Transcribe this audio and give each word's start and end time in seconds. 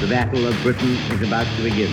The 0.00 0.06
Battle 0.06 0.46
of 0.46 0.54
Britain 0.62 0.94
is 1.10 1.22
about 1.26 1.44
to 1.56 1.62
begin. 1.64 1.90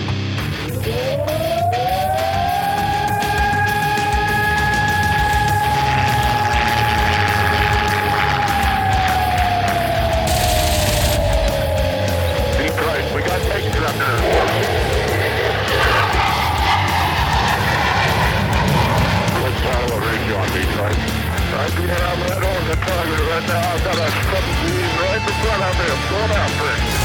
Deep 12.56 12.78
right, 12.78 13.06
we 13.16 13.22
got 13.22 13.42
right. 20.78 21.00
I 21.58 21.70
do 21.74 21.88
not 21.88 22.02
have 22.06 22.20
that 22.22 22.44
on 22.44 22.62
the 22.70 22.76
target 22.86 23.20
right 23.26 23.48
now. 23.48 23.74
I've 23.74 23.84
got 23.84 23.98
a 23.98 24.08
submarine 24.30 24.94
right 25.02 25.24
in 25.26 25.34
front 25.42 25.64
of 25.64 25.74
me. 25.74 25.86
I'm 25.90 26.02
going 26.12 26.32
after 26.38 26.66
there, 26.66 27.05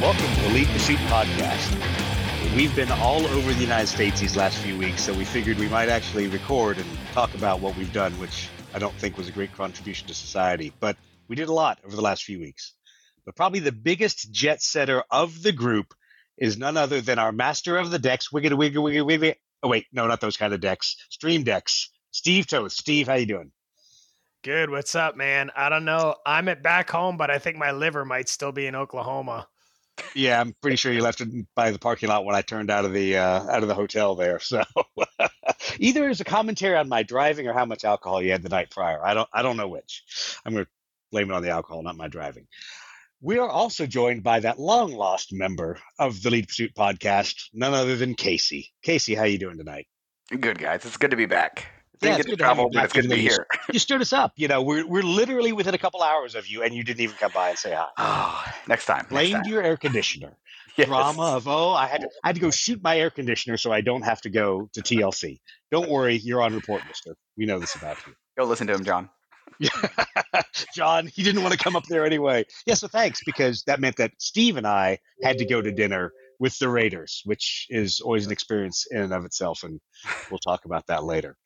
Welcome 0.00 0.34
to 0.34 0.40
the 0.42 0.50
Lead 0.54 0.68
Pursuit 0.68 0.98
Podcast. 1.08 2.54
We've 2.54 2.74
been 2.76 2.92
all 2.92 3.26
over 3.26 3.52
the 3.52 3.60
United 3.60 3.88
States 3.88 4.20
these 4.20 4.36
last 4.36 4.58
few 4.58 4.78
weeks, 4.78 5.02
so 5.02 5.12
we 5.12 5.24
figured 5.24 5.58
we 5.58 5.68
might 5.68 5.88
actually 5.88 6.28
record 6.28 6.78
and 6.78 6.86
talk 7.12 7.34
about 7.34 7.60
what 7.60 7.76
we've 7.76 7.92
done, 7.92 8.12
which 8.20 8.48
I 8.72 8.78
don't 8.78 8.94
think 8.94 9.18
was 9.18 9.28
a 9.28 9.32
great 9.32 9.52
contribution 9.54 10.06
to 10.06 10.14
society. 10.14 10.72
But 10.78 10.96
we 11.26 11.34
did 11.34 11.48
a 11.48 11.52
lot 11.52 11.78
over 11.84 11.96
the 11.96 12.02
last 12.02 12.22
few 12.22 12.38
weeks. 12.38 12.74
But 13.24 13.34
probably 13.34 13.60
the 13.60 13.72
biggest 13.72 14.30
jet 14.30 14.62
setter 14.62 15.02
of 15.10 15.42
the 15.42 15.52
group 15.52 15.92
is 16.38 16.56
none 16.56 16.76
other 16.76 17.00
than 17.00 17.18
our 17.18 17.32
master 17.32 17.76
of 17.76 17.90
the 17.90 17.98
decks, 17.98 18.28
Wiggity 18.32 18.56
Wiggy 18.56 18.78
Wiggy 18.78 19.00
Wiggy. 19.00 19.34
Oh 19.62 19.68
wait, 19.68 19.86
no, 19.92 20.06
not 20.06 20.20
those 20.20 20.36
kind 20.36 20.54
of 20.54 20.60
decks. 20.60 20.94
Stream 21.10 21.42
decks. 21.42 21.90
Steve 22.12 22.46
Toth. 22.46 22.72
Steve, 22.72 23.08
how 23.08 23.14
you 23.14 23.26
doing? 23.26 23.50
Good. 24.46 24.70
What's 24.70 24.94
up, 24.94 25.16
man? 25.16 25.50
I 25.56 25.68
don't 25.68 25.84
know. 25.84 26.14
I'm 26.24 26.46
at 26.46 26.62
back 26.62 26.88
home, 26.88 27.16
but 27.16 27.32
I 27.32 27.38
think 27.40 27.56
my 27.56 27.72
liver 27.72 28.04
might 28.04 28.28
still 28.28 28.52
be 28.52 28.68
in 28.68 28.76
Oklahoma. 28.76 29.48
Yeah, 30.14 30.40
I'm 30.40 30.54
pretty 30.62 30.76
sure 30.76 30.92
you 30.92 31.02
left 31.02 31.20
it 31.20 31.28
by 31.56 31.72
the 31.72 31.80
parking 31.80 32.10
lot 32.10 32.24
when 32.24 32.36
I 32.36 32.42
turned 32.42 32.70
out 32.70 32.84
of 32.84 32.92
the 32.92 33.16
uh, 33.16 33.42
out 33.50 33.62
of 33.62 33.68
the 33.68 33.74
hotel 33.74 34.14
there. 34.14 34.38
So 34.44 34.62
either 35.80 36.08
as 36.08 36.20
a 36.20 36.24
commentary 36.24 36.76
on 36.76 36.88
my 36.88 37.02
driving 37.02 37.48
or 37.48 37.54
how 37.54 37.64
much 37.64 37.84
alcohol 37.84 38.22
you 38.22 38.30
had 38.30 38.44
the 38.44 38.48
night 38.48 38.70
prior. 38.70 39.04
I 39.04 39.14
don't 39.14 39.28
I 39.32 39.42
don't 39.42 39.56
know 39.56 39.66
which. 39.66 40.04
I'm 40.44 40.52
going 40.52 40.64
to 40.64 40.70
blame 41.10 41.28
it 41.28 41.34
on 41.34 41.42
the 41.42 41.50
alcohol, 41.50 41.82
not 41.82 41.96
my 41.96 42.06
driving. 42.06 42.46
We 43.20 43.38
are 43.38 43.50
also 43.50 43.84
joined 43.84 44.22
by 44.22 44.38
that 44.38 44.60
long 44.60 44.92
lost 44.92 45.32
member 45.32 45.80
of 45.98 46.22
the 46.22 46.30
Lead 46.30 46.46
Pursuit 46.46 46.72
podcast, 46.72 47.48
none 47.52 47.74
other 47.74 47.96
than 47.96 48.14
Casey. 48.14 48.72
Casey, 48.80 49.16
how 49.16 49.24
you 49.24 49.38
doing 49.38 49.58
tonight? 49.58 49.88
Good 50.30 50.60
guys, 50.60 50.84
it's 50.84 50.98
good 50.98 51.10
to 51.10 51.16
be 51.16 51.26
back. 51.26 51.66
Yeah, 52.02 52.16
Didn't 52.16 52.20
it's 52.20 52.26
get 52.26 52.30
to 52.32 52.36
good 52.36 52.38
to 52.38 52.44
have 52.46 52.56
you 52.58 52.62
travel, 52.64 52.70
but 52.72 52.84
it's 52.84 52.92
good 52.92 53.02
to 53.02 53.08
be 53.08 53.20
here. 53.22 53.46
You 53.72 53.78
stood 53.78 54.00
us 54.00 54.12
up. 54.12 54.32
You 54.36 54.48
know, 54.48 54.62
we're 54.62 54.86
we're 54.86 55.02
literally 55.02 55.52
within 55.52 55.74
a 55.74 55.78
couple 55.78 56.02
hours 56.02 56.34
of 56.34 56.46
you, 56.46 56.62
and 56.62 56.74
you 56.74 56.84
didn't 56.84 57.00
even 57.00 57.16
come 57.16 57.32
by 57.34 57.50
and 57.50 57.58
say 57.58 57.74
hi. 57.74 57.86
Oh, 57.98 58.44
next 58.68 58.86
time. 58.86 59.06
Blamed 59.08 59.46
your 59.46 59.62
air 59.62 59.76
conditioner. 59.76 60.36
Yes. 60.76 60.88
drama 60.88 61.36
of 61.36 61.48
oh 61.48 61.70
I 61.70 61.86
had 61.86 62.02
to 62.02 62.10
I 62.22 62.28
had 62.28 62.36
to 62.36 62.42
go 62.42 62.50
shoot 62.50 62.82
my 62.82 62.98
air 62.98 63.08
conditioner 63.08 63.56
so 63.56 63.72
I 63.72 63.80
don't 63.80 64.02
have 64.02 64.20
to 64.20 64.28
go 64.28 64.68
to 64.74 64.82
TLC. 64.82 65.40
Don't 65.70 65.88
worry, 65.88 66.16
you're 66.16 66.42
on 66.42 66.54
report, 66.54 66.82
Mister. 66.86 67.16
We 67.38 67.46
know 67.46 67.58
this 67.58 67.76
about 67.76 67.96
you. 68.06 68.12
Go 68.36 68.44
listen 68.44 68.66
to 68.66 68.74
him, 68.74 68.84
John. 68.84 69.08
John, 70.74 71.06
he 71.06 71.22
didn't 71.22 71.42
want 71.42 71.52
to 71.52 71.58
come 71.58 71.76
up 71.76 71.84
there 71.84 72.04
anyway. 72.04 72.44
Yeah, 72.66 72.74
so 72.74 72.88
thanks 72.88 73.20
because 73.24 73.62
that 73.66 73.80
meant 73.80 73.96
that 73.96 74.12
Steve 74.18 74.58
and 74.58 74.66
I 74.66 74.98
had 75.22 75.38
to 75.38 75.46
go 75.46 75.62
to 75.62 75.72
dinner 75.72 76.12
with 76.38 76.58
the 76.58 76.68
Raiders, 76.68 77.22
which 77.24 77.66
is 77.70 78.00
always 78.00 78.26
an 78.26 78.32
experience 78.32 78.86
in 78.90 79.00
and 79.00 79.12
of 79.12 79.24
itself, 79.24 79.62
and 79.62 79.80
we'll 80.30 80.38
talk 80.38 80.64
about 80.66 80.86
that 80.88 81.04
later. 81.04 81.36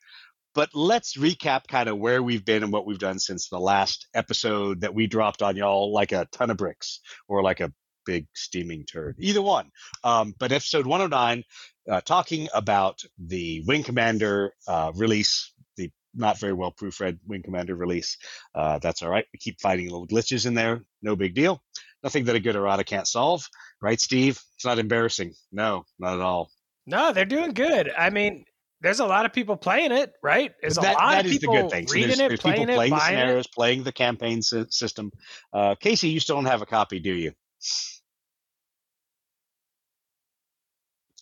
But 0.54 0.70
let's 0.74 1.16
recap 1.16 1.68
kind 1.68 1.88
of 1.88 1.98
where 1.98 2.22
we've 2.22 2.44
been 2.44 2.62
and 2.62 2.72
what 2.72 2.86
we've 2.86 2.98
done 2.98 3.18
since 3.18 3.48
the 3.48 3.60
last 3.60 4.08
episode 4.14 4.80
that 4.80 4.94
we 4.94 5.06
dropped 5.06 5.42
on 5.42 5.56
y'all 5.56 5.92
like 5.92 6.12
a 6.12 6.26
ton 6.32 6.50
of 6.50 6.56
bricks 6.56 7.00
or 7.28 7.42
like 7.42 7.60
a 7.60 7.72
big 8.04 8.26
steaming 8.34 8.84
turd. 8.84 9.16
Either 9.20 9.42
one. 9.42 9.70
Um, 10.02 10.34
but 10.38 10.52
episode 10.52 10.86
109, 10.86 11.44
uh, 11.88 12.00
talking 12.00 12.48
about 12.52 13.00
the 13.19 13.62
Wing 13.66 13.82
Commander 13.84 14.52
uh, 14.66 14.92
release, 14.97 15.52
the 15.76 15.91
not 16.14 16.38
very 16.38 16.52
well 16.52 16.72
proofread 16.72 17.19
Wing 17.26 17.42
Commander 17.42 17.76
release. 17.76 18.16
Uh, 18.54 18.78
that's 18.78 19.02
all 19.02 19.10
right. 19.10 19.26
We 19.32 19.38
keep 19.38 19.60
finding 19.60 19.86
little 19.86 20.08
glitches 20.08 20.46
in 20.46 20.54
there. 20.54 20.82
No 21.02 21.14
big 21.14 21.34
deal. 21.34 21.62
Nothing 22.02 22.25
that 22.25 22.36
a 22.36 22.41
good 22.41 22.56
errata 22.56 22.82
can't 22.84 23.06
solve. 23.06 23.46
Right, 23.80 24.00
Steve? 24.00 24.41
It's 24.56 24.64
not 24.64 24.78
embarrassing. 24.78 25.34
No, 25.52 25.84
not 25.98 26.14
at 26.14 26.20
all. 26.20 26.50
No, 26.86 27.12
they're 27.12 27.25
doing 27.25 27.52
good. 27.52 27.91
I 27.96 28.10
mean, 28.10 28.44
there's 28.80 29.00
a 29.00 29.06
lot 29.06 29.26
of 29.26 29.32
people 29.32 29.56
playing 29.56 29.92
it, 29.92 30.12
right? 30.22 30.52
There's 30.60 30.76
that, 30.76 30.94
a 30.94 30.98
lot 30.98 31.10
that 31.12 31.20
of 31.20 31.26
is 31.26 31.32
the 31.32 31.38
people 31.38 31.54
good 31.54 31.70
thing. 31.70 31.86
So 31.86 31.94
reading 31.94 32.08
there's, 32.08 32.20
it, 32.20 32.28
there's 32.28 32.41
playing 32.41 32.58
people 32.60 32.74
it, 32.74 32.76
playing 32.76 32.91
the 32.91 32.96
buying 32.96 33.14
it. 33.14 33.20
scenarios, 33.20 33.46
playing 33.46 33.82
the 33.82 33.92
campaign 33.92 34.42
sy- 34.42 34.66
system. 34.70 35.12
Uh, 35.52 35.74
Casey, 35.74 36.08
you 36.08 36.20
still 36.20 36.36
don't 36.36 36.46
have 36.46 36.62
a 36.62 36.66
copy, 36.66 36.98
do 36.98 37.12
you? 37.12 37.32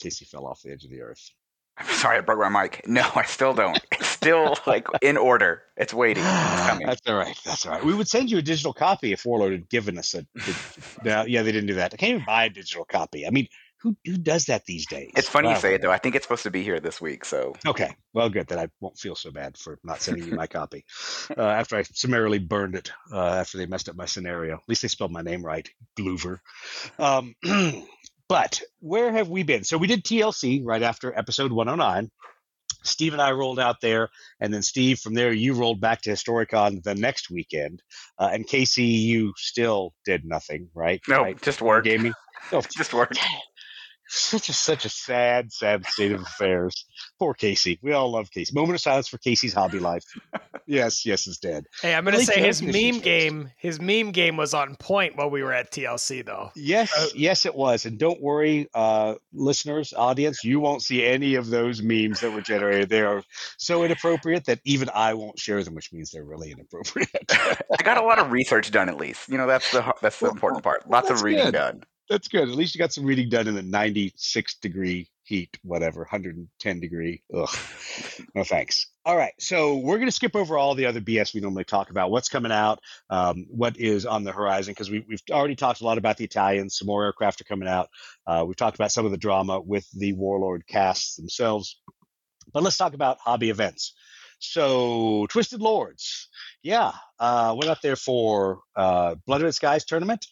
Casey 0.00 0.24
fell 0.24 0.46
off 0.46 0.62
the 0.62 0.70
edge 0.70 0.84
of 0.84 0.90
the 0.90 1.02
earth. 1.02 1.30
I'm 1.76 1.86
sorry, 1.86 2.18
I 2.18 2.20
broke 2.20 2.40
my 2.40 2.62
mic. 2.62 2.82
No, 2.88 3.08
I 3.14 3.22
still 3.24 3.54
don't. 3.54 3.78
It's 3.92 4.06
still 4.08 4.56
like 4.66 4.86
in 5.00 5.16
order. 5.16 5.62
It's 5.76 5.94
waiting. 5.94 6.24
It's 6.24 6.66
coming. 6.66 6.86
That's 6.86 7.02
all 7.06 7.16
right. 7.16 7.38
That's 7.44 7.66
all 7.66 7.72
right. 7.72 7.84
We 7.84 7.94
would 7.94 8.08
send 8.08 8.30
you 8.30 8.38
a 8.38 8.42
digital 8.42 8.72
copy 8.72 9.12
if 9.12 9.24
Warlord 9.24 9.52
had 9.52 9.68
given 9.68 9.96
us 9.96 10.14
a. 10.14 10.26
no, 11.04 11.24
yeah, 11.28 11.42
they 11.42 11.52
didn't 11.52 11.68
do 11.68 11.74
that. 11.74 11.94
I 11.94 11.96
can't 11.96 12.14
even 12.14 12.24
buy 12.26 12.46
a 12.46 12.50
digital 12.50 12.84
copy. 12.84 13.26
I 13.26 13.30
mean, 13.30 13.46
who 13.80 13.96
who 14.04 14.16
does 14.16 14.46
that 14.46 14.64
these 14.66 14.86
days? 14.86 15.10
It's 15.16 15.28
funny 15.28 15.48
Wow. 15.48 15.54
you 15.54 15.60
say 15.60 15.74
it 15.74 15.82
though. 15.82 15.90
I 15.90 15.98
think 15.98 16.14
it's 16.14 16.24
supposed 16.24 16.42
to 16.44 16.50
be 16.50 16.62
here 16.62 16.80
this 16.80 17.00
week. 17.00 17.24
So 17.24 17.54
Okay, 17.66 17.94
well, 18.12 18.28
good. 18.28 18.46
Then 18.48 18.58
I 18.58 18.68
won't 18.80 18.98
feel 18.98 19.14
so 19.14 19.30
bad 19.30 19.56
for 19.56 19.78
not 19.84 20.00
sending 20.00 20.26
you 20.26 20.34
my 20.34 20.46
copy 20.46 20.84
uh, 21.36 21.42
after 21.42 21.76
I 21.76 21.82
summarily 21.82 22.38
burned 22.38 22.74
it 22.74 22.90
uh, 23.12 23.34
after 23.34 23.58
they 23.58 23.66
messed 23.66 23.88
up 23.88 23.96
my 23.96 24.06
scenario. 24.06 24.54
At 24.54 24.68
least 24.68 24.82
they 24.82 24.88
spelled 24.88 25.12
my 25.12 25.22
name 25.22 25.44
right, 25.44 25.68
Gloover. 25.98 26.40
Um, 26.98 27.34
but 28.28 28.60
where 28.80 29.12
have 29.12 29.28
we 29.28 29.42
been? 29.42 29.64
So 29.64 29.78
we 29.78 29.86
did 29.86 30.04
TLC 30.04 30.62
right 30.64 30.82
after 30.82 31.16
episode 31.16 31.52
109. 31.52 32.10
Steve 32.84 33.12
and 33.12 33.20
I 33.20 33.32
rolled 33.32 33.58
out 33.58 33.80
there, 33.82 34.08
and 34.40 34.54
then 34.54 34.62
Steve, 34.62 35.00
from 35.00 35.12
there, 35.14 35.32
you 35.32 35.52
rolled 35.54 35.80
back 35.80 36.00
to 36.02 36.10
Historicon 36.10 36.80
the 36.82 36.94
next 36.94 37.28
weekend. 37.28 37.82
Uh, 38.18 38.30
and 38.32 38.46
Casey, 38.46 38.84
you 38.84 39.32
still 39.36 39.94
did 40.04 40.24
nothing, 40.24 40.68
right? 40.74 41.00
no, 41.08 41.22
right? 41.22 41.42
just 41.42 41.60
work. 41.60 41.84
Gaming. 41.84 42.14
Oh, 42.52 42.62
Just 42.62 42.94
work. 42.94 43.12
Such 44.08 44.48
a 44.48 44.52
such 44.52 44.84
a 44.84 44.88
sad, 44.88 45.52
sad 45.52 45.84
state 45.86 46.12
of 46.12 46.22
affairs. 46.22 46.86
Poor 47.18 47.34
Casey. 47.34 47.78
We 47.82 47.92
all 47.92 48.10
love 48.10 48.30
Casey. 48.30 48.52
Moment 48.54 48.74
of 48.76 48.80
silence 48.80 49.08
for 49.08 49.18
Casey's 49.18 49.52
hobby 49.54 49.78
life. 49.78 50.04
yes, 50.66 51.04
yes, 51.06 51.26
is 51.26 51.38
dead. 51.38 51.64
Hey, 51.82 51.94
I'm 51.94 52.04
gonna 52.04 52.16
At 52.16 52.20
least 52.20 52.32
say 52.32 52.40
his 52.40 52.60
air 52.60 52.66
conditioning's 52.66 52.94
meme 52.94 53.02
fixed. 53.02 53.04
game, 53.04 53.50
his 53.58 53.80
meme 53.80 54.10
game 54.12 54.36
was 54.36 54.54
on 54.54 54.76
point 54.76 55.16
while 55.16 55.30
we 55.30 55.42
were 55.42 55.52
at 55.52 55.70
TLC, 55.72 56.24
though. 56.24 56.50
Yes, 56.56 56.92
Uh, 56.96 57.06
yes, 57.14 57.44
it 57.46 57.54
was. 57.54 57.84
And 57.86 57.98
don't 57.98 58.20
worry, 58.22 58.68
uh, 58.74 59.14
listeners, 59.32 59.92
audience, 59.96 60.42
you 60.44 60.60
won't 60.60 60.82
see 60.82 61.04
any 61.04 61.34
of 61.34 61.48
those 61.50 61.82
memes 61.82 62.20
that 62.20 62.32
were 62.32 62.40
generated. 62.40 62.88
They 62.88 63.02
are 63.02 63.22
so 63.58 63.82
inappropriate 63.84 64.44
that 64.46 64.60
even 64.64 64.88
I 64.94 65.14
won't 65.14 65.38
share 65.38 65.62
them, 65.62 65.74
which 65.74 65.92
means 65.92 66.10
they're 66.10 66.24
really 66.24 66.50
inappropriate. 66.52 67.10
I 67.30 67.82
got 67.82 67.98
a 67.98 68.02
lot 68.02 68.18
of 68.18 68.30
research 68.32 68.70
done 68.70 68.88
at 68.88 68.96
least. 68.96 69.28
You 69.28 69.36
know, 69.38 69.46
that's 69.46 69.70
the 69.70 69.94
that's 70.02 70.18
the 70.18 70.24
Well, 70.26 70.32
important 70.32 70.62
part. 70.62 70.82
well, 70.86 70.98
Lots 71.00 71.10
of 71.10 71.22
reading 71.22 71.44
good. 71.46 71.52
done. 71.54 71.82
That's 72.08 72.28
good. 72.28 72.48
At 72.48 72.54
least 72.54 72.74
you 72.74 72.78
got 72.78 72.92
some 72.92 73.04
reading 73.04 73.28
done 73.28 73.48
in 73.48 73.54
the 73.54 73.62
96 73.62 74.54
degree 74.56 75.10
heat, 75.24 75.58
whatever, 75.62 76.00
110 76.00 76.80
degree. 76.80 77.22
Ugh. 77.34 77.48
No 78.34 78.44
thanks. 78.44 78.88
All 79.04 79.16
right. 79.16 79.32
So 79.38 79.76
we're 79.76 79.96
going 79.96 80.08
to 80.08 80.12
skip 80.12 80.36
over 80.36 80.58
all 80.58 80.74
the 80.74 80.86
other 80.86 81.00
BS 81.00 81.34
we 81.34 81.40
normally 81.40 81.64
talk 81.64 81.90
about. 81.90 82.10
What's 82.10 82.28
coming 82.28 82.52
out, 82.52 82.80
um, 83.10 83.46
what 83.48 83.76
is 83.78 84.06
on 84.06 84.22
the 84.22 84.32
horizon, 84.32 84.72
because 84.72 84.90
we, 84.90 85.04
we've 85.08 85.22
already 85.30 85.56
talked 85.56 85.80
a 85.80 85.84
lot 85.84 85.98
about 85.98 86.16
the 86.16 86.24
Italians. 86.24 86.76
Some 86.76 86.86
more 86.86 87.04
aircraft 87.04 87.40
are 87.40 87.44
coming 87.44 87.68
out. 87.68 87.88
Uh, 88.26 88.44
we've 88.46 88.56
talked 88.56 88.76
about 88.76 88.92
some 88.92 89.06
of 89.06 89.12
the 89.12 89.16
drama 89.16 89.60
with 89.60 89.88
the 89.92 90.12
Warlord 90.12 90.66
casts 90.66 91.16
themselves. 91.16 91.80
But 92.52 92.62
let's 92.62 92.76
talk 92.76 92.94
about 92.94 93.18
hobby 93.18 93.50
events. 93.50 93.94
So, 94.40 95.26
Twisted 95.30 95.60
Lords. 95.60 96.28
Yeah. 96.62 96.92
Uh, 97.18 97.54
went 97.56 97.70
up 97.70 97.80
there 97.80 97.96
for 97.96 98.60
uh, 98.76 99.16
Blood 99.26 99.42
Red 99.42 99.54
Skies 99.54 99.84
tournament 99.84 100.26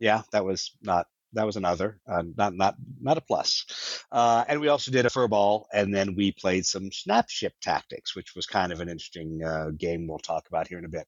yeah, 0.00 0.22
that 0.32 0.44
was 0.44 0.72
not 0.82 1.06
that 1.34 1.44
was 1.44 1.56
another 1.56 2.00
uh, 2.08 2.22
not 2.36 2.54
not 2.54 2.76
not 3.00 3.18
a 3.18 3.20
plus. 3.20 4.04
Uh, 4.10 4.44
and 4.48 4.60
we 4.60 4.68
also 4.68 4.90
did 4.90 5.06
a 5.06 5.10
furball, 5.10 5.64
and 5.72 5.94
then 5.94 6.14
we 6.14 6.32
played 6.32 6.64
some 6.64 6.90
snapship 6.90 7.52
tactics, 7.60 8.16
which 8.16 8.34
was 8.34 8.46
kind 8.46 8.72
of 8.72 8.80
an 8.80 8.88
interesting 8.88 9.42
uh, 9.44 9.70
game. 9.76 10.06
We'll 10.06 10.18
talk 10.18 10.48
about 10.48 10.68
here 10.68 10.78
in 10.78 10.84
a 10.84 10.88
bit. 10.88 11.06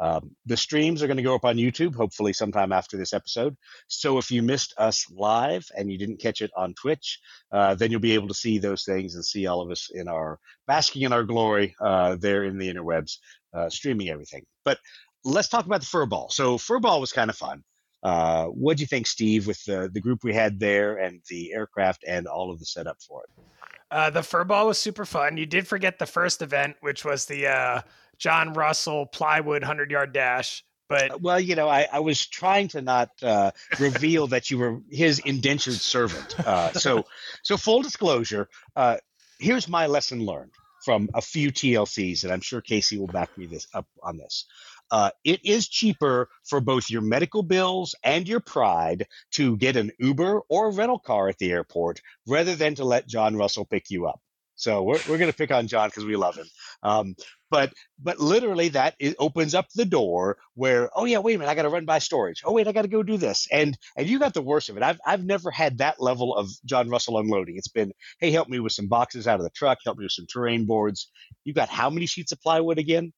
Um, 0.00 0.34
the 0.46 0.56
streams 0.56 1.02
are 1.02 1.06
going 1.06 1.18
to 1.18 1.22
go 1.22 1.34
up 1.34 1.44
on 1.44 1.56
YouTube, 1.56 1.94
hopefully 1.94 2.32
sometime 2.32 2.72
after 2.72 2.96
this 2.96 3.12
episode. 3.12 3.54
So 3.86 4.16
if 4.16 4.30
you 4.30 4.42
missed 4.42 4.72
us 4.78 5.04
live 5.10 5.66
and 5.76 5.92
you 5.92 5.98
didn't 5.98 6.20
catch 6.20 6.40
it 6.40 6.50
on 6.56 6.72
Twitch, 6.72 7.20
uh, 7.52 7.74
then 7.74 7.90
you'll 7.90 8.00
be 8.00 8.14
able 8.14 8.28
to 8.28 8.34
see 8.34 8.58
those 8.58 8.84
things 8.84 9.14
and 9.14 9.24
see 9.24 9.46
all 9.46 9.60
of 9.60 9.70
us 9.70 9.90
in 9.92 10.08
our 10.08 10.38
basking 10.66 11.02
in 11.02 11.12
our 11.12 11.22
glory 11.22 11.74
uh, 11.82 12.16
there 12.16 12.44
in 12.44 12.56
the 12.56 12.72
interwebs, 12.72 13.18
uh, 13.52 13.68
streaming 13.68 14.08
everything. 14.08 14.46
But 14.64 14.78
let's 15.22 15.48
talk 15.48 15.66
about 15.66 15.80
the 15.80 15.86
furball. 15.86 16.32
So 16.32 16.56
furball 16.56 17.02
was 17.02 17.12
kind 17.12 17.28
of 17.28 17.36
fun 17.36 17.62
Uh, 18.02 18.46
what 18.46 18.76
do 18.76 18.82
you 18.82 18.86
think, 18.86 19.06
Steve, 19.06 19.46
with 19.46 19.62
the 19.64 19.90
the 19.92 20.00
group 20.00 20.24
we 20.24 20.32
had 20.34 20.58
there 20.58 20.96
and 20.96 21.20
the 21.28 21.52
aircraft 21.52 22.04
and 22.06 22.26
all 22.26 22.50
of 22.50 22.58
the 22.58 22.64
setup 22.64 22.96
for 23.06 23.24
it? 23.24 23.44
Uh, 23.90 24.08
the 24.08 24.20
furball 24.20 24.66
was 24.66 24.78
super 24.78 25.04
fun. 25.04 25.36
You 25.36 25.46
did 25.46 25.66
forget 25.66 25.98
the 25.98 26.06
first 26.06 26.42
event, 26.42 26.76
which 26.80 27.04
was 27.04 27.26
the 27.26 27.48
uh, 27.48 27.80
John 28.18 28.52
Russell 28.52 29.06
plywood 29.06 29.62
hundred 29.62 29.90
yard 29.90 30.12
dash. 30.12 30.64
But 30.88 31.10
Uh, 31.12 31.18
Well, 31.20 31.40
you 31.40 31.54
know, 31.54 31.68
I, 31.68 31.86
I 31.92 32.00
was 32.00 32.26
trying 32.26 32.68
to 32.68 32.82
not 32.82 33.10
uh, 33.22 33.52
reveal 33.78 34.26
that 34.28 34.50
you 34.50 34.58
were 34.58 34.80
his 34.90 35.20
indentured 35.20 35.74
servant. 35.74 36.38
Uh, 36.40 36.72
so, 36.72 37.04
so 37.42 37.56
full 37.56 37.82
disclosure, 37.82 38.48
uh, 38.76 38.96
here's 39.38 39.68
my 39.68 39.86
lesson 39.86 40.24
learned 40.24 40.50
from 40.84 41.08
a 41.14 41.20
few 41.20 41.52
TLCs, 41.52 42.24
and 42.24 42.32
I'm 42.32 42.40
sure 42.40 42.60
Casey 42.60 42.98
will 42.98 43.06
back 43.06 43.36
me 43.38 43.46
this 43.46 43.68
up 43.74 43.86
on 44.02 44.16
this. 44.16 44.46
Uh, 44.90 45.10
it 45.24 45.40
is 45.44 45.68
cheaper 45.68 46.28
for 46.44 46.60
both 46.60 46.90
your 46.90 47.02
medical 47.02 47.42
bills 47.42 47.94
and 48.02 48.28
your 48.28 48.40
pride 48.40 49.06
to 49.32 49.56
get 49.56 49.76
an 49.76 49.90
Uber 49.98 50.40
or 50.48 50.72
rental 50.72 50.98
car 50.98 51.28
at 51.28 51.38
the 51.38 51.50
airport 51.50 52.00
rather 52.26 52.54
than 52.54 52.74
to 52.76 52.84
let 52.84 53.08
John 53.08 53.36
Russell 53.36 53.64
pick 53.64 53.90
you 53.90 54.06
up. 54.06 54.20
So 54.56 54.82
we're, 54.82 55.00
we're 55.08 55.18
going 55.18 55.30
to 55.30 55.36
pick 55.36 55.50
on 55.50 55.68
John 55.68 55.88
because 55.88 56.04
we 56.04 56.16
love 56.16 56.36
him. 56.36 56.46
Um, 56.82 57.14
but 57.50 57.72
but 57.98 58.20
literally 58.20 58.68
that 58.68 58.94
opens 59.18 59.54
up 59.54 59.66
the 59.74 59.84
door 59.84 60.36
where 60.54 60.88
oh 60.94 61.04
yeah 61.04 61.18
wait 61.18 61.34
a 61.34 61.38
minute 61.38 61.50
I 61.50 61.54
got 61.54 61.62
to 61.62 61.68
run 61.68 61.84
by 61.84 61.98
storage. 61.98 62.42
Oh 62.44 62.52
wait 62.52 62.68
I 62.68 62.72
got 62.72 62.82
to 62.82 62.88
go 62.88 63.02
do 63.02 63.16
this. 63.16 63.48
And 63.50 63.76
and 63.96 64.06
you 64.06 64.18
got 64.18 64.34
the 64.34 64.42
worst 64.42 64.68
of 64.68 64.76
it. 64.76 64.82
I've 64.82 65.00
I've 65.04 65.24
never 65.24 65.50
had 65.50 65.78
that 65.78 66.00
level 66.00 66.36
of 66.36 66.48
John 66.64 66.88
Russell 66.88 67.18
unloading. 67.18 67.56
It's 67.56 67.68
been 67.68 67.92
hey 68.20 68.30
help 68.30 68.48
me 68.48 68.60
with 68.60 68.72
some 68.72 68.86
boxes 68.86 69.26
out 69.26 69.40
of 69.40 69.44
the 69.44 69.50
truck. 69.50 69.78
Help 69.84 69.98
me 69.98 70.04
with 70.04 70.12
some 70.12 70.26
terrain 70.32 70.66
boards. 70.66 71.10
You 71.44 71.52
got 71.52 71.68
how 71.68 71.90
many 71.90 72.06
sheets 72.06 72.32
of 72.32 72.40
plywood 72.40 72.78
again 72.78 73.12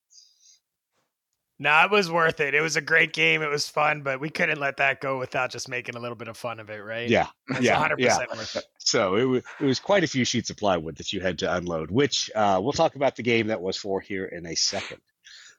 no, 1.62 1.85
it 1.85 1.91
was 1.91 2.11
worth 2.11 2.41
it. 2.41 2.55
It 2.55 2.61
was 2.61 2.76
a 2.76 2.81
great 2.81 3.12
game. 3.12 3.41
It 3.43 3.49
was 3.49 3.69
fun, 3.69 4.03
but 4.03 4.20
we 4.20 4.29
couldn't 4.31 4.59
let 4.59 4.79
that 4.79 5.00
go 5.00 5.19
without 5.19 5.50
just 5.50 5.69
making 5.69 5.94
a 5.94 6.00
little 6.00 6.17
bit 6.17 6.29
of 6.29 6.37
fun 6.37 6.59
of 6.61 6.69
it, 6.70 6.79
right? 6.79 7.09
yeah 7.09 7.29
It's 7.50 7.61
yeah 7.61 7.88
100% 7.88 7.94
yeah 7.99 8.19
worth 8.35 8.56
it. 8.56 8.64
so 8.79 9.14
it 9.17 9.25
was 9.25 9.43
it 9.61 9.64
was 9.64 9.79
quite 9.81 10.03
a 10.05 10.09
few 10.09 10.25
sheets 10.25 10.50
of 10.50 10.56
plywood 10.56 10.97
that 10.97 11.12
you 11.12 11.20
had 11.20 11.38
to 11.38 11.55
unload 11.55 11.91
which 11.91 12.31
uh, 12.35 12.59
we'll 12.62 12.73
talk 12.73 12.97
about 12.97 13.17
the 13.17 13.23
game 13.23 13.47
that 13.47 13.61
was 13.62 13.76
for 13.76 14.00
here 14.00 14.25
in 14.26 14.44
a 14.47 14.55
second 14.56 14.99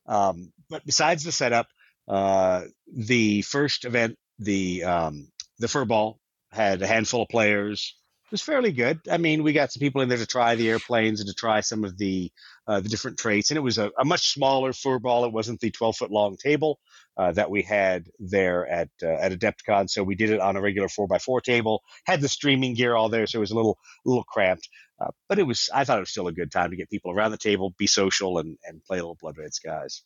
um, 0.08 0.52
but 0.70 0.86
besides 0.86 1.24
the 1.24 1.32
setup 1.32 1.68
uh, 2.08 2.64
the 2.94 3.42
first 3.44 3.86
event 3.86 4.18
the 4.40 4.84
um, 4.84 5.28
the 5.60 5.68
furball 5.68 6.18
had 6.52 6.82
a 6.82 6.88
handful 6.88 7.22
of 7.24 7.30
players 7.30 7.96
was 8.34 8.42
fairly 8.42 8.72
good 8.72 9.00
i 9.12 9.18
mean 9.18 9.44
we 9.44 9.54
got 9.54 9.72
some 9.72 9.80
people 9.80 10.02
in 10.02 10.10
there 10.10 10.18
to 10.18 10.26
try 10.26 10.56
the 10.56 10.70
airplanes 10.70 11.20
and 11.20 11.28
to 11.30 11.36
try 11.36 11.62
some 11.62 11.84
of 11.84 11.98
the 11.98 12.32
uh, 12.68 12.80
the 12.80 12.90
different 12.90 13.18
traits 13.18 13.52
and 13.52 13.58
it 13.58 13.62
was 13.62 13.78
a, 13.78 13.92
a 14.00 14.04
much 14.04 14.34
smaller 14.34 14.72
furball 14.72 15.26
it 15.26 15.32
wasn't 15.32 15.60
the 15.60 15.70
12 15.70 15.96
foot 15.96 16.12
long 16.12 16.36
table 16.36 16.80
uh, 17.16 17.32
that 17.32 17.52
we 17.52 17.62
had 17.62 18.08
there 18.20 18.68
at 18.68 18.90
uh, 19.04 19.08
at 19.08 19.32
adepticon 19.32 19.88
so 19.88 20.04
we 20.04 20.16
did 20.16 20.32
it 20.32 20.40
on 20.40 20.56
a 20.56 20.62
regular 20.62 20.88
4x4 20.88 21.42
table 21.44 21.84
had 22.06 22.22
the 22.22 22.28
streaming 22.28 22.74
gear 22.74 22.96
all 22.96 23.08
there 23.08 23.28
so 23.28 23.38
it 23.38 23.40
was 23.40 23.52
a 23.52 23.56
little 23.56 23.78
a 24.06 24.10
little 24.10 24.24
cramped 24.24 24.68
uh, 25.00 25.12
but 25.30 25.38
it 25.38 25.44
was 25.44 25.70
i 25.74 25.84
thought 25.84 25.98
it 25.98 26.02
was 26.02 26.10
still 26.10 26.28
a 26.28 26.34
good 26.34 26.52
time 26.52 26.72
to 26.72 26.76
get 26.76 26.90
people 26.90 27.12
around 27.12 27.32
the 27.32 27.38
table 27.38 27.74
be 27.78 27.88
social 27.88 28.40
and 28.40 28.58
and 28.66 28.84
play 28.84 28.98
a 28.98 29.02
little 29.02 29.18
blood 29.22 29.38
red 29.38 29.54
skies 29.54 30.02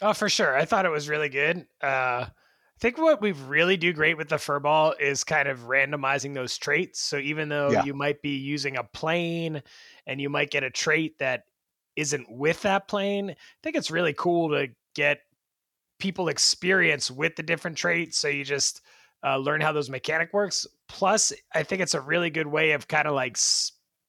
Oh, 0.00 0.14
for 0.14 0.28
sure. 0.28 0.56
I 0.56 0.64
thought 0.64 0.84
it 0.84 0.90
was 0.90 1.08
really 1.08 1.28
good. 1.28 1.64
Uh, 1.80 2.26
think 2.82 2.98
what 2.98 3.20
we 3.20 3.30
really 3.30 3.76
do 3.76 3.92
great 3.92 4.16
with 4.18 4.28
the 4.28 4.36
furball 4.36 4.92
is 5.00 5.22
kind 5.22 5.46
of 5.46 5.60
randomizing 5.60 6.34
those 6.34 6.58
traits. 6.58 6.98
So 7.00 7.16
even 7.18 7.48
though 7.48 7.70
Yeah. 7.70 7.84
you 7.84 7.94
might 7.94 8.20
be 8.22 8.30
using 8.30 8.76
a 8.76 8.82
plane 8.82 9.62
and 10.04 10.20
you 10.20 10.28
might 10.28 10.50
get 10.50 10.64
a 10.64 10.70
trait 10.70 11.16
that 11.20 11.44
isn't 11.94 12.26
with 12.28 12.62
that 12.62 12.88
plane, 12.88 13.30
I 13.30 13.36
think 13.62 13.76
it's 13.76 13.92
really 13.92 14.12
cool 14.12 14.48
to 14.50 14.68
get 14.96 15.20
people 16.00 16.26
experience 16.28 17.08
with 17.08 17.36
the 17.36 17.44
different 17.44 17.78
traits. 17.78 18.18
So 18.18 18.26
you 18.26 18.44
just 18.44 18.82
uh, 19.24 19.36
learn 19.36 19.60
how 19.60 19.70
those 19.70 19.88
mechanic 19.88 20.32
works. 20.32 20.66
Plus, 20.88 21.32
I 21.54 21.62
think 21.62 21.82
it's 21.82 21.94
a 21.94 22.00
really 22.00 22.30
good 22.30 22.48
way 22.48 22.72
of 22.72 22.88
kind 22.88 23.06
of 23.06 23.14
like 23.14 23.36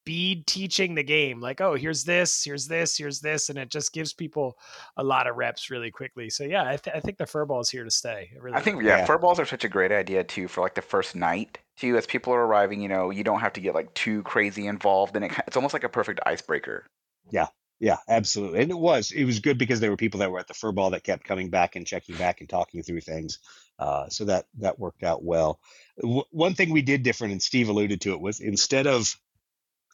speed 0.04 0.46
teaching 0.46 0.96
the 0.96 1.04
game. 1.04 1.40
Like, 1.40 1.62
oh, 1.62 1.76
here's 1.76 2.04
this, 2.04 2.44
here's 2.44 2.68
this, 2.68 2.98
here's 2.98 3.22
this, 3.22 3.50
and 3.50 3.58
it 3.58 3.70
just 3.70 3.94
gives 3.94 4.12
people 4.12 4.58
a 4.98 5.04
lot 5.04 5.28
of 5.28 5.38
reps 5.38 5.70
really 5.70 5.92
quickly. 5.92 6.30
So 6.30 6.44
yeah, 6.44 6.64
I, 6.68 6.76
th- 6.76 6.94
I 6.94 7.00
think 7.00 7.18
the 7.18 7.24
furball 7.24 7.62
is 7.62 7.70
here 7.70 7.86
to 7.86 7.90
stay. 7.92 8.32
Really 8.38 8.58
I 8.58 8.60
think 8.60 8.84
yeah, 8.84 8.98
Yeah. 8.98 9.08
furballs 9.08 9.40
are 9.40 9.46
such 9.46 9.64
a 9.64 9.70
great 9.70 9.94
idea 9.94 10.26
too 10.26 10.50
for 10.50 10.60
like 10.60 10.76
the 10.76 10.82
first 10.82 11.16
night 11.16 11.58
too. 11.78 11.96
As 11.96 12.06
people 12.06 12.34
are 12.34 12.46
arriving, 12.46 12.82
you 12.82 12.90
know, 12.90 13.12
you 13.12 13.24
don't 13.24 13.40
have 13.40 13.54
to 13.54 13.62
get 13.62 13.76
like 13.76 13.94
too 13.94 14.24
crazy 14.24 14.68
involved, 14.68 15.16
and 15.16 15.24
it, 15.24 15.32
it's 15.48 15.56
almost 15.56 15.74
like 15.74 15.86
a 15.86 15.90
perfect 15.90 16.20
icebreaker. 16.26 16.86
Yeah 17.32 17.48
yeah, 17.84 17.98
absolutely. 18.08 18.62
And 18.62 18.72
it 18.72 18.78
was 18.80 19.12
it 19.12 19.26
was 19.26 19.42
good 19.42 19.58
because 19.58 19.82
there 19.82 19.90
were 19.90 19.98
people 19.98 20.22
that 20.22 20.32
were 20.32 20.40
at 20.40 20.48
the 20.48 20.54
furball 20.54 20.92
that 20.92 21.04
kept 21.04 21.26
coming 21.26 21.50
back 21.50 21.76
and 21.76 21.86
checking 21.86 22.16
back 22.16 22.40
and 22.40 22.50
talking 22.50 22.82
through 22.82 23.02
things. 23.02 23.40
Uh, 23.78 24.08
so 24.08 24.24
that 24.24 24.46
that 24.60 24.80
worked 24.80 25.04
out 25.04 25.22
well. 25.22 25.60
W- 26.02 26.24
one 26.32 26.54
thing 26.54 26.72
we 26.72 26.82
did 26.82 27.04
different, 27.04 27.34
and 27.34 27.42
Steve 27.42 27.68
alluded 27.68 28.00
to 28.02 28.14
it, 28.14 28.22
was 28.22 28.40
instead 28.40 28.88
of 28.88 29.14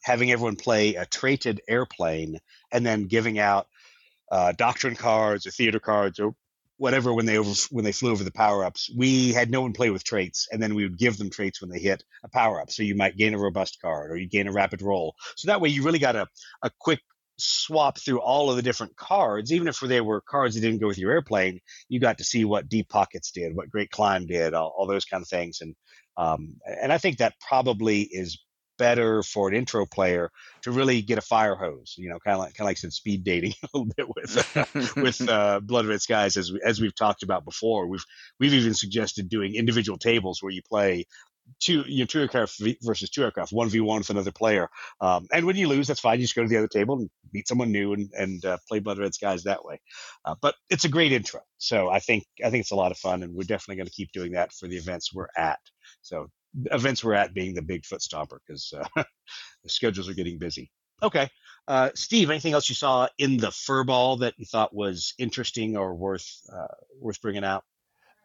having 0.04 0.32
everyone 0.32 0.56
play 0.56 0.96
a 0.96 1.06
traited 1.06 1.62
airplane 1.68 2.40
and 2.72 2.86
then 2.86 3.06
giving 3.06 3.40
out 3.40 3.68
uh, 4.32 4.52
doctrine 4.54 4.96
cards 4.96 5.48
or 5.48 5.52
theater 5.52 5.80
cards 5.80 6.20
or 6.20 6.34
whatever 6.78 7.14
when 7.14 7.26
they 7.26 7.38
over 7.38 7.52
when 7.72 7.84
they 7.84 7.92
flew 7.92 8.12
over 8.12 8.24
the 8.24 8.32
power 8.32 8.64
ups, 8.64 8.90
we 8.96 9.34
had 9.34 9.52
no 9.52 9.62
one 9.62 9.74
play 9.74 9.90
with 9.90 10.04
traits, 10.04 10.48
and 10.52 10.64
then 10.64 10.74
we 10.76 10.84
would 10.84 10.98
give 10.98 11.18
them 11.18 11.30
traits 11.30 11.62
when 11.62 11.70
they 11.70 11.80
hit 11.80 12.04
a 12.24 12.30
power 12.30 12.62
up. 12.62 12.72
So 12.72 12.84
you 12.84 12.96
might 12.96 13.18
gain 13.18 13.34
a 13.34 13.40
robust 13.40 13.80
card 13.82 14.12
or 14.12 14.18
you 14.18 14.28
gain 14.28 14.48
a 14.48 14.52
rapid 14.52 14.82
roll. 14.82 15.16
So 15.36 15.48
that 15.48 15.62
way 15.62 15.70
you 15.70 15.84
really 15.84 16.00
got 16.00 16.16
a 16.16 16.28
a 16.64 16.72
quick 16.80 17.02
swap 17.38 18.00
through 18.00 18.20
all 18.20 18.50
of 18.50 18.56
the 18.56 18.62
different 18.62 18.96
cards, 18.96 19.52
even 19.52 19.68
if 19.68 19.80
they 19.80 20.02
were 20.02 20.22
cards 20.22 20.56
that 20.56 20.62
didn't 20.62 20.80
go 20.80 20.88
with 20.88 20.98
your 20.98 21.12
airplane, 21.12 21.60
you 21.88 22.00
got 22.00 22.18
to 22.18 22.24
see 22.24 22.46
what 22.46 22.70
deep 22.70 22.90
pockets 22.90 23.32
did, 23.32 23.56
what 23.56 23.70
great 23.70 23.90
climb 23.92 24.26
did, 24.26 24.54
all, 24.54 24.74
all 24.78 24.88
those 24.88 25.06
kind 25.06 25.22
of 25.22 25.30
things. 25.30 25.62
And 25.62 25.76
um, 26.18 26.56
and 26.66 26.92
I 26.92 26.98
think 26.98 27.18
that 27.18 27.36
probably 27.40 28.02
is 28.02 28.40
better 28.80 29.22
for 29.22 29.48
an 29.50 29.56
intro 29.56 29.86
player 29.86 30.32
to 30.64 30.72
really 30.72 31.04
get 31.04 31.20
a 31.20 31.22
fire 31.22 31.56
hose, 31.56 31.94
you 31.98 32.10
know, 32.10 32.18
kind 32.18 32.34
of 32.34 32.40
like 32.40 32.56
kind 32.56 32.66
of 32.66 32.70
like 32.70 32.78
said, 32.78 32.94
speed 32.94 33.24
dating 33.24 33.54
a 33.64 33.68
little 33.78 33.94
bit 33.96 34.08
with 34.08 34.96
with 34.96 35.22
uh, 35.30 35.60
Blood 35.60 35.86
Red 35.86 36.02
Skies, 36.02 36.38
as 36.38 36.52
we, 36.52 36.60
as 36.66 36.82
we've 36.82 36.96
talked 36.96 37.22
about 37.22 37.46
before. 37.46 37.86
We've 37.86 38.06
we've 38.40 38.54
even 38.54 38.74
suggested 38.74 39.30
doing 39.30 39.54
individual 39.54 40.00
tables 40.00 40.42
where 40.42 40.52
you 40.52 40.62
play 40.68 41.06
two 41.60 41.84
you 41.88 42.00
know, 42.00 42.06
two 42.06 42.22
aircraft 42.22 42.60
v- 42.60 42.78
versus 42.82 43.10
two 43.10 43.24
aircraft, 43.24 43.52
one 43.52 43.70
v 43.70 43.80
one 43.80 44.00
with 44.00 44.10
another 44.10 44.32
player. 44.32 44.70
Um, 45.02 45.28
and 45.32 45.46
when 45.46 45.56
you 45.56 45.68
lose, 45.68 45.88
that's 45.88 46.00
fine. 46.00 46.20
You 46.20 46.24
just 46.24 46.36
go 46.36 46.44
to 46.44 46.50
the 46.50 46.58
other 46.58 46.68
table 46.68 46.98
and 46.98 47.10
meet 47.34 47.48
someone 47.48 47.72
new 47.72 47.94
and 47.94 48.12
and 48.18 48.44
uh, 48.46 48.58
play 48.68 48.80
Blood 48.80 49.00
Red 49.00 49.14
Skies 49.14 49.44
that 49.44 49.64
way. 49.64 49.80
Uh, 50.26 50.36
but 50.42 50.56
it's 50.70 50.86
a 50.86 50.90
great 50.90 51.12
intro, 51.12 51.42
so 51.58 51.90
I 51.90 52.00
think 52.00 52.26
I 52.44 52.50
think 52.50 52.62
it's 52.62 52.72
a 52.72 52.76
lot 52.76 52.92
of 52.92 52.98
fun, 52.98 53.24
and 53.24 53.34
we're 53.34 53.44
definitely 53.44 53.78
going 53.78 53.88
to 53.88 53.94
keep 53.94 54.12
doing 54.12 54.34
that 54.34 54.54
for 54.54 54.68
the 54.68 54.78
events 54.78 55.14
we're 55.14 55.28
at. 55.38 55.60
So 56.02 56.30
events 56.72 57.04
we're 57.04 57.14
at 57.14 57.34
being 57.34 57.54
the 57.54 57.62
Bigfoot 57.62 58.02
Stomper 58.02 58.40
because 58.46 58.74
uh, 58.74 58.88
the 59.64 59.70
schedules 59.70 60.10
are 60.10 60.14
getting 60.14 60.38
busy. 60.38 60.72
Okay. 61.02 61.30
Uh, 61.68 61.90
Steve, 61.96 62.30
anything 62.30 62.54
else 62.54 62.68
you 62.68 62.76
saw 62.76 63.08
in 63.18 63.38
the 63.38 63.48
furball 63.48 64.20
that 64.20 64.34
you 64.38 64.46
thought 64.46 64.74
was 64.74 65.14
interesting 65.20 65.78
or 65.78 65.94
worth 65.94 66.28
uh, 66.52 66.68
worth 67.00 67.22
bringing 67.22 67.44
out? 67.44 67.64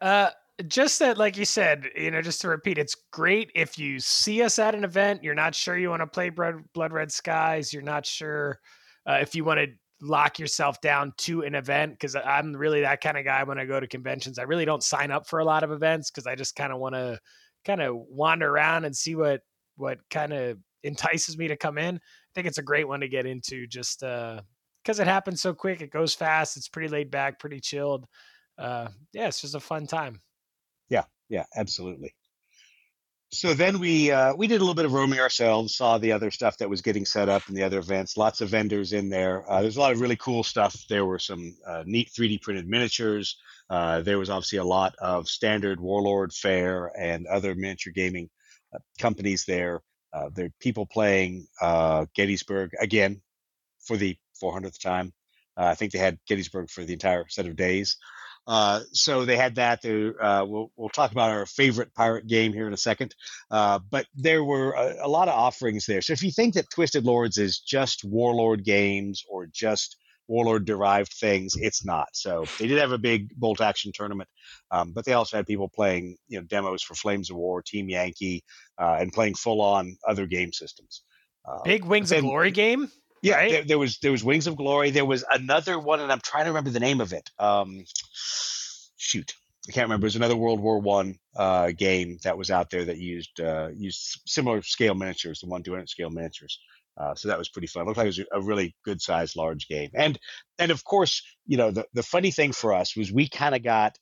Uh, 0.01 0.31
just 0.67 0.99
that, 1.01 1.19
like 1.19 1.37
you 1.37 1.45
said, 1.45 1.89
you 1.97 2.11
know, 2.11 2.23
just 2.23 2.41
to 2.41 2.49
repeat, 2.49 2.79
it's 2.79 2.97
great 3.13 3.51
if 3.55 3.79
you 3.79 3.99
see 4.01 4.43
us 4.43 4.59
at 4.59 4.75
an 4.75 4.85
event. 4.85 5.23
You're 5.23 5.35
not 5.35 5.55
sure 5.55 5.77
you 5.77 5.91
want 5.91 6.01
to 6.01 6.07
play 6.07 6.31
Blood, 6.31 6.63
Blood 6.73 6.93
Red 6.93 7.11
Skies. 7.11 7.73
You're 7.73 7.83
not 7.83 8.07
sure 8.07 8.59
uh, 9.07 9.19
if 9.21 9.35
you 9.35 9.45
want 9.45 9.61
to 9.61 9.67
lock 10.01 10.39
yourself 10.39 10.81
down 10.81 11.13
to 11.17 11.43
an 11.43 11.55
event 11.55 11.93
because 11.93 12.15
I'm 12.15 12.53
really 12.53 12.83
that 12.83 13.01
kind 13.01 13.17
of 13.17 13.25
guy 13.25 13.43
when 13.43 13.59
I 13.59 13.65
go 13.65 13.81
to 13.81 13.87
conventions. 13.87 14.39
I 14.39 14.43
really 14.43 14.65
don't 14.65 14.83
sign 14.83 15.11
up 15.11 15.27
for 15.27 15.39
a 15.39 15.45
lot 15.45 15.65
of 15.65 15.73
events 15.73 16.11
because 16.11 16.27
I 16.27 16.35
just 16.35 16.57
kind 16.57 16.73
of 16.73 16.79
want 16.79 16.95
to 16.95 17.19
kind 17.65 17.83
of 17.83 17.97
wander 17.97 18.49
around 18.49 18.85
and 18.85 18.97
see 18.97 19.15
what 19.15 19.41
what 19.77 19.99
kind 20.11 20.33
of 20.33 20.59
entices 20.85 21.37
me 21.37 21.49
to 21.49 21.57
come 21.57 21.79
in. 21.79 21.97
I 21.97 22.01
think 22.35 22.47
it's 22.47 22.59
a 22.59 22.63
great 22.63 22.87
one 22.87 23.01
to 23.01 23.09
get 23.09 23.27
into 23.27 23.67
just 23.67 24.01
because 24.01 25.01
it 25.01 25.07
happens 25.07 25.41
so 25.41 25.55
quick. 25.55 25.81
It 25.81 25.91
goes 25.91 26.15
fast. 26.15 26.57
It's 26.57 26.69
pretty 26.69 26.89
laid 26.89 27.11
back, 27.11 27.39
pretty 27.39 27.61
chilled. 27.61 28.07
Uh, 28.59 28.89
yeah, 29.13 29.27
it's 29.27 29.41
just 29.41 29.55
a 29.55 29.61
fun 29.61 29.87
time. 29.87 30.21
Yeah, 30.89 31.05
yeah, 31.29 31.45
absolutely. 31.57 32.15
So 33.35 33.53
then 33.53 33.81
we 33.81 34.13
uh, 34.13 34.33
we 34.37 34.47
did 34.47 34.57
a 34.57 34.59
little 34.61 34.77
bit 34.77 34.85
of 34.85 34.93
roaming 34.93 35.19
ourselves, 35.19 35.75
saw 35.75 35.99
the 35.99 36.13
other 36.13 36.31
stuff 36.31 36.57
that 36.59 36.71
was 36.71 36.83
getting 36.83 37.05
set 37.05 37.29
up 37.29 37.43
and 37.49 37.57
the 37.57 37.65
other 37.65 37.81
events. 37.81 38.17
Lots 38.17 38.41
of 38.41 38.49
vendors 38.49 38.93
in 38.93 39.09
there. 39.09 39.45
Uh, 39.51 39.61
there's 39.61 39.77
a 39.77 39.81
lot 39.81 39.91
of 39.91 40.01
really 40.01 40.15
cool 40.17 40.45
stuff. 40.45 40.85
There 40.89 41.05
were 41.05 41.19
some 41.19 41.57
uh, 41.67 41.83
neat 41.85 42.13
3D 42.17 42.43
printed 42.43 42.69
miniatures. 42.69 43.37
Uh, 43.69 44.03
there 44.03 44.21
was 44.21 44.31
obviously 44.31 44.59
a 44.59 44.65
lot 44.65 44.95
of 45.01 45.29
standard 45.29 45.81
Warlord 45.81 46.33
fare 46.33 46.93
and 46.97 47.27
other 47.27 47.57
miniature 47.57 47.93
gaming 47.93 48.31
uh, 48.73 48.79
companies 49.01 49.45
there. 49.45 49.83
Uh, 50.13 50.31
there 50.33 50.47
are 50.47 50.55
people 50.61 50.87
playing 50.87 51.49
Gettysburg 52.15 52.71
again 52.81 53.21
for 53.81 53.97
the 53.97 54.17
400th 54.41 54.81
time. 54.81 55.13
I 55.57 55.75
think 55.75 55.91
they 55.91 55.99
had 55.99 56.19
Gettysburg 56.29 56.71
for 56.71 56.85
the 56.85 56.93
entire 56.93 57.25
set 57.29 57.47
of 57.47 57.57
days. 57.57 57.97
Uh, 58.47 58.81
so 58.93 59.25
they 59.25 59.37
had 59.37 59.55
that. 59.57 59.81
There, 59.83 60.23
uh, 60.23 60.45
we'll, 60.45 60.71
we'll 60.77 60.89
talk 60.91 61.13
about 61.13 61.31
our 61.31 61.47
favorite 61.47 61.95
pirate 61.95 62.27
game 62.27 62.53
here 62.53 62.67
in 62.67 62.73
a 62.73 62.79
second. 62.79 63.15
Uh, 63.51 63.79
but 63.91 64.07
there 64.15 64.45
were 64.45 64.73
a, 64.73 65.07
a 65.07 65.09
lot 65.09 65.29
of 65.29 65.35
offerings 65.35 65.87
there. 65.87 66.03
So 66.03 66.13
if 66.13 66.23
you 66.23 66.31
think 66.31 66.55
that 66.55 66.71
Twisted 66.71 67.05
Lords 67.05 67.39
is 67.39 67.59
just 67.59 68.05
Warlord 68.05 68.65
games 68.65 69.25
or 69.31 69.47
just 69.47 69.97
warlord 70.29 70.65
derived 70.65 71.13
things. 71.13 71.55
It's 71.57 71.85
not. 71.85 72.09
So 72.13 72.45
they 72.59 72.67
did 72.67 72.79
have 72.79 72.93
a 72.93 72.99
big 72.99 73.29
bolt 73.37 73.61
action 73.61 73.93
tournament, 73.95 74.29
um, 74.71 74.93
but 74.93 75.05
they 75.05 75.13
also 75.13 75.37
had 75.37 75.47
people 75.47 75.69
playing 75.69 76.17
you 76.29 76.39
know 76.39 76.45
demos 76.45 76.83
for 76.83 76.95
Flames 76.95 77.31
of 77.31 77.37
War, 77.37 77.63
Team 77.63 77.89
Yankee, 77.89 78.43
uh, 78.81 78.97
and 79.01 79.13
playing 79.13 79.35
full 79.35 79.61
on 79.61 79.97
other 80.07 80.27
game 80.27 80.53
systems. 80.53 81.03
Uh, 81.47 81.63
Big 81.63 81.85
Wings 81.85 82.11
then- 82.11 82.21
of 82.21 82.25
Glory 82.25 82.51
game. 82.51 82.91
Yeah, 83.25 83.37
right? 83.37 83.51
there, 83.51 83.65
there 83.65 83.79
was 83.79 83.99
there 83.99 84.13
was 84.13 84.23
Wings 84.23 84.47
of 84.47 84.57
Glory. 84.57 84.91
There 84.91 85.05
was 85.05 85.25
another 85.31 85.79
one, 85.79 86.01
and 86.01 86.13
I'm 86.13 86.21
trying 86.21 86.45
to 86.45 86.51
remember 86.51 86.71
the 86.71 86.81
name 86.81 87.01
of 87.01 87.13
it. 87.13 87.31
Um, 87.39 87.85
shoot, 88.97 89.35
I 89.69 89.73
can't 89.73 89.87
remember. 89.87 90.05
It 90.05 90.09
was 90.09 90.17
another 90.17 90.37
World 90.37 90.61
War 90.61 90.79
One 90.79 91.17
uh, 91.35 91.71
game 91.73 92.19
that 92.25 92.37
was 92.37 92.51
out 92.51 92.71
there 92.71 92.85
that 92.85 92.99
used 92.99 93.41
uh, 93.41 93.69
used 93.75 94.21
similar 94.27 94.63
scale 94.63 94.95
miniatures, 94.95 95.41
the 95.41 95.47
one 95.47 95.63
200 95.63 95.89
scale 95.89 96.11
miniatures. 96.11 96.59
Uh, 96.97 97.15
so 97.15 97.29
that 97.29 97.39
was 97.39 97.49
pretty 97.49 97.67
fun. 97.67 97.83
It 97.83 97.87
looked 97.87 97.97
like 97.97 98.05
it 98.05 98.19
was 98.19 98.21
a 98.33 98.41
really 98.41 98.77
good 98.85 99.01
sized 99.01 99.37
large 99.37 99.69
game. 99.69 99.91
And 99.95 100.19
and 100.59 100.71
of 100.71 100.85
course, 100.85 101.23
you 101.47 101.57
know, 101.57 101.71
the, 101.71 101.87
the 101.95 102.03
funny 102.03 102.31
thing 102.31 102.53
for 102.53 102.75
us 102.75 102.95
was 102.95 103.11
we 103.11 103.29
kind 103.29 103.55
of 103.55 103.63
got 103.63 103.97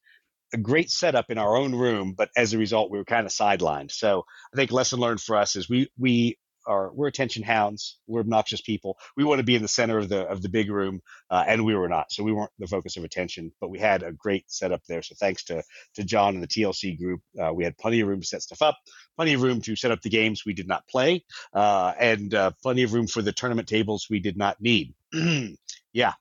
a 0.53 0.59
great 0.59 0.91
setup 0.91 1.31
in 1.31 1.39
our 1.39 1.57
own 1.57 1.75
room, 1.75 2.15
but 2.17 2.29
as 2.37 2.53
a 2.53 2.59
result, 2.59 2.91
we 2.91 2.99
were 2.99 3.05
kind 3.05 3.25
of 3.25 3.33
sidelined. 3.33 3.91
So 3.91 4.25
I 4.53 4.57
think 4.57 4.71
lesson 4.71 5.01
learned 5.01 5.21
for 5.21 5.37
us 5.37 5.57
is 5.57 5.69
we 5.69 5.89
we 5.99 6.37
are 6.67 6.93
we're 6.93 7.09
attention 7.09 7.43
hounds. 7.43 7.99
We're 8.07 8.21
obnoxious 8.21 8.61
people. 8.61 8.99
We 9.17 9.25
want 9.25 9.39
to 9.41 9.45
be 9.45 9.57
in 9.57 9.63
the 9.63 9.69
center 9.69 9.99
of 9.99 10.09
the 10.09 10.23
of 10.27 10.43
the 10.43 10.49
big 10.49 10.71
room, 10.71 11.01
uh, 11.31 11.45
and 11.47 11.65
we 11.65 11.75
were 11.75 11.89
not. 11.89 12.13
So 12.13 12.23
we 12.23 12.33
weren't 12.33 12.51
the 12.59 12.67
focus 12.67 12.97
of 12.97 13.05
attention. 13.05 13.53
But 13.61 13.71
we 13.71 13.79
had 13.79 14.03
a 14.03 14.13
great 14.13 14.51
setup 14.51 14.83
there. 14.89 15.03
So 15.03 15.15
thanks 15.19 15.45
to 15.45 15.63
to 15.95 16.05
John 16.05 16.35
and 16.35 16.43
the 16.43 16.49
TLC 16.49 16.99
group, 16.99 17.21
uh, 17.43 17.53
we 17.53 17.65
had 17.65 17.77
plenty 17.79 18.01
of 18.01 18.09
room 18.09 18.21
to 18.21 18.27
set 18.27 18.43
stuff 18.43 18.63
up, 18.63 18.79
plenty 19.17 19.35
of 19.35 19.43
room 19.43 19.61
to 19.63 19.77
set 19.77 19.91
up 19.91 20.03
the 20.03 20.11
games 20.11 20.45
we 20.47 20.55
did 20.55 20.69
not 20.69 20.87
play, 20.89 21.25
uh, 21.55 21.93
and 21.99 22.35
uh, 22.35 22.53
plenty 22.63 22.83
of 22.83 22.93
room 22.95 23.07
for 23.07 23.23
the 23.23 23.33
tournament 23.33 23.69
tables 23.69 24.07
we 24.11 24.21
did 24.21 24.37
not 24.37 24.61
need. 24.61 24.95
yeah. 25.93 26.15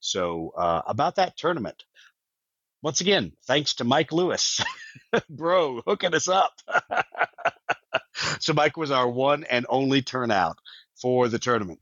So 0.00 0.52
uh, 0.56 0.82
about 0.86 1.16
that 1.16 1.36
tournament. 1.36 1.84
Once 2.82 3.00
again, 3.00 3.32
thanks 3.46 3.74
to 3.74 3.84
Mike 3.84 4.12
Lewis, 4.12 4.60
bro, 5.30 5.82
hooking 5.86 6.14
us 6.14 6.28
up. 6.28 6.52
so 8.40 8.52
Mike 8.52 8.76
was 8.76 8.90
our 8.90 9.08
one 9.08 9.44
and 9.44 9.66
only 9.68 10.02
turnout 10.02 10.58
for 11.00 11.28
the 11.28 11.38
tournament. 11.38 11.80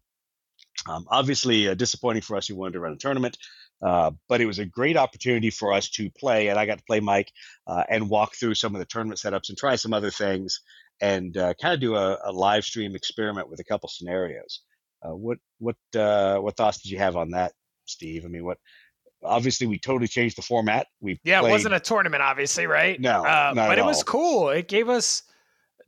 Um, 0.89 1.07
obviously, 1.09 1.69
uh, 1.69 1.75
disappointing 1.75 2.23
for 2.23 2.37
us 2.37 2.47
who 2.47 2.57
wanted 2.57 2.75
to 2.75 2.81
run 2.81 2.93
a 2.93 2.97
tournament, 2.97 3.39
uh, 3.83 4.11
but 4.29 4.41
it 4.41 4.47
was 4.47 4.59
a 4.59 4.65
great 4.67 4.97
opportunity 4.97 5.51
for 5.51 5.73
us 5.73 5.89
to 5.91 6.11
play, 6.11 6.49
and 6.49 6.59
I 6.59 6.67
got 6.67 6.79
to 6.79 6.85
play 6.85 7.01
Mike 7.01 7.33
uh, 7.67 7.85
and 7.89 8.11
walk 8.11 8.35
through 8.35 8.55
some 8.55 8.75
of 8.75 8.79
the 8.79 8.85
tournament 8.85 9.21
setups 9.21 9.49
and 9.49 9.59
try 9.59 9.77
some 9.77 9.93
other 9.93 10.11
things, 10.11 10.61
and 11.01 11.37
uh, 11.37 11.55
kind 11.55 11.75
of 11.75 11.81
do 11.81 11.97
a, 11.97 12.19
a 12.25 12.33
live 12.33 12.65
stream 12.65 12.95
experiment 12.95 13.49
with 13.49 13.61
a 13.61 13.65
couple 13.65 13.89
scenarios. 13.89 14.61
Uh, 15.03 15.15
what 15.15 15.39
what 15.59 15.77
uh, 15.95 16.39
what 16.39 16.57
thoughts 16.57 16.81
did 16.83 16.91
you 16.91 16.99
have 16.99 17.17
on 17.17 17.31
that, 17.31 17.53
Steve? 17.87 18.25
I 18.25 18.29
mean, 18.29 18.45
what 18.45 18.59
obviously 19.23 19.67
we 19.67 19.79
totally 19.79 20.09
changed 20.09 20.39
the 20.39 20.43
format. 20.43 20.87
We 21.01 21.21
Yeah, 21.25 21.41
played, 21.41 21.51
it 21.51 21.53
wasn't 21.53 21.75
a 21.75 21.81
tournament, 21.81 22.23
obviously, 22.23 22.67
right? 22.67 23.01
No, 23.01 23.23
but 23.55 23.79
it 23.79 23.85
was 23.85 24.03
cool. 24.03 24.51
It 24.51 24.69
gave 24.69 24.89
us 24.89 25.23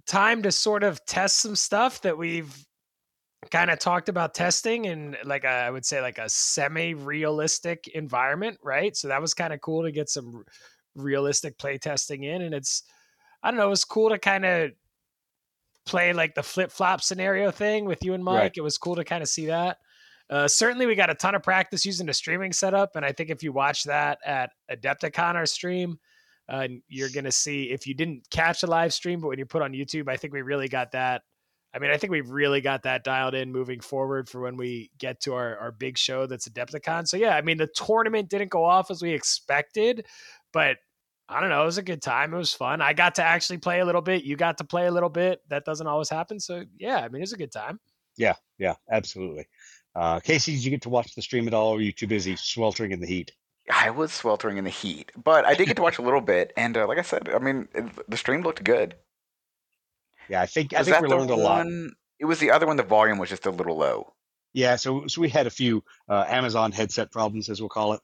time 0.08 0.42
to 0.42 0.50
sort 0.50 0.82
of 0.82 1.04
test 1.04 1.38
some 1.38 1.54
stuff 1.54 2.00
that 2.02 2.18
we've 2.18 2.52
kind 3.50 3.70
of 3.70 3.78
talked 3.78 4.08
about 4.08 4.34
testing 4.34 4.86
in 4.86 5.16
like 5.24 5.44
a, 5.44 5.48
I 5.48 5.70
would 5.70 5.84
say 5.84 6.00
like 6.02 6.18
a 6.18 6.28
semi-realistic 6.28 7.88
environment, 7.88 8.58
right? 8.62 8.96
So 8.96 9.08
that 9.08 9.20
was 9.20 9.34
kind 9.34 9.52
of 9.52 9.60
cool 9.60 9.84
to 9.84 9.92
get 9.92 10.08
some 10.08 10.44
realistic 10.96 11.58
play 11.58 11.78
testing 11.78 12.24
in, 12.24 12.42
and 12.42 12.54
it's 12.54 12.82
I 13.42 13.50
don't 13.50 13.58
know, 13.58 13.66
it 13.66 13.70
was 13.70 13.84
cool 13.84 14.10
to 14.10 14.18
kind 14.18 14.44
of 14.44 14.72
play 15.86 16.12
like 16.12 16.34
the 16.34 16.42
flip 16.42 16.72
flop 16.72 17.00
scenario 17.00 17.50
thing 17.50 17.84
with 17.84 18.04
you 18.04 18.14
and 18.14 18.24
Mike. 18.24 18.40
Right. 18.40 18.52
It 18.56 18.62
was 18.62 18.78
cool 18.78 18.96
to 18.96 19.04
kind 19.04 19.22
of 19.22 19.28
see 19.28 19.46
that. 19.46 19.78
Uh, 20.30 20.46
certainly, 20.46 20.86
we 20.86 20.94
got 20.94 21.08
a 21.08 21.14
ton 21.14 21.34
of 21.34 21.42
practice 21.42 21.86
using 21.86 22.06
the 22.06 22.12
streaming 22.12 22.52
setup, 22.52 22.96
and 22.96 23.04
I 23.04 23.12
think 23.12 23.30
if 23.30 23.42
you 23.42 23.52
watch 23.52 23.84
that 23.84 24.18
at 24.26 24.50
Adepticon, 24.70 25.36
our 25.36 25.46
stream, 25.46 25.98
uh, 26.48 26.68
you're 26.88 27.10
gonna 27.10 27.32
see 27.32 27.70
if 27.70 27.86
you 27.86 27.94
didn't 27.94 28.28
catch 28.30 28.62
the 28.62 28.66
live 28.66 28.92
stream, 28.92 29.20
but 29.20 29.28
when 29.28 29.38
you 29.38 29.46
put 29.46 29.62
on 29.62 29.72
YouTube, 29.72 30.08
I 30.08 30.16
think 30.16 30.32
we 30.32 30.42
really 30.42 30.68
got 30.68 30.92
that. 30.92 31.22
I 31.74 31.78
mean, 31.78 31.90
I 31.90 31.98
think 31.98 32.10
we've 32.10 32.30
really 32.30 32.60
got 32.60 32.82
that 32.84 33.04
dialed 33.04 33.34
in 33.34 33.52
moving 33.52 33.80
forward 33.80 34.28
for 34.28 34.40
when 34.40 34.56
we 34.56 34.90
get 34.98 35.20
to 35.22 35.34
our, 35.34 35.56
our 35.58 35.70
big 35.70 35.98
show 35.98 36.26
that's 36.26 36.48
Adepticon. 36.48 37.06
So 37.06 37.16
yeah, 37.16 37.36
I 37.36 37.42
mean, 37.42 37.58
the 37.58 37.66
tournament 37.66 38.30
didn't 38.30 38.48
go 38.48 38.64
off 38.64 38.90
as 38.90 39.02
we 39.02 39.12
expected, 39.12 40.06
but 40.52 40.78
I 41.28 41.40
don't 41.40 41.50
know, 41.50 41.62
it 41.62 41.66
was 41.66 41.76
a 41.76 41.82
good 41.82 42.00
time. 42.00 42.32
It 42.32 42.38
was 42.38 42.54
fun. 42.54 42.80
I 42.80 42.94
got 42.94 43.16
to 43.16 43.22
actually 43.22 43.58
play 43.58 43.80
a 43.80 43.84
little 43.84 44.00
bit. 44.00 44.24
You 44.24 44.34
got 44.34 44.56
to 44.58 44.64
play 44.64 44.86
a 44.86 44.90
little 44.90 45.10
bit. 45.10 45.42
That 45.50 45.66
doesn't 45.66 45.86
always 45.86 46.08
happen. 46.08 46.40
So 46.40 46.64
yeah, 46.78 46.98
I 46.98 47.08
mean, 47.08 47.16
it 47.16 47.24
was 47.24 47.34
a 47.34 47.38
good 47.38 47.52
time. 47.52 47.78
Yeah, 48.16 48.34
yeah, 48.58 48.74
absolutely. 48.90 49.46
Uh, 49.94 50.20
Casey, 50.20 50.52
did 50.52 50.64
you 50.64 50.70
get 50.70 50.82
to 50.82 50.88
watch 50.88 51.14
the 51.14 51.22
stream 51.22 51.46
at 51.46 51.54
all, 51.54 51.68
or 51.68 51.74
were 51.76 51.82
you 51.82 51.92
too 51.92 52.06
busy 52.06 52.34
sweltering 52.36 52.92
in 52.92 53.00
the 53.00 53.06
heat? 53.06 53.32
I 53.70 53.90
was 53.90 54.12
sweltering 54.12 54.56
in 54.56 54.64
the 54.64 54.70
heat, 54.70 55.12
but 55.22 55.46
I 55.46 55.54
did 55.54 55.66
get 55.66 55.76
to 55.76 55.82
watch 55.82 55.98
a 55.98 56.02
little 56.02 56.20
bit, 56.20 56.52
and 56.56 56.76
uh, 56.76 56.86
like 56.86 56.98
I 56.98 57.02
said, 57.02 57.28
I 57.28 57.38
mean, 57.38 57.68
the 58.08 58.16
stream 58.16 58.42
looked 58.42 58.64
good. 58.64 58.94
Yeah, 60.28 60.42
I 60.42 60.46
think 60.46 60.74
I 60.74 60.82
think 60.82 61.00
we 61.00 61.08
learned 61.08 61.30
a 61.30 61.36
lot. 61.36 61.66
It 62.18 62.24
was 62.24 62.40
the 62.40 62.50
other 62.50 62.66
one. 62.66 62.76
The 62.76 62.82
volume 62.82 63.18
was 63.18 63.28
just 63.28 63.46
a 63.46 63.50
little 63.50 63.76
low. 63.76 64.12
Yeah, 64.52 64.76
so 64.76 65.06
so 65.06 65.20
we 65.20 65.28
had 65.28 65.46
a 65.46 65.50
few 65.50 65.84
uh, 66.08 66.24
Amazon 66.28 66.72
headset 66.72 67.12
problems, 67.12 67.48
as 67.48 67.60
we'll 67.60 67.68
call 67.68 67.94
it. 67.94 68.00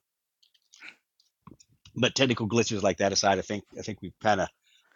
But 1.96 2.14
technical 2.14 2.48
glitches 2.48 2.82
like 2.82 2.98
that 2.98 3.12
aside, 3.12 3.38
I 3.38 3.42
think 3.42 3.64
I 3.78 3.82
think 3.82 4.02
we've 4.02 4.18
kind 4.22 4.40
of 4.40 4.48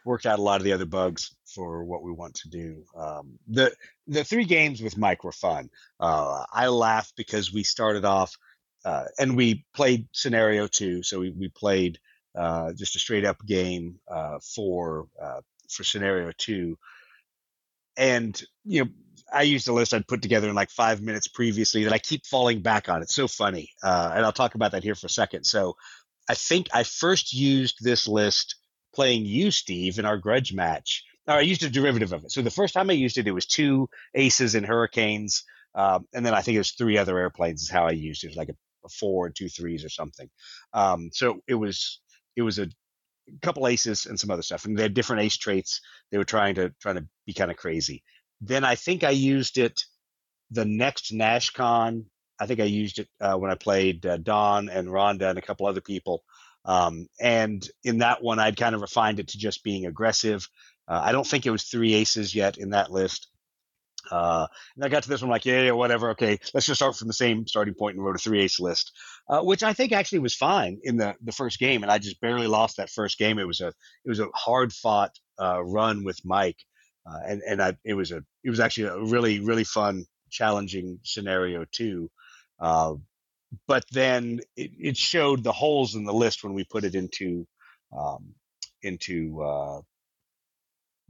worked 0.05 0.27
out 0.27 0.39
a 0.39 0.43
lot 0.43 0.61
of 0.61 0.65
the 0.65 0.73
other 0.73 0.87
bugs 0.87 1.37
for 1.47 1.85
what 1.85 2.03
we 2.03 2.13
want 2.13 2.35
to 2.35 2.49
do. 2.49 2.85
Um, 2.97 3.39
the 3.47 3.75
the 4.07 4.25
three 4.25 4.45
games 4.45 4.81
with 4.83 4.97
Mike 4.97 5.25
were 5.25 5.33
fun. 5.33 5.71
Uh, 6.01 6.45
I 6.53 6.69
laughed 6.69 7.15
because 7.17 7.53
we 7.53 7.63
started 7.63 8.05
off 8.05 8.37
uh, 8.89 9.05
and 9.19 9.37
we 9.37 9.67
played 9.75 10.09
scenario 10.13 10.67
two, 10.67 11.03
so 11.03 11.21
we 11.21 11.31
we 11.31 11.49
played 11.49 11.99
uh, 12.35 12.73
just 12.73 12.97
a 12.97 12.99
straight 12.99 13.27
up 13.27 13.37
game 13.45 13.97
uh, 14.11 14.39
for 14.55 15.09
uh, 15.23 15.41
for 15.69 15.85
scenario 15.85 16.33
two, 16.39 16.79
and 17.99 18.43
you 18.65 18.85
know 18.85 18.91
I 19.31 19.43
used 19.43 19.69
a 19.69 19.75
list 19.75 19.93
I'd 19.93 20.09
put 20.09 20.23
together 20.23 20.49
in 20.49 20.55
like 20.55 20.71
five 20.71 21.03
minutes 21.03 21.29
previously 21.29 21.85
that 21.85 21.93
I 21.93 21.99
keep 21.99 22.25
falling 22.25 22.63
back 22.63 22.89
on. 22.89 23.03
It's 23.03 23.15
so 23.15 23.29
funny. 23.29 23.73
Uh, 23.83 24.13
and 24.15 24.25
I'll 24.25 24.33
talk 24.33 24.55
about 24.55 24.73
that 24.73 24.83
here 24.83 24.95
for 24.95 25.07
a 25.07 25.11
second. 25.11 25.45
So 25.45 25.77
I 26.31 26.35
think 26.35 26.69
I 26.73 26.83
first 26.85 27.35
used 27.35 27.77
this 27.83 28.09
list 28.09 28.57
playing 28.95 29.27
you, 29.27 29.51
Steve, 29.51 29.99
in 29.99 30.07
our 30.07 30.17
grudge 30.17 30.55
match. 30.55 31.05
Or 31.27 31.35
I 31.35 31.41
used 31.41 31.63
a 31.63 31.69
derivative 31.69 32.15
of 32.15 32.25
it. 32.25 32.33
So 32.33 32.41
the 32.41 32.51
first 32.51 32.73
time 32.73 32.89
I 32.89 32.95
used 32.95 33.19
it, 33.19 33.27
it 33.27 33.33
was 33.33 33.45
two 33.45 33.91
aces 34.15 34.55
and 34.55 34.65
hurricanes. 34.65 35.45
Um, 35.75 36.07
and 36.15 36.25
then 36.25 36.33
I 36.33 36.41
think 36.41 36.55
it 36.55 36.61
was 36.61 36.71
three 36.71 36.97
other 36.97 37.19
airplanes 37.19 37.63
is 37.63 37.69
how 37.69 37.87
I 37.87 37.91
used 37.91 38.25
it. 38.25 38.29
It 38.29 38.31
was 38.31 38.37
like 38.39 38.49
a, 38.49 38.57
a 38.89 38.95
four 38.95 39.27
and 39.27 39.37
two 39.37 39.49
threes 39.49 39.85
or 39.85 39.89
something. 39.89 40.29
Um, 40.73 41.11
so 41.13 41.41
it 41.47 41.55
was 41.55 42.01
it 42.37 42.43
was 42.43 42.59
a 42.59 42.69
couple 43.43 43.69
aces 43.69 44.07
and 44.07 44.19
some 44.19 44.31
other 44.31 44.43
stuff. 44.43 44.65
And 44.65 44.77
they 44.77 44.83
had 44.83 44.95
different 44.95 45.23
ace 45.23 45.37
traits. 45.37 45.81
They 46.11 46.19
were 46.19 46.25
trying 46.25 46.55
to 46.57 46.75
trying 46.81 46.97
to 46.97 47.07
be 47.27 47.35
kind 47.35 47.51
of 47.51 47.57
crazy 47.57 48.03
then 48.41 48.65
I 48.65 48.75
think 48.75 49.05
I 49.05 49.11
used 49.11 49.59
it 49.59 49.83
the 50.51 50.65
next 50.65 51.13
NashCon. 51.13 52.05
I 52.41 52.47
think 52.47 52.61
I 52.61 52.65
used 52.65 53.01
it 53.01 53.09
uh, 53.21 53.37
when 53.37 53.51
I 53.51 53.57
played 53.57 54.07
uh, 54.07 54.17
Don 54.19 54.69
and 54.69 54.89
Rhonda 54.89 55.31
and 55.31 55.39
a 55.39 55.43
couple 55.43 55.67
other 55.67 55.81
people. 55.81 56.23
Um, 56.65 57.09
and 57.21 57.67
in 57.83 57.99
that 57.99 58.23
one, 58.23 58.39
I'd 58.39 58.57
kind 58.57 58.75
of 58.75 58.81
refined 58.81 59.21
it 59.21 59.29
to 59.29 59.39
just 59.39 59.65
being 59.65 59.87
aggressive. 59.87 60.47
Uh, 60.87 61.01
I 61.03 61.13
don't 61.13 61.27
think 61.27 61.47
it 61.47 61.51
was 61.51 61.65
three 61.65 61.95
aces 61.95 62.35
yet 62.35 62.59
in 62.59 62.71
that 62.71 62.91
list. 62.93 63.29
Uh, 64.11 64.47
and 64.77 64.85
I 64.85 64.89
got 64.89 65.03
to 65.03 65.09
this 65.09 65.21
one 65.21 65.31
like, 65.31 65.45
yeah, 65.45 65.63
yeah, 65.63 65.73
whatever. 65.73 66.11
Okay, 66.11 66.39
let's 66.55 66.67
just 66.67 66.79
start 66.79 66.97
from 66.97 67.09
the 67.09 67.15
same 67.15 67.47
starting 67.47 67.75
point 67.75 67.97
and 67.97 68.05
wrote 68.05 68.17
a 68.17 68.19
three 68.19 68.41
ace 68.41 68.61
list, 68.61 68.93
uh, 69.29 69.43
which 69.43 69.63
I 69.63 69.73
think 69.73 69.93
actually 69.93 70.21
was 70.21 70.35
fine 70.35 70.79
in 70.83 70.97
the 70.97 71.15
the 71.23 71.33
first 71.33 71.59
game. 71.59 71.83
And 71.83 71.93
I 71.93 71.99
just 71.99 72.21
barely 72.21 72.47
lost 72.47 72.77
that 72.77 72.91
first 72.91 73.19
game. 73.19 73.39
It 73.39 73.47
was 73.47 73.61
a 73.61 73.69
it 73.69 74.09
was 74.09 74.21
a 74.21 74.29
hard 74.35 74.73
fought 74.73 75.13
uh, 75.41 75.63
run 75.63 76.05
with 76.05 76.25
Mike 76.25 76.59
uh, 77.09 77.19
and 77.27 77.43
and 77.43 77.63
I, 77.63 77.77
it 77.85 77.95
was 77.95 78.13
a 78.13 78.23
it 78.45 78.51
was 78.51 78.61
actually 78.61 78.89
a 78.89 78.99
really 78.99 79.41
really 79.41 79.65
fun 79.65 80.05
challenging 80.31 81.01
scenario 81.05 81.65
too 81.71 82.11
uh, 82.61 82.95
but 83.67 83.85
then 83.93 84.41
it, 84.57 84.73
it 84.79 84.97
showed 84.97 85.43
the 85.43 85.53
holes 85.53 85.95
in 85.95 86.05
the 86.05 86.13
list 86.13 86.45
when 86.45 86.55
we 86.55 86.65
put 86.65 86.85
it 86.85 86.95
into 86.95 87.47
um, 87.97 88.35
into 88.83 89.43
uh, 89.43 89.81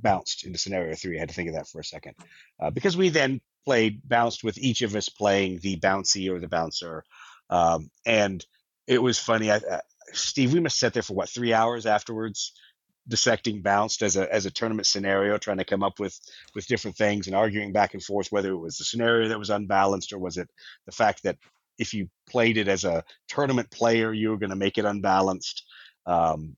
bounced 0.01 0.45
into 0.45 0.59
scenario 0.59 0.95
three. 0.95 1.17
I 1.17 1.21
had 1.21 1.29
to 1.29 1.35
think 1.35 1.49
of 1.49 1.55
that 1.55 1.69
for 1.69 1.81
a 1.81 1.85
second. 1.85 2.15
Uh, 2.61 2.71
because 2.71 2.97
we 2.97 3.09
then 3.09 3.41
played 3.65 4.01
bounced 4.09 4.45
with 4.45 4.59
each 4.59 4.83
of 4.83 4.95
us 4.97 5.09
playing 5.09 5.59
the 5.59 5.79
bouncy 5.79 6.31
or 6.31 6.39
the 6.39 6.49
bouncer. 6.49 7.05
Um, 7.51 7.91
and 8.07 8.45
it 8.87 9.03
was 9.03 9.19
funny. 9.19 9.51
I, 9.51 9.57
I, 9.57 9.81
steve 10.13 10.55
we 10.55 10.61
must 10.61 10.79
sit 10.79 10.95
there 10.95 11.03
for 11.03 11.13
what 11.13 11.29
three 11.29 11.53
hours 11.53 11.85
afterwards 11.85 12.55
dissecting 13.09 13.63
bounced 13.63 14.03
as 14.03 14.17
a 14.17 14.33
as 14.33 14.47
a 14.47 14.51
tournament 14.51 14.87
scenario, 14.87 15.39
trying 15.39 15.59
to 15.59 15.65
come 15.65 15.83
up 15.83 15.99
with 15.99 16.19
with 16.55 16.67
different 16.67 16.97
things 16.97 17.27
and 17.27 17.35
arguing 17.35 17.73
back 17.73 17.95
and 17.95 18.03
forth 18.03 18.31
whether 18.31 18.53
it 18.53 18.59
was 18.59 18.77
the 18.77 18.85
scenario 18.85 19.29
that 19.29 19.39
was 19.39 19.51
unbalanced 19.51 20.13
or 20.13 20.19
was 20.19 20.37
it 20.37 20.49
the 20.87 20.93
fact 20.93 21.23
that 21.23 21.37
if 21.79 21.95
you 21.95 22.09
played 22.29 22.57
it 22.57 22.69
as 22.69 22.85
a 22.85 23.05
tournament 23.29 23.71
player, 23.71 24.13
you 24.13 24.31
were 24.31 24.37
going 24.37 24.51
to 24.51 24.57
make 24.57 24.79
it 24.79 24.85
unbalanced. 24.85 25.65
Um, 26.07 26.57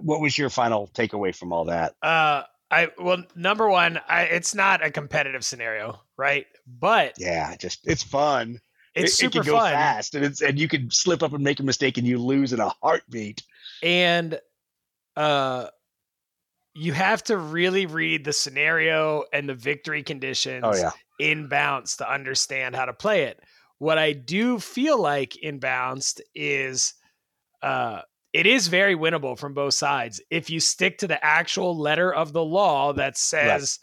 what 0.00 0.20
was 0.20 0.36
your 0.36 0.50
final 0.50 0.88
takeaway 0.88 1.34
from 1.34 1.52
all 1.52 1.66
that? 1.66 1.94
Uh, 2.02 2.42
I 2.70 2.88
well, 2.98 3.24
number 3.34 3.68
one, 3.68 4.00
I, 4.08 4.22
it's 4.22 4.54
not 4.54 4.84
a 4.84 4.90
competitive 4.90 5.44
scenario, 5.44 6.00
right? 6.16 6.46
But 6.66 7.18
Yeah, 7.18 7.56
just 7.56 7.86
it's 7.86 8.02
fun. 8.02 8.60
It's 8.94 9.12
it, 9.20 9.26
it 9.26 9.32
super 9.32 9.32
can 9.32 9.42
go 9.42 9.60
fun. 9.60 9.72
fast, 9.72 10.14
and 10.14 10.24
it's 10.24 10.40
and 10.40 10.58
you 10.58 10.68
can 10.68 10.90
slip 10.90 11.22
up 11.22 11.32
and 11.32 11.42
make 11.44 11.60
a 11.60 11.64
mistake, 11.64 11.98
and 11.98 12.06
you 12.06 12.18
lose 12.18 12.52
in 12.52 12.60
a 12.60 12.72
heartbeat. 12.82 13.42
and 13.82 14.40
uh 15.16 15.68
you 16.74 16.92
have 16.92 17.22
to 17.24 17.36
really 17.36 17.86
read 17.86 18.24
the 18.24 18.32
scenario 18.32 19.24
and 19.32 19.48
the 19.48 19.54
victory 19.54 20.02
conditions 20.02 20.64
Oh 20.64 20.74
yeah, 20.74 20.92
in 21.18 21.48
Bounced 21.48 21.98
to 21.98 22.10
understand 22.10 22.76
how 22.76 22.84
to 22.84 22.92
play 22.92 23.24
it. 23.24 23.40
What 23.78 23.98
I 23.98 24.12
do 24.12 24.58
feel 24.60 25.00
like 25.00 25.36
in 25.36 25.58
Bounced 25.58 26.22
is 26.34 26.94
uh 27.62 28.02
it 28.32 28.46
is 28.46 28.68
very 28.68 28.94
winnable 28.94 29.38
from 29.38 29.54
both 29.54 29.74
sides 29.74 30.20
if 30.30 30.50
you 30.50 30.60
stick 30.60 30.98
to 30.98 31.08
the 31.08 31.24
actual 31.24 31.76
letter 31.76 32.12
of 32.14 32.32
the 32.32 32.44
law 32.44 32.92
that 32.92 33.16
says 33.16 33.78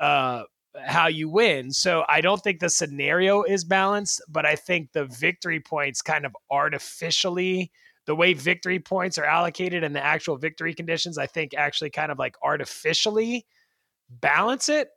uh 0.00 0.42
how 0.84 1.06
you 1.06 1.28
win. 1.28 1.70
So 1.70 2.04
I 2.08 2.20
don't 2.20 2.42
think 2.42 2.58
the 2.58 2.68
scenario 2.68 3.44
is 3.44 3.64
balanced, 3.64 4.20
but 4.28 4.44
I 4.44 4.56
think 4.56 4.90
the 4.92 5.04
victory 5.04 5.60
points 5.60 6.02
kind 6.02 6.26
of 6.26 6.36
artificially 6.50 7.70
the 8.06 8.14
way 8.14 8.34
victory 8.34 8.78
points 8.78 9.16
are 9.16 9.24
allocated 9.24 9.82
and 9.82 9.94
the 9.94 10.04
actual 10.04 10.36
victory 10.36 10.74
conditions, 10.74 11.16
I 11.16 11.26
think 11.26 11.54
actually 11.54 11.90
kind 11.90 12.12
of 12.12 12.18
like 12.18 12.36
artificially 12.42 13.46
balance 14.10 14.68
it, 14.68 14.88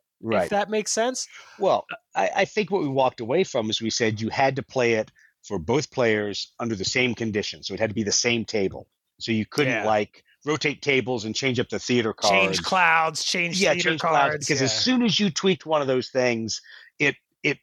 if 0.44 0.50
that 0.50 0.70
makes 0.70 0.92
sense. 0.92 1.27
Well, 1.60 1.86
I, 2.16 2.30
I 2.38 2.46
think 2.46 2.72
what 2.72 2.82
we 2.82 2.89
walked 2.89 3.22
away 3.22 3.44
from 3.44 3.70
is 3.70 3.82
we 3.82 3.89
said 3.89 4.20
you 4.20 4.30
had 4.30 4.56
to 4.58 4.63
play 4.63 4.94
it 4.94 5.12
for 5.48 5.58
both 5.60 5.92
players 5.92 6.51
under 6.60 6.75
the 6.75 6.86
same 6.86 7.16
conditions, 7.16 7.68
so 7.68 7.74
it 7.74 7.80
had 7.80 7.89
to 7.89 7.96
be 7.96 8.04
the 8.04 8.12
same 8.12 8.46
table. 8.46 8.88
So 9.20 9.32
you 9.32 9.46
couldn't 9.46 9.74
Yeah. 9.74 9.86
like 9.86 10.24
rotate 10.46 10.82
tables 10.82 11.25
and 11.25 11.36
change 11.36 11.60
up 11.60 11.70
the 11.70 11.80
theater 11.80 12.13
cards. 12.13 12.58
Change 12.58 12.63
clouds, 12.63 13.24
change 13.24 13.60
yeah, 13.60 13.74
theater 13.74 13.89
change 13.92 14.01
cards. 14.01 14.13
clouds 14.13 14.46
because 14.48 14.62
as 14.62 14.77
soon 14.77 15.01
as 15.04 15.20
you 15.20 15.30
tweaked 15.30 15.66
one 15.66 15.82
of 15.82 15.88
those 15.88 16.10
things, 16.10 16.62
it 17.00 17.16
it 17.44 17.58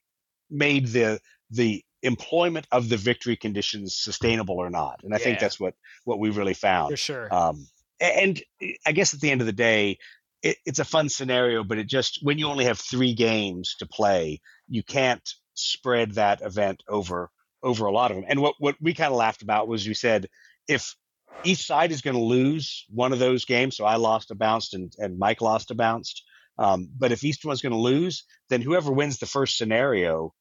made 0.50 0.88
the 0.88 1.20
the 1.50 1.84
employment 2.02 2.66
of 2.72 2.88
the 2.88 2.96
victory 2.96 3.36
conditions 3.36 3.96
sustainable 3.96 4.56
or 4.56 4.68
not. 4.70 5.00
And 5.04 5.14
I 5.14 5.18
think 5.18 5.38
that's 5.38 5.60
what 5.60 5.74
what 6.04 6.18
we 6.18 6.30
really 6.30 6.54
found. 6.54 6.90
for 6.90 6.96
sure. 6.96 7.34
Um, 7.34 7.66
and 8.00 8.42
I 8.86 8.92
guess 8.92 9.14
at 9.14 9.20
the 9.20 9.30
end 9.30 9.40
of 9.40 9.46
the 9.46 9.52
day, 9.52 9.98
it, 10.42 10.56
it's 10.66 10.78
a 10.78 10.84
fun 10.84 11.08
scenario, 11.08 11.64
but 11.64 11.78
it 11.78 11.86
just 11.86 12.18
when 12.22 12.38
you 12.38 12.48
only 12.48 12.64
have 12.64 12.78
three 12.78 13.14
games 13.14 13.76
to 13.78 13.86
play, 13.86 14.40
you 14.68 14.82
can't 14.82 15.26
spread 15.54 16.12
that 16.12 16.42
event 16.42 16.82
over 16.88 17.30
over 17.64 17.86
a 17.86 17.92
lot 17.92 18.10
of 18.10 18.16
them. 18.16 18.26
And 18.28 18.40
what 18.40 18.54
what 18.58 18.76
we 18.80 18.94
kind 18.94 19.10
of 19.10 19.16
laughed 19.16 19.42
about 19.42 19.66
was 19.66 19.88
we 19.88 19.94
said 19.94 20.28
if 20.68 20.94
each 21.42 21.66
side 21.66 21.90
is 21.90 22.02
going 22.02 22.16
to 22.16 22.22
lose 22.22 22.84
one 22.90 23.12
of 23.12 23.18
those 23.18 23.44
games, 23.44 23.76
so 23.76 23.84
I 23.84 23.96
lost 23.96 24.30
a 24.30 24.34
bounced 24.34 24.74
and, 24.74 24.92
and 24.98 25.18
Mike 25.18 25.40
lost 25.40 25.70
a 25.70 25.74
bounced. 25.74 26.22
Um, 26.58 26.88
but 26.96 27.10
if 27.10 27.24
each 27.24 27.44
one's 27.44 27.62
going 27.62 27.72
to 27.72 27.78
lose, 27.78 28.24
then 28.48 28.62
whoever 28.62 28.92
wins 28.92 29.18
the 29.18 29.26
first 29.26 29.58
scenario 29.58 30.32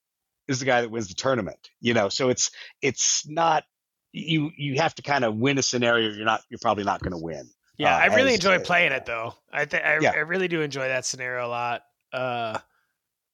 is 0.48 0.60
the 0.60 0.66
guy 0.66 0.82
that 0.82 0.92
wins 0.92 1.08
the 1.08 1.16
tournament. 1.16 1.58
You 1.82 1.94
know, 1.94 2.10
so 2.10 2.30
it's 2.30 2.52
it's 2.82 3.28
not 3.28 3.64
you 4.12 4.52
you 4.56 4.76
have 4.76 4.94
to 4.96 5.02
kind 5.02 5.24
of 5.24 5.36
win 5.36 5.58
a 5.58 5.64
scenario 5.64 6.10
you're 6.10 6.26
not 6.26 6.42
you're 6.50 6.60
probably 6.62 6.84
not 6.84 7.02
going 7.02 7.14
to 7.14 7.24
win. 7.24 7.50
yeah, 7.78 7.96
uh, 7.96 8.00
I 8.00 8.06
really 8.16 8.34
as, 8.34 8.36
enjoy 8.36 8.58
uh, 8.58 8.60
playing 8.60 8.92
it 8.92 9.06
though. 9.06 9.34
I 9.52 9.66
think 9.66 9.84
I, 9.84 9.98
Yeah. 10.00 10.12
I 10.12 10.20
really 10.20 10.48
do 10.48 10.62
enjoy 10.62 10.88
that 10.88 11.06
scenario 11.06 11.48
a 11.48 11.50
lot. 11.50 11.82
Uh, 12.12 12.60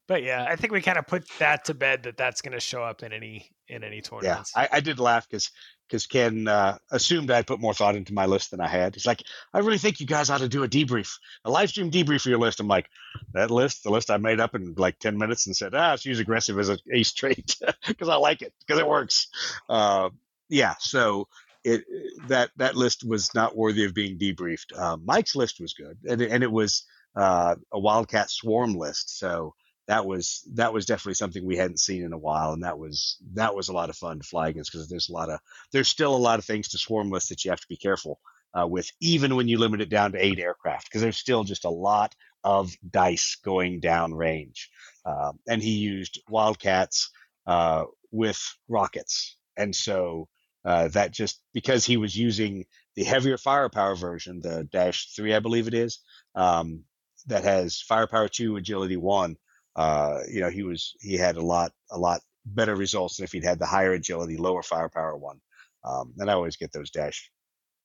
but 0.10 0.24
yeah, 0.24 0.46
I 0.50 0.58
think 0.58 0.74
we 0.74 0.82
kind 0.82 0.98
of 0.98 1.08
put 1.08 1.30
that 1.38 1.66
to 1.66 1.76
bed 1.76 2.04
that 2.04 2.18
that's 2.18 2.42
going 2.42 2.54
to 2.54 2.60
show 2.60 2.84
up 2.84 3.04
in 3.04 3.14
any 3.14 3.52
in 3.70 3.84
any 3.84 4.02
Yeah, 4.22 4.42
tournaments. 4.42 4.52
I, 4.56 4.68
I 4.74 4.80
did 4.82 5.00
laugh 5.00 5.30
because 5.30 5.52
because 5.88 6.08
Ken 6.08 6.48
uh, 6.48 6.80
assumed 6.92 7.32
I'd 7.32 7.48
put 7.48 7.62
more 7.62 7.76
thought 7.76 7.96
into 7.96 8.14
my 8.14 8.26
list 8.26 8.52
than 8.52 8.60
I 8.60 8.68
had. 8.68 8.96
He's 8.96 9.06
like, 9.06 9.24
I 9.54 9.60
really 9.60 9.78
think 9.78 10.00
you 10.00 10.08
guys 10.08 10.32
ought 10.32 10.40
to 10.40 10.50
do 10.50 10.64
a 10.64 10.68
debrief, 10.68 11.14
a 11.46 11.52
live 11.52 11.70
stream 11.70 11.92
debrief 11.92 12.22
for 12.22 12.30
your 12.30 12.40
list. 12.40 12.60
I'm 12.60 12.68
like, 12.68 12.90
that 13.34 13.52
list, 13.52 13.84
the 13.84 13.92
list 13.92 14.12
I 14.12 14.18
made 14.18 14.40
up 14.40 14.56
in 14.56 14.74
like 14.78 15.00
ten 15.00 15.18
minutes 15.18 15.46
and 15.48 15.56
said, 15.56 15.76
ah, 15.76 15.92
let's 15.92 16.06
use 16.06 16.20
aggressive 16.20 16.58
as 16.60 16.70
an 16.70 16.80
ace 16.92 17.14
trait 17.14 17.56
because 17.88 18.10
I 18.10 18.16
like 18.16 18.42
it 18.42 18.54
because 18.66 18.80
it 18.80 18.88
works. 18.88 19.28
Uh, 19.70 20.10
yeah, 20.50 20.74
so 20.80 21.28
it 21.64 21.84
that 22.30 22.50
that 22.58 22.76
list 22.76 23.04
was 23.08 23.34
not 23.36 23.56
worthy 23.56 23.86
of 23.86 23.94
being 23.94 24.18
debriefed. 24.18 24.76
Uh, 24.76 24.98
Mike's 24.98 25.36
list 25.36 25.60
was 25.62 25.74
good, 25.74 26.00
and 26.10 26.20
it, 26.20 26.32
and 26.32 26.44
it 26.44 26.52
was 26.52 26.84
uh, 27.16 27.56
a 27.72 27.80
Wildcat 27.80 28.32
Swarm 28.32 28.74
list, 28.74 29.20
so 29.20 29.54
that 29.90 30.06
was 30.06 30.48
that 30.54 30.72
was 30.72 30.86
definitely 30.86 31.16
something 31.16 31.44
we 31.44 31.58
hadn't 31.58 31.80
seen 31.80 32.04
in 32.04 32.14
a 32.14 32.18
while, 32.18 32.54
and 32.54 32.64
that 32.64 32.78
was 32.78 33.18
that 33.34 33.56
was 33.56 33.70
a 33.70 33.74
lot 33.74 33.90
of 33.90 33.98
fun 33.98 34.20
to 34.20 34.24
fly 34.24 34.48
against 34.50 34.72
because 34.72 34.88
there's 34.88 35.10
a 35.10 35.14
lot 35.14 35.32
of 35.32 35.40
there's 35.72 35.88
still 35.88 36.16
a 36.16 36.18
lot 36.18 36.38
of 36.38 36.46
things 36.46 36.68
to 36.70 36.78
Swarm 36.78 37.10
list 37.10 37.30
that 37.30 37.44
you 37.44 37.50
have 37.50 37.60
to 37.60 37.68
be 37.68 37.76
careful 37.76 38.20
uh, 38.54 38.68
with, 38.68 38.88
even 39.02 39.36
when 39.36 39.48
you 39.48 39.58
limit 39.58 39.82
it 39.82 39.90
down 39.90 40.12
to 40.12 40.24
eight 40.24 40.38
aircraft, 40.38 40.86
because 40.88 41.02
there's 41.02 41.18
still 41.18 41.44
just 41.44 41.66
a 41.66 41.72
lot 41.72 42.14
of 42.44 42.72
dice 42.88 43.38
going 43.44 43.80
down 43.80 44.14
range. 44.14 44.70
Um, 45.08 45.40
and 45.48 45.60
he 45.60 45.72
used 45.72 46.22
Wildcats 46.30 47.10
uh, 47.48 47.86
with 48.12 48.40
rockets, 48.68 49.38
and 49.58 49.76
so 49.76 50.28
uh, 50.66 50.90
that 50.90 51.14
just 51.14 51.42
because 51.52 51.84
he 51.84 51.98
was 51.98 52.16
using 52.16 52.66
the 52.96 53.06
heavier 53.06 53.40
firepower 53.40 53.96
version, 53.96 54.40
the 54.40 54.66
Dash 54.72 55.08
Three, 55.16 55.34
I 55.34 55.40
believe 55.40 55.68
it 55.68 55.74
is, 55.74 55.98
um, 56.36 56.84
that 57.26 57.44
has 57.44 57.82
firepower 57.82 58.28
two, 58.28 58.56
agility 58.56 58.96
one. 58.96 59.36
Uh, 59.76 60.20
you 60.30 60.42
know, 60.42 60.50
he 60.50 60.64
was 60.64 60.96
he 61.00 61.16
had 61.16 61.38
a 61.38 61.42
lot 61.42 61.72
a 61.92 61.98
lot 61.98 62.22
better 62.46 62.76
results 62.76 63.18
than 63.18 63.24
if 63.24 63.32
he'd 63.32 63.44
had 63.44 63.60
the 63.60 63.66
higher 63.66 63.94
agility, 63.94 64.38
lower 64.38 64.64
firepower 64.64 65.16
one. 65.16 65.40
Um, 65.84 66.14
and 66.18 66.30
I 66.30 66.34
always 66.34 66.58
get 66.58 66.72
those 66.72 66.90
dash 66.90 67.32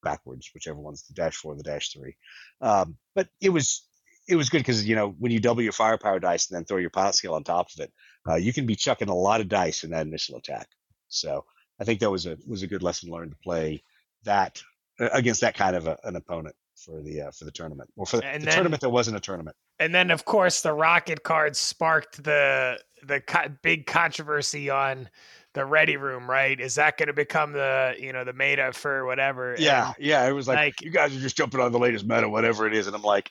backwards, 0.03 0.51
whichever 0.55 0.79
one's 0.79 1.07
the 1.07 1.15
dash 1.15 1.37
four, 1.37 1.55
the 1.55 1.63
dash 1.63 1.93
three. 1.93 2.17
Um, 2.61 2.97
but 3.15 3.29
it 3.41 3.51
was 3.51 3.87
it 4.27 4.37
was 4.37 4.49
good 4.49 4.59
because 4.59 4.87
you 4.87 4.97
know 4.97 5.15
when 5.19 5.33
you 5.33 5.41
double 5.41 5.63
your 5.63 5.73
firepower 5.73 6.19
dice 6.19 6.51
and 6.51 6.57
then 6.57 6.65
throw 6.65 6.79
your 6.79 6.91
pilot 6.91 7.15
skill 7.15 7.35
on 7.35 7.45
top 7.45 7.69
of 7.75 7.81
it, 7.81 7.93
uh, 8.29 8.37
you 8.37 8.53
can 8.53 8.67
be 8.67 8.77
chucking 8.77 9.09
a 9.09 9.15
lot 9.15 9.41
of 9.41 9.49
dice 9.49 9.85
in 9.85 9.91
that 9.91 10.07
initial 10.07 10.37
attack. 10.37 10.69
So 11.09 11.45
I 11.81 11.85
think 11.85 12.01
that 12.01 12.11
was 12.11 12.27
a 12.27 12.37
was 12.47 12.63
a 12.63 12.67
good 12.67 12.83
lesson 12.83 13.11
learned 13.11 13.33
to 13.33 13.39
play 13.39 13.83
that 14.25 14.63
uh, 15.01 15.09
against 15.13 15.41
that 15.43 15.55
kind 15.55 15.77
of 15.77 15.87
a, 15.87 15.99
an 16.05 16.17
opponent 16.17 16.57
for 16.77 17.03
the 17.03 17.23
uh, 17.23 17.31
for 17.31 17.45
the 17.45 17.51
tournament 17.51 17.91
or 17.97 18.07
for 18.07 18.17
the, 18.17 18.23
the 18.23 18.45
then- 18.45 18.55
tournament 18.55 18.81
that 18.83 18.91
wasn't 18.91 19.17
a 19.17 19.21
tournament. 19.21 19.57
And 19.79 19.95
then 19.95 20.11
of 20.11 20.25
course 20.25 20.61
the 20.63 20.73
rocket 20.73 21.23
card 21.23 21.57
sparked 21.57 22.23
the 22.25 22.79
the 23.03 23.21
co- 23.21 23.49
big 23.63 23.87
controversy 23.87 24.71
on 24.71 25.09
the 25.55 25.65
ready 25.65 25.97
room 25.97 26.29
right 26.29 26.59
is 26.61 26.75
that 26.75 26.97
going 26.97 27.07
to 27.07 27.13
become 27.13 27.53
the 27.53 27.95
you 27.99 28.13
know 28.13 28.25
the 28.25 28.33
meta 28.33 28.73
for 28.73 29.05
whatever 29.07 29.55
Yeah, 29.59 29.89
And, 29.97 30.05
yeah. 30.05 30.27
It 30.27 30.33
was 30.33 30.49
like, 30.49 30.57
like- 30.57 30.83
you 30.83 30.91
guys 30.91 31.15
are 31.17 31.21
just 31.21 31.37
jumping 31.37 31.61
on 31.61 31.71
the 31.73 31.79
latest 31.79 32.07
meta, 32.07 32.29
whatever 32.29 32.67
it 32.67 32.75
is, 32.75 32.87
and 32.89 32.97
I'm 32.97 33.03
like, 33.03 33.31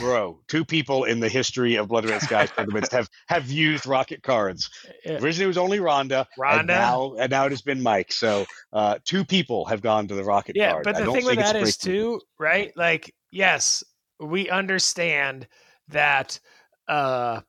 bro, 0.00 0.40
two 0.48 0.64
people 0.64 1.04
in 1.04 1.20
the 1.20 1.28
history 1.28 1.76
of 1.76 1.88
Blood 1.88 2.04
Red 2.08 2.20
Skies 2.22 2.50
tournaments 2.56 2.90
have 2.92 3.08
have 3.28 3.48
used 3.50 3.86
rocket 3.86 4.22
cards. 4.24 4.70
Yeah. 5.04 5.18
Originally, 5.20 5.44
it 5.44 5.46
was 5.48 5.58
only 5.58 5.78
Rhonda, 5.78 6.26
and 6.36 6.62
Rhonda? 6.62 6.66
now 6.66 7.14
and 7.18 7.30
now 7.30 7.46
it 7.46 7.50
has 7.50 7.62
been 7.62 7.82
Mike. 7.82 8.10
So 8.12 8.44
uh, 8.72 8.98
two 9.04 9.24
people 9.24 9.64
have 9.66 9.82
gone 9.82 10.08
to 10.08 10.14
the 10.14 10.24
rocket 10.24 10.56
yeah 10.56 10.72
card. 10.72 10.84
but 10.84 10.96
the 10.96 11.12
thing 11.12 11.24
with 11.24 11.36
that 11.36 11.54
is 11.56 11.76
too 11.76 12.20
right 12.38 12.72
like 12.76 13.14
yes 13.30 13.84
we 14.20 14.48
understand 14.50 15.46
that 15.92 16.38
uh 16.88 17.40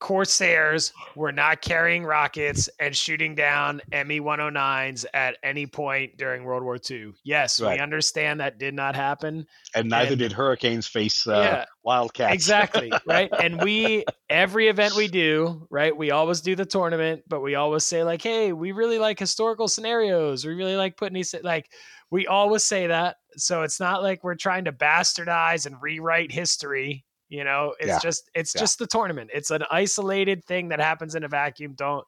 Corsairs 0.00 0.94
were 1.14 1.30
not 1.30 1.60
carrying 1.60 2.04
rockets 2.04 2.70
and 2.80 2.96
shooting 2.96 3.34
down 3.34 3.82
ME 3.92 4.18
109s 4.18 5.04
at 5.12 5.36
any 5.42 5.66
point 5.66 6.16
during 6.16 6.44
World 6.44 6.62
War 6.62 6.78
II. 6.90 7.12
Yes, 7.22 7.60
Right. 7.60 7.74
we 7.76 7.80
understand 7.82 8.40
that 8.40 8.56
did 8.58 8.72
not 8.72 8.96
happen. 8.96 9.46
and 9.74 9.90
neither 9.90 10.12
and- 10.12 10.18
did 10.18 10.32
Hurricanes 10.32 10.86
face 10.86 11.26
uh, 11.26 11.32
yeah, 11.38 11.64
Wildcats. 11.82 12.32
exactly 12.32 12.90
right 13.06 13.28
and 13.38 13.62
we 13.62 14.04
every 14.30 14.68
event 14.68 14.94
we 14.96 15.06
do 15.06 15.66
right 15.70 15.94
we 15.94 16.10
always 16.10 16.40
do 16.40 16.56
the 16.56 16.64
tournament 16.64 17.22
but 17.28 17.40
we 17.42 17.54
always 17.54 17.84
say 17.84 18.02
like 18.04 18.22
hey 18.22 18.54
we 18.54 18.72
really 18.72 18.98
like 18.98 19.18
historical 19.18 19.68
scenarios 19.68 20.46
we 20.46 20.54
really 20.54 20.76
like 20.76 20.96
putting 20.96 21.14
these 21.14 21.34
like 21.42 21.70
we 22.10 22.26
always 22.26 22.64
say 22.64 22.86
that 22.86 23.16
so 23.36 23.62
it's 23.62 23.80
not 23.80 24.02
like 24.02 24.24
we're 24.24 24.34
trying 24.34 24.64
to 24.64 24.72
bastardize 24.72 25.66
and 25.66 25.76
rewrite 25.82 26.32
history 26.32 27.04
you 27.34 27.44
know 27.44 27.74
it's 27.80 27.88
Yeah. 27.88 27.98
just 28.08 28.30
it's 28.34 28.54
Yeah. 28.54 28.60
just 28.60 28.78
the 28.78 28.86
tournament 28.86 29.30
it's 29.34 29.50
an 29.50 29.64
isolated 29.70 30.44
thing 30.44 30.68
that 30.68 30.80
happens 30.80 31.14
in 31.14 31.24
a 31.24 31.28
vacuum 31.28 31.72
don't 31.74 32.06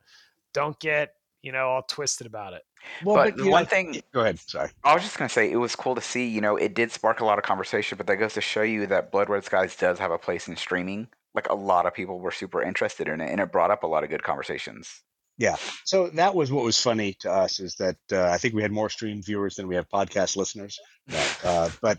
don't 0.52 0.78
get 0.78 1.14
you 1.42 1.52
know 1.52 1.66
all 1.68 1.82
twisted 1.82 2.26
about 2.26 2.52
it 2.52 2.62
well, 3.04 3.16
but 3.16 3.36
you 3.36 3.46
know, 3.46 3.50
one 3.50 3.66
thing 3.66 4.00
Go 4.12 4.20
ahead. 4.20 4.38
Sorry. 4.38 4.70
I 4.84 4.94
was 4.94 5.02
just 5.02 5.18
gonna 5.18 5.28
say 5.28 5.50
it 5.50 5.56
was 5.56 5.74
cool 5.74 5.96
to 5.96 6.00
see. 6.00 6.24
You 6.28 6.40
know, 6.40 6.54
it 6.56 6.72
did 6.74 6.92
spark 6.92 7.18
a 7.18 7.24
lot 7.24 7.36
of 7.36 7.44
conversation, 7.44 7.98
but 7.98 8.06
that 8.06 8.16
goes 8.16 8.34
to 8.34 8.40
show 8.40 8.62
you 8.62 8.86
that 8.86 9.10
Blood 9.10 9.28
Red 9.28 9.44
Skies 9.44 9.74
does 9.74 9.98
have 9.98 10.12
a 10.12 10.18
place 10.18 10.46
in 10.46 10.54
streaming. 10.56 11.08
Like 11.34 11.48
a 11.50 11.54
lot 11.54 11.86
of 11.86 11.94
people 11.94 12.20
were 12.20 12.30
super 12.30 12.62
interested 12.62 13.08
in 13.08 13.20
it, 13.20 13.28
and 13.28 13.40
it 13.40 13.50
brought 13.50 13.72
up 13.72 13.82
a 13.82 13.88
lot 13.88 14.04
of 14.04 14.10
good 14.10 14.22
conversations. 14.22 15.02
Yeah. 15.36 15.56
So 15.84 16.08
that 16.10 16.34
was 16.36 16.52
what 16.52 16.64
was 16.64 16.80
funny 16.80 17.14
to 17.20 17.30
us 17.32 17.58
is 17.58 17.74
that 17.76 17.96
uh, 18.12 18.30
I 18.30 18.38
think 18.38 18.54
we 18.54 18.62
had 18.62 18.70
more 18.72 18.88
stream 18.88 19.20
viewers 19.20 19.56
than 19.56 19.66
we 19.66 19.74
have 19.74 19.88
podcast 19.88 20.36
listeners. 20.36 20.78
But, 21.08 21.40
uh, 21.44 21.70
but 21.82 21.98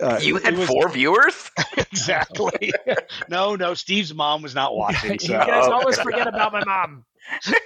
uh, 0.00 0.18
You 0.22 0.36
had 0.36 0.56
was- 0.56 0.68
four 0.68 0.88
viewers. 0.88 1.50
exactly. 1.76 2.72
no, 3.28 3.56
no. 3.56 3.74
Steve's 3.74 4.14
mom 4.14 4.42
was 4.42 4.54
not 4.54 4.74
watching. 4.76 5.12
you 5.12 5.28
guys 5.28 5.68
always 5.68 5.98
forget 5.98 6.26
about 6.26 6.52
my 6.52 6.64
mom 6.64 7.04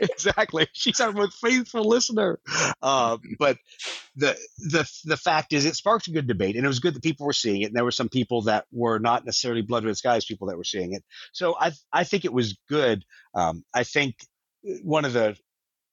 exactly. 0.00 0.66
She's 0.72 1.00
our 1.00 1.12
most 1.12 1.38
faithful 1.38 1.84
listener. 1.84 2.38
Uh, 2.82 3.18
but 3.38 3.58
the 4.16 4.36
the 4.58 4.90
the 5.04 5.16
fact 5.16 5.52
is, 5.52 5.64
it 5.64 5.76
sparked 5.76 6.08
a 6.08 6.12
good 6.12 6.26
debate, 6.26 6.56
and 6.56 6.64
it 6.64 6.68
was 6.68 6.80
good 6.80 6.94
that 6.94 7.02
people 7.02 7.26
were 7.26 7.32
seeing 7.32 7.62
it. 7.62 7.66
And 7.66 7.74
there 7.74 7.84
were 7.84 7.90
some 7.90 8.08
people 8.08 8.42
that 8.42 8.66
were 8.72 8.98
not 8.98 9.24
necessarily 9.24 9.62
Blood 9.62 9.84
Red 9.84 9.96
Skies 9.96 10.24
people 10.24 10.48
that 10.48 10.56
were 10.56 10.64
seeing 10.64 10.94
it. 10.94 11.04
So 11.32 11.56
I 11.58 11.72
I 11.92 12.04
think 12.04 12.24
it 12.24 12.32
was 12.32 12.58
good. 12.68 13.04
Um, 13.34 13.64
I 13.74 13.84
think 13.84 14.16
one 14.82 15.04
of 15.04 15.12
the 15.12 15.36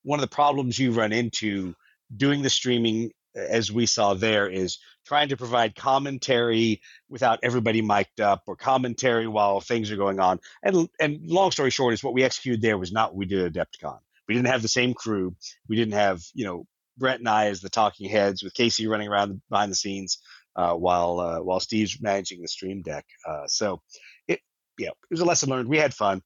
one 0.04 0.20
of 0.20 0.22
the 0.30 0.34
problems 0.34 0.80
you 0.80 0.92
run 0.92 1.12
into 1.12 1.76
doing 2.16 2.42
the 2.42 2.50
streaming 2.50 3.12
as 3.36 3.72
we 3.72 3.86
saw 3.86 4.14
there 4.14 4.48
is 4.48 4.80
trying 5.08 5.30
to 5.30 5.38
provide 5.38 5.76
commentary 5.76 6.82
without 7.10 7.40
everybody 7.42 7.82
mic'd 7.82 8.20
up 8.20 8.44
or 8.46 8.56
commentary 8.56 9.28
while 9.28 9.62
things 9.62 9.90
are 9.90 9.96
going 9.96 10.20
on. 10.20 10.40
And 10.62 10.90
and 11.00 11.26
long 11.26 11.52
story 11.52 11.70
short 11.70 11.94
is 11.94 12.04
what 12.04 12.14
we 12.14 12.24
executed 12.24 12.62
there 12.62 12.78
was 12.78 12.92
not 12.92 13.12
what 13.12 13.18
we 13.18 13.26
did 13.26 13.46
at 13.46 13.54
Adepticon. 13.54 14.00
We 14.28 14.36
didn't 14.36 14.50
have 14.50 14.62
the 14.62 14.68
same 14.68 14.94
crew. 14.94 15.36
We 15.70 15.78
didn't 15.78 15.94
have, 15.94 16.22
you 16.34 16.46
know, 16.46 16.66
Brett 16.98 17.20
and 17.20 17.30
I 17.30 17.48
as 17.48 17.62
the 17.62 17.70
talking 17.70 18.10
heads 18.10 18.44
with 18.44 18.54
Casey 18.54 18.88
running 18.88 19.08
around 19.08 19.42
behind 19.50 19.72
the 19.72 19.76
scenes 19.76 20.18
uh, 20.56 20.74
while 20.74 21.20
uh, 21.20 21.40
while 21.40 21.62
Steve's 21.62 22.02
managing 22.02 22.42
the 22.42 22.48
stream 22.48 22.82
deck. 22.82 23.06
Uh, 23.26 23.48
so 23.48 23.82
it 24.28 24.42
yeah, 24.78 24.90
it 24.90 25.12
was 25.12 25.22
a 25.22 25.26
lesson 25.26 25.50
learned. 25.50 25.70
We 25.70 25.78
had 25.78 25.94
fun. 25.94 26.22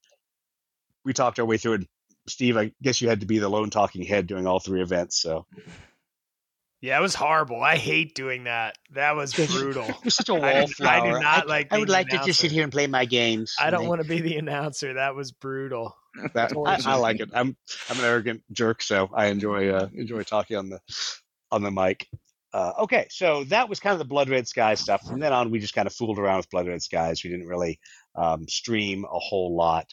We 1.06 1.14
talked 1.14 1.40
our 1.40 1.46
way 1.46 1.58
through 1.58 1.74
it. 1.74 1.88
Steve, 2.28 2.56
I 2.56 2.72
guess 2.82 3.02
you 3.02 3.10
had 3.10 3.22
to 3.22 3.26
be 3.26 3.40
the 3.40 3.50
lone 3.50 3.72
talking 3.72 4.04
head 4.04 4.28
doing 4.28 4.46
all 4.46 4.60
three 4.60 4.82
events. 4.82 5.20
So 5.20 5.46
yeah, 6.82 6.98
it 6.98 7.02
was 7.02 7.16
horrible. 7.16 7.62
I 7.62 7.78
hate 7.78 8.16
doing 8.16 8.46
that. 8.46 8.76
That 8.92 9.16
was 9.16 9.34
brutal. 9.52 9.86
You're 10.04 10.12
such 10.12 10.30
a 10.30 10.34
I 10.36 10.38
do- 10.38 10.42
wallflower. 10.42 10.90
I 10.90 11.14
do 11.14 11.20
not 11.20 11.48
like 11.48 11.68
I 11.72 11.78
would 11.78 11.90
like 11.90 12.10
the 12.10 12.18
to 12.18 12.26
just 12.26 12.40
sit 12.40 12.52
here 12.52 12.64
and 12.64 12.72
play 12.72 12.88
my 12.88 13.06
games. 13.06 13.56
I 13.60 13.70
don't 13.70 13.82
And 13.82 13.90
want 13.90 14.02
to 14.02 14.08
be 14.08 14.22
the 14.22 14.38
announcer. 14.38 14.96
That 14.96 15.16
was 15.16 15.32
brutal. 15.32 15.96
That, 16.34 16.52
I, 16.58 16.80
I 16.86 16.96
like 16.96 17.22
it. 17.22 17.30
I'm 17.34 17.56
I'm 17.90 18.00
an 18.00 18.06
arrogant 18.06 18.44
jerk, 18.52 18.82
so 18.82 19.10
I 19.14 19.28
enjoy 19.28 19.70
uh, 19.70 19.88
enjoy 19.94 20.24
talking 20.24 20.58
on 20.58 20.70
the 20.70 20.80
on 21.52 21.62
the 21.64 21.72
mic. 21.72 22.08
Uh, 22.54 22.74
okay, 22.80 23.08
so 23.10 23.46
that 23.46 23.70
was 23.70 23.80
kind 23.80 23.94
of 23.94 24.00
the 24.00 24.06
Blood 24.06 24.28
Red 24.30 24.46
Sky 24.46 24.74
stuff. 24.74 25.08
From 25.08 25.22
then 25.22 25.32
on, 25.32 25.52
we 25.52 25.60
just 25.60 25.74
kind 25.74 25.88
of 25.88 25.94
fooled 25.94 26.20
around 26.20 26.38
with 26.38 26.50
Blood 26.50 26.68
Red 26.68 26.82
Skies. 26.82 27.24
We 27.24 27.30
didn't 27.30 27.48
really 27.48 27.80
um, 28.16 28.46
stream 28.50 29.06
a 29.06 29.20
whole 29.20 29.56
lot 29.56 29.86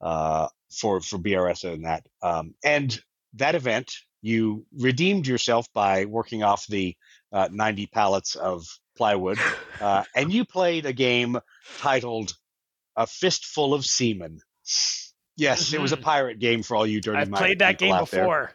uh, 0.00 0.48
for 0.70 1.02
for 1.02 1.18
BRS 1.18 1.70
and 1.70 1.84
that. 1.84 2.06
Um, 2.22 2.54
and 2.64 2.98
that 3.34 3.54
event, 3.54 3.92
you 4.22 4.66
redeemed 4.76 5.26
yourself 5.26 5.66
by 5.72 6.04
working 6.04 6.42
off 6.42 6.66
the 6.66 6.96
uh, 7.32 7.48
90 7.50 7.86
pallets 7.86 8.34
of 8.34 8.66
plywood, 8.96 9.38
uh, 9.80 10.04
and 10.14 10.32
you 10.32 10.44
played 10.44 10.86
a 10.86 10.92
game 10.92 11.38
titled 11.78 12.34
"A 12.96 13.06
Fistful 13.06 13.74
of 13.74 13.84
Seamen." 13.84 14.40
Yes, 15.36 15.72
it 15.72 15.80
was 15.80 15.92
a 15.92 15.96
pirate 15.96 16.40
game 16.40 16.62
for 16.62 16.76
all 16.76 16.86
you 16.86 17.00
dirty. 17.00 17.18
I've 17.18 17.30
played 17.30 17.60
that 17.60 17.78
game 17.78 17.92
out 17.92 18.10
there. 18.10 18.22
before. 18.24 18.52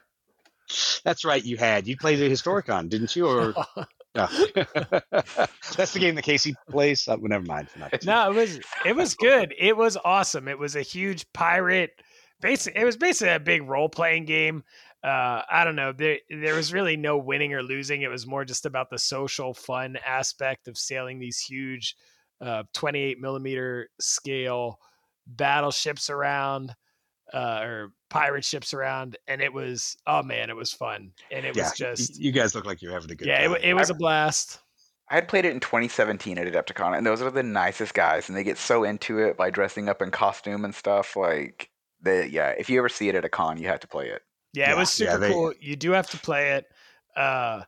That's 1.04 1.24
right, 1.26 1.44
you 1.44 1.58
had. 1.58 1.88
You 1.88 1.98
played 1.98 2.22
at 2.22 2.32
Historicon, 2.32 2.90
didn't 2.90 3.16
you? 3.16 3.28
Or 3.28 3.54
no? 4.16 4.28
That's 5.76 5.94
the 5.94 6.00
game 6.00 6.16
that 6.16 6.24
Casey 6.24 6.56
plays. 6.70 7.08
Uh, 7.08 7.18
well, 7.20 7.30
never 7.30 7.46
mind. 7.46 7.70
No, 8.06 8.32
it 8.32 8.36
was 8.36 8.60
it 8.86 8.96
was 8.96 9.16
good. 9.16 9.54
It 9.58 9.76
was 9.76 9.98
awesome. 10.04 10.48
It 10.48 10.60
was 10.60 10.76
a 10.76 10.82
huge 10.82 11.32
pirate. 11.34 11.92
Basic. 12.42 12.76
It 12.76 12.84
was 12.84 12.98
basically 12.98 13.34
a 13.34 13.40
big 13.40 13.64
role 13.64 13.90
playing 13.90 14.26
game. 14.26 14.64
Uh, 15.04 15.42
I 15.50 15.66
don't 15.66 15.76
know. 15.76 15.92
There 15.92 16.20
there 16.30 16.56
was 16.56 16.72
really 16.72 16.96
no 16.96 17.18
winning 17.18 17.54
or 17.54 17.62
losing. 17.62 18.04
It 18.04 18.10
was 18.10 18.26
more 18.26 18.46
just 18.46 18.66
about 18.66 18.90
the 18.90 18.98
social 18.98 19.54
fun 19.54 19.98
aspect 20.06 20.68
of 20.68 20.78
sailing 20.78 21.20
these 21.20 21.40
huge, 21.40 21.96
uh, 22.40 22.64
28 22.74 23.20
millimeter 23.20 23.90
scale 24.00 24.80
battleships 25.28 26.10
around, 26.10 26.74
uh, 27.34 27.60
or 27.64 27.92
pirate 28.10 28.46
ships 28.46 28.74
around, 28.74 29.18
and 29.28 29.42
it 29.42 29.52
was 29.52 29.98
oh 30.08 30.24
man, 30.24 30.50
it 30.50 30.56
was 30.56 30.72
fun, 30.72 31.12
and 31.32 31.46
it 31.46 31.56
yeah, 31.56 31.64
was 31.64 31.74
just 31.74 32.18
you 32.18 32.32
guys 32.32 32.56
look 32.56 32.66
like 32.66 32.82
you're 32.82 32.94
having 32.94 33.12
a 33.12 33.16
good 33.16 33.28
yeah, 33.28 33.40
it, 33.40 33.44
time. 33.44 33.52
wa- 33.52 33.58
it 33.62 33.74
was 33.74 33.90
a 33.90 33.96
blast. 33.96 34.60
I 35.10 35.16
had 35.16 35.28
played 35.28 35.46
it 35.46 35.52
in 35.52 35.60
2017 35.60 36.38
at 36.38 36.48
Adepticon, 36.48 36.98
and 36.98 37.06
those 37.06 37.22
are 37.22 37.30
the 37.30 37.44
nicest 37.44 37.94
guys, 37.94 38.30
and 38.30 38.38
they 38.38 38.44
get 38.44 38.58
so 38.58 38.84
into 38.84 39.20
it 39.20 39.36
by 39.36 39.50
dressing 39.50 39.90
up 39.90 40.02
in 40.02 40.12
costume 40.12 40.64
and 40.64 40.74
stuff. 40.74 41.16
Like, 41.18 41.70
they, 42.02 42.28
yeah, 42.28 42.50
if 42.58 42.70
you 42.70 42.80
ever 42.80 42.90
see 42.90 43.10
it 43.10 43.16
at 43.16 43.26
a 43.26 43.30
con, 43.30 43.58
you 43.58 43.68
have 43.68 43.82
to 43.82 43.88
play 43.88 44.08
it. 44.08 44.22
Yeah, 44.54 44.70
Yeah, 44.70 44.76
it 44.76 44.78
was 44.78 44.90
super 44.90 45.18
they- 45.18 45.32
cool. 45.32 45.54
You 45.60 45.76
do 45.76 45.92
have 45.92 46.10
to 46.12 46.18
play 46.18 46.52
it. 46.52 46.66
Uh, 47.16 47.64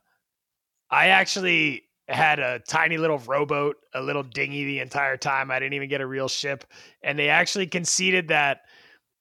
I 0.90 1.08
actually 1.08 1.82
had 2.08 2.38
a 2.38 2.60
tiny 2.60 2.98
little 2.98 3.18
rowboat, 3.18 3.76
a 3.94 4.00
little 4.00 4.22
dinghy 4.22 4.64
the 4.64 4.78
entire 4.78 5.16
time. 5.16 5.50
I 5.50 5.58
didn't 5.58 5.74
even 5.74 5.88
get 5.88 6.00
a 6.00 6.06
real 6.06 6.28
ship, 6.28 6.64
and 7.02 7.18
they 7.18 7.28
actually 7.28 7.66
conceded 7.66 8.28
that 8.28 8.60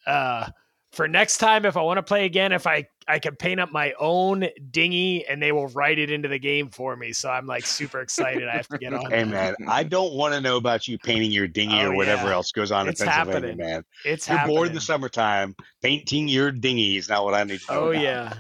uh, 0.06 0.50
for 0.96 1.08
next 1.08 1.38
time, 1.38 1.66
if 1.66 1.78
I 1.78 1.82
want 1.82 1.98
to 1.98 2.04
play 2.04 2.26
again, 2.26 2.52
if 2.52 2.66
I 2.66 2.88
I 3.08 3.20
can 3.20 3.36
paint 3.36 3.60
up 3.60 3.72
my 3.72 3.94
own 4.00 4.48
dinghy, 4.72 5.26
and 5.28 5.42
they 5.42 5.52
will 5.52 5.68
write 5.68 6.00
it 6.00 6.10
into 6.10 6.28
the 6.28 6.40
game 6.40 6.70
for 6.70 6.96
me. 6.96 7.14
So 7.14 7.30
I'm 7.30 7.46
like 7.46 7.66
super 7.66 8.00
excited. 8.00 8.48
I 8.48 8.56
have 8.56 8.68
to 8.70 8.78
get 8.78 8.94
on. 8.94 9.12
Hey 9.12 9.24
man, 9.26 9.56
I 9.68 9.84
don't 9.84 10.14
want 10.14 10.34
to 10.34 10.42
know 10.42 10.58
about 10.58 10.88
you 10.88 10.98
painting 10.98 11.32
your 11.32 11.48
dinghy 11.48 11.82
Oh, 11.82 11.92
or 11.92 11.96
whatever 11.96 12.28
yeah. 12.30 12.34
else 12.34 12.52
goes 12.52 12.72
on 12.72 12.88
It's 12.90 13.02
in 13.02 13.08
Pennsylvania, 13.08 13.50
happening. 13.50 13.66
man. 13.68 13.84
It's 14.06 14.28
You're 14.28 14.38
happening. 14.38 14.56
bored 14.56 14.68
in 14.70 14.74
the 14.76 14.82
summertime. 14.82 15.56
Painting 15.84 16.28
your 16.28 16.52
dinghy 16.52 16.98
is 16.98 17.10
not 17.10 17.24
what 17.26 17.34
I 17.36 17.44
need 17.44 17.60
to 17.62 17.74
know. 17.74 17.80
Oh 17.82 17.92
about. 17.92 18.02
yeah, 18.02 18.34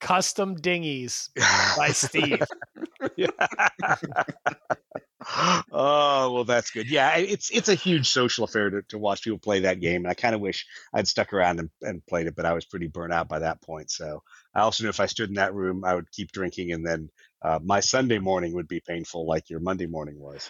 custom 0.00 0.54
dinghies 0.56 1.28
by 1.76 1.88
Steve. 1.88 2.42
Oh 5.72 6.30
well, 6.32 6.44
that's 6.44 6.70
good. 6.70 6.88
Yeah, 6.88 7.16
it's 7.16 7.50
it's 7.50 7.68
a 7.68 7.74
huge 7.74 8.08
social 8.08 8.44
affair 8.44 8.70
to, 8.70 8.82
to 8.90 8.98
watch 8.98 9.22
people 9.22 9.38
play 9.38 9.60
that 9.60 9.80
game, 9.80 10.02
and 10.02 10.08
I 10.08 10.14
kind 10.14 10.34
of 10.34 10.40
wish 10.40 10.66
I'd 10.94 11.08
stuck 11.08 11.32
around 11.32 11.58
and, 11.58 11.70
and 11.82 12.06
played 12.06 12.26
it, 12.26 12.36
but 12.36 12.46
I 12.46 12.52
was 12.54 12.64
pretty 12.64 12.86
burnt 12.86 13.12
out 13.12 13.28
by 13.28 13.40
that 13.40 13.60
point. 13.62 13.90
So 13.90 14.22
I 14.54 14.60
also 14.60 14.84
knew 14.84 14.90
if 14.90 15.00
I 15.00 15.06
stood 15.06 15.28
in 15.28 15.34
that 15.36 15.54
room, 15.54 15.84
I 15.84 15.94
would 15.94 16.10
keep 16.12 16.30
drinking, 16.32 16.72
and 16.72 16.86
then 16.86 17.10
uh, 17.42 17.58
my 17.62 17.80
Sunday 17.80 18.18
morning 18.18 18.54
would 18.54 18.68
be 18.68 18.80
painful, 18.86 19.26
like 19.26 19.50
your 19.50 19.60
Monday 19.60 19.86
morning 19.86 20.18
was. 20.18 20.48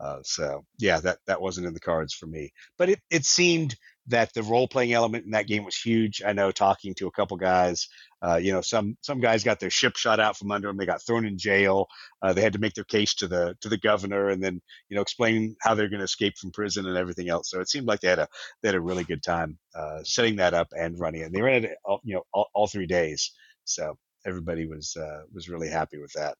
Uh, 0.00 0.18
so 0.22 0.64
yeah, 0.78 1.00
that 1.00 1.18
that 1.26 1.40
wasn't 1.42 1.66
in 1.66 1.74
the 1.74 1.80
cards 1.80 2.14
for 2.14 2.26
me. 2.26 2.52
But 2.78 2.90
it 2.90 3.00
it 3.10 3.24
seemed 3.24 3.76
that 4.08 4.32
the 4.34 4.42
role 4.42 4.66
playing 4.66 4.92
element 4.92 5.24
in 5.24 5.30
that 5.30 5.46
game 5.46 5.64
was 5.64 5.76
huge. 5.76 6.22
I 6.26 6.32
know 6.32 6.50
talking 6.50 6.94
to 6.94 7.06
a 7.06 7.10
couple 7.12 7.36
guys, 7.36 7.88
uh, 8.20 8.36
you 8.36 8.52
know, 8.52 8.60
some 8.60 8.96
some 9.00 9.20
guys 9.20 9.44
got 9.44 9.60
their 9.60 9.70
ship 9.70 9.96
shot 9.96 10.20
out 10.20 10.36
from 10.36 10.50
under 10.50 10.68
them. 10.68 10.76
They 10.76 10.86
got 10.86 11.04
thrown 11.04 11.24
in 11.24 11.38
jail. 11.38 11.86
Uh, 12.20 12.32
they 12.32 12.40
had 12.40 12.52
to 12.54 12.58
make 12.58 12.74
their 12.74 12.84
case 12.84 13.14
to 13.14 13.28
the 13.28 13.56
to 13.60 13.68
the 13.68 13.78
governor, 13.78 14.28
and 14.28 14.42
then 14.42 14.60
you 14.88 14.96
know 14.96 15.02
explain 15.02 15.56
how 15.60 15.74
they're 15.74 15.88
going 15.88 16.00
to 16.00 16.04
escape 16.04 16.36
from 16.38 16.50
prison 16.50 16.86
and 16.86 16.96
everything 16.96 17.28
else. 17.28 17.50
So 17.50 17.60
it 17.60 17.68
seemed 17.68 17.86
like 17.86 18.00
they 18.00 18.08
had 18.08 18.18
a 18.18 18.28
they 18.62 18.68
had 18.68 18.76
a 18.76 18.80
really 18.80 19.04
good 19.04 19.22
time 19.22 19.58
uh, 19.74 20.00
setting 20.02 20.36
that 20.36 20.54
up 20.54 20.68
and 20.76 20.98
running 20.98 21.22
it. 21.22 21.26
And 21.26 21.34
they 21.34 21.42
ran 21.42 21.64
it, 21.64 21.76
all, 21.84 22.00
you 22.04 22.14
know, 22.14 22.22
all, 22.32 22.48
all 22.54 22.66
three 22.66 22.86
days. 22.86 23.32
So 23.64 23.96
everybody 24.26 24.66
was 24.66 24.96
uh, 24.96 25.22
was 25.32 25.48
really 25.48 25.68
happy 25.68 25.98
with 25.98 26.12
that. 26.14 26.36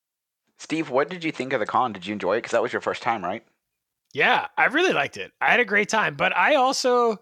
Steve, 0.59 0.91
what 0.91 1.09
did 1.11 1.25
you 1.25 1.33
think 1.33 1.53
of 1.53 1.61
the 1.61 1.67
con? 1.67 1.93
Did 1.93 2.07
you 2.07 2.13
enjoy 2.13 2.35
it? 2.35 2.39
Because 2.39 2.53
that 2.53 2.63
was 2.63 2.73
your 2.73 2.83
first 2.83 3.03
time, 3.03 3.25
right? 3.25 3.45
Yeah, 4.13 4.47
I 4.57 4.67
really 4.67 4.93
liked 4.93 5.17
it. 5.17 5.33
I 5.41 5.51
had 5.51 5.61
a 5.61 5.65
great 5.65 5.89
time, 5.89 6.17
but 6.17 6.37
I 6.37 6.57
also, 6.57 7.19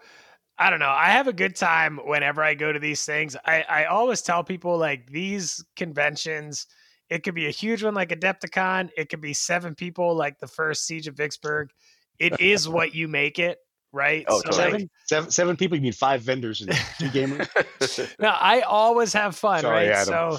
I 0.60 0.68
don't 0.68 0.78
know, 0.78 0.90
I 0.90 1.06
have 1.06 1.26
a 1.26 1.32
good 1.32 1.56
time 1.56 1.98
whenever 2.04 2.42
I 2.42 2.52
go 2.52 2.70
to 2.70 2.78
these 2.78 3.02
things. 3.06 3.34
I, 3.46 3.62
I 3.62 3.84
always 3.86 4.20
tell 4.20 4.44
people 4.44 4.76
like 4.76 5.10
these 5.10 5.64
conventions, 5.74 6.66
it 7.08 7.24
could 7.24 7.34
be 7.34 7.46
a 7.46 7.50
huge 7.50 7.82
one 7.82 7.94
like 7.94 8.10
Adepticon, 8.10 8.90
it 8.94 9.08
could 9.08 9.22
be 9.22 9.32
seven 9.32 9.74
people 9.74 10.14
like 10.14 10.38
the 10.38 10.46
first 10.46 10.86
Siege 10.86 11.08
of 11.08 11.16
Vicksburg. 11.16 11.70
It 12.18 12.38
is 12.42 12.68
what 12.68 12.94
you 12.94 13.08
make 13.08 13.38
it, 13.38 13.56
right? 13.90 14.26
Oh, 14.28 14.38
So, 14.42 14.50
totally. 14.50 14.82
like, 14.82 14.90
Seven, 15.06 15.30
seven, 15.30 15.56
people. 15.56 15.76
You 15.78 15.82
mean 15.82 15.92
five 15.92 16.20
vendors 16.20 16.60
and 16.60 16.70
two 16.98 17.06
gamers? 17.08 18.14
no, 18.20 18.28
I 18.28 18.60
always 18.60 19.14
have 19.14 19.34
fun, 19.34 19.62
Sorry, 19.62 19.88
right? 19.88 19.96
Adam. 19.96 20.38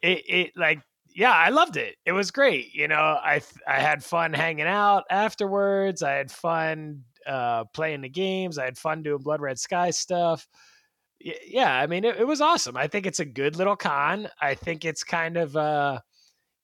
it, 0.00 0.22
it 0.28 0.52
like 0.56 0.80
yeah 1.14 1.32
i 1.32 1.48
loved 1.48 1.76
it 1.76 1.96
it 2.06 2.12
was 2.12 2.30
great 2.30 2.72
you 2.74 2.86
know 2.86 2.94
i 2.94 3.40
i 3.66 3.80
had 3.80 4.02
fun 4.02 4.32
hanging 4.32 4.66
out 4.66 5.04
afterwards 5.10 6.02
i 6.02 6.12
had 6.12 6.30
fun 6.30 7.02
uh 7.26 7.64
playing 7.74 8.00
the 8.00 8.08
games 8.08 8.58
i 8.58 8.64
had 8.64 8.78
fun 8.78 9.02
doing 9.02 9.22
blood 9.22 9.40
red 9.40 9.58
sky 9.58 9.90
stuff 9.90 10.46
Y- 11.24 11.34
yeah 11.46 11.74
i 11.74 11.86
mean 11.86 12.04
it, 12.04 12.16
it 12.18 12.26
was 12.26 12.40
awesome 12.40 12.76
i 12.76 12.86
think 12.86 13.06
it's 13.06 13.20
a 13.20 13.24
good 13.24 13.56
little 13.56 13.76
con 13.76 14.28
i 14.40 14.54
think 14.54 14.84
it's 14.84 15.04
kind 15.04 15.36
of 15.36 15.56
uh 15.56 15.98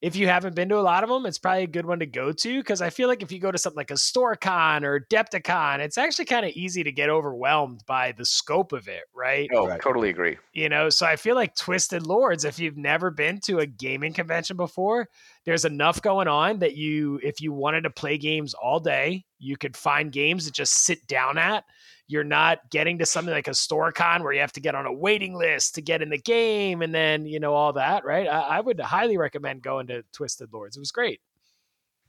if 0.01 0.15
you 0.15 0.27
haven't 0.27 0.55
been 0.55 0.69
to 0.69 0.77
a 0.77 0.81
lot 0.81 1.03
of 1.03 1.09
them, 1.09 1.25
it's 1.25 1.39
probably 1.39 1.63
a 1.63 1.67
good 1.67 1.87
one 1.87 1.99
to 1.99 2.05
go 2.05 2.31
to 2.31 2.59
because 2.59 2.83
I 2.83 2.91
feel 2.91 3.07
like 3.07 3.23
if 3.23 3.31
you 3.31 3.39
go 3.39 3.51
to 3.51 3.57
something 3.57 3.77
like 3.77 3.89
a 3.89 3.95
Historicon 3.95 4.83
or 4.83 4.99
Adepticon, 4.99 5.79
it's 5.79 5.97
actually 5.97 6.25
kind 6.25 6.45
of 6.45 6.51
easy 6.51 6.83
to 6.83 6.91
get 6.91 7.09
overwhelmed 7.09 7.81
by 7.87 8.11
the 8.11 8.23
scope 8.23 8.73
of 8.73 8.87
it, 8.87 9.05
right? 9.15 9.49
oh, 9.53 9.67
Right. 9.67 9.81
totally 9.81 10.09
agree. 10.09 10.37
you 10.53 10.69
know 10.69 10.89
so 10.89 11.05
i 11.05 11.15
feel 11.15 11.35
like 11.35 11.55
twisted 11.55 12.05
lords 12.05 12.45
if 12.45 12.59
you've 12.59 12.77
never 12.77 13.09
been 13.11 13.39
to 13.39 13.59
a 13.59 13.65
gaming 13.65 14.13
convention 14.13 14.55
before 14.55 15.07
there's 15.45 15.65
enough 15.65 16.01
going 16.01 16.27
on 16.27 16.59
that 16.59 16.75
you 16.75 17.19
if 17.23 17.41
you 17.41 17.51
wanted 17.51 17.81
to 17.81 17.89
play 17.89 18.17
games 18.17 18.53
all 18.53 18.79
day 18.79 19.25
you 19.39 19.57
could 19.57 19.77
find 19.77 20.11
games 20.11 20.45
to 20.45 20.51
just 20.51 20.73
sit 20.73 21.05
down 21.07 21.37
at 21.37 21.63
you're 22.09 22.23
not 22.23 22.59
getting 22.71 22.99
to 22.99 23.05
something 23.05 23.33
like 23.33 23.47
a 23.47 23.51
Historicon 23.51 24.23
where 24.23 24.31
you 24.31 24.39
have 24.39 24.53
to 24.53 24.61
get 24.61 24.75
on 24.75 24.85
a 24.85 24.93
waiting 24.93 25.35
list 25.35 25.75
to 25.75 25.81
get 25.81 26.01
in 26.01 26.09
the 26.09 26.17
game 26.17 26.81
and 26.81 26.93
then 26.93 27.25
you 27.25 27.39
know 27.39 27.53
all 27.53 27.73
that 27.73 28.05
right 28.05 28.27
i, 28.27 28.57
I 28.57 28.59
would 28.61 28.79
highly 28.79 29.17
recommend 29.17 29.61
going 29.61 29.87
to 29.87 30.03
twisted 30.13 30.53
lords 30.53 30.77
it 30.77 30.79
was 30.79 30.91
great 30.91 31.21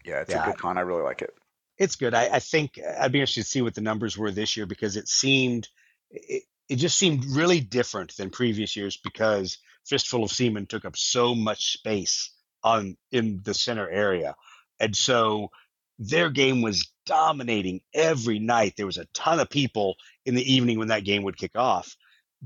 Yeah, 0.05 0.21
it's 0.21 0.35
Yeah. 0.35 0.43
a 0.43 0.45
good 0.45 0.59
con. 0.59 0.79
I 0.79 0.83
really 0.83 1.03
like 1.03 1.23
it. 1.23 1.35
it's 1.79 1.97
good. 1.97 2.15
I, 2.15 2.25
I 2.37 2.39
think 2.41 2.79
uh, 2.79 2.95
I'd 3.01 3.13
be 3.13 3.21
interested 3.21 3.43
to 3.45 3.49
see 3.49 3.63
what 3.63 3.75
the 3.75 3.81
numbers 3.81 4.17
were 4.17 4.31
this 4.31 4.57
year 4.57 4.67
because 4.67 4.97
it 4.97 5.09
seemed 5.09 5.69
it, 6.11 6.45
it 6.69 6.77
just 6.77 6.99
seemed 6.99 7.25
really 7.27 7.61
different 7.61 8.17
than 8.17 8.31
previous 8.31 8.77
years 8.77 8.97
because 8.97 9.59
Fistful 9.87 10.25
of 10.25 10.31
Seamen 10.31 10.67
took 10.67 10.85
up 10.85 10.97
so 10.97 11.35
much 11.35 11.73
space 11.73 12.31
on 12.63 12.97
in 13.13 13.41
the 13.45 13.55
center 13.55 13.89
area, 13.89 14.35
and 14.81 14.95
so 14.97 15.51
their 15.99 16.31
game 16.31 16.63
was 16.63 16.91
dominating 17.07 17.81
every 17.95 18.39
night. 18.39 18.75
There 18.77 18.87
was 18.87 18.99
a 18.99 19.07
ton 19.15 19.41
of 19.41 19.51
people 19.51 19.97
in 20.25 20.35
the 20.35 20.53
evening 20.53 20.79
when 20.79 20.89
that 20.89 21.05
game 21.05 21.23
would 21.25 21.37
kick 21.37 21.57
off, 21.57 21.97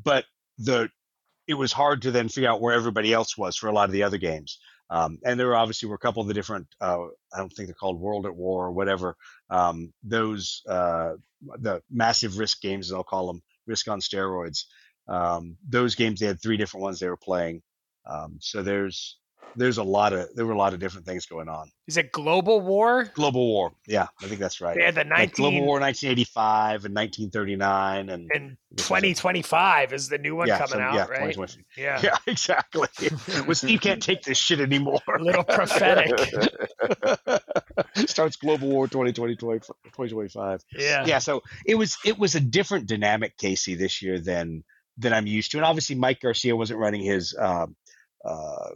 but 0.03 0.25
the 0.59 0.89
it 1.49 1.55
was 1.55 1.73
hard 1.73 2.03
to 2.03 2.11
then 2.11 2.29
figure 2.29 2.49
out 2.49 2.61
where 2.61 2.75
everybody 2.75 3.13
else 3.13 3.37
was 3.37 3.57
for 3.57 3.69
a 3.69 3.73
lot 3.73 3.89
of 3.89 3.93
the 3.93 4.05
other 4.05 4.17
games. 4.17 4.59
Um, 4.91 5.19
and 5.25 5.41
there 5.41 5.47
were 5.47 5.57
obviously 5.57 5.89
were 5.89 5.97
a 5.97 5.99
couple 5.99 6.23
of 6.23 6.29
the 6.29 6.35
different, 6.35 6.67
uh, 6.81 7.07
I 7.33 7.39
don't 7.39 7.51
think 7.51 7.67
they're 7.67 7.75
called 7.75 7.99
World 7.99 8.27
at 8.27 8.37
War 8.37 8.67
or 8.67 8.73
whatever. 8.73 9.17
Um, 9.51 9.93
those 10.03 10.63
uh, 10.69 11.15
the 11.59 11.83
massive 11.91 12.39
risk 12.39 12.61
games, 12.61 12.93
I'll 12.93 13.03
call 13.03 13.27
them, 13.27 13.43
risk 13.67 13.89
on 13.89 14.01
steroids. 14.01 14.65
Um, 15.09 15.57
those 15.69 15.95
games 15.95 16.21
they 16.21 16.27
had 16.27 16.41
three 16.41 16.57
different 16.57 16.83
ones 16.83 17.01
they 17.01 17.09
were 17.09 17.17
playing. 17.17 17.63
Um, 18.07 18.37
so 18.41 18.63
there's 18.63 19.19
there's 19.57 19.79
a 19.79 19.83
lot 19.83 20.13
of 20.13 20.35
there 20.35 20.47
were 20.47 20.53
a 20.53 20.59
lot 20.59 20.75
of 20.75 20.81
different 20.81 21.07
things 21.07 21.27
going 21.27 21.49
on. 21.49 21.71
Is 21.87 21.97
it 21.97 22.13
Global 22.13 22.61
War? 22.61 23.05
Global 23.15 23.47
War, 23.47 23.73
yeah, 23.87 24.07
I 24.23 24.27
think 24.27 24.41
that's 24.41 24.61
right. 24.61 24.77
Yeah, 24.77 24.91
the 24.91 25.05
Like 25.05 25.35
Global 25.35 25.61
War 25.61 25.81
1985 25.81 26.85
and 26.85 26.95
1939 26.95 28.09
and 28.09 28.31
and 28.35 28.57
2025 28.77 29.93
is 29.93 30.09
the 30.09 30.19
new 30.19 30.37
one 30.37 30.49
yeah, 30.49 30.59
coming 30.59 30.71
some- 30.71 30.81
out, 30.81 30.95
yeah, 30.95 31.07
right? 31.07 31.35
2020. 31.35 31.65
Yeah. 31.77 32.01
Yeah, 32.03 32.17
exactly. 32.27 32.89
well, 33.47 33.55
Steve 33.55 33.81
can't 33.81 34.03
take 34.03 34.23
this 34.23 34.39
shit 34.39 34.61
anymore. 34.61 35.01
A 35.19 35.23
little 35.23 35.45
prophetic. 35.45 36.11
Starts 38.09 38.37
Global 38.37 38.69
War 38.69 38.87
2020, 38.89 39.37
2025. 39.37 40.61
Yeah. 40.73 41.05
Yeah, 41.07 41.19
so 41.19 41.43
it 41.67 41.75
was 41.75 41.97
it 42.05 42.19
was 42.19 42.35
a 42.35 42.41
different 42.41 42.87
dynamic, 42.87 43.37
Casey, 43.37 43.75
this 43.75 44.03
year 44.03 44.19
than 44.19 44.65
than 44.99 45.13
I'm 45.13 45.27
used 45.27 45.51
to. 45.53 45.59
And 45.59 45.65
obviously, 45.67 45.97
Mike 45.97 46.21
Garcia 46.21 46.57
wasn't 46.57 46.81
running 46.81 47.03
his 47.03 47.37
um, 47.39 47.77
uh, 48.25 48.71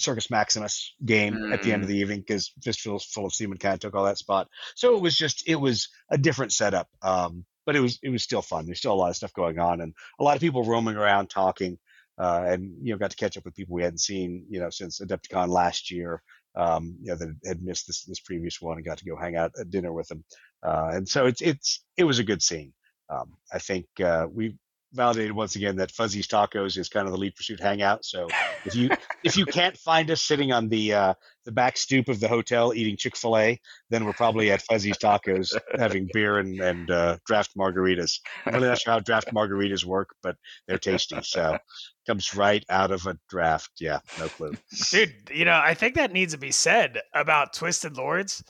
Circus 0.00 0.30
Maximus 0.30 0.94
game 1.04 1.52
at 1.52 1.62
the 1.62 1.72
end 1.72 1.82
of 1.82 1.88
the 1.88 1.96
evening 1.96 2.20
because 2.20 2.52
Fistful 2.62 2.98
full 2.98 3.26
of 3.26 3.34
Seaman 3.34 3.58
kind 3.58 3.74
of 3.74 3.80
took 3.80 3.94
all 3.94 4.04
that 4.04 4.18
spot. 4.18 4.48
So 4.74 4.96
it 4.96 5.02
was 5.02 5.16
just 5.16 5.48
it 5.48 5.56
was 5.56 5.88
a 6.10 6.18
different 6.18 6.52
setup, 6.52 6.88
um, 7.02 7.44
but 7.66 7.76
it 7.76 7.80
was 7.80 7.98
it 8.02 8.10
was 8.10 8.22
still 8.22 8.42
fun. 8.42 8.66
There's 8.66 8.78
still 8.78 8.92
a 8.92 8.94
lot 8.94 9.10
of 9.10 9.16
stuff 9.16 9.32
going 9.32 9.58
on 9.58 9.80
and 9.80 9.94
a 10.18 10.24
lot 10.24 10.36
of 10.36 10.40
people 10.40 10.64
roaming 10.64 10.96
around 10.96 11.30
talking. 11.30 11.78
Uh, 12.18 12.44
and 12.48 12.74
you 12.82 12.92
know, 12.92 12.98
got 12.98 13.10
to 13.10 13.16
catch 13.16 13.38
up 13.38 13.46
with 13.46 13.54
people 13.54 13.74
we 13.74 13.82
hadn't 13.82 13.98
seen, 13.98 14.44
you 14.50 14.60
know, 14.60 14.68
since 14.68 15.00
Adepticon 15.00 15.48
last 15.48 15.90
year. 15.90 16.22
Um, 16.54 16.96
you 17.00 17.12
know, 17.12 17.16
that 17.16 17.34
had 17.46 17.62
missed 17.62 17.86
this 17.86 18.04
this 18.04 18.20
previous 18.20 18.60
one 18.60 18.76
and 18.76 18.84
got 18.84 18.98
to 18.98 19.04
go 19.04 19.16
hang 19.16 19.36
out 19.36 19.52
at 19.58 19.70
dinner 19.70 19.92
with 19.92 20.08
them. 20.08 20.24
Uh, 20.62 20.90
and 20.92 21.08
so 21.08 21.26
it's 21.26 21.40
it's 21.40 21.82
it 21.96 22.04
was 22.04 22.18
a 22.18 22.24
good 22.24 22.42
scene. 22.42 22.74
Um, 23.08 23.34
I 23.52 23.58
think 23.58 23.86
uh, 24.04 24.26
we 24.30 24.56
validated 24.92 25.32
once 25.32 25.56
again 25.56 25.76
that 25.76 25.90
Fuzzy's 25.90 26.26
Tacos 26.26 26.76
is 26.76 26.88
kind 26.88 27.06
of 27.06 27.12
the 27.12 27.18
lead 27.18 27.34
pursuit 27.34 27.60
hangout. 27.60 28.04
So 28.04 28.28
if 28.64 28.74
you 28.74 28.90
if 29.24 29.36
you 29.36 29.46
can't 29.46 29.76
find 29.76 30.10
us 30.10 30.22
sitting 30.22 30.52
on 30.52 30.68
the 30.68 30.94
uh, 30.94 31.14
the 31.44 31.52
back 31.52 31.76
stoop 31.76 32.08
of 32.08 32.20
the 32.20 32.28
hotel 32.28 32.74
eating 32.74 32.96
Chick 32.96 33.16
Fil 33.16 33.36
A, 33.36 33.60
then 33.90 34.04
we're 34.04 34.12
probably 34.12 34.50
at 34.50 34.62
Fuzzy's 34.62 34.98
Tacos 34.98 35.56
having 35.78 36.08
beer 36.12 36.38
and 36.38 36.60
and 36.60 36.90
uh, 36.90 37.18
draft 37.26 37.56
margaritas. 37.56 38.20
I'm 38.46 38.54
really 38.54 38.68
not 38.68 38.78
sure 38.78 38.92
how 38.92 39.00
draft 39.00 39.32
margaritas 39.32 39.84
work, 39.84 40.14
but 40.22 40.36
they're 40.66 40.78
tasty. 40.78 41.18
So 41.22 41.58
comes 42.06 42.34
right 42.34 42.64
out 42.68 42.90
of 42.90 43.06
a 43.06 43.16
draft. 43.28 43.70
Yeah, 43.78 44.00
no 44.18 44.28
clue. 44.28 44.54
Dude, 44.90 45.14
you 45.32 45.44
know, 45.44 45.60
I 45.62 45.74
think 45.74 45.94
that 45.94 46.12
needs 46.12 46.32
to 46.32 46.38
be 46.38 46.50
said 46.50 47.00
about 47.14 47.52
Twisted 47.52 47.96
Lords. 47.96 48.42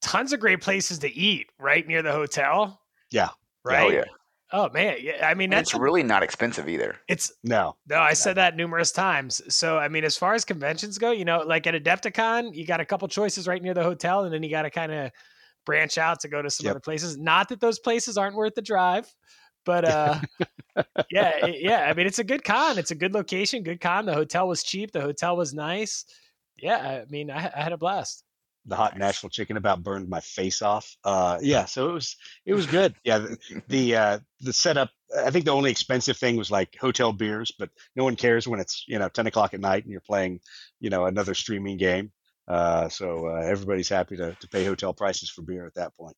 Tons 0.00 0.32
of 0.32 0.38
great 0.38 0.60
places 0.60 1.00
to 1.00 1.12
eat 1.12 1.50
right 1.58 1.86
near 1.86 2.02
the 2.02 2.12
hotel. 2.12 2.80
Yeah. 3.10 3.30
Right. 3.64 3.86
Oh 3.86 3.88
yeah, 3.90 4.04
Oh 4.52 4.70
man, 4.70 4.96
yeah. 5.00 5.28
I 5.28 5.34
mean, 5.34 5.50
that's 5.50 5.72
it's 5.74 5.78
really 5.80 6.02
not 6.02 6.22
expensive 6.22 6.68
either. 6.68 6.96
it's 7.06 7.30
No. 7.44 7.76
no. 7.86 7.98
I 8.00 8.14
said 8.14 8.34
that 8.36 8.56
numerous 8.56 8.90
times. 8.92 9.42
So 9.54 9.76
I 9.78 9.88
mean, 9.88 10.04
as 10.04 10.16
far 10.16 10.32
as 10.34 10.44
conventions 10.44 10.96
go, 10.96 11.10
you 11.10 11.24
know, 11.26 11.40
like 11.40 11.66
at 11.66 11.74
Adepticon, 11.74 12.54
you 12.54 12.66
got 12.66 12.80
a 12.80 12.84
couple 12.86 13.06
choices 13.08 13.46
right 13.46 13.62
near 13.62 13.74
the 13.74 13.82
hotel, 13.82 14.24
and 14.24 14.32
then 14.32 14.42
you 14.42 14.48
got 14.50 14.62
to 14.62 14.70
kind 14.70 14.90
of 14.92 15.10
branch 15.66 15.98
out 15.98 16.20
to 16.20 16.28
go 16.28 16.40
to 16.40 16.48
some 16.48 16.64
Yep. 16.64 16.70
other 16.70 16.80
places. 16.80 17.18
Not 17.18 17.50
that 17.50 17.60
those 17.60 17.78
places 17.78 18.16
aren't 18.16 18.36
worth 18.36 18.54
the 18.54 18.62
drive, 18.62 19.12
but 19.66 19.84
uh, 19.84 20.18
yeah, 21.10 21.46
it- 21.46 21.60
yeah. 21.60 21.80
I 21.88 21.92
mean, 21.92 22.06
it's 22.06 22.18
a 22.18 22.24
good 22.24 22.42
con. 22.42 22.78
It's 22.78 22.90
a 22.90 22.94
good 22.94 23.12
location, 23.12 23.62
good 23.62 23.80
con. 23.82 24.06
The 24.06 24.14
hotel 24.14 24.48
was 24.48 24.62
cheap. 24.62 24.92
The 24.92 25.00
hotel 25.02 25.36
was 25.36 25.52
nice. 25.52 26.04
Yeah, 26.56 26.78
I 26.78 27.04
mean, 27.10 27.30
I, 27.30 27.50
I 27.54 27.60
had 27.62 27.72
a 27.72 27.76
blast. 27.78 28.24
The 28.68 28.76
hot. 28.76 28.98
Nashville 28.98 29.30
chicken 29.30 29.56
about 29.56 29.82
burned 29.82 30.08
my 30.08 30.20
face 30.20 30.62
off. 30.62 30.96
Uh, 31.04 31.38
yeah, 31.42 31.64
so 31.64 31.90
it 31.90 31.92
was 31.92 32.16
it 32.46 32.54
was 32.54 32.66
good. 32.66 32.94
Yeah, 33.04 33.18
the 33.18 33.38
the, 33.68 33.96
uh, 33.96 34.18
the 34.40 34.52
setup. 34.52 34.90
I 35.16 35.30
think 35.30 35.46
the 35.46 35.52
only 35.52 35.70
expensive 35.70 36.18
thing 36.18 36.36
was 36.36 36.50
like 36.50 36.76
hotel 36.80 37.12
beers, 37.12 37.52
but 37.58 37.70
no 37.96 38.04
one 38.04 38.16
cares 38.16 38.46
when 38.46 38.60
it's 38.60 38.84
you 38.86 38.98
know 38.98 39.08
ten 39.08 39.26
o'clock 39.26 39.54
at 39.54 39.60
night 39.60 39.84
and 39.84 39.92
you're 39.92 40.00
playing 40.00 40.40
you 40.80 40.90
know 40.90 41.06
another 41.06 41.34
streaming 41.34 41.78
game. 41.78 42.12
Uh, 42.46 42.88
so 42.88 43.26
uh, 43.26 43.42
everybody's 43.44 43.88
happy 43.88 44.16
to 44.16 44.34
to 44.40 44.48
pay 44.48 44.64
hotel 44.64 44.92
prices 44.92 45.30
for 45.30 45.42
beer 45.42 45.66
at 45.66 45.74
that 45.74 45.94
point. 45.96 46.16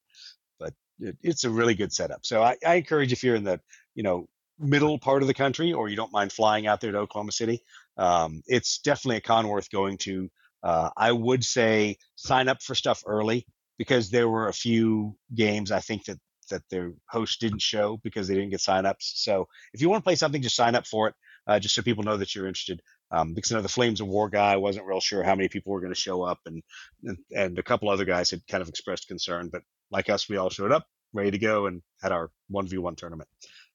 But 0.58 0.74
it, 0.98 1.16
it's 1.22 1.44
a 1.44 1.50
really 1.50 1.74
good 1.74 1.92
setup. 1.92 2.24
So 2.24 2.42
I, 2.42 2.56
I 2.66 2.74
encourage 2.74 3.12
if 3.12 3.22
you're 3.22 3.36
in 3.36 3.44
the 3.44 3.60
you 3.94 4.02
know 4.02 4.28
middle 4.58 4.98
part 4.98 5.22
of 5.22 5.28
the 5.28 5.34
country 5.34 5.72
or 5.72 5.88
you 5.88 5.96
don't 5.96 6.12
mind 6.12 6.32
flying 6.32 6.66
out 6.66 6.80
there 6.80 6.92
to 6.92 6.98
Oklahoma 6.98 7.32
City, 7.32 7.62
um, 7.96 8.42
it's 8.46 8.78
definitely 8.78 9.16
a 9.16 9.20
con 9.20 9.48
worth 9.48 9.70
going 9.70 9.98
to. 9.98 10.30
Uh, 10.62 10.90
I 10.96 11.12
would 11.12 11.44
say 11.44 11.96
sign 12.16 12.48
up 12.48 12.62
for 12.62 12.74
stuff 12.74 13.02
early 13.06 13.46
because 13.78 14.10
there 14.10 14.28
were 14.28 14.48
a 14.48 14.52
few 14.52 15.16
games 15.34 15.72
I 15.72 15.80
think 15.80 16.04
that 16.04 16.18
that 16.50 16.62
their 16.68 16.92
host 17.08 17.40
didn't 17.40 17.62
show 17.62 17.98
because 18.02 18.28
they 18.28 18.34
didn't 18.34 18.50
get 18.50 18.60
signups. 18.60 18.96
So 19.00 19.48
if 19.72 19.80
you 19.80 19.88
want 19.88 20.02
to 20.02 20.04
play 20.04 20.16
something, 20.16 20.42
just 20.42 20.56
sign 20.56 20.74
up 20.74 20.86
for 20.86 21.08
it, 21.08 21.14
uh, 21.46 21.58
just 21.60 21.74
so 21.74 21.82
people 21.82 22.04
know 22.04 22.16
that 22.16 22.34
you're 22.34 22.46
interested. 22.46 22.82
Um, 23.12 23.34
because 23.34 23.50
I 23.50 23.56
know 23.56 23.62
the 23.62 23.68
Flames 23.68 24.00
of 24.00 24.06
War 24.06 24.28
guy 24.28 24.56
wasn't 24.56 24.86
real 24.86 25.00
sure 25.00 25.22
how 25.24 25.34
many 25.34 25.48
people 25.48 25.72
were 25.72 25.80
going 25.80 25.92
to 25.92 26.00
show 26.00 26.22
up, 26.22 26.38
and, 26.46 26.62
and 27.02 27.18
and 27.34 27.58
a 27.58 27.62
couple 27.62 27.88
other 27.88 28.04
guys 28.04 28.30
had 28.30 28.46
kind 28.46 28.62
of 28.62 28.68
expressed 28.68 29.08
concern. 29.08 29.48
But 29.50 29.62
like 29.90 30.08
us, 30.08 30.28
we 30.28 30.36
all 30.36 30.50
showed 30.50 30.70
up, 30.70 30.86
ready 31.12 31.32
to 31.32 31.38
go, 31.38 31.66
and 31.66 31.82
had 32.00 32.12
our 32.12 32.30
one 32.48 32.68
v 32.68 32.78
one 32.78 32.94
tournament. 32.94 33.28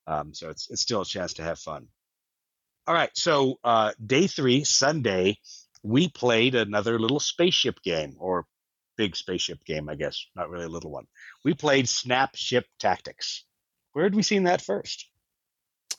Um, 0.07 0.33
so 0.33 0.49
it's 0.49 0.69
it's 0.69 0.81
still 0.81 1.01
a 1.01 1.05
chance 1.05 1.33
to 1.33 1.43
have 1.43 1.59
fun. 1.59 1.87
All 2.87 2.93
right, 2.93 3.09
so 3.13 3.59
uh, 3.63 3.91
day 4.05 4.27
three, 4.27 4.63
Sunday, 4.63 5.39
we 5.85 6.09
played 6.09 6.55
another 6.55 6.97
little 6.97 7.19
spaceship 7.19 7.79
game 7.83 8.15
or 8.17 8.45
big 8.97 9.15
spaceship 9.15 9.63
game, 9.65 9.87
I 9.87 9.95
guess, 9.95 10.25
not 10.35 10.49
really 10.49 10.65
a 10.65 10.69
little 10.69 10.91
one. 10.91 11.05
We 11.43 11.53
played 11.53 11.87
Snap 11.87 12.35
Ship 12.35 12.65
Tactics. 12.79 13.45
Where 13.93 14.03
had 14.03 14.15
we 14.15 14.23
seen 14.23 14.43
that 14.43 14.61
first? 14.61 15.07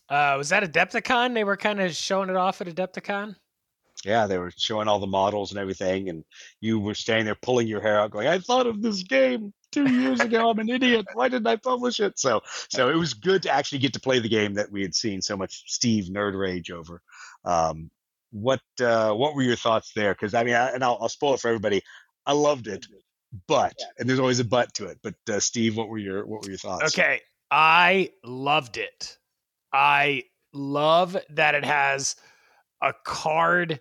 Uh, 0.09 0.35
was 0.37 0.49
that 0.49 0.64
Adepticon? 0.64 1.35
They 1.35 1.44
were 1.44 1.57
kind 1.57 1.81
of 1.81 1.94
showing 1.94 2.31
it 2.31 2.37
off 2.37 2.61
at 2.61 2.66
Adepticon. 2.66 3.37
Yeah, 4.05 4.27
they 4.27 4.38
were 4.38 4.53
showing 4.57 4.88
all 4.88 4.99
the 4.99 5.07
models 5.07 5.53
and 5.53 5.59
everything, 5.59 6.09
and 6.09 6.25
you 6.61 6.79
were 6.79 6.94
standing 6.94 7.25
there 7.25 7.37
pulling 7.37 7.66
your 7.66 7.81
hair 7.81 7.99
out, 7.99 8.11
going, 8.11 8.27
"I 8.27 8.38
thought 8.38 8.66
of 8.66 8.83
this 8.83 9.03
game 9.03 9.55
two 9.72 9.90
years 9.90 10.20
ago. 10.20 10.51
I'm 10.51 10.59
an 10.59 10.68
idiot. 10.68 11.07
Why 11.14 11.29
didn't 11.29 11.46
I 11.46 11.57
publish 11.57 12.01
it?" 12.01 12.18
So, 12.18 12.42
so 12.68 12.90
it 12.90 12.96
was 12.96 13.14
good 13.14 13.42
to 13.44 13.51
actually 13.51 13.79
get 13.79 13.94
to 13.94 14.01
play 14.01 14.18
the 14.18 14.29
game 14.29 14.55
that 14.55 14.70
we 14.70 14.83
had 14.83 14.94
seen 14.94 15.22
so 15.22 15.37
much 15.37 15.62
Steve 15.66 16.05
nerd 16.05 16.38
rage 16.38 16.70
over. 16.70 17.01
Um, 17.44 17.90
what 18.40 18.61
uh, 18.81 19.12
what 19.12 19.35
were 19.35 19.42
your 19.42 19.57
thoughts 19.57 19.92
there? 19.94 20.14
Because 20.14 20.35
I 20.35 20.44
mean, 20.44 20.55
I, 20.55 20.70
and 20.70 20.85
I'll, 20.85 20.99
I'll 21.01 21.09
spoil 21.09 21.35
it 21.35 21.40
for 21.40 21.49
everybody. 21.49 21.83
I 22.27 22.33
loved 22.33 22.66
it, 22.66 22.87
but 23.49 23.75
and 23.99 24.09
there's 24.09 24.18
always 24.18 24.40
a 24.40 24.44
but 24.44 24.75
to 24.75 24.87
it. 24.87 24.99
But 25.03 25.14
uh, 25.31 25.40
Steve, 25.40 25.77
what 25.77 25.88
were 25.88 25.99
your 25.99 26.27
what 26.27 26.42
were 26.42 26.51
your 26.51 26.59
thoughts? 26.59 26.92
Okay, 26.92 27.20
I 27.51 28.11
loved 28.25 28.77
it. 28.77 29.18
I 29.72 30.25
love 30.53 31.16
that 31.31 31.55
it 31.55 31.64
has 31.64 32.16
a 32.83 32.92
card 33.05 33.81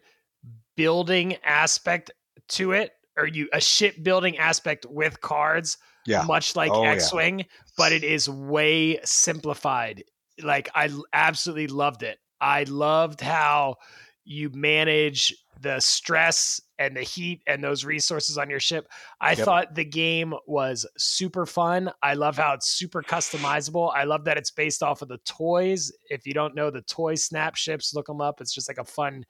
building 0.78 1.38
aspect 1.44 2.12
to 2.50 2.72
it, 2.72 2.94
or 3.18 3.28
you 3.28 3.50
a 3.54 3.62
ship 3.62 3.96
building 4.04 4.38
aspect 4.38 4.86
with 4.89 5.20
cards, 5.22 5.78
Yeah. 6.06 6.24
much 6.24 6.56
like 6.56 6.72
Oh. 6.74 6.84
X-wing, 6.84 7.46
but 7.78 7.91
it 7.91 8.04
is 8.04 8.30
way 8.30 9.00
simplified. 9.04 10.04
Like 10.41 10.70
I 10.76 10.89
absolutely 11.13 11.68
loved 11.68 12.04
it. 12.04 12.20
I 12.41 12.63
loved 12.63 13.22
how 13.22 13.78
you 14.26 14.50
manage 14.50 15.34
the 15.62 15.80
stress 15.80 16.60
and 16.80 16.98
the 16.98 17.02
heat 17.02 17.42
and 17.48 17.64
those 17.64 17.86
resources 17.86 18.38
on 18.38 18.50
your 18.50 18.60
ship. 18.60 18.88
I 19.22 19.36
Yep. 19.36 19.46
thought 19.46 19.76
the 19.76 19.86
game 19.86 20.34
was 20.48 20.86
super 20.98 21.46
fun. 21.46 21.92
I 22.04 22.16
love 22.16 22.36
how 22.38 22.54
it's 22.54 22.68
super 22.70 23.04
customizable. 23.04 23.94
I 23.96 24.04
love 24.04 24.26
that 24.26 24.38
it's 24.38 24.52
based 24.52 24.84
off 24.84 25.02
of 25.02 25.08
the 25.08 25.20
toys. 25.20 25.92
If 26.10 26.28
you 26.28 26.34
don't 26.34 26.56
know 26.56 26.70
the 26.70 26.82
toy 26.82 27.16
snap 27.16 27.56
ships, 27.56 27.94
look 27.94 28.08
them 28.08 28.20
up. 28.20 28.42
It's 28.42 28.54
just 28.54 28.68
like 28.68 28.80
a 28.80 28.84
fun, 28.84 29.26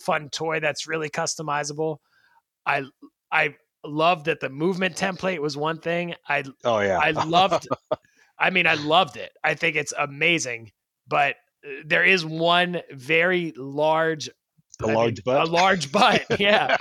fun 0.00 0.28
toy 0.30 0.60
that's 0.60 0.88
really 0.88 1.10
customizable. 1.10 1.98
I 2.66 2.84
I 3.30 3.54
love 3.84 4.24
that 4.24 4.40
the 4.40 4.48
movement 4.50 4.96
template 4.96 5.38
was 5.38 5.56
one 5.56 5.78
thing. 5.78 6.14
I 6.28 6.44
Oh 6.64 6.80
yeah. 6.80 6.98
I 6.98 7.10
loved 7.26 7.68
I 8.38 8.50
mean 8.50 8.66
I 8.66 8.74
loved 8.74 9.16
it. 9.16 9.32
I 9.44 9.54
think 9.54 9.76
it's 9.76 9.92
amazing, 9.96 10.72
but 11.06 11.36
there 11.84 12.04
is 12.04 12.24
one 12.24 12.80
very 12.92 13.52
large 13.56 14.28
a 14.80 14.84
I 14.84 14.86
mean, 14.86 14.94
large 14.96 15.24
butt. 15.24 15.48
A 15.48 15.50
large 15.50 15.92
butt. 15.98 16.24
Yeah. 16.38 16.76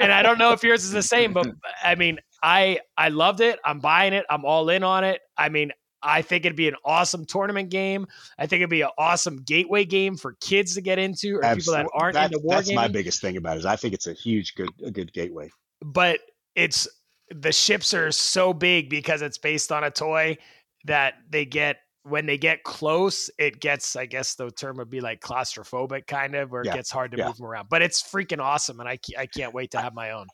and 0.00 0.12
I 0.12 0.22
don't 0.22 0.38
know 0.38 0.52
if 0.52 0.62
yours 0.62 0.84
is 0.84 0.92
the 0.92 1.02
same, 1.02 1.32
but 1.32 1.48
I 1.82 1.94
mean, 1.96 2.18
I 2.42 2.78
I 2.96 3.08
loved 3.08 3.40
it. 3.40 3.58
I'm 3.64 3.80
buying 3.80 4.12
it. 4.12 4.24
I'm 4.30 4.44
all 4.44 4.68
in 4.70 4.84
on 4.84 5.02
it. 5.04 5.20
I 5.36 5.48
mean, 5.48 5.72
I 6.02 6.22
think 6.22 6.44
it'd 6.44 6.56
be 6.56 6.68
an 6.68 6.76
awesome 6.84 7.24
tournament 7.26 7.68
game. 7.70 8.06
I 8.38 8.46
think 8.46 8.60
it'd 8.60 8.70
be 8.70 8.82
an 8.82 8.90
awesome 8.96 9.42
gateway 9.42 9.84
game 9.84 10.16
for 10.16 10.36
kids 10.40 10.74
to 10.76 10.80
get 10.80 10.98
into 10.98 11.36
or 11.42 11.54
people 11.54 11.74
that 11.74 11.86
aren't 11.94 12.14
that- 12.14 12.32
into 12.32 12.38
war 12.44 12.56
That's 12.56 12.72
my 12.72 12.88
biggest 12.88 13.20
thing 13.20 13.36
about 13.36 13.56
it. 13.56 13.60
Is 13.60 13.66
I 13.66 13.76
think 13.76 13.92
it's 13.94 14.06
a 14.06 14.12
huge 14.14 14.54
good 14.54 14.70
a 14.84 14.90
good 14.90 15.12
gateway. 15.12 15.50
But 15.82 16.20
it's 16.54 16.86
the 17.30 17.52
ships 17.52 17.92
are 17.92 18.10
so 18.12 18.52
big 18.52 18.88
because 18.88 19.20
it's 19.22 19.38
based 19.38 19.70
on 19.72 19.84
a 19.84 19.90
toy 19.90 20.36
that 20.84 21.14
they 21.28 21.44
get 21.44 21.78
when 22.02 22.26
they 22.26 22.38
get 22.38 22.62
close, 22.62 23.30
it 23.38 23.60
gets, 23.60 23.96
I 23.96 24.06
guess 24.06 24.34
the 24.34 24.50
term 24.50 24.76
would 24.78 24.90
be 24.90 25.00
like 25.00 25.20
claustrophobic, 25.20 26.06
kind 26.06 26.34
of, 26.34 26.50
where 26.50 26.62
Yeah, 26.64 26.72
it 26.72 26.74
gets 26.74 26.90
hard 26.90 27.12
to 27.12 27.18
yeah. 27.18 27.26
move 27.26 27.36
them 27.36 27.46
around. 27.46 27.68
But 27.68 27.82
it's 27.82 28.02
freaking 28.02 28.40
awesome, 28.40 28.80
and 28.80 28.88
I, 28.88 28.98
I 29.18 29.26
can't 29.26 29.54
wait 29.54 29.72
to 29.72 29.78
have 29.78 29.94
my 29.94 30.12
own. 30.12 30.26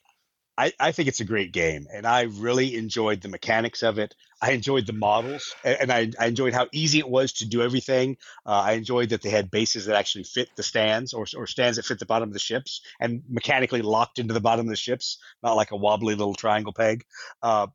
I, 0.59 0.72
I 0.81 0.92
think 0.92 1.09
it's 1.09 1.20
a 1.20 1.24
great 1.26 1.52
game, 1.52 1.87
and 1.92 2.07
I 2.07 2.22
really 2.22 2.76
enjoyed 2.76 3.20
the 3.20 3.29
mechanics 3.29 3.83
of 3.83 3.98
it. 3.98 4.14
I 4.40 4.52
enjoyed 4.52 4.87
the 4.87 4.94
models, 4.94 5.55
a- 5.64 5.81
and 5.83 5.92
I, 5.92 6.11
I 6.18 6.29
enjoyed 6.29 6.55
how 6.55 6.66
easy 6.72 6.98
it 6.98 7.09
was 7.09 7.33
to 7.35 7.46
do 7.46 7.61
everything. 7.61 8.16
Uh, 8.46 8.62
I 8.64 8.72
enjoyed 8.72 9.11
that 9.11 9.20
they 9.20 9.29
had 9.29 9.50
bases 9.50 9.85
that 9.85 9.96
actually 9.96 10.24
fit 10.24 10.48
the 10.57 10.62
stands, 10.62 11.12
or, 11.12 11.26
or 11.37 11.46
stands 11.46 11.76
that 11.76 11.85
fit 11.85 11.98
the 11.98 12.07
bottom 12.07 12.31
of 12.31 12.33
the 12.33 12.38
ships, 12.38 12.81
and 13.00 13.22
mechanically 13.29 13.83
locked 13.83 14.18
into 14.18 14.33
the 14.33 14.40
bottom 14.40 14.64
of 14.64 14.70
the 14.70 14.76
ships, 14.76 15.18
not 15.42 15.57
like 15.57 15.72
a 15.72 15.76
wobbly 15.76 16.14
little 16.14 16.35
triangle 16.35 16.72
peg. 16.72 17.05
Uh, 17.42 17.66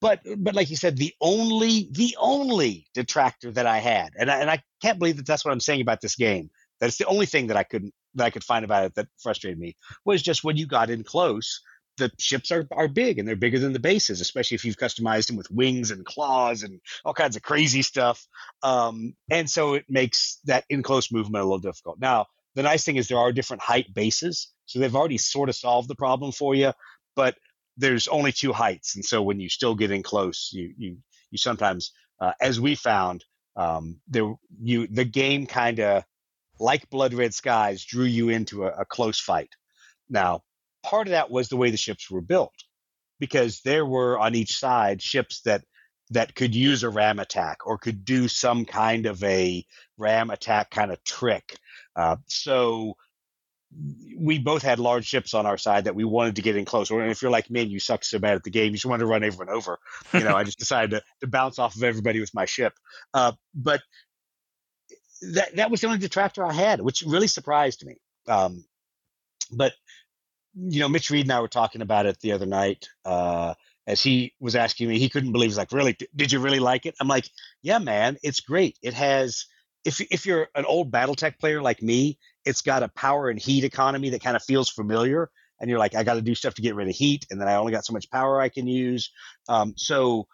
but 0.00 0.20
but 0.36 0.54
like 0.54 0.70
you 0.70 0.76
said, 0.76 0.96
the 0.96 1.14
only 1.20 1.88
the 1.92 2.16
only 2.18 2.86
detractor 2.94 3.50
that 3.52 3.66
I 3.66 3.78
had, 3.78 4.10
and 4.18 4.30
I, 4.30 4.40
and 4.40 4.50
I 4.50 4.62
can't 4.82 4.98
believe 4.98 5.16
that 5.16 5.26
that's 5.26 5.44
what 5.44 5.52
I'm 5.52 5.60
saying 5.60 5.80
about 5.80 6.00
this 6.00 6.16
game. 6.16 6.50
That 6.80 6.86
it's 6.86 6.98
the 6.98 7.06
only 7.06 7.26
thing 7.26 7.48
that 7.48 7.56
I 7.56 7.64
couldn't 7.64 7.94
that 8.14 8.24
I 8.24 8.30
could 8.30 8.44
find 8.44 8.64
about 8.64 8.84
it 8.84 8.94
that 8.94 9.08
frustrated 9.22 9.58
me 9.58 9.76
was 10.04 10.22
just 10.22 10.44
when 10.44 10.56
you 10.56 10.66
got 10.66 10.90
in 10.90 11.04
close 11.04 11.60
the 11.98 12.10
ships 12.18 12.50
are, 12.50 12.66
are 12.72 12.88
big 12.88 13.18
and 13.18 13.28
they're 13.28 13.36
bigger 13.36 13.58
than 13.58 13.72
the 13.72 13.78
bases, 13.78 14.20
especially 14.20 14.54
if 14.54 14.64
you've 14.64 14.76
customized 14.76 15.26
them 15.26 15.36
with 15.36 15.50
wings 15.50 15.90
and 15.90 16.06
claws 16.06 16.62
and 16.62 16.80
all 17.04 17.12
kinds 17.12 17.36
of 17.36 17.42
crazy 17.42 17.82
stuff. 17.82 18.26
Um, 18.62 19.14
and 19.30 19.50
so 19.50 19.74
it 19.74 19.84
makes 19.88 20.38
that 20.44 20.64
in 20.70 20.82
close 20.82 21.12
movement 21.12 21.42
a 21.42 21.44
little 21.44 21.58
difficult. 21.58 21.98
Now, 22.00 22.26
the 22.54 22.62
nice 22.62 22.84
thing 22.84 22.96
is 22.96 23.08
there 23.08 23.18
are 23.18 23.32
different 23.32 23.62
height 23.62 23.92
bases, 23.92 24.52
so 24.64 24.78
they've 24.78 24.94
already 24.96 25.18
sort 25.18 25.48
of 25.48 25.56
solved 25.56 25.88
the 25.88 25.94
problem 25.94 26.32
for 26.32 26.54
you, 26.54 26.72
but 27.14 27.36
there's 27.78 28.08
only 28.08 28.32
two 28.32 28.52
heights, 28.52 28.96
and 28.96 29.04
so 29.04 29.22
when 29.22 29.40
you 29.40 29.48
still 29.48 29.74
get 29.74 29.90
in 29.90 30.02
close, 30.02 30.50
you 30.52 30.74
you 30.76 30.98
you 31.30 31.38
sometimes, 31.38 31.92
uh, 32.20 32.32
as 32.40 32.60
we 32.60 32.74
found, 32.74 33.24
um, 33.56 34.00
there 34.08 34.34
you 34.60 34.86
the 34.88 35.04
game 35.04 35.46
kind 35.46 35.80
of 35.80 36.04
like 36.58 36.90
Blood 36.90 37.14
Red 37.14 37.32
Skies 37.32 37.84
drew 37.84 38.04
you 38.04 38.28
into 38.28 38.64
a, 38.64 38.80
a 38.80 38.84
close 38.84 39.20
fight. 39.20 39.50
Now, 40.10 40.42
part 40.82 41.06
of 41.06 41.12
that 41.12 41.30
was 41.30 41.48
the 41.48 41.56
way 41.56 41.70
the 41.70 41.76
ships 41.76 42.10
were 42.10 42.20
built 42.20 42.54
because 43.20 43.60
there 43.60 43.86
were 43.86 44.18
on 44.18 44.34
each 44.34 44.58
side 44.58 45.00
ships 45.00 45.40
that 45.42 45.62
that 46.10 46.34
could 46.34 46.54
use 46.54 46.82
a 46.82 46.88
ram 46.88 47.18
attack 47.18 47.66
or 47.66 47.78
could 47.78 48.04
do 48.04 48.28
some 48.28 48.64
kind 48.64 49.06
of 49.06 49.22
a 49.22 49.64
ram 49.98 50.30
attack 50.30 50.70
kind 50.70 50.90
of 50.90 51.02
trick 51.04 51.56
uh, 51.96 52.16
so 52.26 52.96
we 54.16 54.38
both 54.38 54.62
had 54.62 54.78
large 54.78 55.04
ships 55.04 55.34
on 55.34 55.44
our 55.44 55.58
side 55.58 55.84
that 55.84 55.94
we 55.94 56.04
wanted 56.04 56.36
to 56.36 56.42
get 56.42 56.56
in 56.56 56.64
close 56.64 56.90
and 56.90 57.10
if 57.10 57.20
you're 57.20 57.30
like 57.30 57.50
me 57.50 57.62
and 57.62 57.70
you 57.70 57.78
suck 57.78 58.02
so 58.02 58.18
bad 58.18 58.34
at 58.34 58.42
the 58.42 58.50
game 58.50 58.66
you 58.66 58.72
just 58.72 58.86
want 58.86 59.00
to 59.00 59.06
run 59.06 59.22
everyone 59.22 59.54
over 59.54 59.78
you 60.14 60.20
know 60.20 60.34
i 60.34 60.42
just 60.42 60.58
decided 60.58 60.90
to, 60.90 61.02
to 61.20 61.26
bounce 61.26 61.58
off 61.58 61.76
of 61.76 61.82
everybody 61.82 62.18
with 62.18 62.32
my 62.32 62.46
ship 62.46 62.72
uh, 63.12 63.32
but 63.54 63.82
that 65.20 65.54
that 65.56 65.70
was 65.70 65.82
the 65.82 65.86
only 65.86 65.98
detractor 65.98 66.44
i 66.44 66.52
had 66.52 66.80
which 66.80 67.02
really 67.06 67.26
surprised 67.26 67.84
me 67.84 67.96
um, 68.26 68.64
but 69.52 69.72
you 70.58 70.80
know, 70.80 70.88
Mitch 70.88 71.10
Reed 71.10 71.26
and 71.26 71.32
I 71.32 71.40
were 71.40 71.48
talking 71.48 71.82
about 71.82 72.06
it 72.06 72.18
the 72.20 72.32
other 72.32 72.46
night 72.46 72.88
uh, 73.04 73.54
as 73.86 74.02
he 74.02 74.34
was 74.40 74.56
asking 74.56 74.88
me. 74.88 74.98
He 74.98 75.08
couldn't 75.08 75.32
believe. 75.32 75.50
He's 75.50 75.58
like, 75.58 75.72
"Really? 75.72 75.96
Did 76.14 76.32
you 76.32 76.40
really 76.40 76.58
like 76.58 76.86
it?" 76.86 76.94
I'm 77.00 77.08
like, 77.08 77.28
"Yeah, 77.62 77.78
man, 77.78 78.16
it's 78.22 78.40
great. 78.40 78.78
It 78.82 78.94
has. 78.94 79.46
If 79.84 80.00
if 80.00 80.26
you're 80.26 80.48
an 80.54 80.64
old 80.64 80.90
BattleTech 80.90 81.38
player 81.38 81.62
like 81.62 81.82
me, 81.82 82.18
it's 82.44 82.62
got 82.62 82.82
a 82.82 82.88
power 82.88 83.30
and 83.30 83.38
heat 83.38 83.64
economy 83.64 84.10
that 84.10 84.22
kind 84.22 84.36
of 84.36 84.42
feels 84.42 84.68
familiar. 84.68 85.30
And 85.60 85.68
you're 85.68 85.78
like, 85.78 85.94
I 85.94 86.04
got 86.04 86.14
to 86.14 86.22
do 86.22 86.34
stuff 86.34 86.54
to 86.54 86.62
get 86.62 86.74
rid 86.76 86.88
of 86.88 86.94
heat, 86.94 87.26
and 87.30 87.40
then 87.40 87.48
I 87.48 87.54
only 87.56 87.72
got 87.72 87.84
so 87.84 87.92
much 87.92 88.10
power 88.10 88.40
I 88.40 88.48
can 88.48 88.66
use. 88.66 89.10
Um, 89.48 89.74
so 89.76 90.26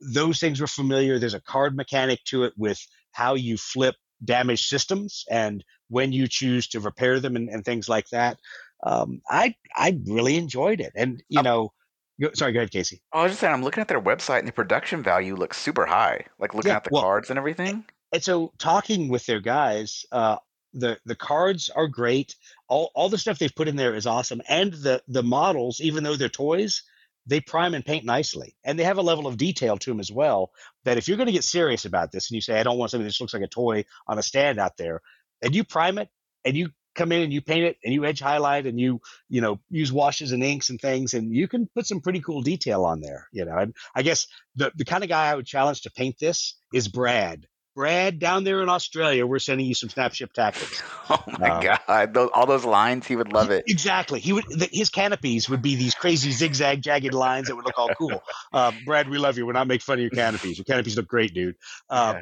those 0.00 0.40
things 0.40 0.60
were 0.60 0.66
familiar. 0.66 1.18
There's 1.18 1.34
a 1.34 1.40
card 1.40 1.76
mechanic 1.76 2.22
to 2.24 2.44
it 2.44 2.52
with 2.56 2.80
how 3.12 3.34
you 3.34 3.56
flip 3.56 3.94
damaged 4.24 4.66
systems 4.68 5.24
and 5.30 5.62
when 5.88 6.12
you 6.12 6.26
choose 6.26 6.66
to 6.68 6.80
repair 6.80 7.20
them 7.20 7.36
and, 7.36 7.48
and 7.48 7.64
things 7.64 7.88
like 7.88 8.08
that 8.10 8.38
um, 8.84 9.20
I 9.30 9.54
I 9.76 9.98
really 10.06 10.36
enjoyed 10.36 10.80
it, 10.80 10.92
and 10.94 11.22
you 11.28 11.38
Um, 11.40 11.44
know, 11.44 11.72
go, 12.20 12.30
sorry, 12.34 12.52
go 12.52 12.58
ahead, 12.60 12.70
Casey. 12.70 13.00
I 13.12 13.22
was 13.22 13.32
just 13.32 13.40
saying, 13.40 13.52
I'm 13.54 13.62
looking 13.62 13.80
at 13.80 13.88
their 13.88 14.00
website 14.00 14.40
and 14.40 14.48
the 14.48 14.52
production 14.52 15.02
value 15.02 15.34
looks 15.36 15.56
super 15.56 15.86
high. 15.86 16.26
Like 16.38 16.52
looking 16.54 16.70
Yeah, 16.70 16.76
at 16.76 16.84
the 16.84 16.90
well- 16.92 17.02
cards 17.02 17.30
and 17.30 17.38
everything. 17.38 17.84
And 18.14 18.22
so, 18.22 18.52
talking 18.58 19.08
with 19.08 19.26
their 19.26 19.40
guys, 19.40 20.06
uh, 20.12 20.36
the 20.72 21.00
the 21.04 21.16
cards 21.16 21.68
are 21.68 21.88
great. 21.88 22.36
All 22.68 22.92
all 22.94 23.08
the 23.08 23.18
stuff 23.18 23.40
they've 23.40 23.52
put 23.52 23.66
in 23.66 23.74
there 23.74 23.92
is 23.92 24.06
awesome, 24.06 24.40
and 24.48 24.72
the 24.72 25.02
the 25.08 25.24
models, 25.24 25.80
even 25.80 26.04
though 26.04 26.14
they're 26.14 26.28
toys, 26.28 26.84
they 27.26 27.40
prime 27.40 27.74
and 27.74 27.84
paint 27.84 28.04
nicely, 28.04 28.54
and 28.62 28.78
they 28.78 28.84
have 28.84 28.98
a 28.98 29.02
level 29.02 29.26
of 29.26 29.36
detail 29.36 29.78
to 29.78 29.90
them 29.90 29.98
as 29.98 30.12
well. 30.12 30.52
That 30.84 30.96
if 30.96 31.08
you're 31.08 31.16
going 31.16 31.26
to 31.26 31.32
get 31.32 31.42
serious 31.42 31.86
about 31.86 32.12
this, 32.12 32.30
and 32.30 32.36
you 32.36 32.40
say, 32.40 32.60
I 32.60 32.62
don't 32.62 32.78
want 32.78 32.92
something 32.92 33.02
that 33.02 33.10
just 33.10 33.20
looks 33.20 33.34
like 33.34 33.42
a 33.42 33.48
toy 33.48 33.84
on 34.06 34.16
a 34.16 34.22
stand 34.22 34.60
out 34.60 34.76
there, 34.76 35.02
and 35.42 35.52
you 35.52 35.64
prime 35.64 35.98
it, 35.98 36.08
and 36.44 36.56
you 36.56 36.68
come 36.94 37.10
in 37.10 37.22
and 37.22 37.32
you 37.32 37.40
paint 37.40 37.64
it 37.64 37.78
and 37.82 37.92
you 37.92 38.04
edge 38.04 38.20
highlight 38.20 38.66
and 38.66 38.78
you 38.78 39.00
you 39.28 39.40
know 39.40 39.58
use 39.70 39.92
washes 39.92 40.30
and 40.30 40.44
inks 40.44 40.70
and 40.70 40.80
things 40.80 41.14
and 41.14 41.34
you 41.34 41.48
can 41.48 41.68
put 41.74 41.84
some 41.84 42.00
pretty 42.00 42.20
cool 42.20 42.42
detail 42.42 42.84
on 42.84 43.00
there 43.00 43.26
you 43.32 43.44
know 43.44 43.58
and 43.58 43.74
i 43.96 44.02
guess 44.02 44.28
the 44.54 44.70
the 44.76 44.84
kind 44.84 45.02
of 45.02 45.10
guy 45.10 45.28
i 45.28 45.34
would 45.34 45.44
challenge 45.44 45.82
to 45.82 45.90
paint 45.90 46.16
this 46.20 46.54
is 46.72 46.86
brad 46.86 47.48
brad 47.74 48.18
down 48.18 48.44
there 48.44 48.62
in 48.62 48.68
australia 48.68 49.26
we're 49.26 49.38
sending 49.38 49.66
you 49.66 49.74
some 49.74 49.88
snapship 49.88 50.32
tactics. 50.32 50.82
Oh 51.10 51.22
my 51.38 51.50
Uh, 51.50 51.60
god, 51.86 52.14
those, 52.14 52.30
all 52.32 52.46
those 52.46 52.64
lines, 52.64 53.06
he 53.06 53.14
would 53.14 53.32
love 53.32 53.50
it. 53.50 53.64
exactly. 53.68 54.20
He 54.20 54.32
would 54.32 54.44
the, 54.48 54.68
his 54.72 54.88
canopies 54.88 55.50
would 55.50 55.60
be 55.60 55.74
these 55.76 55.94
crazy 55.94 56.30
zigzag 56.30 56.80
jagged 56.80 57.12
lines 57.12 57.48
that 57.48 57.56
would 57.56 57.64
look 57.66 57.78
all 57.78 57.90
cool. 57.90 58.22
Uh, 58.52 58.72
brad 58.86 59.08
we 59.08 59.18
love 59.18 59.36
you. 59.36 59.44
We're 59.46 59.52
not 59.52 59.66
making 59.66 59.80
fun 59.82 59.98
of 59.98 60.00
your 60.02 60.10
canopies. 60.10 60.56
Your 60.56 60.64
canopies 60.64 60.96
look 60.96 61.08
great 61.08 61.34
dude. 61.34 61.56
Uh, 61.90 62.14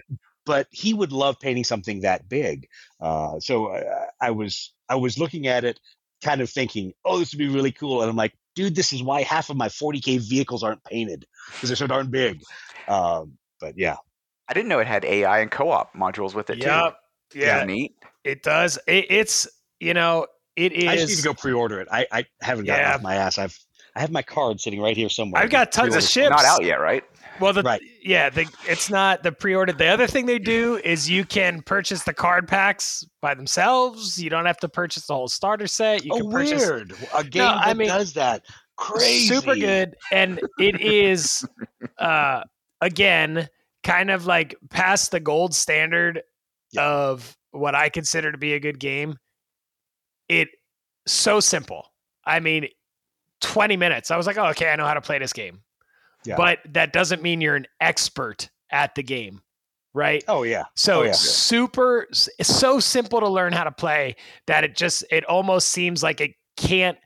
but 0.47 0.67
he 0.71 0.93
would 0.95 1.13
love 1.13 1.39
painting 1.39 1.63
something 1.65 2.01
that 2.01 2.29
big. 2.29 2.67
Uh, 3.01 3.39
so 3.39 3.67
uh, 3.67 4.07
i 4.21 4.31
was 4.31 4.73
i 4.89 4.97
was 4.97 5.19
looking 5.19 5.47
at 5.47 5.65
it 5.65 5.79
kind 6.25 6.41
of 6.41 6.51
thinking 6.51 6.93
oh 7.05 7.19
this 7.19 7.33
would 7.33 7.39
be 7.39 7.49
really 7.49 7.73
cool. 7.73 8.01
And 8.01 8.11
i'm 8.11 8.17
like 8.17 8.35
dude 8.57 8.75
this 8.75 8.93
is 8.93 9.03
why 9.03 9.23
half 9.23 9.49
of 9.51 9.57
my 9.57 9.69
40k 9.69 10.19
vehicles 10.29 10.63
aren't 10.65 10.83
painted 10.85 11.27
because 11.53 11.69
they're 11.69 11.77
so 11.77 11.87
darn 11.87 12.11
big. 12.11 12.43
Um, 12.89 13.39
but 13.61 13.79
yeah 13.79 13.97
I 14.53 14.55
didn't 14.55 14.69
know 14.69 14.81
it 14.81 14.87
had 14.87 15.07
AI 15.07 15.39
and 15.39 15.51
co-op 15.51 15.95
modules 15.95 16.35
with 16.35 16.51
it 16.51 16.59
Yep. 16.59 16.95
too. 17.31 17.39
Yeah, 17.41 17.57
Isn't 17.57 17.69
neat. 17.69 17.95
it 18.23 18.43
does. 18.43 18.79
It, 18.87 19.07
it's 19.09 19.49
you 19.81 19.95
know, 19.95 20.27
it 20.57 20.75
is. 20.75 20.87
i 20.89 20.97
just 20.97 21.09
need 21.09 21.17
to 21.17 21.23
go 21.23 21.33
pre-order 21.33 21.81
it 21.81 21.89
i, 21.91 22.07
I 22.13 22.27
haven't 22.43 22.67
gotten 22.67 22.85
Yeah. 22.85 22.95
off 22.97 23.01
my 23.03 23.15
ass 23.15 23.39
i've 23.39 23.59
i 23.97 24.01
have 24.01 24.11
my 24.11 24.21
card 24.21 24.61
sitting 24.61 24.83
right 24.83 24.95
here 24.95 25.09
somewhere 25.09 25.43
I've 25.43 25.49
got 25.49 25.73
tons 25.73 25.97
of 25.97 26.03
Pre-order. 26.03 26.07
ships. 26.07 26.31
Not 26.31 26.45
out 26.45 26.63
yet, 26.63 26.75
right? 26.79 27.03
Well, 27.41 27.55
the, 27.55 27.63
Right. 27.63 27.81
yeah, 28.05 28.29
the, 28.29 28.47
it's 28.69 28.91
not 28.91 29.23
the 29.23 29.33
pre-ordered. 29.33 29.79
The 29.79 29.87
other 29.87 30.07
thing 30.07 30.27
they 30.27 30.39
do 30.39 30.79
is 30.85 31.09
you 31.09 31.25
can 31.25 31.63
purchase 31.63 32.03
the 32.05 32.13
card 32.13 32.47
packs 32.47 33.03
by 33.23 33.33
themselves. 33.35 34.23
You 34.23 34.29
don't 34.29 34.45
have 34.45 34.59
to 34.59 34.69
purchase 34.69 35.07
the 35.07 35.15
whole 35.15 35.27
starter 35.29 35.67
set. 35.67 36.05
You 36.05 36.13
oh 36.13 36.19
can 36.19 36.31
purchase 36.31 36.61
weird 36.67 36.95
a 37.17 37.25
game 37.25 37.43
I 37.43 37.69
that 37.69 37.77
mean, 37.79 37.89
does 37.89 38.13
that 38.13 38.45
crazy 38.77 39.35
super 39.35 39.55
good, 39.57 39.97
and 40.13 40.39
it 40.59 40.81
is 40.83 41.45
uh, 41.99 42.43
again 42.83 43.49
kind 43.83 44.11
of 44.11 44.27
like 44.27 44.55
past 44.71 45.11
the 45.11 45.21
gold 45.21 45.55
standard 45.55 46.23
Yeah. 46.73 46.87
of 46.87 47.37
what 47.51 47.75
I 47.75 47.89
consider 47.89 48.33
to 48.33 48.39
be 48.39 48.55
a 48.55 48.61
good 48.61 48.79
game. 48.79 49.17
It 50.29 50.49
so 51.07 51.41
simple. 51.41 51.87
I 52.25 52.41
mean, 52.41 52.69
twenty 53.41 53.77
minutes. 53.77 54.11
I 54.11 54.17
was 54.17 54.27
like, 54.27 54.39
oh, 54.39 54.47
okay, 54.51 54.71
I 54.71 54.77
know 54.77 54.87
how 54.87 54.95
to 54.95 55.01
play 55.01 55.19
this 55.19 55.33
game. 55.33 55.63
Yeah. 56.25 56.37
But 56.37 56.61
that 56.71 56.93
doesn't 56.93 57.21
mean 57.23 57.41
you're 57.41 57.57
an 57.57 57.67
expert 57.81 58.49
at 58.71 58.95
the 58.95 59.03
game, 59.03 59.43
right? 59.93 60.23
oh 60.29 60.45
yeah 60.45 60.65
So 60.77 61.01
Oh, 61.01 61.03
yeah. 61.03 61.13
super, 61.13 62.07
it's 62.39 62.49
so 62.49 62.79
simple 62.79 63.19
to 63.21 63.29
learn 63.29 63.53
how 63.53 63.65
to 63.65 63.73
play 63.73 64.15
that 64.47 64.63
it 64.63 64.77
just, 64.77 65.05
it 65.11 65.25
almost 65.25 65.69
seems 65.69 66.01
like 66.03 66.21
it 66.21 66.31
can't. 66.57 66.97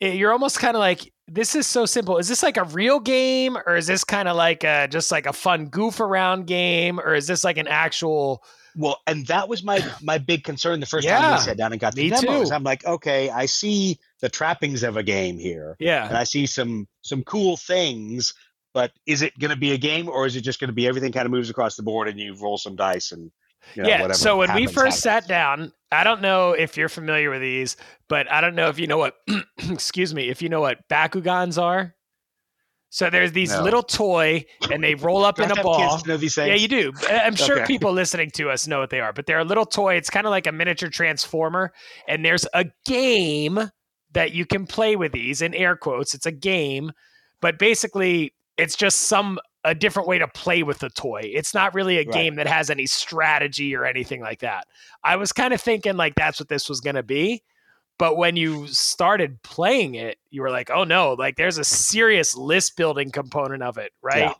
it- 0.00 0.14
you're 0.16 0.32
almost 0.32 0.58
kind 0.60 0.76
of 0.76 0.80
like, 0.80 1.10
this 1.28 1.54
is 1.54 1.66
so 1.66 1.86
simple. 1.86 2.18
Is 2.18 2.28
this 2.28 2.42
like 2.42 2.56
a 2.56 2.64
real 2.64 3.00
game, 3.00 3.56
or 3.66 3.76
is 3.76 3.86
this 3.86 4.04
kind 4.04 4.28
of 4.28 4.36
like 4.36 4.64
a 4.64 4.88
just 4.88 5.10
like 5.12 5.26
a 5.26 5.32
fun 5.32 5.66
goof 5.66 6.00
around 6.00 6.46
game, 6.46 6.98
or 6.98 7.14
is 7.14 7.26
this 7.26 7.44
like 7.44 7.58
an 7.58 7.68
actual? 7.68 8.42
Well, 8.76 9.00
and 9.06 9.26
that 9.26 9.48
was 9.48 9.62
my 9.62 9.84
my 10.02 10.18
big 10.18 10.44
concern 10.44 10.80
the 10.80 10.86
first 10.86 11.06
time 11.06 11.22
Yeah, 11.22 11.34
we 11.36 11.40
sat 11.40 11.56
down 11.56 11.72
and 11.72 11.80
got 11.80 11.94
the 11.94 12.10
demos. 12.10 12.48
too. 12.48 12.54
I'm 12.54 12.64
like, 12.64 12.84
okay, 12.84 13.30
I 13.30 13.46
see 13.46 13.98
the 14.20 14.28
trappings 14.28 14.82
of 14.82 14.96
a 14.96 15.02
game 15.02 15.38
here, 15.38 15.76
yeah, 15.78 16.08
and 16.08 16.16
I 16.16 16.24
see 16.24 16.46
some 16.46 16.88
some 17.02 17.22
cool 17.24 17.56
things, 17.56 18.34
but 18.74 18.92
is 19.06 19.22
it 19.22 19.38
going 19.38 19.50
to 19.50 19.56
be 19.56 19.72
a 19.72 19.78
game 19.78 20.08
or 20.08 20.26
is 20.26 20.36
it 20.36 20.42
just 20.42 20.60
going 20.60 20.68
to 20.68 20.74
be 20.74 20.86
everything 20.86 21.12
kind 21.12 21.26
of 21.26 21.32
moves 21.32 21.50
across 21.50 21.76
the 21.76 21.82
board 21.82 22.08
and 22.08 22.18
you 22.18 22.34
roll 22.34 22.58
some 22.58 22.76
dice 22.76 23.12
and 23.12 23.30
you 23.74 23.82
know, 23.82 23.88
yeah. 23.88 24.00
whatever 24.02 24.14
So 24.18 24.36
when 24.38 24.52
we 24.54 24.66
first 24.66 24.76
happens. 24.76 25.02
sat 25.02 25.28
down, 25.28 25.72
I 25.90 26.04
don't 26.04 26.20
know 26.22 26.52
if 26.52 26.76
you're 26.76 26.88
familiar 26.88 27.30
with 27.30 27.40
these, 27.40 27.76
but 28.08 28.30
I 28.30 28.40
don't 28.40 28.54
know 28.54 28.68
if 28.68 28.78
you 28.78 28.86
know 28.86 28.98
what. 28.98 29.14
excuse 29.70 30.14
me, 30.14 30.28
if 30.28 30.42
you 30.42 30.48
know 30.48 30.60
what 30.60 30.78
Bakugans 30.90 31.60
are. 31.60 31.94
So 32.90 33.10
there's 33.10 33.32
these 33.32 33.50
No. 33.54 33.62
little 33.64 33.82
toy, 33.82 34.44
and 34.70 34.82
they 34.82 34.94
roll 34.94 35.22
up 35.24 35.38
in 35.38 35.44
a 35.44 35.48
have 35.48 35.56
to 35.56 35.62
have 35.70 35.76
kids 35.78 35.88
ball. 35.92 35.98
to 35.98 36.08
know 36.08 36.16
these 36.16 36.34
things? 36.34 36.48
Yeah, 36.48 36.54
you 36.54 36.68
do. 36.68 36.92
I- 37.10 37.20
I'm 37.20 37.36
sure 37.36 37.56
Okay. 37.58 37.66
people 37.66 37.92
listening 37.92 38.30
to 38.36 38.48
us 38.50 38.66
know 38.66 38.80
what 38.80 38.88
they 38.88 39.00
are, 39.00 39.12
but 39.12 39.26
they're 39.26 39.38
a 39.40 39.44
little 39.44 39.66
toy. 39.66 39.94
It's 39.96 40.08
kind 40.08 40.26
of 40.26 40.30
like 40.30 40.46
a 40.46 40.52
miniature 40.52 40.88
transformer, 40.88 41.72
and 42.08 42.24
there's 42.24 42.46
a 42.54 42.64
game 42.86 43.70
that 44.12 44.32
you 44.32 44.46
can 44.46 44.66
play 44.66 44.96
with 44.96 45.12
these 45.12 45.42
in 45.42 45.52
air 45.54 45.76
quotes. 45.76 46.14
It's 46.14 46.24
a 46.24 46.32
game, 46.32 46.92
but 47.42 47.58
basically, 47.58 48.34
it's 48.56 48.74
just 48.74 49.00
some 49.00 49.38
a 49.64 49.74
different 49.74 50.08
way 50.08 50.18
to 50.18 50.28
play 50.28 50.62
with 50.62 50.78
the 50.78 50.90
toy. 50.90 51.20
It's 51.24 51.52
not 51.52 51.74
really 51.74 51.96
a 51.96 52.04
Right. 52.04 52.12
game 52.12 52.34
that 52.36 52.46
has 52.46 52.70
any 52.70 52.86
strategy 52.86 53.74
or 53.74 53.84
anything 53.84 54.20
like 54.20 54.40
that. 54.40 54.66
I 55.02 55.16
was 55.16 55.32
kind 55.32 55.52
of 55.52 55.60
thinking 55.60 55.96
like 55.96 56.14
that's 56.14 56.38
what 56.38 56.48
this 56.48 56.68
was 56.68 56.80
going 56.80 56.96
to 56.96 57.02
be. 57.02 57.42
But 57.98 58.16
when 58.16 58.36
you 58.36 58.68
started 58.68 59.42
playing 59.42 59.96
it, 59.96 60.18
you 60.30 60.42
were 60.42 60.50
like, 60.50 60.70
oh 60.70 60.84
no, 60.84 61.14
like 61.14 61.36
there's 61.36 61.58
a 61.58 61.64
serious 61.64 62.36
list 62.36 62.76
building 62.76 63.10
component 63.10 63.62
of 63.64 63.76
it, 63.76 63.92
right? 64.00 64.18
Yeah. 64.20 64.34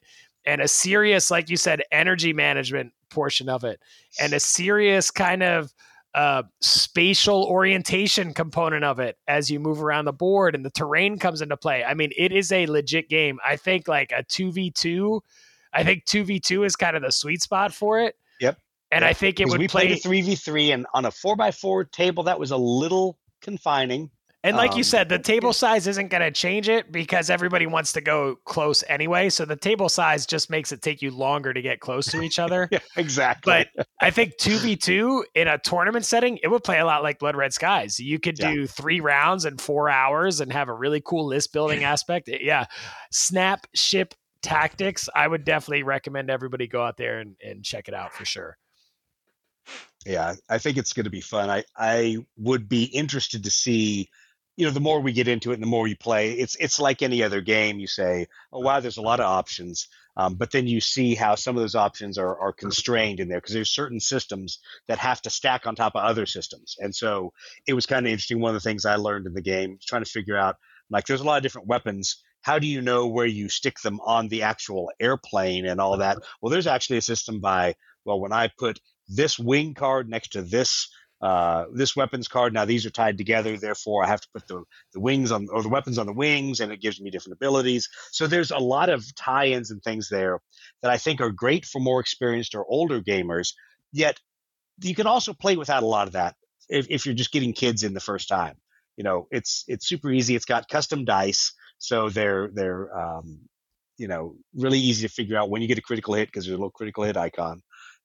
And 0.46 0.60
a 0.60 0.68
serious, 0.68 1.30
like 1.30 1.50
you 1.50 1.56
said, 1.56 1.82
energy 1.90 2.32
management 2.32 2.92
portion 3.10 3.48
of 3.48 3.64
it, 3.64 3.80
and 4.20 4.32
a 4.32 4.40
serious 4.40 5.10
kind 5.10 5.42
of 5.42 5.74
uh, 6.14 6.42
spatial 6.60 7.44
orientation 7.44 8.32
component 8.34 8.84
of 8.84 8.98
it 8.98 9.16
as 9.28 9.50
you 9.50 9.60
move 9.60 9.82
around 9.82 10.06
the 10.06 10.12
board 10.12 10.54
and 10.54 10.64
the 10.64 10.70
terrain 10.70 11.18
comes 11.18 11.42
into 11.42 11.56
play. 11.56 11.84
I 11.84 11.94
mean, 11.94 12.10
it 12.16 12.32
is 12.32 12.50
a 12.50 12.66
legit 12.66 13.08
game. 13.08 13.38
I 13.46 13.56
think 13.56 13.88
like 13.88 14.12
a 14.12 14.24
2v2, 14.24 15.20
I 15.72 15.84
think 15.84 16.06
2v2 16.06 16.66
is 16.66 16.76
kind 16.76 16.96
of 16.96 17.02
the 17.02 17.12
sweet 17.12 17.42
spot 17.42 17.72
for 17.72 18.00
it. 18.00 18.16
Yep. 18.40 18.58
And 18.90 19.02
Yep. 19.02 19.10
I 19.10 19.12
think 19.12 19.40
it 19.40 19.48
would 19.48 19.60
we 19.60 19.68
play 19.68 19.88
played 19.88 19.98
a 19.98 20.00
three 20.00 20.22
v 20.22 20.34
three, 20.34 20.72
and 20.72 20.86
on 20.94 21.04
a 21.04 21.10
four 21.10 21.36
by 21.36 21.50
four 21.50 21.84
table, 21.84 22.22
that 22.24 22.40
was 22.40 22.50
a 22.50 22.56
little 22.56 23.18
confining. 23.42 24.10
And 24.44 24.56
like 24.56 24.72
you 24.76 24.80
Um, 24.80 24.84
said, 24.84 25.08
the 25.08 25.18
table 25.32 25.52
size 25.52 25.86
isn't 25.88 26.08
going 26.08 26.22
to 26.22 26.30
change 26.30 26.68
it 26.68 26.92
because 26.92 27.28
everybody 27.28 27.66
wants 27.66 27.92
to 27.94 28.00
go 28.00 28.36
close 28.44 28.84
anyway. 28.88 29.30
So 29.30 29.44
the 29.44 29.56
table 29.56 29.88
size 29.88 30.26
just 30.26 30.48
makes 30.48 30.70
it 30.70 30.80
take 30.80 31.02
you 31.02 31.10
longer 31.10 31.52
to 31.52 31.60
get 31.60 31.80
close 31.80 32.06
to 32.12 32.22
each 32.22 32.38
other. 32.38 32.68
Yeah, 32.72 32.78
exactly. 32.96 33.66
But 33.74 33.86
I 34.00 34.10
think 34.10 34.36
2v2 34.38 35.24
in 35.34 35.48
a 35.48 35.58
tournament 35.58 36.04
setting, 36.04 36.38
it 36.42 36.48
would 36.48 36.62
play 36.62 36.78
a 36.78 36.84
lot 36.86 37.02
like 37.02 37.18
Blood 37.18 37.34
Red 37.36 37.52
Skies. 37.52 37.98
You 37.98 38.20
could 38.20 38.38
Yeah. 38.38 38.52
do 38.52 38.66
three 38.68 39.00
rounds 39.00 39.44
in 39.44 39.58
four 39.58 39.90
hours 39.90 40.40
and 40.40 40.52
have 40.52 40.68
a 40.68 40.74
really 40.74 41.00
cool 41.04 41.26
list 41.26 41.52
building 41.52 41.82
aspect. 41.94 42.28
Yeah. 42.28 42.66
Snap 43.10 43.66
ship 43.74 44.14
tactics. 44.40 45.08
I 45.16 45.26
would 45.26 45.44
definitely 45.44 45.82
recommend 45.82 46.30
everybody 46.30 46.68
go 46.68 46.82
out 46.84 46.96
there 46.96 47.18
and, 47.18 47.34
and 47.44 47.64
check 47.64 47.88
it 47.88 47.94
out 47.94 48.12
for 48.12 48.24
sure. 48.24 48.56
yeah, 50.06 50.34
I 50.48 50.58
think 50.58 50.76
it's 50.78 50.92
going 50.92 51.04
to 51.04 51.10
be 51.10 51.20
fun. 51.20 51.50
I 51.50 51.64
I 51.76 52.18
would 52.36 52.68
be 52.68 52.84
interested 52.84 53.42
to 53.44 53.50
see, 53.50 54.08
you 54.58 54.66
know, 54.66 54.72
the 54.72 54.80
more 54.80 55.00
we 55.00 55.12
get 55.12 55.28
into 55.28 55.52
it, 55.52 55.54
and 55.54 55.62
the 55.62 55.68
more 55.68 55.86
you 55.86 55.96
play, 55.96 56.32
it's 56.32 56.56
it's 56.56 56.80
like 56.80 57.00
any 57.00 57.22
other 57.22 57.40
game. 57.40 57.78
You 57.78 57.86
say, 57.86 58.26
oh 58.52 58.58
wow, 58.58 58.80
there's 58.80 58.96
a 58.96 59.02
lot 59.02 59.20
of 59.20 59.26
options, 59.26 59.86
um, 60.16 60.34
but 60.34 60.50
then 60.50 60.66
you 60.66 60.80
see 60.80 61.14
how 61.14 61.36
some 61.36 61.56
of 61.56 61.62
those 61.62 61.76
options 61.76 62.18
are 62.18 62.36
are 62.40 62.52
constrained 62.52 63.20
in 63.20 63.28
there 63.28 63.38
because 63.38 63.54
there's 63.54 63.70
certain 63.70 64.00
systems 64.00 64.58
that 64.88 64.98
have 64.98 65.22
to 65.22 65.30
stack 65.30 65.68
on 65.68 65.76
top 65.76 65.94
of 65.94 66.02
other 66.02 66.26
systems, 66.26 66.74
and 66.80 66.92
so 66.92 67.32
it 67.68 67.74
was 67.74 67.86
kind 67.86 68.04
of 68.04 68.10
interesting. 68.10 68.40
One 68.40 68.50
of 68.50 68.60
the 68.60 68.68
things 68.68 68.84
I 68.84 68.96
learned 68.96 69.26
in 69.26 69.34
the 69.34 69.42
game, 69.42 69.78
trying 69.86 70.02
to 70.02 70.10
figure 70.10 70.36
out, 70.36 70.56
like, 70.90 71.06
there's 71.06 71.20
a 71.20 71.24
lot 71.24 71.36
of 71.36 71.44
different 71.44 71.68
weapons. 71.68 72.20
How 72.40 72.58
do 72.58 72.66
you 72.66 72.82
know 72.82 73.06
where 73.06 73.26
you 73.26 73.48
stick 73.48 73.78
them 73.78 74.00
on 74.00 74.26
the 74.26 74.42
actual 74.42 74.90
airplane 74.98 75.66
and 75.66 75.80
all 75.80 75.98
that? 75.98 76.18
Well, 76.42 76.50
there's 76.50 76.66
actually 76.66 76.96
a 76.96 77.02
system 77.02 77.38
by 77.38 77.76
well, 78.04 78.20
when 78.20 78.32
I 78.32 78.48
put 78.58 78.80
this 79.06 79.38
wing 79.38 79.74
card 79.74 80.08
next 80.08 80.32
to 80.32 80.42
this 80.42 80.88
uh, 81.20 81.64
this 81.72 81.96
weapons 81.96 82.28
card. 82.28 82.52
Now 82.52 82.64
these 82.64 82.86
are 82.86 82.90
tied 82.90 83.18
together, 83.18 83.56
therefore 83.56 84.04
I 84.04 84.08
have 84.08 84.20
to 84.20 84.28
put 84.32 84.46
the, 84.46 84.62
the 84.92 85.00
wings 85.00 85.32
on 85.32 85.48
or 85.50 85.62
the 85.62 85.68
weapons 85.68 85.98
on 85.98 86.06
the 86.06 86.12
wings, 86.12 86.60
and 86.60 86.70
it 86.72 86.80
gives 86.80 87.00
me 87.00 87.10
different 87.10 87.36
abilities. 87.36 87.88
So 88.12 88.26
there's 88.26 88.50
a 88.50 88.58
lot 88.58 88.88
of 88.88 89.04
tie-ins 89.16 89.70
and 89.70 89.82
things 89.82 90.08
there 90.08 90.40
that 90.82 90.90
I 90.90 90.98
think 90.98 91.20
are 91.20 91.30
great 91.30 91.64
for 91.64 91.80
more 91.80 92.00
experienced 92.00 92.54
or 92.54 92.64
older 92.68 93.00
gamers. 93.00 93.54
Yet 93.92 94.20
you 94.80 94.94
can 94.94 95.06
also 95.06 95.32
play 95.32 95.56
without 95.56 95.82
a 95.82 95.86
lot 95.86 96.06
of 96.06 96.12
that 96.12 96.36
if, 96.68 96.86
if 96.88 97.04
you're 97.04 97.14
just 97.14 97.32
getting 97.32 97.52
kids 97.52 97.82
in 97.82 97.94
the 97.94 98.00
first 98.00 98.28
time. 98.28 98.56
You 98.96 99.04
know, 99.04 99.28
it's 99.30 99.64
it's 99.68 99.86
super 99.86 100.10
easy. 100.10 100.34
It's 100.34 100.44
got 100.44 100.68
custom 100.68 101.04
dice, 101.04 101.52
so 101.78 102.08
they're 102.08 102.48
they're 102.52 102.96
um, 102.96 103.40
you 103.96 104.08
know 104.08 104.34
really 104.54 104.78
easy 104.78 105.06
to 105.06 105.12
figure 105.12 105.36
out 105.36 105.50
when 105.50 105.62
you 105.62 105.68
get 105.68 105.78
a 105.78 105.82
critical 105.82 106.14
hit 106.14 106.28
because 106.28 106.44
there's 106.44 106.54
a 106.54 106.58
little 106.58 106.70
critical 106.70 107.04
hit 107.04 107.16
icon 107.16 107.62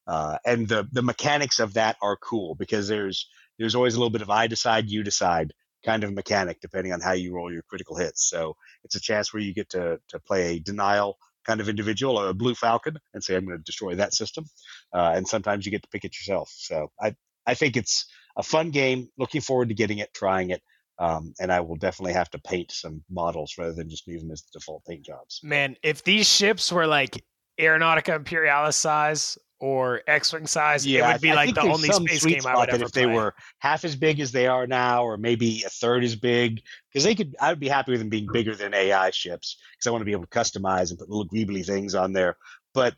uh, 0.08 0.38
and 0.46 0.68
the 0.68 0.88
the 0.92 1.02
mechanics 1.02 1.60
of 1.60 1.74
that 1.74 1.98
are 2.02 2.18
cool 2.18 2.56
because 2.56 2.88
there's 2.88 3.28
there's 3.58 3.76
always 3.76 3.96
a 3.96 3.98
little 3.98 4.10
bit 4.10 4.22
of 4.22 4.30
I 4.30 4.48
decide 4.48 4.90
you 4.90 5.04
decide 5.04 5.54
kind 5.86 6.04
of 6.04 6.14
mechanic 6.14 6.60
depending 6.62 6.94
on 6.94 7.02
how 7.02 7.12
you 7.14 7.34
roll 7.34 7.52
your 7.52 7.62
critical 7.64 7.98
hits. 7.98 8.28
So 8.30 8.56
it's 8.84 8.96
a 8.96 9.02
chance 9.02 9.34
where 9.34 9.42
you 9.42 9.54
get 9.54 9.70
to 9.70 10.00
to 10.10 10.20
play 10.20 10.56
a 10.56 10.60
denial 10.60 11.18
kind 11.46 11.60
of 11.60 11.70
individual, 11.70 12.18
or 12.18 12.30
a 12.30 12.34
blue 12.34 12.56
falcon, 12.56 12.98
and 13.14 13.24
say 13.24 13.36
I'm 13.36 13.46
going 13.46 13.58
to 13.58 13.64
destroy 13.64 13.96
that 13.96 14.14
system. 14.14 14.46
Uh, 14.94 15.12
and 15.16 15.28
sometimes 15.28 15.66
you 15.66 15.72
get 15.72 15.84
to 15.84 15.90
pick 15.90 16.06
it 16.06 16.18
yourself. 16.18 16.52
So 16.56 16.92
I 17.02 17.16
I 17.46 17.54
think 17.54 17.78
it's 17.78 18.06
a 18.38 18.44
fun 18.44 18.72
game. 18.72 19.10
Looking 19.18 19.42
forward 19.42 19.70
to 19.70 19.76
getting 19.76 20.00
it, 20.00 20.14
trying 20.14 20.52
it. 20.52 20.62
Um, 21.00 21.34
and 21.40 21.52
I 21.52 21.60
will 21.62 21.76
definitely 21.76 22.14
have 22.14 22.30
to 22.32 22.40
paint 22.40 22.72
some 22.72 23.04
models 23.10 23.56
rather 23.58 23.74
than 23.74 23.90
just 23.90 24.08
leave 24.08 24.22
them 24.22 24.32
as 24.32 24.42
default 24.42 24.86
paint 24.86 25.04
jobs. 25.04 25.40
Man, 25.44 25.76
if 25.82 26.04
these 26.04 26.30
ships 26.30 26.72
were 26.72 26.86
like 26.86 27.24
Aeronautica 27.60 28.16
Imperialis 28.16 28.76
size 28.76 29.38
or 29.64 30.02
X-wing 30.08 30.46
size, 30.46 30.86
it 30.86 31.00
I- 31.00 31.14
would 31.14 31.22
be 31.22 31.32
I 31.32 31.36
like 31.36 31.46
think 31.56 31.56
the 31.56 31.74
only 31.74 31.88
some 31.88 32.06
space 32.06 32.22
sweet 32.22 32.32
game 32.32 32.40
I 32.40 32.52
spot 32.52 32.58
would 32.58 32.68
that 32.70 32.76
ever 32.76 32.84
if 32.84 32.92
they 32.92 33.06
play. 33.06 33.14
were 33.16 33.34
half 33.60 33.86
as 33.86 33.96
big 33.96 34.20
as 34.20 34.34
they 34.34 34.46
are 34.46 34.68
now, 34.68 35.06
or 35.06 35.16
maybe 35.16 35.64
a 35.66 35.70
third 35.70 36.04
as 36.04 36.18
big, 36.18 36.62
because 36.92 37.06
they 37.06 37.16
could. 37.16 37.34
I 37.40 37.50
would 37.50 37.62
be 37.62 37.70
happy 37.70 37.92
with 37.92 38.02
them 38.02 38.10
being 38.10 38.28
bigger 38.34 38.56
than 38.56 38.74
AI 38.74 39.12
ships, 39.12 39.56
because 39.72 39.88
I 39.88 39.92
want 39.92 40.02
to 40.02 40.06
be 40.06 40.12
able 40.12 40.24
to 40.26 40.28
customize 40.30 40.90
and 40.90 41.00
put 41.00 41.10
little 41.10 41.30
greebly 41.30 41.66
things 41.66 41.96
on 41.96 42.12
there. 42.12 42.36
But, 42.74 42.96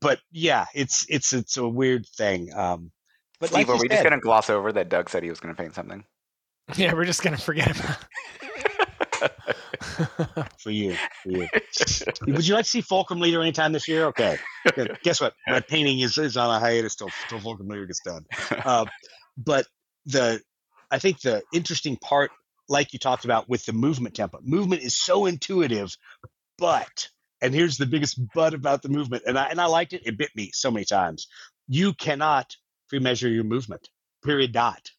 but 0.00 0.20
yeah, 0.30 0.66
it's 0.72 1.04
it's 1.08 1.32
it's 1.32 1.56
a 1.56 1.66
weird 1.66 2.06
thing. 2.06 2.52
Um, 2.54 2.92
but 3.40 3.48
Steve, 3.48 3.66
like 3.66 3.68
are 3.68 3.74
you 3.74 3.80
we 3.82 3.88
just 3.88 4.04
going 4.04 4.12
to 4.12 4.20
gloss 4.20 4.50
over 4.50 4.70
that 4.72 4.88
Doug 4.88 5.10
said 5.10 5.24
he 5.24 5.30
was 5.30 5.40
going 5.40 5.52
to 5.52 5.60
paint 5.60 5.74
something? 5.74 6.04
Yeah, 6.76 6.94
we're 6.94 7.04
just 7.04 7.24
gonna 7.24 7.36
forget 7.36 7.76
about. 7.76 7.96
for 10.58 10.70
you. 10.70 10.96
For 11.22 11.30
you. 11.30 11.48
Would 12.26 12.46
you 12.46 12.54
like 12.54 12.64
to 12.64 12.70
see 12.70 12.80
Fulcrum 12.80 13.20
Leader 13.20 13.40
anytime 13.40 13.72
this 13.72 13.88
year? 13.88 14.06
Okay. 14.06 14.38
Good. 14.74 14.98
Guess 15.02 15.20
what? 15.20 15.34
My 15.46 15.60
painting 15.60 16.00
is, 16.00 16.18
is 16.18 16.36
on 16.36 16.54
a 16.54 16.58
hiatus 16.58 16.96
till, 16.96 17.10
till 17.28 17.40
Fulcrum 17.40 17.68
Leader 17.68 17.86
gets 17.86 18.00
done. 18.00 18.24
Uh, 18.50 18.86
but 19.36 19.66
the 20.06 20.40
I 20.90 20.98
think 20.98 21.20
the 21.20 21.42
interesting 21.52 21.96
part, 21.96 22.30
like 22.68 22.92
you 22.92 22.98
talked 22.98 23.24
about 23.24 23.48
with 23.48 23.64
the 23.64 23.72
movement 23.72 24.14
template, 24.14 24.44
movement 24.44 24.82
is 24.82 24.96
so 24.96 25.24
intuitive, 25.24 25.96
but 26.58 27.08
and 27.40 27.54
here's 27.54 27.78
the 27.78 27.86
biggest 27.86 28.20
but 28.34 28.52
about 28.52 28.82
the 28.82 28.90
movement, 28.90 29.24
and 29.26 29.38
I 29.38 29.46
and 29.46 29.60
I 29.60 29.66
liked 29.66 29.94
it. 29.94 30.02
It 30.04 30.18
bit 30.18 30.30
me 30.36 30.50
so 30.52 30.70
many 30.70 30.84
times. 30.84 31.28
You 31.66 31.94
cannot 31.94 32.56
pre-measure 32.88 33.28
your 33.28 33.44
movement. 33.44 33.88
Period. 34.22 34.52
Dot. 34.52 34.90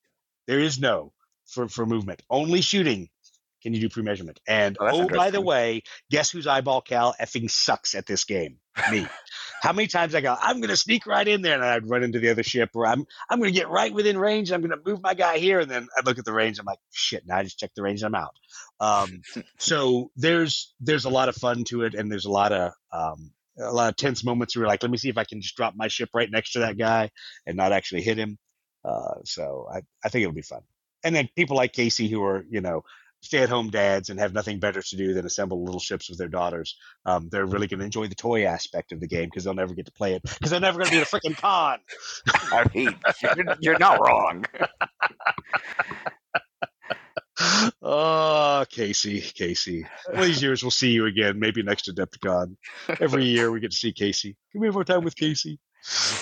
There 0.48 0.60
is 0.60 0.80
no 0.80 1.14
for 1.46 1.70
for 1.70 1.86
movement. 1.86 2.24
Only 2.30 2.62
shooting 2.62 3.10
can 3.64 3.74
you 3.74 3.80
do 3.82 3.90
pre-measurement. 3.90 4.40
And 4.48 4.78
Oh, 4.80 5.04
oh, 5.04 5.08
by 5.08 5.32
the 5.32 5.42
way, 5.42 5.82
guess 6.12 6.30
whose 6.30 6.46
eyeball 6.46 6.82
Cal 6.82 7.16
effing 7.20 7.50
sucks 7.50 7.96
at 7.96 8.06
this 8.06 8.26
game? 8.26 8.58
Me. 8.92 9.08
How 9.62 9.72
many 9.72 9.88
times 9.88 10.14
I 10.14 10.22
go, 10.22 10.36
I'm 10.40 10.60
gonna 10.60 10.76
sneak 10.76 11.06
right 11.06 11.28
in 11.28 11.42
there, 11.42 11.54
and 11.56 11.64
I'd 11.64 11.90
run 11.90 12.04
into 12.04 12.20
the 12.20 12.30
other 12.30 12.44
ship, 12.44 12.72
or 12.76 12.86
I'm 12.86 13.06
I'm 13.30 13.40
gonna 13.40 13.52
get 13.52 13.70
right 13.70 13.94
within 13.94 14.18
range. 14.18 14.50
and 14.52 14.56
I'm 14.56 14.70
gonna 14.70 14.82
move 14.86 15.02
my 15.02 15.14
guy 15.14 15.38
here, 15.38 15.60
and 15.60 15.72
then 15.72 15.88
I 15.96 16.02
look 16.06 16.20
at 16.20 16.26
the 16.26 16.34
range. 16.34 16.60
I'm 16.60 16.66
like, 16.66 16.80
shit. 16.92 17.24
Now 17.26 17.38
I 17.38 17.44
just 17.44 17.60
check 17.60 17.72
the 17.76 17.82
range. 17.84 18.04
and 18.04 18.16
I'm 18.16 18.22
out. 18.24 18.36
Um, 18.80 19.22
so 19.60 20.12
there's 20.18 20.74
there's 20.82 21.06
a 21.06 21.10
lot 21.10 21.30
of 21.30 21.36
fun 21.36 21.64
to 21.66 21.84
it, 21.84 21.94
and 21.94 22.12
there's 22.12 22.26
a 22.26 22.32
lot 22.32 22.52
of 22.52 22.74
um, 22.92 23.32
a 23.58 23.72
lot 23.72 23.90
of 23.90 23.96
tense 23.96 24.24
moments 24.24 24.56
where 24.56 24.64
you're 24.64 24.68
like, 24.70 24.82
let 24.84 24.92
me 24.92 24.98
see 24.98 25.10
if 25.10 25.18
I 25.18 25.24
can 25.24 25.40
just 25.42 25.56
drop 25.56 25.76
my 25.78 25.88
ship 25.88 26.10
right 26.14 26.30
next 26.30 26.54
to 26.54 26.60
that 26.60 26.78
guy 26.78 27.12
and 27.46 27.56
not 27.56 27.72
actually 27.72 28.02
hit 28.02 28.18
him. 28.18 28.38
Uh, 28.84 29.16
so 29.24 29.68
I 29.72 29.82
I 30.04 30.10
think 30.10 30.24
it'll 30.24 30.34
be 30.34 30.42
fun. 30.42 30.62
And 31.04 31.16
then 31.16 31.30
people 31.36 31.56
like 31.58 31.74
Casey 31.74 32.08
who 32.08 32.24
are 32.24 32.44
you 32.50 32.60
know 32.62 32.84
stay-at-home 33.24 33.70
dads 33.70 34.10
and 34.10 34.20
have 34.20 34.34
nothing 34.34 34.60
better 34.60 34.82
to 34.82 34.96
do 34.98 35.14
than 35.14 35.26
assemble 35.26 35.64
little 35.64 35.80
ships 35.80 36.10
with 36.10 36.18
their 36.20 36.28
daughters. 36.28 36.78
Um, 37.06 37.30
they're 37.32 37.46
really 37.46 37.68
going 37.68 37.80
to 37.80 37.86
enjoy 37.86 38.08
the 38.08 38.16
toy 38.16 38.46
aspect 38.46 38.92
of 38.92 39.00
the 39.00 39.08
game 39.08 39.26
because 39.26 39.46
they'll 39.46 39.54
never 39.54 39.74
get 39.74 39.86
to 39.86 39.92
play 39.94 40.14
it 40.14 40.22
because 40.22 40.52
they're 40.52 40.60
never 40.60 40.78
going 40.78 40.90
to 40.90 40.92
be 40.92 41.02
at 41.02 41.08
a 41.08 41.16
freaking 41.16 41.38
con. 41.38 41.80
I 42.28 42.66
mean, 42.74 42.96
you're, 43.36 43.56
you're 43.62 43.80
not 43.80 44.02
wrong. 44.02 44.46
oh, 47.82 48.66
Casey, 48.70 49.22
Casey. 49.22 49.86
One 50.08 50.20
of 50.20 50.26
these 50.26 50.44
years 50.44 50.62
we'll 50.62 50.72
see 50.72 50.92
you 50.92 51.06
again, 51.06 51.40
maybe 51.40 51.64
next 51.64 51.90
Adepticon. 51.90 52.58
Every 53.00 53.24
year 53.24 53.52
we 53.52 53.62
get 53.62 53.72
to 53.72 53.78
see 53.78 53.94
Casey. 53.94 54.36
Can 54.52 54.62
we 54.62 54.68
have 54.68 54.74
more 54.74 54.84
time 54.84 55.04
with 55.04 55.16
Casey? 55.16 55.60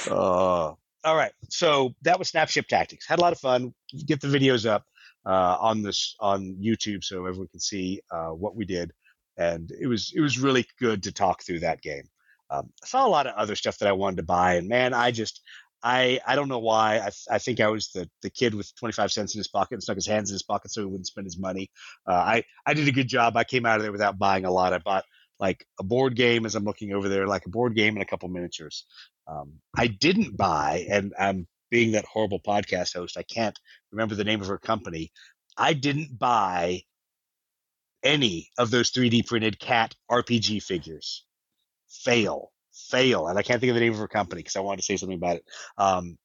Uh, 0.10 0.74
all 1.04 1.16
right. 1.16 1.32
So 1.50 1.96
that 2.04 2.20
was 2.20 2.30
Snapship 2.30 2.68
Tactics. 2.68 3.08
Had 3.08 3.18
a 3.18 3.22
lot 3.22 3.34
of 3.34 3.40
fun. 3.40 3.74
Get 4.06 4.22
the 4.22 4.28
videos 4.28 4.70
up 4.70 4.86
uh, 5.26 5.58
on 5.60 5.82
this 5.82 6.16
on 6.20 6.58
YouTube 6.62 7.04
so 7.04 7.26
everyone 7.26 7.48
can 7.48 7.60
see 7.60 8.02
uh, 8.12 8.30
what 8.30 8.56
we 8.56 8.66
did. 8.66 8.92
And 9.38 9.72
it 9.72 9.88
was 9.88 10.12
it 10.16 10.22
was 10.22 10.40
really 10.40 10.66
good 10.80 11.04
to 11.04 11.12
talk 11.12 11.44
through 11.44 11.60
that 11.60 11.82
game. 11.82 12.04
Um, 12.50 12.70
I 12.84 12.88
saw 12.88 13.06
a 13.06 13.10
lot 13.10 13.28
of 13.28 13.36
other 13.36 13.56
stuff 13.56 13.78
that 13.78 13.88
I 13.88 13.94
wanted 13.94 14.18
to 14.18 14.24
buy, 14.24 14.56
and 14.56 14.68
man, 14.68 14.94
I 14.94 15.12
just 15.12 15.42
I 15.84 16.20
I 16.28 16.36
don't 16.36 16.50
know 16.50 16.60
why. 16.60 17.00
I, 17.00 17.36
I 17.36 17.38
think 17.40 17.60
I 17.60 17.68
was 17.68 17.90
the 17.90 18.10
the 18.22 18.30
kid 18.30 18.54
with 18.54 18.76
25 18.76 19.12
cents 19.12 19.34
in 19.34 19.40
his 19.40 19.48
pocket 19.48 19.76
and 19.76 19.84
stuck 19.84 19.96
his 19.96 20.08
hands 20.08 20.30
in 20.30 20.36
his 20.36 20.44
pocket 20.44 20.72
so 20.72 20.82
he 20.82 20.86
wouldn't 20.86 21.08
spend 21.08 21.26
his 21.26 21.40
money. 21.40 21.72
Uh, 22.08 22.14
I 22.14 22.44
I 22.66 22.74
did 22.74 22.88
a 22.88 22.92
good 22.92 23.08
job. 23.08 23.38
I 23.38 23.44
came 23.44 23.66
out 23.66 23.78
of 23.78 23.84
there 23.84 23.92
without 23.92 24.20
buying 24.20 24.46
a 24.46 24.52
lot. 24.52 24.74
I 24.74 24.80
bought 24.80 25.06
like 25.40 25.66
a 25.80 25.84
board 25.84 26.16
game 26.16 26.46
as 26.46 26.56
I'm 26.56 26.66
looking 26.66 26.94
over 26.94 27.10
there, 27.10 27.26
like 27.26 27.46
a 27.46 27.50
board 27.50 27.76
game 27.76 27.96
and 27.96 28.04
a 28.04 28.06
couple 28.06 28.30
miniatures. 28.30 28.86
Um, 29.28 29.54
I 29.76 29.88
didn't 29.88 30.38
buy, 30.38 30.86
and 30.90 31.14
I'm 31.18 31.48
being 31.72 31.94
that 31.94 32.06
horrible 32.06 32.40
podcast 32.40 32.94
host. 32.94 33.18
I 33.18 33.24
can't 33.24 33.58
remember 33.92 34.14
the 34.14 34.24
name 34.24 34.42
of 34.42 34.48
her 34.48 34.60
company. 34.60 35.12
I 35.58 35.74
didn't 35.74 36.20
buy 36.20 36.84
any 38.04 38.50
of 38.58 38.70
those 38.70 38.92
3D 38.92 39.26
printed 39.26 39.60
cat 39.60 39.96
RPG 40.10 40.62
figures 40.62 41.26
fail, 41.88 42.52
fail, 42.74 43.28
and 43.28 43.38
I 43.38 43.42
can't 43.42 43.60
think 43.60 43.70
of 43.70 43.76
the 43.76 43.82
name 43.82 43.94
of 43.94 44.00
her 44.00 44.08
company 44.08 44.40
because 44.40 44.56
I 44.56 44.62
wanted 44.62 44.78
to 44.78 44.86
say 44.86 44.98
something 44.98 45.18
about 45.18 45.38
it. 45.38 45.46
Um, 45.78 46.18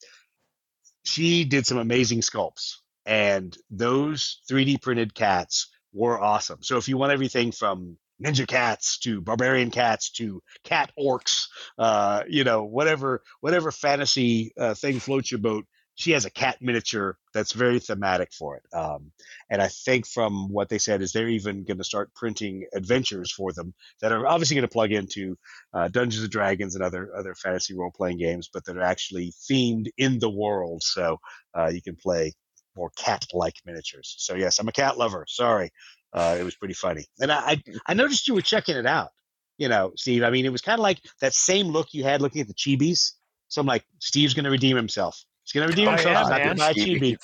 she 1.04 1.44
did 1.44 1.66
some 1.66 1.78
amazing 1.78 2.20
sculpts, 2.20 2.76
and 3.04 3.56
those 3.70 4.40
3D 4.50 4.82
printed 4.82 5.14
cats 5.14 5.68
were 5.92 6.20
awesome. 6.20 6.62
So 6.62 6.76
if 6.76 6.88
you 6.88 6.96
want 6.96 7.12
everything 7.12 7.52
from 7.52 7.96
ninja 8.22 8.46
cats 8.46 8.98
to 8.98 9.20
barbarian 9.20 9.70
cats 9.70 10.10
to 10.10 10.42
cat 10.64 10.90
orcs, 10.98 11.48
uh, 11.78 12.22
you 12.28 12.44
know, 12.44 12.64
whatever 12.64 13.22
whatever 13.40 13.70
fantasy 13.70 14.52
uh, 14.58 14.74
thing 14.74 14.98
floats 14.98 15.30
your 15.30 15.40
boat, 15.40 15.66
she 15.96 16.12
has 16.12 16.26
a 16.26 16.30
cat 16.30 16.58
miniature 16.60 17.16
that's 17.32 17.52
very 17.52 17.78
thematic 17.78 18.32
for 18.32 18.56
it. 18.56 18.62
Um, 18.72 19.12
and 19.50 19.62
I 19.62 19.68
think 19.68 20.06
from 20.06 20.52
what 20.52 20.68
they 20.68 20.78
said 20.78 21.00
is 21.02 21.12
they're 21.12 21.28
even 21.28 21.64
going 21.64 21.78
to 21.78 21.84
start 21.84 22.14
printing 22.14 22.66
adventures 22.74 23.32
for 23.32 23.52
them 23.52 23.74
that 24.00 24.12
are 24.12 24.26
obviously 24.26 24.56
going 24.56 24.68
to 24.68 24.72
plug 24.72 24.92
into 24.92 25.36
uh, 25.72 25.88
Dungeons 25.88 26.22
and 26.22 26.30
Dragons 26.30 26.74
and 26.74 26.84
other 26.84 27.10
other 27.16 27.34
fantasy 27.34 27.74
role 27.74 27.90
playing 27.94 28.18
games, 28.18 28.48
but 28.52 28.64
that 28.66 28.76
are 28.76 28.82
actually 28.82 29.32
themed 29.50 29.88
in 29.96 30.18
the 30.18 30.30
world, 30.30 30.82
so 30.82 31.18
uh, 31.54 31.70
you 31.72 31.82
can 31.82 31.96
play 31.96 32.32
more 32.76 32.90
cat 32.96 33.24
like 33.32 33.54
miniatures. 33.64 34.14
So 34.18 34.34
yes, 34.34 34.58
I'm 34.58 34.68
a 34.68 34.72
cat 34.72 34.98
lover. 34.98 35.24
Sorry, 35.26 35.70
uh, 36.12 36.36
it 36.38 36.42
was 36.44 36.54
pretty 36.54 36.74
funny, 36.74 37.06
and 37.20 37.30
I, 37.32 37.36
I 37.52 37.62
I 37.88 37.94
noticed 37.94 38.26
you 38.28 38.34
were 38.34 38.42
checking 38.42 38.76
it 38.76 38.86
out. 38.86 39.10
You 39.58 39.68
know, 39.68 39.92
Steve. 39.96 40.22
I 40.22 40.30
mean, 40.30 40.44
it 40.44 40.52
was 40.52 40.60
kind 40.60 40.78
of 40.78 40.82
like 40.82 41.00
that 41.20 41.32
same 41.34 41.68
look 41.68 41.88
you 41.92 42.04
had 42.04 42.20
looking 42.20 42.40
at 42.42 42.46
the 42.48 42.54
chibis. 42.54 43.12
So 43.48 43.60
I'm 43.60 43.66
like, 43.66 43.84
Steve's 44.00 44.34
going 44.34 44.44
to 44.44 44.50
redeem 44.50 44.76
himself. 44.76 45.22
He's 45.44 45.52
going 45.52 45.66
to 45.66 45.70
redeem 45.72 45.88
Oh, 45.88 45.92
himself. 45.92 46.12
yeah, 46.12 46.20
He's 46.20 46.28
not 46.30 46.42
going 46.42 46.56
to 46.56 46.62
buy 46.62 46.70
a 46.70 46.74
chibi. 46.74 47.16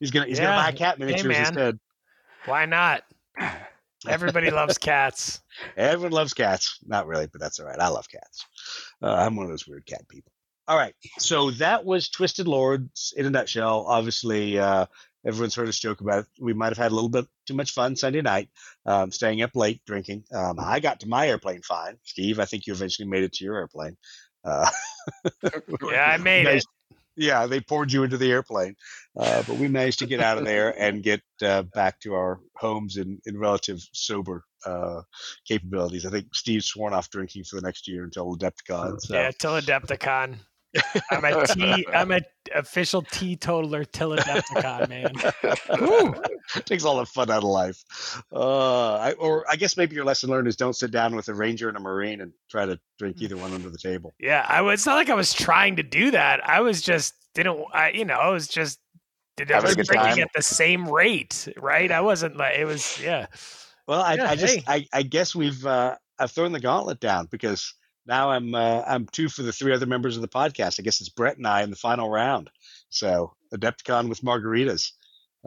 He's 0.00 0.10
going 0.10 0.24
to 0.24 0.28
he's 0.30 0.38
going 0.38 0.50
to 0.52 0.56
buy 0.56 0.72
cat 0.72 0.98
miniatures 0.98 1.26
man. 1.26 1.40
instead. 1.46 1.78
Why 2.46 2.64
not? 2.66 3.02
Everybody 4.08 4.50
loves 4.52 4.78
cats. 4.78 5.40
Everyone 5.76 6.12
loves 6.12 6.34
cats. 6.34 6.78
Not 6.86 7.06
really, 7.06 7.26
but 7.26 7.40
that's 7.40 7.58
all 7.60 7.66
right. 7.66 7.78
I 7.78 7.88
love 7.88 8.06
cats. 8.08 8.46
Uh, 9.02 9.12
I'm 9.14 9.36
one 9.36 9.44
of 9.46 9.50
those 9.50 9.66
weird 9.66 9.86
cat 9.86 10.06
people. 10.08 10.32
All 10.68 10.76
right. 10.76 10.94
So 11.18 11.50
that 11.52 11.84
was 11.84 12.08
Twisted 12.08 12.48
Lords 12.48 13.14
in 13.16 13.26
a 13.26 13.30
nutshell. 13.30 13.84
Obviously, 13.88 14.58
uh, 14.58 14.86
everyone's 15.26 15.54
heard 15.54 15.68
us 15.68 15.78
joke 15.78 16.00
about 16.00 16.20
it. 16.20 16.26
We 16.40 16.52
might 16.54 16.68
have 16.68 16.78
had 16.78 16.92
a 16.92 16.94
little 16.94 17.10
bit 17.10 17.26
too 17.46 17.54
much 17.54 17.72
fun 17.72 17.96
Sunday 17.96 18.22
night, 18.22 18.48
um, 18.86 19.10
staying 19.10 19.42
up 19.42 19.54
late 19.54 19.80
drinking. 19.86 20.24
Um, 20.32 20.58
I 20.60 20.80
got 20.80 21.00
to 21.00 21.08
my 21.08 21.28
airplane 21.28 21.62
fine. 21.62 21.98
Steve, 22.04 22.38
I 22.38 22.44
think 22.44 22.66
you 22.66 22.72
eventually 22.72 23.08
made 23.08 23.24
it 23.24 23.32
to 23.34 23.44
your 23.44 23.56
airplane. 23.56 23.96
Uh, 24.44 24.70
Yeah, 25.82 26.04
I 26.04 26.16
made 26.18 26.44
guys- 26.44 26.62
it. 26.62 26.68
Yeah, 27.18 27.46
they 27.46 27.60
poured 27.60 27.90
you 27.90 28.02
into 28.04 28.18
the 28.18 28.30
airplane, 28.30 28.76
uh, 29.18 29.42
but 29.48 29.56
we 29.56 29.68
managed 29.68 30.00
to 30.00 30.06
get 30.06 30.20
out 30.20 30.36
of 30.36 30.44
there 30.44 30.78
and 30.78 31.02
get 31.02 31.22
uh, 31.42 31.62
back 31.62 31.98
to 32.00 32.12
our 32.12 32.40
homes 32.56 32.98
in, 32.98 33.20
in 33.24 33.38
relative 33.38 33.80
sober 33.94 34.44
uh, 34.66 35.00
capabilities. 35.48 36.04
I 36.04 36.10
think 36.10 36.34
Steve's 36.34 36.66
sworn 36.66 36.92
off 36.92 37.08
drinking 37.08 37.44
for 37.44 37.56
the 37.56 37.62
next 37.62 37.88
year 37.88 38.04
until 38.04 38.36
Adepticon. 38.36 39.00
So. 39.00 39.14
Yeah, 39.14 39.30
till 39.30 39.52
Adepticon. 39.52 40.36
I'm 41.10 41.24
a 41.24 41.46
T. 41.46 41.86
I'm 41.92 42.12
a 42.12 42.20
official 42.54 43.02
teetotaler 43.02 43.84
till 43.84 44.10
Adepticon, 44.16 44.88
man. 44.88 46.14
Takes 46.64 46.84
all 46.84 46.98
the 46.98 47.06
fun 47.06 47.30
out 47.30 47.38
of 47.38 47.44
life. 47.44 47.84
Uh, 48.32 48.94
I, 48.96 49.12
or 49.12 49.44
I 49.50 49.56
guess 49.56 49.76
maybe 49.76 49.94
your 49.94 50.04
lesson 50.04 50.30
learned 50.30 50.48
is 50.48 50.56
don't 50.56 50.76
sit 50.76 50.90
down 50.90 51.16
with 51.16 51.28
a 51.28 51.34
ranger 51.34 51.68
and 51.68 51.76
a 51.76 51.80
marine 51.80 52.20
and 52.20 52.32
try 52.50 52.66
to 52.66 52.78
drink 52.98 53.20
either 53.20 53.36
one 53.36 53.52
under 53.52 53.70
the 53.70 53.78
table. 53.78 54.14
Yeah, 54.18 54.44
I 54.48 54.60
was. 54.62 54.74
It's 54.74 54.86
not 54.86 54.94
like 54.94 55.10
I 55.10 55.14
was 55.14 55.32
trying 55.32 55.76
to 55.76 55.82
do 55.82 56.10
that. 56.12 56.46
I 56.48 56.60
was 56.60 56.82
just 56.82 57.14
didn't. 57.34 57.64
I 57.72 57.90
you 57.90 58.04
know 58.04 58.14
I 58.14 58.28
was 58.28 58.48
just 58.48 58.78
did 59.36 59.52
I 59.52 59.60
was 59.60 59.74
drinking 59.74 59.96
time. 59.96 60.18
at 60.20 60.32
the 60.34 60.42
same 60.42 60.88
rate, 60.88 61.48
right? 61.58 61.92
I 61.92 62.00
wasn't 62.00 62.36
like 62.36 62.58
it 62.58 62.64
was. 62.64 63.00
Yeah, 63.00 63.26
Well, 63.86 64.00
I, 64.00 64.14
Yeah, 64.14 64.30
I 64.30 64.36
just 64.36 64.56
hey. 64.56 64.64
I, 64.66 64.86
I 64.92 65.02
guess 65.02 65.34
we've 65.34 65.64
uh, 65.66 65.96
I've 66.18 66.30
thrown 66.30 66.52
the 66.52 66.60
gauntlet 66.60 67.00
down 67.00 67.28
because 67.30 67.74
now 68.06 68.30
I'm 68.30 68.54
uh, 68.54 68.82
I'm 68.86 69.06
two 69.06 69.28
for 69.28 69.42
the 69.42 69.52
three 69.52 69.72
other 69.72 69.86
members 69.86 70.16
of 70.16 70.22
the 70.22 70.28
podcast. 70.28 70.78
I 70.78 70.82
guess 70.82 71.00
it's 71.00 71.10
Brett 71.10 71.36
and 71.36 71.46
I 71.46 71.62
in 71.62 71.70
the 71.70 71.76
final 71.76 72.10
round. 72.10 72.50
So 72.88 73.34
Adepticon 73.54 74.08
with 74.08 74.22
margaritas. 74.22 74.92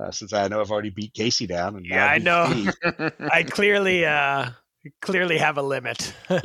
Uh, 0.02 0.12
since 0.12 0.32
I 0.32 0.48
know 0.48 0.62
I've 0.62 0.72
already 0.72 0.92
beat 0.92 1.14
Casey 1.14 1.46
down, 1.46 1.76
and 1.76 1.86
Yeah, 1.86 2.06
I 2.06 2.20
know. 2.20 2.72
I 3.20 3.44
clearly 3.44 4.06
uh 4.06 4.52
clearly 5.02 5.38
have 5.38 5.58
a 5.58 5.62
limit. 5.62 6.14
yeah, 6.30 6.40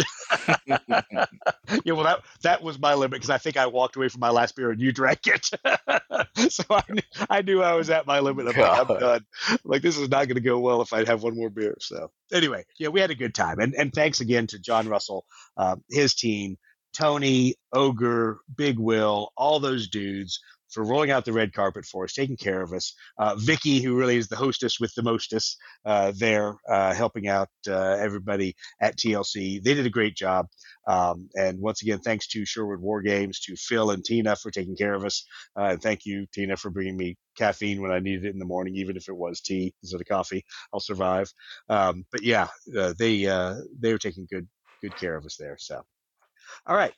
well, 1.86 2.04
that 2.04 2.22
that 2.42 2.62
was 2.62 2.78
my 2.78 2.94
limit 2.94 3.12
because 3.12 3.30
I 3.30 3.38
think 3.38 3.56
I 3.56 3.66
walked 3.66 3.96
away 3.96 4.08
from 4.08 4.20
my 4.20 4.30
last 4.30 4.56
beer 4.56 4.70
and 4.70 4.80
you 4.80 4.92
drank 4.92 5.20
it. 5.26 5.50
so 6.52 6.64
I 6.70 6.82
knew, 6.90 7.02
I 7.30 7.42
knew 7.42 7.62
I 7.62 7.74
was 7.74 7.90
at 7.90 8.06
my 8.06 8.20
limit. 8.20 8.46
I'm 8.48 8.60
like, 8.60 8.78
I'm 8.80 8.86
God. 8.86 9.00
done. 9.00 9.24
like, 9.64 9.82
this 9.82 9.96
is 9.96 10.08
not 10.08 10.26
going 10.26 10.36
to 10.36 10.40
go 10.40 10.58
well 10.58 10.82
if 10.82 10.92
I 10.92 11.04
have 11.04 11.22
one 11.22 11.36
more 11.36 11.50
beer. 11.50 11.76
So 11.80 12.10
anyway, 12.32 12.64
yeah, 12.78 12.88
we 12.88 13.00
had 13.00 13.10
a 13.10 13.16
good 13.16 13.34
time, 13.34 13.58
and 13.58 13.74
and 13.74 13.92
thanks 13.92 14.20
again 14.20 14.46
to 14.48 14.58
John 14.58 14.88
Russell, 14.88 15.24
um, 15.56 15.82
his 15.90 16.14
team, 16.14 16.56
Tony, 16.94 17.56
Ogre, 17.72 18.40
Big 18.54 18.78
Will, 18.78 19.30
all 19.36 19.60
those 19.60 19.88
dudes 19.88 20.40
for 20.74 20.84
rolling 20.84 21.10
out 21.10 21.24
the 21.24 21.32
red 21.32 21.52
carpet 21.52 21.84
for 21.86 22.04
us, 22.04 22.12
taking 22.12 22.36
care 22.36 22.60
of 22.60 22.72
us. 22.72 22.94
Uh, 23.18 23.36
Vicky, 23.36 23.80
who 23.80 23.96
really 23.96 24.16
is 24.16 24.28
the 24.28 24.36
hostess 24.36 24.80
with 24.80 24.92
the 24.94 25.02
mostest, 25.02 25.56
uh, 25.84 26.12
there 26.16 26.56
uh, 26.68 26.92
helping 26.92 27.28
out 27.28 27.48
uh, 27.68 27.96
everybody 28.00 28.54
at 28.80 28.98
TLC. 28.98 29.62
They 29.62 29.74
did 29.74 29.86
a 29.86 29.90
great 29.90 30.16
job. 30.16 30.46
Um, 30.86 31.28
and 31.34 31.60
once 31.60 31.82
again, 31.82 32.00
thanks 32.00 32.26
to 32.28 32.44
Sherwood 32.44 32.80
War 32.80 33.00
Games, 33.00 33.40
to 33.40 33.56
Phil 33.56 33.92
and 33.92 34.04
Tina 34.04 34.36
for 34.36 34.50
taking 34.50 34.76
care 34.76 34.94
of 34.94 35.04
us. 35.04 35.24
Uh, 35.56 35.70
and 35.72 35.82
thank 35.82 36.04
you, 36.04 36.26
Tina, 36.34 36.56
for 36.56 36.70
bringing 36.70 36.96
me 36.96 37.16
caffeine 37.38 37.80
when 37.80 37.92
I 37.92 38.00
needed 38.00 38.24
it 38.24 38.32
in 38.32 38.38
the 38.38 38.44
morning, 38.44 38.74
even 38.76 38.96
if 38.96 39.08
it 39.08 39.16
was 39.16 39.40
tea 39.40 39.72
instead 39.82 40.00
of 40.00 40.06
coffee. 40.06 40.44
I'll 40.72 40.80
survive. 40.80 41.32
Um, 41.68 42.04
but 42.10 42.22
yeah, 42.22 42.48
uh, 42.76 42.94
they 42.98 43.24
they 43.80 43.92
were 43.92 43.98
taking 43.98 44.26
good 44.30 44.48
good 44.82 44.96
care 44.96 45.16
of 45.16 45.24
us 45.24 45.36
there. 45.36 45.56
So, 45.58 45.82
all 46.66 46.76
right. 46.76 46.92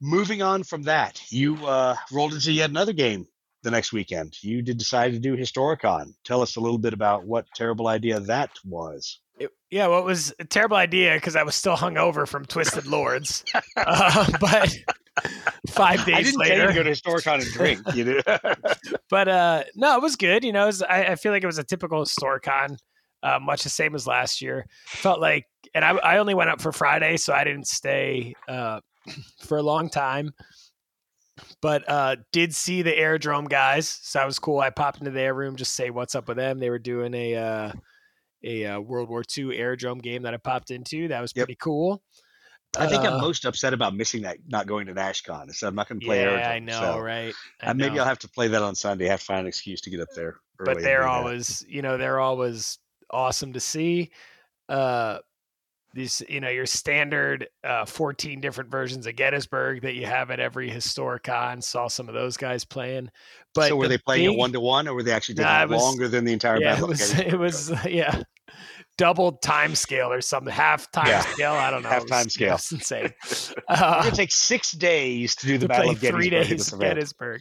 Moving 0.00 0.42
on 0.42 0.62
from 0.62 0.82
that, 0.84 1.20
you 1.30 1.56
uh, 1.66 1.96
rolled 2.12 2.32
into 2.32 2.52
yet 2.52 2.70
another 2.70 2.92
game 2.92 3.26
the 3.62 3.70
next 3.70 3.92
weekend. 3.92 4.36
You 4.42 4.62
did 4.62 4.78
decide 4.78 5.12
to 5.12 5.18
do 5.18 5.36
Historicon. 5.36 6.14
Tell 6.24 6.40
us 6.40 6.56
a 6.56 6.60
little 6.60 6.78
bit 6.78 6.92
about 6.92 7.24
what 7.26 7.46
terrible 7.54 7.88
idea 7.88 8.20
that 8.20 8.50
was. 8.64 9.20
It- 9.38 9.50
yeah, 9.70 9.88
well, 9.88 9.98
it 10.00 10.04
was 10.04 10.32
a 10.38 10.44
terrible 10.44 10.76
idea 10.76 11.14
because 11.14 11.36
I 11.36 11.42
was 11.42 11.54
still 11.54 11.76
hungover 11.76 12.26
from 12.26 12.44
Twisted 12.44 12.86
Lords. 12.86 13.44
uh, 13.76 14.26
but 14.40 14.74
five 15.68 16.04
days 16.06 16.16
I 16.16 16.22
didn't 16.22 16.38
later, 16.38 16.54
tell 16.54 16.62
you 16.62 16.68
to 16.68 16.74
go 16.74 16.82
to 16.84 16.90
Historicon 16.90 17.42
and 17.42 17.52
drink. 17.52 17.80
You 17.94 18.04
know. 18.04 18.38
but 19.10 19.28
uh 19.28 19.64
no 19.74 19.96
it 19.96 20.02
was 20.02 20.16
good 20.16 20.44
you 20.44 20.52
know 20.52 20.66
was, 20.66 20.82
I, 20.82 21.06
I 21.06 21.14
feel 21.16 21.32
like 21.32 21.42
it 21.42 21.46
was 21.46 21.58
a 21.58 21.64
typical 21.64 22.04
storecon 22.04 22.78
uh, 23.22 23.38
much 23.40 23.64
the 23.64 23.68
same 23.68 23.94
as 23.96 24.06
last 24.06 24.40
year 24.40 24.66
felt 24.86 25.20
like 25.20 25.44
and 25.74 25.84
I, 25.84 25.90
I 25.90 26.18
only 26.18 26.34
went 26.34 26.50
up 26.50 26.60
for 26.60 26.70
friday 26.70 27.16
so 27.16 27.32
i 27.32 27.42
didn't 27.42 27.66
stay 27.66 28.34
uh 28.48 28.78
for 29.44 29.58
a 29.58 29.62
long 29.62 29.88
time 29.88 30.32
but 31.62 31.88
uh 31.88 32.16
did 32.32 32.54
see 32.54 32.82
the 32.82 32.96
aerodrome 32.96 33.44
guys 33.46 33.88
so 34.02 34.18
that 34.18 34.26
was 34.26 34.38
cool 34.38 34.60
i 34.60 34.70
popped 34.70 34.98
into 34.98 35.10
their 35.10 35.34
room 35.34 35.56
just 35.56 35.74
say 35.74 35.90
what's 35.90 36.14
up 36.14 36.28
with 36.28 36.36
them 36.36 36.58
they 36.58 36.70
were 36.70 36.78
doing 36.78 37.14
a 37.14 37.34
uh 37.36 37.72
a 38.44 38.64
uh, 38.66 38.80
world 38.80 39.08
war 39.08 39.22
ii 39.36 39.56
aerodrome 39.56 39.98
game 39.98 40.22
that 40.22 40.34
i 40.34 40.36
popped 40.36 40.70
into 40.70 41.08
that 41.08 41.20
was 41.20 41.32
Yep. 41.34 41.46
pretty 41.46 41.58
cool 41.60 42.02
I 42.78 42.86
think 42.86 43.02
Uh, 43.02 43.08
I'm 43.08 43.20
most 43.20 43.46
upset 43.46 43.72
about 43.72 43.94
missing 43.96 44.22
that, 44.22 44.36
not 44.46 44.66
going 44.66 44.86
to 44.88 44.94
NashCon. 44.94 45.54
So 45.54 45.66
I'm 45.68 45.74
not 45.74 45.88
going 45.88 46.00
to 46.00 46.04
play 46.04 46.18
yeah 46.18 46.24
Aerodrome. 46.24 46.52
i 46.52 46.58
know 46.58 46.80
so, 46.80 46.98
right 46.98 47.34
I 47.62 47.70
uh, 47.70 47.74
maybe 47.74 47.96
know. 47.96 48.02
I'll 48.02 48.08
have 48.08 48.18
to 48.20 48.28
play 48.28 48.46
that 48.48 48.62
on 48.62 48.74
Sunday. 48.74 49.06
have 49.06 49.20
to 49.20 49.24
find 49.24 49.40
an 49.40 49.46
excuse 49.46 49.80
to 49.80 49.90
get 49.90 50.00
up 50.00 50.08
there. 50.14 50.36
but 50.58 50.80
they're 50.82 50.98
do 50.98 51.04
that. 51.04 51.08
always 51.08 51.64
you 51.66 51.80
know 51.80 51.96
they're 51.96 52.20
always 52.20 52.78
awesome 53.10 53.54
to 53.54 53.60
see 53.60 54.10
uh 54.68 55.18
these 55.94 56.22
you 56.28 56.40
know 56.40 56.48
your 56.50 56.66
standard 56.66 57.48
uh 57.64 57.84
14 57.84 58.40
different 58.40 58.70
versions 58.70 59.06
of 59.06 59.16
gettysburg 59.16 59.82
that 59.82 59.94
you 59.94 60.04
have 60.06 60.30
at 60.30 60.38
every 60.40 60.68
historic. 60.68 61.22
historicon 61.24 61.62
saw 61.62 61.88
some 61.88 62.08
of 62.08 62.14
those 62.14 62.36
guys 62.36 62.64
playing 62.64 63.10
but 63.54 63.68
so 63.68 63.76
were 63.76 63.84
the 63.84 63.90
they 63.94 63.98
playing 63.98 64.28
big- 64.28 64.34
it 64.36 64.38
one 64.38 64.52
to 64.52 64.60
one, 64.60 64.86
or 64.86 64.94
were 64.94 65.02
they 65.02 65.12
actually 65.12 65.34
Nah, 65.36 65.62
it 65.62 65.68
was- 65.68 65.80
longer 65.80 66.06
than 66.08 66.24
the 66.24 66.32
entire 66.32 66.60
yeah 66.60 66.74
battle? 66.74 66.86
it 66.90 66.98
was 66.98 67.18
it 67.18 67.38
was 67.38 67.72
yeah 67.86 68.22
double 68.98 69.32
time 69.32 69.74
scale 69.74 70.12
or 70.12 70.20
something 70.20 70.52
half 70.52 70.90
time 70.92 71.06
Yeah. 71.06 71.20
scale 71.20 71.52
i 71.52 71.70
don't 71.70 71.82
know 71.82 71.88
Half 71.88 72.06
time 72.06 72.28
scale. 72.28 72.52
was 72.54 72.70
insane 72.72 73.12
It's 73.24 73.54
uh, 73.68 74.02
to 74.02 74.10
take 74.14 74.32
six 74.32 74.72
days 74.72 75.34
to 75.36 75.46
do 75.46 75.56
the 75.58 75.64
to 75.64 75.68
Battle 75.68 75.90
of 75.92 75.98
three 76.00 76.28
Gettysburg. 76.28 76.32
in 76.32 76.48
days 76.48 76.58
this 76.58 76.72
of 76.72 76.80
event. 76.80 76.94
gettysburg 76.96 77.40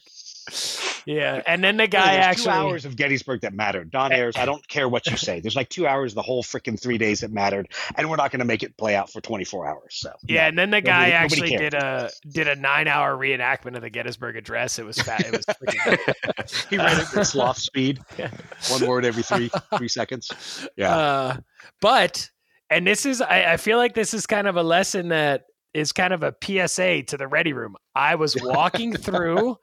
yeah 1.07 1.41
and 1.47 1.63
then 1.63 1.77
the 1.77 1.87
guy 1.87 2.13
there's 2.15 2.25
actually 2.25 2.43
two 2.43 2.49
hours 2.51 2.85
of 2.85 2.95
Gettysburg 2.95 3.41
that 3.41 3.53
mattered. 3.53 3.89
Don 3.89 4.11
Eh. 4.11 4.15
Ayers, 4.17 4.35
I 4.37 4.45
don't 4.45 4.65
care 4.67 4.87
what 4.89 5.07
you 5.07 5.17
say. 5.17 5.39
There's 5.39 5.55
like 5.55 5.69
two 5.69 5.87
hours 5.87 6.13
the 6.13 6.21
whole 6.21 6.43
freaking 6.43 6.79
three 6.79 6.97
days 6.97 7.21
that 7.21 7.31
mattered, 7.31 7.69
and 7.95 8.09
we're 8.09 8.17
not 8.17 8.29
going 8.31 8.39
to 8.39 8.45
make 8.45 8.61
it 8.61 8.77
play 8.77 8.95
out 8.95 9.11
for 9.11 9.21
24 9.21 9.67
hours. 9.67 9.95
So 9.95 10.11
Yeah, 10.27 10.41
no. 10.43 10.47
and 10.49 10.59
then 10.59 10.69
the 10.71 10.81
guy 10.81 11.05
nobody 11.09 11.13
actually 11.13 11.49
cared. 11.49 11.71
did 11.71 11.73
a 11.75 12.09
did 12.29 12.47
a 12.47 12.55
nine 12.55 12.87
hour 12.87 13.15
reenactment 13.17 13.75
of 13.75 13.81
the 13.81 13.89
Gettysburg 13.89 14.35
Address. 14.35 14.77
It 14.77 14.85
was 14.85 14.97
fat. 14.99 15.25
It 15.25 15.31
was 15.31 15.45
freaking 15.45 16.67
he 16.69 16.77
read 16.77 16.99
it 16.99 17.17
at 17.17 17.25
sloth 17.25 17.57
speed, 17.57 17.99
Yeah. 18.17 18.29
one 18.69 18.85
word 18.85 19.05
every 19.05 19.23
three 19.23 19.49
three 19.77 19.87
seconds. 19.87 20.29
Yeah. 20.75 20.95
Uh, 20.95 21.37
but 21.81 22.29
and 22.69 22.85
this 22.85 23.05
is 23.05 23.21
I, 23.21 23.53
I 23.53 23.57
feel 23.57 23.77
like 23.77 23.93
this 23.95 24.13
is 24.13 24.25
kind 24.25 24.45
of 24.47 24.57
a 24.57 24.63
lesson 24.63 25.07
that 25.09 25.43
is 25.73 25.91
kind 25.91 26.11
of 26.13 26.23
a 26.23 26.33
PSA 26.43 27.03
to 27.03 27.17
the 27.17 27.27
ready 27.27 27.53
room. 27.53 27.75
I 27.95 28.15
was 28.15 28.35
walking 28.41 28.93
through 28.97 29.57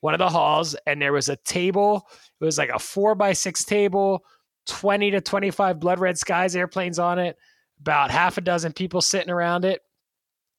one 0.00 0.14
of 0.14 0.18
the 0.18 0.28
halls 0.28 0.74
and 0.86 1.00
there 1.00 1.12
was 1.12 1.28
a 1.28 1.36
table. 1.36 2.06
It 2.40 2.44
was 2.44 2.58
like 2.58 2.70
a 2.70 2.78
four 2.78 3.14
by 3.14 3.32
six 3.32 3.64
table, 3.64 4.24
20 4.66 5.10
to 5.12 5.20
25 5.20 5.78
blood 5.80 5.98
red 5.98 6.18
skies 6.18 6.56
airplanes 6.56 6.98
on 6.98 7.18
it, 7.18 7.36
about 7.80 8.10
half 8.10 8.38
a 8.38 8.40
dozen 8.40 8.72
people 8.72 9.00
sitting 9.00 9.30
around 9.30 9.64
it. 9.64 9.80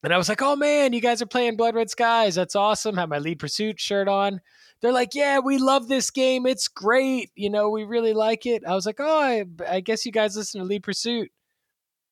and 0.03 0.11
I 0.13 0.17
was 0.17 0.29
like, 0.29 0.41
"Oh 0.41 0.55
man, 0.55 0.93
you 0.93 1.01
guys 1.01 1.21
are 1.21 1.27
playing 1.27 1.57
Blood 1.57 1.75
Red 1.75 1.89
Skies. 1.91 2.33
That's 2.35 2.55
awesome." 2.55 2.97
Have 2.97 3.09
my 3.09 3.19
Lead 3.19 3.37
Pursuit 3.39 3.79
shirt 3.79 4.07
on. 4.07 4.41
They're 4.81 4.91
like, 4.91 5.13
"Yeah, 5.13 5.39
we 5.39 5.59
love 5.59 5.87
this 5.87 6.09
game. 6.09 6.47
It's 6.47 6.67
great. 6.67 7.29
You 7.35 7.51
know, 7.51 7.69
we 7.69 7.83
really 7.83 8.13
like 8.13 8.45
it." 8.47 8.63
I 8.67 8.73
was 8.73 8.85
like, 8.87 8.99
"Oh, 8.99 9.19
I, 9.21 9.45
I 9.69 9.79
guess 9.81 10.03
you 10.05 10.11
guys 10.11 10.35
listen 10.35 10.59
to 10.59 10.65
Lead 10.65 10.81
Pursuit. 10.83 11.29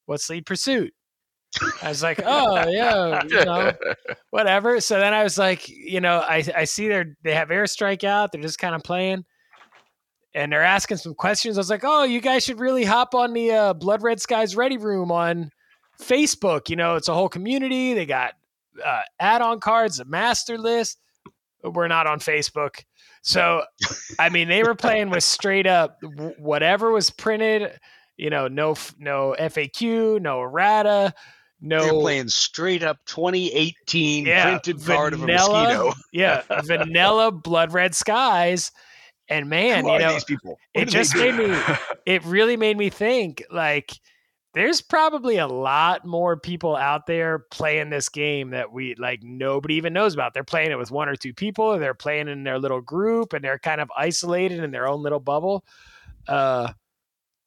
What's 0.05 0.29
Lead 0.29 0.45
Pursuit?" 0.45 0.93
I 1.81 1.89
was 1.89 2.03
like, 2.03 2.21
"Oh 2.23 2.67
yeah, 2.69 3.23
you 3.23 3.45
know, 3.45 3.73
whatever." 4.29 4.79
So 4.81 4.99
then 4.99 5.13
I 5.13 5.23
was 5.23 5.37
like, 5.37 5.67
you 5.67 5.99
know, 5.99 6.19
I 6.19 6.43
I 6.55 6.63
see 6.65 6.87
they 6.87 7.05
they 7.23 7.33
have 7.33 7.49
airstrike 7.49 8.03
out. 8.03 8.31
They're 8.31 8.41
just 8.41 8.59
kind 8.59 8.75
of 8.75 8.83
playing, 8.83 9.25
and 10.35 10.51
they're 10.51 10.63
asking 10.63 10.97
some 10.97 11.15
questions. 11.15 11.57
I 11.57 11.61
was 11.61 11.69
like, 11.69 11.83
"Oh, 11.83 12.03
you 12.03 12.21
guys 12.21 12.43
should 12.43 12.59
really 12.59 12.83
hop 12.83 13.15
on 13.15 13.33
the 13.33 13.51
uh, 13.51 13.73
Blood 13.73 14.03
Red 14.03 14.21
Skies 14.21 14.55
Ready 14.55 14.77
Room 14.77 15.11
on 15.11 15.51
Facebook. 16.01 16.69
You 16.69 16.75
know, 16.75 16.95
it's 16.95 17.07
a 17.07 17.13
whole 17.13 17.29
community. 17.29 17.93
They 17.93 18.05
got 18.05 18.33
uh, 18.83 19.01
add-on 19.19 19.59
cards, 19.59 19.99
a 19.99 20.05
master 20.05 20.57
list. 20.57 20.99
We're 21.63 21.87
not 21.87 22.05
on 22.07 22.19
Facebook." 22.19 22.83
So, 23.21 23.63
I 24.17 24.29
mean, 24.29 24.47
they 24.47 24.63
were 24.63 24.75
playing 24.75 25.09
with 25.09 25.23
straight 25.23 25.67
up 25.67 25.97
whatever 26.37 26.91
was 26.91 27.09
printed. 27.09 27.77
You 28.17 28.29
know, 28.29 28.47
no 28.47 28.75
no 28.97 29.35
FAQ, 29.39 30.21
no 30.21 30.41
errata, 30.41 31.13
no 31.61 31.83
They're 31.83 31.93
playing 31.93 32.29
straight 32.29 32.83
up 32.83 32.97
2018 33.05 34.25
Yeah, 34.25 34.43
printed 34.49 34.83
card 34.85 35.13
of 35.13 35.19
a 35.21 35.25
vanilla. 35.25 35.63
mosquito. 35.63 35.93
yeah, 36.13 36.41
vanilla 36.63 37.31
blood 37.31 37.73
red 37.73 37.95
skies. 37.95 38.71
And 39.27 39.47
man, 39.49 39.85
you 39.85 39.99
know, 39.99 40.13
these 40.13 40.23
people? 40.23 40.57
It 40.73 40.85
just 40.85 41.15
made 41.15 41.35
me 41.35 41.55
it 42.05 42.23
really 42.25 42.57
made 42.57 42.77
me 42.77 42.89
think 42.89 43.43
like 43.51 43.91
there's 44.55 44.81
probably 44.81 45.37
a 45.37 45.45
lot 45.47 46.05
more 46.05 46.35
people 46.35 46.75
out 46.75 47.05
there 47.05 47.45
playing 47.51 47.91
this 47.91 48.09
game 48.09 48.49
that 48.49 48.71
we 48.71 48.95
like 48.95 49.21
nobody 49.21 49.75
even 49.75 49.93
knows 49.93 50.15
about. 50.15 50.33
They're 50.33 50.43
playing 50.43 50.71
it 50.71 50.77
with 50.79 50.89
one 50.89 51.07
or 51.07 51.15
two 51.15 51.33
people, 51.35 51.65
or 51.65 51.77
they're 51.77 51.93
playing 51.93 52.27
in 52.27 52.43
their 52.43 52.57
little 52.57 52.81
group 52.81 53.33
and 53.33 53.43
they're 53.43 53.59
kind 53.59 53.79
of 53.79 53.91
isolated 53.95 54.63
in 54.63 54.71
their 54.71 54.87
own 54.87 55.03
little 55.03 55.19
bubble. 55.19 55.63
Uh 56.27 56.73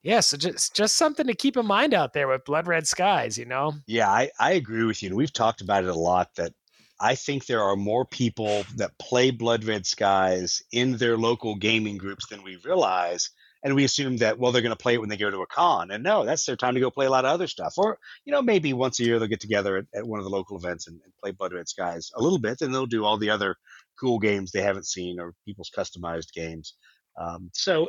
yeah, 0.02 0.20
so 0.20 0.36
just 0.36 0.74
just 0.74 0.96
something 0.96 1.26
to 1.26 1.34
keep 1.34 1.56
in 1.56 1.66
mind 1.66 1.94
out 1.94 2.12
there 2.12 2.28
with 2.28 2.44
blood 2.44 2.66
red 2.66 2.86
skies, 2.86 3.38
you 3.38 3.44
know. 3.44 3.74
Yeah, 3.86 4.10
I, 4.10 4.30
I 4.38 4.52
agree 4.52 4.84
with 4.84 5.02
you. 5.02 5.08
And 5.08 5.16
we've 5.16 5.32
talked 5.32 5.60
about 5.60 5.84
it 5.84 5.90
a 5.90 5.94
lot 5.94 6.34
that 6.36 6.52
I 7.00 7.16
think 7.16 7.46
there 7.46 7.62
are 7.62 7.76
more 7.76 8.04
people 8.04 8.64
that 8.76 8.98
play 8.98 9.32
Blood 9.32 9.64
Red 9.64 9.86
Skies 9.86 10.62
in 10.70 10.96
their 10.96 11.16
local 11.16 11.56
gaming 11.56 11.98
groups 11.98 12.28
than 12.28 12.44
we 12.44 12.56
realize. 12.64 13.30
And 13.64 13.74
we 13.74 13.84
assume 13.84 14.16
that, 14.18 14.38
well, 14.38 14.50
they're 14.50 14.62
going 14.62 14.74
to 14.74 14.82
play 14.82 14.94
it 14.94 15.00
when 15.00 15.08
they 15.08 15.16
go 15.16 15.30
to 15.30 15.42
a 15.42 15.46
con. 15.46 15.90
And 15.90 16.02
no, 16.02 16.24
that's 16.24 16.46
their 16.46 16.56
time 16.56 16.74
to 16.74 16.80
go 16.80 16.90
play 16.90 17.06
a 17.06 17.10
lot 17.10 17.24
of 17.24 17.30
other 17.32 17.46
stuff. 17.48 17.74
Or, 17.76 17.98
you 18.24 18.32
know, 18.32 18.42
maybe 18.42 18.72
once 18.72 18.98
a 18.98 19.04
year 19.04 19.18
they'll 19.18 19.28
get 19.28 19.40
together 19.40 19.78
at, 19.78 19.84
at 19.94 20.06
one 20.06 20.18
of 20.18 20.24
the 20.24 20.30
local 20.30 20.56
events 20.56 20.86
and, 20.88 21.00
and 21.04 21.12
play 21.22 21.32
Blood 21.32 21.52
Red 21.52 21.68
Skies 21.68 22.10
a 22.16 22.22
little 22.22 22.40
bit. 22.40 22.60
And 22.60 22.72
they'll 22.72 22.86
do 22.86 23.04
all 23.04 23.18
the 23.18 23.30
other 23.30 23.56
cool 23.98 24.18
games 24.18 24.50
they 24.50 24.62
haven't 24.62 24.86
seen 24.86 25.18
or 25.20 25.34
people's 25.44 25.70
customized 25.76 26.32
games. 26.32 26.74
Um, 27.20 27.50
so 27.52 27.88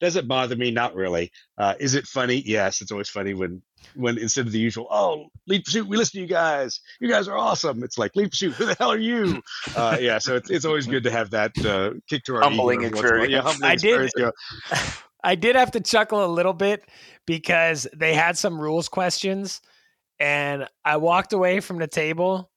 does 0.00 0.16
it 0.16 0.28
bother 0.28 0.56
me? 0.56 0.70
Not 0.70 0.94
really. 0.94 1.30
Uh, 1.58 1.74
is 1.80 1.94
it 1.94 2.06
funny? 2.06 2.42
Yes, 2.44 2.80
it's 2.80 2.92
always 2.92 3.08
funny 3.08 3.34
when 3.34 3.62
when 3.94 4.18
instead 4.18 4.46
of 4.46 4.52
the 4.52 4.58
usual, 4.58 4.86
oh, 4.90 5.26
lead 5.46 5.64
pursuit, 5.64 5.86
we 5.86 5.96
listen 5.96 6.18
to 6.18 6.20
you 6.22 6.28
guys. 6.28 6.80
You 7.00 7.08
guys 7.08 7.28
are 7.28 7.36
awesome. 7.36 7.82
It's 7.82 7.98
like 7.98 8.14
lead 8.14 8.30
pursuit. 8.30 8.52
Who 8.54 8.66
the 8.66 8.76
hell 8.78 8.92
are 8.92 8.98
you? 8.98 9.42
Uh, 9.76 9.98
yeah, 10.00 10.18
so 10.18 10.36
it's, 10.36 10.50
it's 10.50 10.64
always 10.64 10.86
good 10.86 11.02
to 11.04 11.10
have 11.10 11.30
that 11.30 11.52
uh, 11.64 11.94
kick 12.08 12.24
to 12.24 12.36
our 12.36 12.42
Humbling 12.42 12.82
ego 12.84 12.98
every 12.98 13.00
once 13.00 13.10
in 13.10 13.16
a 13.16 13.18
while. 13.18 13.30
Yeah, 13.30 13.42
humbling 13.42 13.70
I 13.70 13.76
did- 13.76 14.02
experience, 14.02 14.12
yeah. 14.70 14.92
I 15.24 15.34
did 15.36 15.54
have 15.56 15.70
to 15.72 15.80
chuckle 15.80 16.24
a 16.24 16.26
little 16.26 16.52
bit 16.52 16.84
because 17.26 17.86
they 17.94 18.14
had 18.14 18.36
some 18.36 18.60
rules 18.60 18.88
questions 18.88 19.60
and 20.18 20.68
I 20.84 20.96
walked 20.96 21.32
away 21.32 21.60
from 21.60 21.78
the 21.78 21.86
table. 21.86 22.50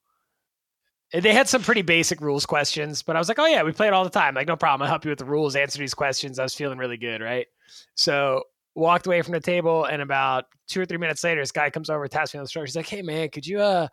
They 1.13 1.33
had 1.33 1.47
some 1.47 1.61
pretty 1.61 1.81
basic 1.81 2.19
rules 2.19 2.45
questions, 2.45 3.01
but 3.01 3.15
I 3.15 3.19
was 3.19 3.27
like, 3.27 3.39
oh, 3.39 3.45
yeah, 3.45 3.63
we 3.63 3.71
play 3.71 3.87
it 3.87 3.93
all 3.93 4.03
the 4.03 4.09
time. 4.09 4.35
Like, 4.35 4.47
no 4.47 4.55
problem. 4.55 4.83
I'll 4.83 4.89
help 4.89 5.05
you 5.05 5.09
with 5.09 5.19
the 5.19 5.25
rules, 5.25 5.55
answer 5.55 5.79
these 5.79 5.93
questions. 5.93 6.39
I 6.39 6.43
was 6.43 6.55
feeling 6.55 6.77
really 6.77 6.97
good, 6.97 7.21
right? 7.21 7.47
So, 7.95 8.43
walked 8.73 9.07
away 9.07 9.21
from 9.21 9.33
the 9.33 9.39
table, 9.39 9.85
and 9.85 10.01
about 10.01 10.45
two 10.67 10.81
or 10.81 10.85
three 10.85 10.97
minutes 10.97 11.23
later, 11.23 11.41
this 11.41 11.51
guy 11.51 11.69
comes 11.69 11.89
over, 11.89 12.07
taps 12.07 12.33
me 12.33 12.39
on 12.39 12.43
the 12.43 12.49
shoulder. 12.49 12.65
He's 12.65 12.75
like, 12.75 12.87
hey, 12.87 13.01
man, 13.01 13.29
could 13.29 13.45
you, 13.45 13.59
uh, 13.59 13.87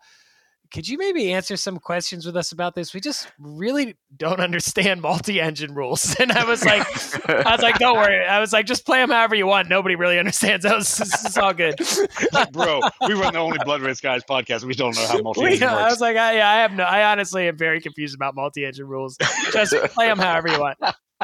could 0.73 0.87
you 0.87 0.97
maybe 0.97 1.31
answer 1.31 1.55
some 1.55 1.77
questions 1.77 2.25
with 2.25 2.35
us 2.35 2.51
about 2.51 2.73
this? 2.73 2.95
We 2.95 2.99
just 2.99 3.31
really 3.39 3.95
don't 4.17 4.39
understand 4.39 5.01
multi-engine 5.01 5.75
rules. 5.75 6.15
And 6.23 6.31
I 6.31 6.45
was 6.45 6.63
like, 6.63 6.81
I 7.29 7.51
was 7.51 7.61
like, 7.61 7.79
don't 7.79 7.97
worry. 7.97 8.25
I 8.25 8.39
was 8.39 8.53
like, 8.53 8.65
just 8.65 8.85
play 8.85 8.99
them 8.99 9.09
however 9.09 9.35
you 9.35 9.45
want. 9.45 9.67
Nobody 9.67 9.95
really 9.95 10.17
understands. 10.17 10.63
This 10.63 11.25
is 11.25 11.37
all 11.37 11.53
good. 11.53 11.75
Bro, 12.53 12.81
we 13.07 13.13
run 13.13 13.33
the 13.33 13.39
only 13.39 13.57
Blood 13.65 13.81
Red 13.81 13.97
Skies 13.97 14.21
podcast. 14.27 14.63
We 14.63 14.73
don't 14.73 14.95
know 14.95 15.05
how 15.05 15.21
multi 15.21 15.41
We- 15.43 15.53
engine 15.53 15.67
I 15.67 15.89
was 15.89 15.99
like, 15.99 16.15
I, 16.15 16.37
yeah, 16.37 16.49
I 16.49 16.55
have 16.55 16.71
no. 16.71 16.83
I 16.83 17.11
honestly 17.11 17.47
am 17.49 17.57
very 17.57 17.81
confused 17.81 18.15
about 18.15 18.35
multi-engine 18.35 18.87
rules. 18.87 19.17
Just 19.51 19.73
play 19.93 20.07
them 20.07 20.17
however 20.17 20.47
you 20.49 20.59
want. 20.59 20.77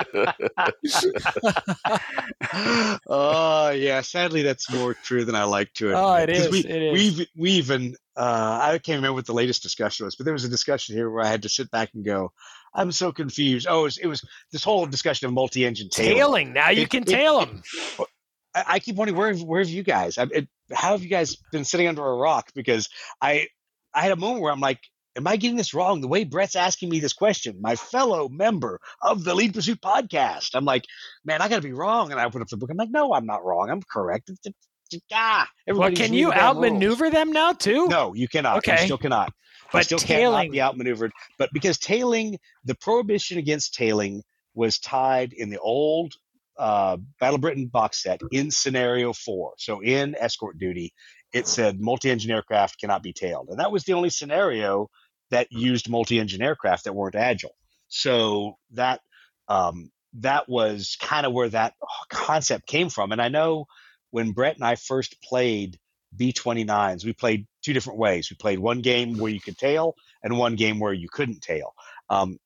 oh 3.08 3.70
yeah, 3.70 4.02
sadly 4.02 4.42
that's 4.44 4.72
more 4.72 4.94
true 4.94 5.26
than 5.26 5.36
I 5.36 5.44
like 5.44 5.74
to 5.76 5.88
admit. 5.90 6.02
Oh, 6.04 6.14
it 6.16 6.30
is, 6.30 6.52
We, 6.52 6.60
it 6.60 6.82
is. 6.82 7.18
We've 7.18 7.28
we 7.36 7.52
even 7.52 7.96
uh, 8.16 8.60
I 8.62 8.78
can't 8.80 8.98
remember 8.98 9.14
what 9.14 9.26
the 9.26 9.34
latest 9.34 9.64
discussion 9.64 10.06
was, 10.06 10.16
but 10.16 10.26
there 10.26 10.34
was 10.34 10.46
a 10.46 10.50
discussion 10.50 10.96
here 10.96 11.10
where 11.10 11.24
I 11.24 11.28
had 11.28 11.44
to 11.44 11.50
sit 11.50 11.72
back 11.72 11.90
and 11.94 12.04
go, 12.04 12.32
I'm 12.74 12.92
so 12.92 13.12
confused. 13.12 13.68
Oh, 13.70 13.82
it 13.82 13.84
was, 13.84 13.98
it 13.98 14.08
was 14.08 14.26
this 14.52 14.64
whole 14.64 14.86
discussion 14.86 15.28
of 15.28 15.34
multi-engine 15.34 15.90
tailing. 15.90 16.16
Tailing. 16.18 16.54
Now 16.54 16.70
you 16.70 16.84
It- 16.84 16.90
can 16.90 17.04
it- 17.04 17.08
tail 17.08 17.40
them. 17.40 17.64
I, 18.56 18.64
I 18.68 18.80
keep 18.80 18.96
wondering 18.96 19.18
where 19.18 19.34
where 19.36 19.62
have 19.62 19.70
you 19.70 19.84
guys? 19.84 20.18
I, 20.18 20.28
how 20.74 20.92
have 20.92 21.04
you 21.04 21.10
guys 21.10 21.38
been 21.52 21.66
sitting 21.66 21.88
under 21.88 22.06
a 22.06 22.16
rock? 22.16 22.52
Because 22.56 22.90
I 23.22 23.48
I 23.94 24.02
had 24.02 24.12
a 24.12 24.16
moment 24.16 24.42
where 24.42 24.52
I'm 24.52 24.60
like, 24.60 24.80
am 25.20 25.28
I 25.28 25.36
getting 25.36 25.58
this 25.58 25.74
wrong? 25.74 26.02
The 26.02 26.08
way 26.08 26.24
Brett's 26.24 26.56
asking 26.56 26.90
me 26.90 27.00
this 27.00 27.14
question, 27.14 27.58
my 27.62 27.76
fellow 27.76 28.30
member 28.30 28.80
of 29.02 29.24
the 29.24 29.36
Lead 29.36 29.54
Pursuit 29.54 29.82
podcast, 29.82 30.52
I'm 30.56 30.66
like, 30.66 30.86
man, 31.26 31.42
I 31.42 31.50
got 31.50 31.58
to 31.58 31.62
be 31.62 31.74
wrong. 31.74 32.12
And 32.12 32.20
I 32.20 32.26
open 32.26 32.42
up 32.42 32.48
the 32.48 32.58
book. 32.58 32.70
I'm 32.72 32.78
like, 32.78 32.90
no, 32.90 33.14
I'm 33.14 33.26
not 33.26 33.44
wrong. 33.44 33.70
I'm 33.70 33.82
correct. 33.84 34.32
Ah, 35.14 35.48
Well, 35.68 35.92
can 35.92 36.14
you 36.14 36.32
damn 36.32 36.34
rules. 36.34 36.42
outmaneuver 36.42 37.10
them 37.10 37.32
now 37.32 37.52
too? 37.54 37.88
No, 37.90 38.14
you 38.16 38.28
cannot. 38.28 38.58
Okay. 38.60 38.72
You 38.80 38.86
still 38.86 38.98
cannot. 38.98 39.28
You 39.28 39.70
but 39.74 39.86
still 39.86 40.00
tailing. 40.00 40.38
cannot 40.48 40.52
be 40.54 40.62
outmaneuvered. 40.62 41.12
But 41.38 41.50
because 41.54 41.78
tailing, 41.78 42.40
the 42.66 42.76
prohibition 42.76 43.38
against 43.38 43.74
tailing 43.76 44.24
was 44.56 44.80
tied 44.80 45.34
in 45.34 45.50
the 45.50 45.60
old 45.60 46.14
uh, 46.58 46.98
Battle 47.20 47.38
Britain 47.38 47.68
box 47.68 48.02
set 48.02 48.22
in 48.32 48.50
scenario 48.50 49.14
four. 49.14 49.54
So 49.58 49.82
in 49.82 50.16
escort 50.20 50.58
duty, 50.58 50.94
it 51.34 51.46
said 51.48 51.80
multi-engine 51.80 52.32
aircraft 52.32 52.80
cannot 52.80 53.04
be 53.04 53.14
tailed, 53.14 53.50
and 53.50 53.60
that 53.60 53.72
was 53.72 53.84
the 53.84 53.94
only 53.94 54.10
scenario 54.10 54.90
that 55.32 55.52
used 55.52 55.90
multi-engine 55.90 56.42
aircraft 56.42 56.86
that 56.86 56.94
weren't 56.94 57.16
agile. 57.16 57.56
So 57.88 58.58
that 58.72 59.02
um, 59.48 59.92
that 60.20 60.48
was 60.48 60.98
kind 61.00 61.26
of 61.26 61.34
where 61.34 61.50
that 61.50 61.74
concept 62.10 62.68
came 62.68 62.90
from. 62.90 63.12
And 63.12 63.22
I 63.22 63.30
know 63.30 63.66
when 64.12 64.32
Brett 64.32 64.56
and 64.56 64.64
I 64.64 64.76
first 64.76 65.22
played 65.22 65.78
B29s, 66.16 67.06
we 67.06 67.14
played 67.14 67.48
two 67.64 67.74
different 67.74 68.00
ways. 68.00 68.30
We 68.30 68.36
played 68.36 68.60
one 68.60 68.82
game 68.82 69.18
where 69.18 69.32
you 69.32 69.42
could 69.42 69.58
tail 69.58 69.96
and 70.24 70.38
one 70.38 70.56
game 70.56 70.80
where 70.80 70.94
you 70.94 71.08
couldn't 71.12 71.42
tail. 71.42 71.74
Um, 72.10 72.38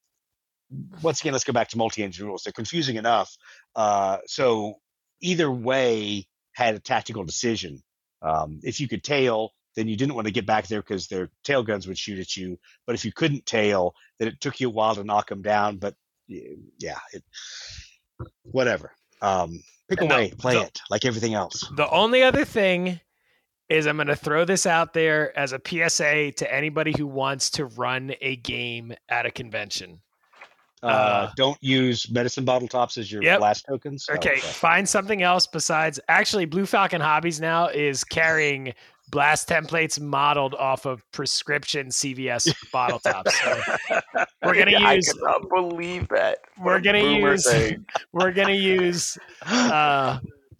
once 1.01 1.21
again, 1.21 1.33
let's 1.33 1.45
go 1.45 1.53
back 1.53 1.69
to 1.69 1.77
multi-engine 1.77 2.25
rules. 2.25 2.43
They're 2.43 2.53
confusing 2.53 2.95
enough. 2.95 3.35
Uh, 3.75 4.17
so 4.25 4.75
either 5.21 5.49
way 5.51 6.27
had 6.53 6.75
a 6.75 6.79
tactical 6.79 7.23
decision. 7.23 7.81
Um, 8.21 8.59
if 8.63 8.79
you 8.79 8.87
could 8.87 9.03
tail, 9.03 9.51
then 9.75 9.87
you 9.87 9.95
didn't 9.97 10.15
want 10.15 10.27
to 10.27 10.33
get 10.33 10.45
back 10.45 10.67
there 10.67 10.81
because 10.81 11.07
their 11.07 11.29
tail 11.43 11.63
guns 11.63 11.87
would 11.87 11.97
shoot 11.97 12.19
at 12.19 12.35
you. 12.37 12.57
But 12.85 12.95
if 12.95 13.03
you 13.05 13.11
couldn't 13.11 13.45
tail, 13.45 13.95
then 14.19 14.27
it 14.27 14.39
took 14.41 14.59
you 14.59 14.67
a 14.67 14.71
while 14.71 14.95
to 14.95 15.03
knock 15.03 15.29
them 15.29 15.41
down. 15.41 15.77
But 15.77 15.95
yeah, 16.27 16.97
it, 17.13 17.23
whatever. 18.43 18.91
Um, 19.21 19.61
pick 19.89 20.01
And 20.01 20.09
the- 20.09 20.15
away, 20.15 20.31
play 20.37 20.55
the- 20.55 20.63
it 20.63 20.81
like 20.89 21.05
everything 21.05 21.33
else. 21.33 21.65
The 21.75 21.89
only 21.89 22.23
other 22.23 22.45
thing 22.45 22.99
is 23.69 23.87
I'm 23.87 23.95
going 23.97 24.07
to 24.07 24.15
throw 24.15 24.45
this 24.45 24.65
out 24.65 24.93
there 24.93 25.37
as 25.37 25.53
a 25.53 25.59
PSA 25.65 26.31
to 26.33 26.53
anybody 26.53 26.93
who 26.97 27.07
wants 27.07 27.49
to 27.51 27.65
run 27.65 28.13
a 28.21 28.35
game 28.37 28.93
at 29.09 29.25
a 29.25 29.31
convention. 29.31 30.01
Uh, 30.83 30.87
Uh, 30.87 31.31
don't 31.37 31.57
use 31.63 32.11
medicine 32.11 32.43
bottle 32.43 32.67
tops 32.67 32.97
as 32.97 33.09
your 33.09 33.23
Yep. 33.23 33.39
blast 33.39 33.65
tokens. 33.65 34.05
Oh, 34.11 34.15
Okay, 34.15 34.37
find 34.37 34.87
something 34.87 35.23
else 35.23 35.47
besides. 35.47 35.97
Actually, 36.09 36.43
Blue 36.43 36.65
Falcon 36.65 36.99
Hobbies 36.99 37.39
now 37.39 37.67
is 37.69 38.03
carrying 38.03 38.73
blast 39.09 39.47
templates 39.47 39.99
modeled 39.99 40.55
off 40.55 40.85
of 40.85 41.03
prescription 41.11 41.87
CVS 41.87 42.53
bottle 42.71 42.99
tops. 42.99 43.39
So 43.43 43.61
we're 44.43 44.55
gonna 44.55 44.77
I 44.77 44.93
use 44.93 45.11
cannot 45.13 45.49
believe 45.49 46.07
that. 46.09 46.39
We're 46.59 46.79
gonna 46.79 46.99
use 47.19 47.49
thing. 47.49 47.85
we're 48.11 48.31
gonna 48.31 48.53
use 48.53 49.17
uh 49.45 50.19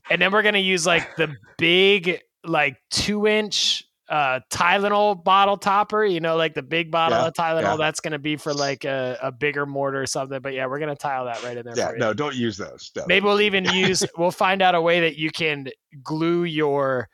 and 0.09 0.21
then 0.21 0.31
we're 0.31 0.43
gonna 0.43 0.59
use 0.59 0.85
like 0.85 1.15
the 1.15 1.33
big 1.57 2.19
like 2.45 2.77
two 2.91 3.25
inch 3.27 3.85
uh 4.09 4.41
Tylenol 4.51 5.23
bottle 5.23 5.57
topper, 5.57 6.03
you 6.03 6.19
know, 6.19 6.35
like 6.35 6.53
the 6.53 6.61
big 6.61 6.91
bottle 6.91 7.17
Yeah, 7.19 7.27
of 7.27 7.33
Tylenol. 7.33 7.61
yeah. 7.63 7.75
That's 7.77 8.01
gonna 8.01 8.19
be 8.19 8.35
for 8.35 8.53
like 8.53 8.83
a, 8.83 9.17
a 9.23 9.31
bigger 9.31 9.65
mortar 9.65 10.01
or 10.01 10.05
something. 10.05 10.41
But 10.41 10.53
yeah, 10.53 10.67
we're 10.67 10.79
gonna 10.79 10.95
tile 10.95 11.25
that 11.25 11.41
right 11.43 11.57
in 11.57 11.65
there. 11.65 11.73
yeah, 11.77 11.87
for 11.87 11.93
you. 11.93 11.99
no, 11.99 12.13
don't 12.13 12.35
use 12.35 12.57
those. 12.57 12.91
No. 12.95 13.05
Maybe 13.07 13.23
we'll 13.25 13.41
even 13.41 13.63
use 13.73 14.03
we'll 14.17 14.29
find 14.31 14.61
out 14.61 14.75
a 14.75 14.81
way 14.81 14.99
that 14.99 15.17
you 15.17 15.31
can 15.31 15.67
glue 16.03 16.43
your 16.43 17.09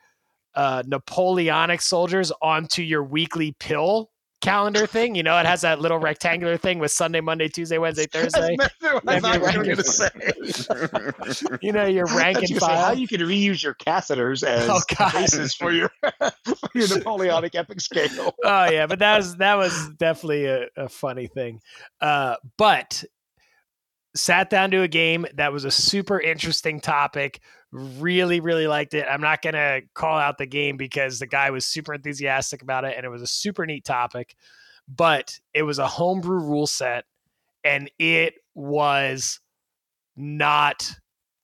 uh, 0.54 0.82
Napoleonic 0.86 1.80
soldiers 1.80 2.32
onto 2.42 2.82
your 2.82 3.02
weekly 3.04 3.52
pill 3.58 4.10
calendar 4.40 4.86
thing. 4.86 5.14
You 5.14 5.22
know, 5.22 5.38
it 5.38 5.44
has 5.44 5.60
that 5.60 5.80
little 5.80 5.98
rectangular 5.98 6.56
thing 6.56 6.78
with 6.78 6.90
Sunday, 6.90 7.20
Monday, 7.20 7.48
Tuesday, 7.48 7.76
Wednesday, 7.78 8.06
Thursday. 8.12 8.56
That's 8.58 8.74
what 8.82 9.04
you 9.04 9.10
I 9.28 9.38
was 9.38 9.52
going 9.52 9.76
to 9.76 9.84
say. 9.84 10.08
You 11.62 11.72
know, 11.72 11.84
your 11.84 12.06
rank 12.06 12.38
and 12.38 12.58
gonna 12.58 12.72
how 12.74 12.82
file. 12.88 12.98
you 12.98 13.06
can 13.06 13.20
reuse 13.20 13.62
your 13.62 13.74
catheters 13.74 14.42
as 14.42 14.68
Oh, 14.68 14.80
God. 14.96 15.12
basis 15.12 15.54
for 15.54 15.72
your 15.72 15.90
for 16.20 16.70
your 16.74 16.88
Napoleonic 16.88 17.54
epic 17.54 17.80
scale. 17.80 18.34
oh 18.44 18.70
yeah, 18.70 18.86
but 18.86 18.98
that 19.00 19.18
was 19.18 19.36
that 19.36 19.56
was 19.56 19.90
definitely 19.98 20.46
a, 20.46 20.66
a 20.76 20.88
funny 20.88 21.26
thing. 21.26 21.60
Uh, 22.00 22.36
but 22.56 23.04
sat 24.14 24.50
down 24.50 24.70
to 24.72 24.82
a 24.82 24.88
game 24.88 25.26
that 25.34 25.52
was 25.52 25.64
a 25.64 25.70
super 25.70 26.20
interesting 26.20 26.80
topic. 26.80 27.40
Really, 27.72 28.40
really 28.40 28.66
liked 28.66 28.94
it. 28.94 29.06
I'm 29.08 29.20
not 29.20 29.42
gonna 29.42 29.82
call 29.94 30.18
out 30.18 30.38
the 30.38 30.46
game 30.46 30.76
because 30.76 31.18
the 31.18 31.26
guy 31.26 31.50
was 31.50 31.66
super 31.66 31.94
enthusiastic 31.94 32.62
about 32.62 32.84
it, 32.84 32.94
and 32.96 33.06
it 33.06 33.10
was 33.10 33.22
a 33.22 33.26
super 33.26 33.64
neat 33.66 33.84
topic. 33.84 34.34
But 34.88 35.38
it 35.54 35.62
was 35.62 35.78
a 35.78 35.86
homebrew 35.86 36.40
rule 36.40 36.66
set, 36.66 37.04
and 37.64 37.90
it 37.98 38.34
was 38.54 39.40
not. 40.16 40.90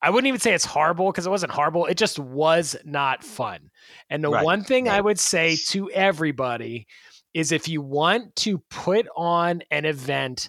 I 0.02 0.10
wouldn't 0.10 0.28
even 0.28 0.40
say 0.40 0.52
it's 0.52 0.64
horrible 0.64 1.10
because 1.10 1.26
it 1.26 1.30
wasn't 1.30 1.52
horrible. 1.52 1.86
It 1.86 1.96
just 1.96 2.18
was 2.18 2.76
not 2.84 3.24
fun. 3.24 3.70
And 4.10 4.22
the 4.22 4.30
Right, 4.30 4.44
one 4.44 4.62
thing 4.62 4.88
I 4.88 5.00
would 5.00 5.18
say 5.18 5.56
to 5.68 5.90
everybody 5.90 6.86
is 7.34 7.52
if 7.52 7.68
you 7.68 7.82
want 7.82 8.34
to 8.36 8.58
put 8.70 9.06
on 9.16 9.62
an 9.70 9.84
event 9.84 10.48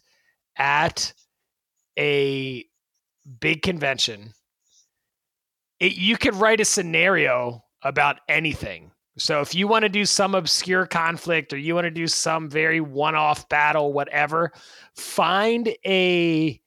at 0.58 1.14
a 1.98 2.66
big 3.40 3.62
convention, 3.62 4.34
it, 5.80 5.96
you 5.96 6.18
could 6.18 6.36
write 6.36 6.60
a 6.60 6.66
scenario 6.66 7.64
about 7.84 8.20
anything. 8.28 8.92
So 9.18 9.42
if 9.42 9.56
you 9.56 9.68
want 9.68 9.84
to 9.84 9.90
do 9.90 10.06
some 10.06 10.36
obscure 10.36 10.86
conflict 10.86 11.52
or 11.52 11.58
you 11.58 11.74
want 11.74 11.86
to 11.86 11.92
do 11.92 12.08
some 12.08 12.50
very 12.50 12.82
one-off 12.82 13.50
battle, 13.50 13.92
whatever, 13.92 14.52
find 14.96 15.74
a 15.86 16.62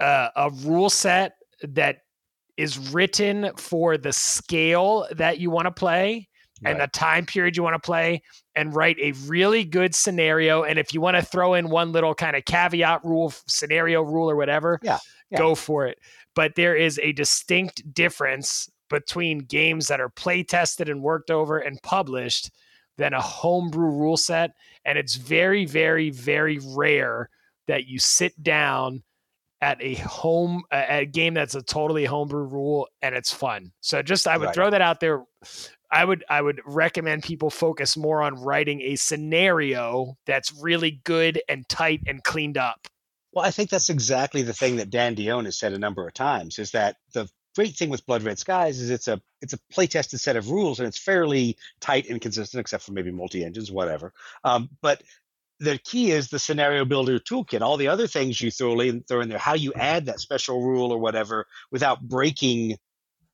uh, 0.00 0.28
a 0.36 0.50
rule 0.62 0.88
set 0.88 1.32
that 1.62 1.98
is 2.56 2.92
written 2.92 3.50
for 3.56 3.98
the 3.98 4.12
scale 4.12 5.06
that 5.12 5.38
you 5.38 5.50
want 5.50 5.66
to 5.66 5.72
play 5.72 6.28
and 6.64 6.80
the 6.80 6.86
time 6.88 7.26
period 7.26 7.56
you 7.56 7.62
want 7.62 7.74
to 7.74 7.86
play 7.86 8.22
and 8.58 8.74
write 8.74 8.98
a 9.00 9.12
really 9.26 9.64
good 9.64 9.94
scenario. 9.94 10.64
And 10.64 10.78
if 10.78 10.92
you 10.92 11.00
want 11.00 11.16
to 11.16 11.22
throw 11.22 11.54
in 11.54 11.70
one 11.70 11.92
little 11.92 12.14
kind 12.14 12.34
of 12.36 12.44
caveat 12.44 13.04
rule 13.04 13.32
scenario 13.46 14.02
rule 14.02 14.28
or 14.28 14.36
whatever 14.36 14.80
Yeah, 14.82 14.98
yeah. 15.30 15.38
go 15.38 15.54
for 15.54 15.86
it. 15.86 15.98
But 16.34 16.54
there 16.56 16.76
is 16.76 16.98
a 17.02 17.12
distinct 17.12 17.94
difference 17.94 18.68
between 18.90 19.38
games 19.40 19.86
that 19.88 20.00
are 20.00 20.08
play 20.08 20.42
tested 20.42 20.88
and 20.88 21.02
worked 21.02 21.30
over 21.30 21.58
and 21.58 21.80
published 21.82 22.50
than 22.96 23.12
a 23.14 23.20
homebrew 23.20 23.90
rule 23.90 24.16
set. 24.16 24.52
And 24.84 24.98
it's 24.98 25.14
very 25.16 25.64
very 25.64 26.10
very 26.10 26.58
rare 26.76 27.30
that 27.68 27.86
you 27.86 27.98
sit 27.98 28.42
down 28.42 29.02
at 29.60 29.76
a 29.82 29.94
home 29.96 30.62
at 30.70 31.02
a 31.02 31.04
game 31.06 31.34
that's 31.34 31.54
a 31.56 31.62
totally 31.62 32.04
homebrew 32.04 32.44
rule 32.44 32.88
and 33.02 33.14
it's 33.14 33.32
fun. 33.32 33.72
So 33.80 34.02
just 34.02 34.26
i 34.28 34.36
would 34.36 34.46
Right. 34.46 34.54
throw 34.54 34.70
that 34.70 34.80
out 34.80 35.00
there 35.00 35.22
I 35.90 36.04
would 36.04 36.24
I 36.28 36.42
would 36.42 36.60
recommend 36.66 37.22
people 37.22 37.50
focus 37.50 37.96
more 37.96 38.22
on 38.22 38.34
writing 38.34 38.80
a 38.82 38.96
scenario 38.96 40.16
that's 40.26 40.52
really 40.60 41.00
good 41.04 41.40
and 41.48 41.68
tight 41.68 42.02
and 42.06 42.22
cleaned 42.22 42.58
up. 42.58 42.86
Well, 43.32 43.44
I 43.44 43.50
think 43.50 43.70
that's 43.70 43.90
exactly 43.90 44.42
the 44.42 44.54
thing 44.54 44.76
that 44.76 44.90
Dan 44.90 45.14
Dion 45.14 45.44
has 45.44 45.58
said 45.58 45.72
a 45.72 45.78
number 45.78 46.06
of 46.06 46.14
times 46.14 46.58
is 46.58 46.70
that 46.72 46.96
the 47.12 47.28
great 47.54 47.76
thing 47.76 47.90
with 47.90 48.06
Blood 48.06 48.22
Red 48.22 48.38
Skies 48.38 48.80
is 48.80 48.90
it's 48.90 49.08
a 49.08 49.20
it's 49.42 49.52
a 49.52 49.58
play 49.70 49.86
tested 49.86 50.20
set 50.20 50.36
of 50.36 50.50
rules 50.50 50.78
and 50.78 50.86
it's 50.86 50.98
fairly 50.98 51.56
tight 51.80 52.08
and 52.08 52.20
consistent, 52.20 52.60
except 52.60 52.84
for 52.84 52.92
maybe 52.92 53.10
multi 53.10 53.44
engines, 53.44 53.70
whatever. 53.70 54.12
Um, 54.44 54.68
but 54.80 55.02
the 55.60 55.78
key 55.78 56.12
is 56.12 56.28
the 56.28 56.38
scenario 56.38 56.84
builder 56.84 57.18
toolkit. 57.18 57.60
All 57.60 57.76
the 57.76 57.88
other 57.88 58.06
things 58.06 58.40
you 58.40 58.50
throw 58.50 58.78
in, 58.80 59.02
throw 59.02 59.20
in 59.20 59.28
there, 59.28 59.38
how 59.38 59.54
you 59.54 59.72
add 59.74 60.06
that 60.06 60.20
special 60.20 60.62
rule 60.62 60.92
or 60.92 60.98
whatever 60.98 61.46
without 61.70 62.00
breaking 62.00 62.76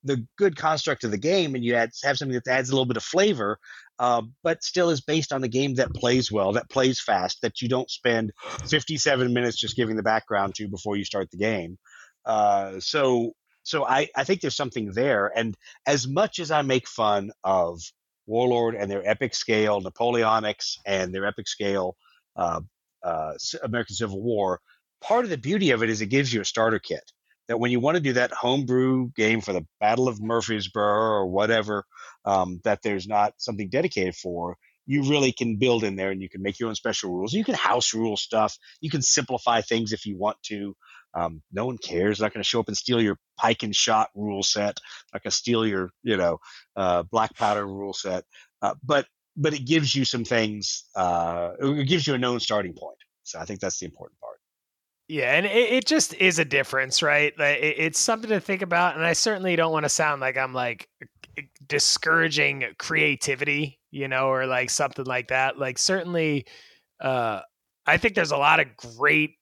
the 0.05 0.27
good 0.37 0.57
construct 0.57 1.05
of 1.05 1.11
the 1.11 1.19
game, 1.19 1.55
and 1.55 1.65
you 1.65 1.75
add 1.75 1.91
have 2.03 2.19
something 2.19 2.35
that 2.35 2.47
adds 2.47 2.71
a 2.71 2.73
little 2.73 2.87
bit 2.87 2.97
of 2.97 3.03
flavor, 3.03 3.59
uh, 3.99 4.23
but 4.43 4.63
still 4.63 4.91
is 4.91 5.01
based 5.01 5.33
on 5.33 5.41
the 5.41 5.49
game 5.49 5.75
that 5.75 5.95
plays 5.95 6.31
well, 6.31 6.53
that 6.53 6.71
plays 6.71 7.01
fast, 7.01 7.41
that 7.43 7.63
you 7.63 7.69
don't 7.69 7.91
spend 7.91 8.33
57 8.69 9.33
minutes 9.33 9.57
just 9.57 9.77
giving 9.77 9.97
the 9.97 10.03
background 10.03 10.55
to 10.57 10.69
before 10.69 10.97
you 10.97 11.05
start 11.05 11.31
the 11.31 11.39
game. 11.39 11.79
Uh, 12.25 12.81
so 12.81 13.33
so 13.65 13.87
I, 13.87 14.09
I 14.15 14.25
think 14.25 14.41
there's 14.41 14.57
something 14.57 14.93
there. 14.93 15.33
And 15.35 15.57
as 15.87 16.07
much 16.07 16.39
as 16.39 16.51
I 16.51 16.63
make 16.63 16.87
fun 16.87 17.33
of 17.43 17.81
Warlord 18.27 18.75
and 18.75 18.91
their 18.91 19.07
epic 19.09 19.35
scale 19.35 19.81
Napoleonics 19.81 20.79
and 20.87 21.15
their 21.15 21.27
epic 21.27 21.49
scale 21.49 21.97
uh, 22.37 22.61
uh, 23.03 23.33
American 23.63 23.97
Civil 23.97 24.23
War, 24.23 24.61
part 25.01 25.25
of 25.25 25.31
the 25.31 25.39
beauty 25.39 25.71
of 25.71 25.83
it 25.83 25.91
is 25.91 26.03
it 26.03 26.07
gives 26.07 26.33
you 26.33 26.43
a 26.43 26.45
starter 26.45 26.79
kit. 26.79 27.11
That 27.49 27.59
when 27.59 27.71
you 27.71 27.81
want 27.81 27.97
to 27.97 28.03
do 28.03 28.15
that 28.15 28.33
homebrew 28.33 29.11
game 29.15 29.41
for 29.41 29.53
the 29.53 29.67
Battle 29.81 30.09
of 30.09 30.21
Murfreesboro 30.21 30.83
or 30.83 31.27
whatever, 31.27 31.85
um, 32.25 32.61
that 32.65 32.81
there's 32.83 33.07
not 33.07 33.35
something 33.39 33.69
dedicated 33.69 34.17
for, 34.17 34.57
you 34.87 35.09
really 35.09 35.33
can 35.33 35.57
build 35.57 35.85
in 35.85 35.97
there 35.97 36.11
and 36.11 36.23
you 36.23 36.29
can 36.29 36.43
make 36.43 36.59
your 36.59 36.69
own 36.69 36.75
special 36.75 37.11
rules. 37.11 37.33
You 37.33 37.45
can 37.45 37.55
house 37.55 37.95
rule 37.95 38.17
stuff. 38.17 38.57
You 38.81 38.91
can 38.91 39.03
simplify 39.03 39.61
things 39.61 39.93
if 39.93 40.07
you 40.07 40.17
want 40.17 40.37
to. 40.45 40.77
Um, 41.15 41.43
no 41.53 41.67
one 41.67 41.79
cares. 41.79 42.21
Not 42.21 42.33
going 42.33 42.43
to 42.43 42.49
show 42.49 42.61
up 42.61 42.69
and 42.69 42.77
steal 42.77 43.01
your 43.01 43.19
pike 43.39 43.63
and 43.63 43.75
shot 43.75 44.11
rule 44.15 44.43
set. 44.43 44.79
To 45.23 45.31
steal 45.31 45.67
your, 45.67 45.91
you 46.03 46.17
know, 46.17 46.39
uh, 46.77 47.05
black 47.05 47.35
powder 47.37 47.67
rule 47.67 47.95
set. 47.95 48.25
Uh, 48.61 48.75
but 48.83 49.07
but 49.37 49.55
it 49.55 49.65
gives 49.65 49.95
you 49.95 50.05
some 50.05 50.25
things. 50.25 50.85
Uh, 50.95 51.53
it 51.61 51.89
gives 51.89 52.07
you 52.07 52.15
a 52.15 52.19
known 52.19 52.41
starting 52.41 52.75
point. 52.75 52.99
So 53.23 53.39
I 53.39 53.45
think 53.45 53.61
that's 53.61 53.79
the 53.79 53.87
important 53.87 54.21
part. 54.21 54.39
Yeah, 55.09 55.35
and 55.35 55.45
it, 55.45 55.51
it 55.73 55.85
just 55.87 56.15
is 56.15 56.39
a 56.39 56.45
difference, 56.45 57.03
right? 57.03 57.33
Like 57.39 57.59
it, 57.59 57.77
it's 57.79 57.99
something 57.99 58.31
to 58.31 58.41
think 58.41 58.63
about, 58.63 58.97
and 58.97 59.05
I 59.05 59.13
certainly 59.13 59.55
don't 59.57 59.73
want 59.73 59.85
to 59.85 59.89
sound 59.91 60.21
like 60.21 60.39
I'm 60.39 60.55
like 60.55 60.89
discouraging 61.69 62.65
creativity, 62.79 63.79
you 63.91 64.09
know, 64.09 64.29
or 64.29 64.47
like 64.47 64.71
something 64.71 65.05
like 65.05 65.29
that. 65.29 65.59
Like 65.59 65.79
certainly, 65.79 66.47
uh, 67.01 67.41
I 67.87 67.99
think 67.99 68.15
there's 68.15 68.31
a 68.33 68.37
lot 68.39 68.61
of 68.61 68.77
great, 68.77 69.33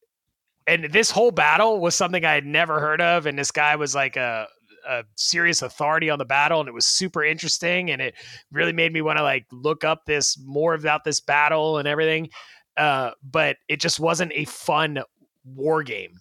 and 0.66 0.84
this 0.92 1.10
whole 1.10 1.32
battle 1.32 1.80
was 1.80 1.94
something 1.96 2.24
I 2.24 2.34
had 2.34 2.46
never 2.46 2.80
heard 2.80 3.00
of, 3.00 3.26
and 3.26 3.38
this 3.38 3.50
guy 3.50 3.76
was 3.76 3.94
like 3.94 4.16
a 4.16 4.48
a 4.88 5.04
serious 5.16 5.62
authority 5.62 6.10
on 6.10 6.18
the 6.18 6.24
battle 6.24 6.60
and 6.60 6.68
it 6.68 6.74
was 6.74 6.86
super 6.86 7.24
interesting 7.24 7.90
and 7.90 8.02
it 8.02 8.14
really 8.50 8.72
made 8.72 8.92
me 8.92 9.02
want 9.02 9.16
to 9.16 9.22
like 9.22 9.46
look 9.52 9.84
up 9.84 10.06
this 10.06 10.38
more 10.44 10.74
about 10.74 11.04
this 11.04 11.20
battle 11.20 11.78
and 11.78 11.86
everything 11.86 12.28
uh 12.76 13.10
but 13.22 13.56
it 13.68 13.80
just 13.80 14.00
wasn't 14.00 14.32
a 14.34 14.44
fun 14.46 14.98
war 15.44 15.82
game 15.82 16.18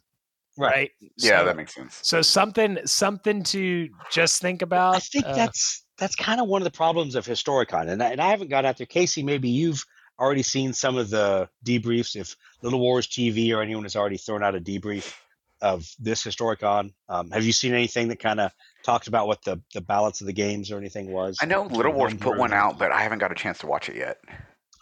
right, 0.57 0.91
Yeah, 1.17 1.39
so, 1.39 1.45
that 1.45 1.57
makes 1.57 1.73
sense. 1.73 1.99
so 2.01 2.21
something 2.21 2.79
something 2.85 3.43
to 3.43 3.89
just 4.11 4.41
think 4.41 4.61
about 4.61 4.95
I 4.95 4.99
think 4.99 5.25
uh, 5.25 5.33
that's 5.33 5.85
that's 6.01 6.15
kind 6.15 6.41
of 6.41 6.47
one 6.47 6.61
of 6.61 6.63
the 6.63 6.75
problems 6.75 7.13
of 7.13 7.27
Historicon, 7.27 7.87
and 7.87 8.01
I, 8.01 8.09
and 8.09 8.19
I 8.19 8.29
haven't 8.31 8.49
got 8.49 8.65
out 8.65 8.77
there. 8.77 8.87
Casey, 8.87 9.21
maybe 9.21 9.49
you've 9.49 9.85
already 10.19 10.41
seen 10.41 10.73
some 10.73 10.97
of 10.97 11.11
the 11.11 11.47
debriefs. 11.63 12.15
If 12.15 12.35
Little 12.63 12.79
Wars 12.79 13.07
TV 13.07 13.55
or 13.55 13.61
anyone 13.61 13.83
has 13.83 13.95
already 13.95 14.17
thrown 14.17 14.43
out 14.43 14.55
a 14.55 14.59
debrief 14.59 15.13
of 15.61 15.87
this 15.99 16.23
Historicon, 16.23 16.91
um, 17.07 17.29
have 17.29 17.45
you 17.45 17.51
seen 17.51 17.75
anything 17.75 18.07
that 18.07 18.19
kind 18.19 18.39
of 18.39 18.51
talked 18.83 19.07
about 19.07 19.27
what 19.27 19.43
the 19.43 19.61
the 19.75 19.81
balance 19.81 20.21
of 20.21 20.27
the 20.27 20.33
games 20.33 20.71
or 20.71 20.79
anything 20.79 21.11
was? 21.11 21.37
I 21.39 21.45
know 21.45 21.63
Little 21.63 21.93
Wars 21.93 22.15
put 22.15 22.35
one 22.35 22.51
out, 22.51 22.79
but 22.79 22.91
I 22.91 23.03
haven't 23.03 23.19
got 23.19 23.31
a 23.31 23.35
chance 23.35 23.59
to 23.59 23.67
watch 23.67 23.87
it 23.87 23.95
yet. 23.95 24.17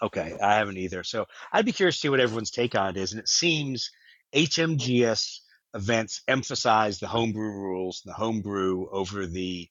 Okay, 0.02 0.38
I 0.42 0.56
haven't 0.56 0.78
either. 0.78 1.04
So 1.04 1.26
I'd 1.52 1.66
be 1.66 1.74
curious 1.74 1.96
to 1.98 2.00
see 2.00 2.10
what 2.10 2.22
everyone's 2.22 2.52
take 2.52 2.76
on 2.76 2.92
it 2.92 2.98
is. 2.98 3.12
And 3.12 3.20
it 3.20 3.28
seems 3.28 3.92
HMGS 4.34 5.40
events 5.74 6.22
emphasize 6.28 7.00
the 7.00 7.08
homebrew 7.08 7.52
rules, 7.52 8.02
the 8.06 8.14
homebrew 8.14 8.88
over 8.92 9.26
the 9.26 9.68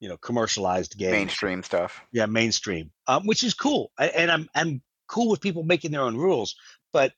you 0.00 0.08
know 0.08 0.16
commercialized 0.18 0.98
game 0.98 1.12
Mainstream 1.12 1.62
stuff. 1.62 2.02
yeah 2.12 2.26
mainstream 2.26 2.90
um, 3.06 3.26
which 3.26 3.42
is 3.42 3.54
cool 3.54 3.92
I, 3.98 4.08
and 4.08 4.30
i'm 4.30 4.46
i'm 4.54 4.82
cool 5.08 5.30
with 5.30 5.40
people 5.40 5.62
making 5.62 5.90
their 5.90 6.02
own 6.02 6.18
rules 6.18 6.54
but 6.92 7.12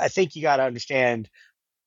i 0.00 0.08
think 0.08 0.34
you 0.34 0.42
got 0.42 0.56
to 0.56 0.64
understand 0.64 1.30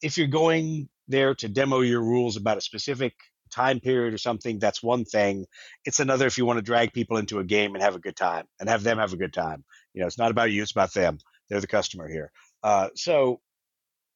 if 0.01 0.17
you're 0.17 0.27
going 0.27 0.87
there 1.07 1.35
to 1.35 1.47
demo 1.47 1.81
your 1.81 2.01
rules 2.01 2.37
about 2.37 2.57
a 2.57 2.61
specific 2.61 3.13
time 3.49 3.79
period 3.79 4.13
or 4.13 4.17
something 4.17 4.59
that's 4.59 4.83
one 4.83 5.05
thing. 5.05 5.45
It's 5.85 5.99
another 5.99 6.27
if 6.27 6.37
you 6.37 6.45
want 6.45 6.57
to 6.57 6.63
drag 6.63 6.93
people 6.93 7.17
into 7.17 7.39
a 7.39 7.43
game 7.43 7.73
and 7.75 7.83
have 7.83 7.95
a 7.95 7.99
good 7.99 8.15
time 8.15 8.45
and 8.59 8.69
have 8.69 8.83
them 8.83 8.97
have 8.97 9.13
a 9.13 9.17
good 9.17 9.33
time. 9.33 9.63
You 9.93 10.01
know 10.01 10.07
it's 10.07 10.17
not 10.17 10.31
about 10.31 10.51
you 10.51 10.61
it's 10.61 10.71
about 10.71 10.93
them. 10.93 11.19
They're 11.49 11.61
the 11.61 11.67
customer 11.67 12.07
here. 12.09 12.31
Uh, 12.63 12.89
so 12.95 13.39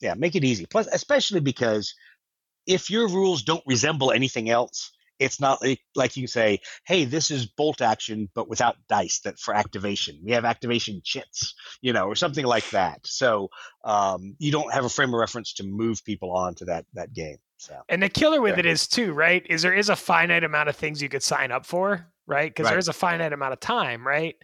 yeah 0.01 0.13
make 0.13 0.35
it 0.35 0.43
easy 0.43 0.65
plus 0.65 0.87
especially 0.87 1.39
because 1.39 1.93
if 2.67 2.89
your 2.89 3.07
rules 3.07 3.43
don't 3.43 3.63
resemble 3.65 4.11
anything 4.11 4.49
else 4.49 4.91
it's 5.19 5.39
not 5.39 5.61
like, 5.61 5.79
like 5.95 6.17
you 6.17 6.25
say 6.25 6.59
hey, 6.85 7.05
this 7.05 7.29
is 7.29 7.45
bolt 7.45 7.79
action, 7.79 8.27
but 8.33 8.49
without 8.49 8.75
dice 8.89 9.19
that 9.19 9.37
for 9.37 9.53
activation. 9.53 10.19
We 10.23 10.31
have 10.31 10.45
activation 10.45 10.99
chits, 11.03 11.53
you 11.79 11.93
know, 11.93 12.05
or 12.07 12.15
something 12.15 12.43
like 12.43 12.67
that. 12.71 13.05
So 13.05 13.49
um, 13.83 14.35
you 14.39 14.51
don't 14.51 14.73
have 14.73 14.83
a 14.83 14.89
frame 14.89 15.13
of 15.13 15.19
reference 15.19 15.53
to 15.53 15.63
move 15.63 16.03
people 16.05 16.31
on 16.31 16.55
to 16.55 16.65
that 16.65 16.85
that 16.95 17.13
game. 17.13 17.37
So 17.57 17.75
and 17.87 18.01
the 18.01 18.09
killer 18.09 18.41
with 18.41 18.55
Yeah. 18.55 18.61
it 18.61 18.65
is 18.65 18.87
too 18.87 19.13
right 19.13 19.45
is 19.47 19.61
there 19.61 19.75
is 19.75 19.89
a 19.89 19.95
finite 19.95 20.43
amount 20.43 20.69
of 20.69 20.75
things 20.75 21.03
you 21.03 21.09
could 21.09 21.21
sign 21.21 21.51
up 21.51 21.67
for 21.67 22.11
right? 22.31 22.49
Because 22.49 22.65
Right. 22.65 22.73
there's 22.73 22.87
a 22.87 22.93
finite 22.93 23.33
amount 23.33 23.53
of 23.53 23.59
time, 23.59 24.07
right? 24.07 24.35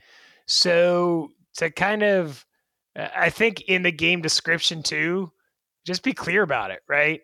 So 0.46 1.32
to 1.56 1.70
kind 1.72 2.04
of, 2.04 2.46
uh, 2.96 3.08
I 3.16 3.30
think 3.30 3.62
in 3.62 3.82
the 3.84 3.92
game 3.92 4.22
description 4.22 4.84
too, 4.84 5.32
just 5.88 6.04
be 6.04 6.14
clear 6.14 6.44
about 6.44 6.72
it, 6.72 6.82
right? 6.88 7.22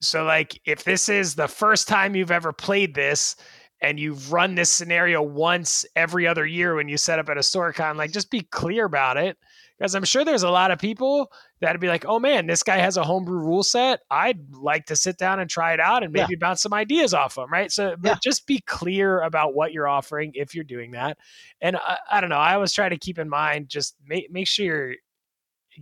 So 0.00 0.24
like 0.24 0.60
if 0.64 0.84
this 0.84 1.08
is 1.08 1.34
the 1.34 1.48
first 1.48 1.88
time 1.88 2.16
you've 2.16 2.30
ever 2.30 2.52
played 2.52 2.94
this 2.94 3.36
and 3.80 4.00
you've 4.00 4.32
run 4.32 4.54
this 4.56 4.70
scenario 4.70 5.22
once 5.22 5.84
every 5.94 6.26
other 6.26 6.46
year 6.46 6.74
when 6.74 6.88
you 6.88 6.96
set 6.96 7.18
up 7.20 7.28
at 7.28 7.36
a 7.36 7.40
StoreCon, 7.40 7.96
like 7.96 8.12
just 8.12 8.30
be 8.30 8.40
clear 8.40 8.84
about 8.86 9.16
it. 9.16 9.36
Because 9.78 9.94
I'm 9.94 10.04
sure 10.04 10.24
there's 10.24 10.42
a 10.42 10.50
lot 10.50 10.72
of 10.72 10.80
people 10.80 11.30
that'd 11.60 11.80
be 11.80 11.86
like, 11.86 12.04
oh 12.04 12.18
man, 12.18 12.48
this 12.48 12.64
guy 12.64 12.78
has 12.78 12.96
a 12.96 13.04
homebrew 13.04 13.38
rule 13.38 13.62
set. 13.62 14.00
I'd 14.10 14.52
like 14.52 14.86
to 14.86 14.96
sit 14.96 15.18
down 15.18 15.38
and 15.38 15.48
try 15.48 15.72
it 15.72 15.78
out 15.78 16.02
and 16.02 16.12
Yeah. 16.14 16.22
maybe 16.22 16.34
bounce 16.34 16.62
some 16.62 16.74
ideas 16.74 17.14
off 17.14 17.36
them, 17.36 17.52
right? 17.52 17.70
So 17.70 17.94
but 17.98 18.08
Yeah. 18.08 18.16
just 18.20 18.46
be 18.48 18.60
clear 18.66 19.20
about 19.20 19.54
what 19.54 19.72
you're 19.72 19.86
offering 19.86 20.32
if 20.34 20.54
you're 20.54 20.64
doing 20.64 20.92
that. 20.92 21.18
And 21.60 21.76
I, 21.76 21.98
I 22.10 22.20
don't 22.20 22.30
know, 22.30 22.36
I 22.36 22.54
always 22.54 22.72
try 22.72 22.88
to 22.88 22.98
keep 22.98 23.18
in 23.20 23.28
mind 23.28 23.68
just 23.68 23.94
make 24.04 24.30
make 24.32 24.48
sure 24.48 24.66
you're 24.66 24.94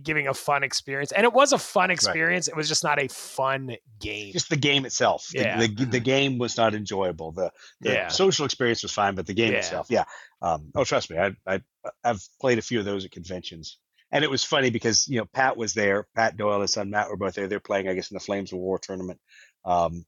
giving 0.03 0.27
a 0.27 0.33
fun 0.33 0.63
experience. 0.63 1.11
And 1.11 1.23
it 1.23 1.33
was 1.33 1.53
a 1.53 1.57
fun 1.57 1.91
experience. 1.91 2.47
It 2.47 2.55
was 2.55 2.67
just 2.67 2.83
not 2.83 3.01
a 3.01 3.07
fun 3.07 3.75
game. 3.99 4.33
Just 4.33 4.49
the 4.49 4.55
game 4.55 4.85
itself. 4.85 5.27
The- 5.31 5.39
Yeah. 5.39 5.59
The, 5.67 5.85
the, 5.85 5.99
game 5.99 6.37
was 6.37 6.57
not 6.57 6.73
enjoyable. 6.73 7.31
The, 7.31 7.51
the 7.81 7.93
Yeah. 7.93 8.07
social 8.09 8.45
experience 8.45 8.83
was 8.83 8.91
fine, 8.91 9.15
but 9.15 9.25
the 9.25 9.33
game 9.33 9.53
Yeah. 9.53 9.59
itself, 9.59 9.87
yeah. 9.89 10.05
Um, 10.41 10.71
oh, 10.75 10.83
trust 10.83 11.09
me, 11.09 11.17
I, 11.17 11.31
I, 11.47 11.61
I've 12.03 12.21
played 12.39 12.57
a 12.59 12.61
few 12.61 12.79
of 12.79 12.85
those 12.85 13.05
at 13.05 13.11
conventions. 13.11 13.77
And 14.11 14.23
it 14.23 14.29
was 14.31 14.43
funny 14.43 14.69
because, 14.69 15.07
you 15.07 15.17
know, 15.19 15.25
Pat 15.33 15.57
was 15.57 15.73
there. 15.73 16.07
Pat 16.15 16.37
Doyle 16.37 16.53
and 16.53 16.61
his 16.61 16.71
son 16.71 16.89
Matt 16.89 17.09
were 17.09 17.17
both 17.17 17.33
there. 17.33 17.47
They're 17.47 17.59
playing, 17.59 17.89
I 17.89 17.93
guess, 17.93 18.09
in 18.09 18.15
the 18.15 18.21
Flames 18.23 18.53
of 18.53 18.59
War 18.59 18.79
tournament. 18.79 19.19
Um, 19.65 20.05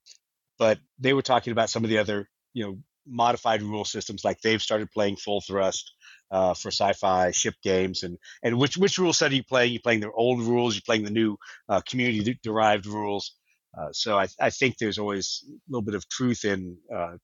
but 0.58 0.80
they 1.00 1.14
were 1.14 1.22
talking 1.22 1.52
about 1.52 1.70
some 1.70 1.84
of 1.84 1.90
the 1.90 1.98
other, 1.98 2.30
you 2.54 2.66
know, 2.66 2.78
modified 3.06 3.62
rule 3.62 3.86
systems. 3.86 4.24
Like 4.24 4.40
they've 4.42 4.62
started 4.62 4.92
playing 4.92 5.18
full 5.18 5.42
thrust 5.42 5.94
uh, 6.32 6.54
for 6.54 6.70
sci-fi 6.70 7.32
ship 7.32 7.56
games, 7.64 8.04
and 8.04 8.18
and 8.44 8.58
which 8.58 8.78
which 8.78 8.98
rule 8.98 9.14
set 9.14 9.32
are 9.32 9.36
you 9.36 9.44
playing? 9.44 9.74
You 9.74 9.80
playing 9.80 10.02
the 10.02 10.12
old 10.12 10.42
rules? 10.42 10.76
you're 10.76 10.82
playing 10.86 11.04
the 11.04 11.12
new 11.12 11.38
uh, 11.68 11.82
community 11.82 12.40
derived 12.44 12.86
rules? 12.86 13.34
Uh, 13.78 13.90
so 13.92 14.18
I, 14.18 14.28
I 14.40 14.50
think 14.50 14.78
there's 14.78 14.98
always 14.98 15.44
a 15.48 15.52
little 15.70 15.84
bit 15.84 15.96
of 15.96 16.08
truth 16.10 16.46
in 16.46 16.78
uh, 16.94 17.18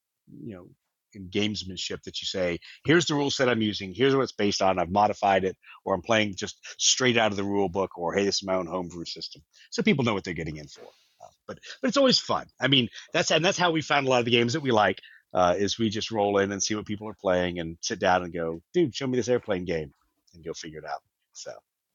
you 0.44 0.56
know 0.56 0.68
in 1.14 1.30
gamesmanship 1.30 2.04
that 2.04 2.22
you 2.22 2.26
say 2.26 2.60
here's 2.84 3.06
the 3.06 3.16
rule 3.16 3.32
set 3.32 3.50
I'm 3.50 3.62
using, 3.62 3.94
here's 3.94 4.14
what 4.16 4.24
it's 4.24 4.34
based 4.34 4.62
on, 4.62 4.78
I've 4.78 4.92
modified 4.92 5.46
it, 5.46 5.56
or 5.86 5.96
I'm 5.96 6.02
playing 6.02 6.36
just 6.36 6.60
straight 6.78 7.18
out 7.18 7.32
of 7.32 7.38
the 7.38 7.44
rule 7.44 7.70
book, 7.70 7.98
or 7.98 8.14
hey, 8.14 8.26
this 8.26 8.36
is 8.36 8.44
my 8.44 8.56
own 8.56 8.68
homebrew 8.68 9.06
system, 9.06 9.42
so 9.70 9.82
people 9.82 10.04
know 10.04 10.14
what 10.14 10.24
they're 10.24 10.34
getting 10.34 10.58
in 10.58 10.68
for. 10.68 10.82
Uh, 10.82 11.30
but 11.48 11.60
but 11.82 11.88
it's 11.88 11.98
always 11.98 12.20
fun. 12.20 12.48
I 12.60 12.68
mean 12.68 12.90
that's 13.14 13.32
and 13.32 13.44
that's 13.44 13.58
how 13.58 13.72
we 13.72 13.82
found 13.82 14.08
a 14.08 14.10
lot 14.10 14.20
of 14.20 14.26
the 14.26 14.32
games 14.32 14.54
that 14.54 14.62
we 14.62 14.72
like. 14.72 15.00
Uh, 15.36 15.54
is 15.58 15.78
we 15.78 15.90
just 15.90 16.12
roll 16.12 16.38
in 16.38 16.54
and 16.54 16.64
see 16.64 16.76
what 16.76 16.86
people 16.86 17.10
are 17.10 17.18
playing 17.20 17.60
and 17.60 17.78
sit 17.82 18.00
down 18.00 18.24
and 18.24 18.34
go, 18.34 18.62
dude, 18.74 18.96
show 18.96 19.06
me 19.06 19.18
this 19.18 19.28
airplane 19.28 19.66
game, 19.66 19.94
and 20.34 20.46
go 20.46 20.54
figure 20.54 20.80
it 20.80 20.86
out. 20.86 21.02
So, 21.34 21.52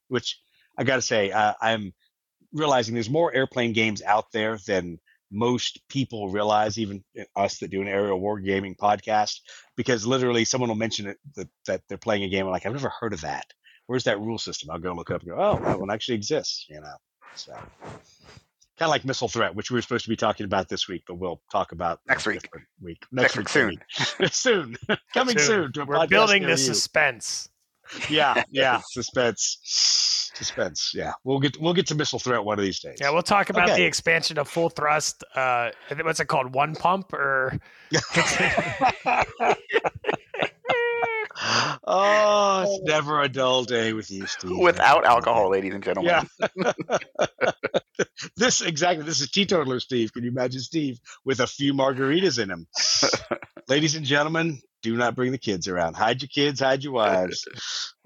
which 0.08 0.38
I 0.76 0.84
got 0.84 0.96
to 0.96 1.02
say, 1.02 1.30
uh, 1.30 1.54
I'm 1.58 1.94
realizing 2.52 2.92
there's 2.92 3.08
more 3.08 3.34
airplane 3.34 3.72
games 3.72 4.02
out 4.02 4.26
there 4.30 4.58
than 4.66 4.98
most 5.30 5.80
people 5.88 6.28
realize, 6.28 6.78
even 6.78 7.02
us 7.34 7.58
that 7.58 7.70
do 7.70 7.80
an 7.80 7.88
aerial 7.88 8.20
war 8.20 8.38
gaming 8.40 8.74
podcast, 8.74 9.40
because 9.74 10.06
literally 10.06 10.44
someone 10.44 10.68
will 10.68 10.76
mention 10.76 11.06
it 11.06 11.16
that, 11.36 11.48
that 11.66 11.80
they're 11.88 11.96
playing 11.96 12.24
a 12.24 12.28
game. 12.28 12.44
I'm 12.44 12.52
like, 12.52 12.66
I've 12.66 12.72
never 12.72 12.92
heard 13.00 13.14
of 13.14 13.22
that. 13.22 13.46
Where's 13.86 14.04
that 14.04 14.20
rule 14.20 14.38
system? 14.38 14.70
I'll 14.70 14.78
go 14.78 14.92
look 14.92 15.10
up 15.10 15.22
and 15.22 15.30
go, 15.30 15.36
oh, 15.38 15.58
that 15.64 15.80
one 15.80 15.90
actually 15.90 16.16
exists, 16.16 16.66
you 16.68 16.80
know. 16.80 16.96
So 17.36 17.56
kind 18.80 18.88
of 18.88 18.92
like 18.92 19.04
missile 19.04 19.28
threat, 19.28 19.54
which 19.54 19.70
we 19.70 19.76
were 19.76 19.82
supposed 19.82 20.04
to 20.04 20.08
be 20.08 20.16
talking 20.16 20.44
about 20.44 20.68
this 20.70 20.88
week, 20.88 21.02
but 21.06 21.16
we'll 21.16 21.42
talk 21.52 21.72
about 21.72 22.00
Next 22.08 22.26
week. 22.26 22.48
Week 22.80 23.04
Next 23.12 23.36
week, 23.36 23.48
soon. 23.50 23.76
soon, 24.30 24.76
coming 25.14 25.38
soon. 25.38 25.70
to 25.72 25.82
a 25.82 25.84
We're 25.84 26.06
building 26.06 26.44
the 26.44 26.56
suspense. 26.56 27.50
Yeah, 28.08 28.42
yeah, 28.50 28.80
suspense, 28.90 29.58
suspense. 30.34 30.92
Yeah, 30.94 31.12
we'll 31.24 31.40
get 31.40 31.60
we'll 31.60 31.74
get 31.74 31.88
to 31.88 31.94
missile 31.94 32.18
threat 32.18 32.42
one 32.42 32.58
of 32.58 32.64
these 32.64 32.80
days. 32.80 32.96
Yeah, 33.02 33.10
we'll 33.10 33.20
talk 33.22 33.50
about 33.50 33.68
Okay. 33.68 33.80
the 33.80 33.84
expansion 33.84 34.38
of 34.38 34.48
full 34.48 34.70
thrust. 34.70 35.24
Uh, 35.34 35.70
what's 36.02 36.20
it 36.20 36.26
called? 36.28 36.54
One 36.54 36.74
pump 36.74 37.12
or 37.12 37.58
oh, 41.84 42.64
it's 42.66 42.82
never 42.84 43.22
a 43.22 43.28
dull 43.28 43.64
day 43.64 43.92
with 43.92 44.10
you, 44.10 44.26
Steve. 44.26 44.58
Without 44.58 45.04
alcohol, 45.04 45.50
ladies 45.50 45.74
and 45.74 45.82
gentlemen. 45.82 46.26
Yeah. 46.56 46.72
this 48.36 48.60
exactly. 48.60 49.04
This 49.04 49.20
is 49.20 49.30
teetotaler 49.30 49.80
Steve. 49.80 50.12
Can 50.12 50.24
you 50.24 50.30
imagine 50.30 50.60
Steve 50.60 50.98
with 51.24 51.40
a 51.40 51.46
few 51.46 51.74
margaritas 51.74 52.42
in 52.42 52.50
him? 52.50 52.66
Ladies 53.68 53.94
and 53.94 54.04
gentlemen, 54.04 54.60
do 54.82 54.96
not 54.96 55.14
bring 55.14 55.32
the 55.32 55.38
kids 55.38 55.68
around. 55.68 55.94
Hide 55.94 56.22
your 56.22 56.28
kids, 56.28 56.60
hide 56.60 56.82
your 56.82 56.92
wives. 56.92 57.46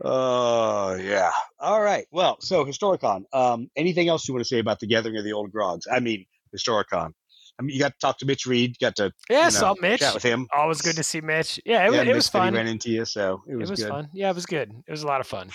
Oh 0.02 0.94
yeah. 0.94 1.30
All 1.58 1.80
right. 1.80 2.06
Well, 2.10 2.36
so 2.40 2.64
Historicon. 2.64 3.24
Um, 3.32 3.70
anything 3.76 4.08
else 4.08 4.28
you 4.28 4.34
want 4.34 4.44
to 4.44 4.48
say 4.48 4.58
about 4.58 4.80
the 4.80 4.86
gathering 4.86 5.16
of 5.16 5.24
the 5.24 5.32
old 5.32 5.52
grogs? 5.52 5.86
I 5.90 6.00
mean, 6.00 6.26
Historicon. 6.54 7.12
I 7.58 7.62
mean, 7.62 7.74
you 7.74 7.80
got 7.80 7.92
to 7.92 7.98
talk 8.00 8.18
to 8.18 8.26
Mitch 8.26 8.46
Reed. 8.46 8.76
Got 8.80 8.96
to 8.96 9.12
yeah, 9.30 9.38
you 9.38 9.44
know, 9.44 9.50
saw 9.50 9.74
Mitch. 9.80 10.00
chat 10.00 10.14
with 10.14 10.22
him. 10.22 10.48
Always 10.54 10.82
good 10.82 10.96
to 10.96 11.02
see 11.02 11.20
Mitch. 11.20 11.60
Yeah, 11.64 11.86
it, 11.86 11.92
yeah, 11.92 12.02
it 12.02 12.14
was 12.14 12.28
fun. 12.28 12.54
ran 12.54 12.66
into 12.66 12.90
you, 12.90 13.04
so 13.04 13.42
it 13.46 13.52
It 13.52 13.56
was, 13.56 13.70
was 13.70 13.80
good. 13.80 13.88
fun. 13.88 14.08
Yeah, 14.12 14.30
it 14.30 14.34
was 14.34 14.46
good. 14.46 14.70
It 14.86 14.90
was 14.90 15.02
a 15.02 15.06
lot 15.06 15.20
of 15.20 15.26
fun. 15.26 15.50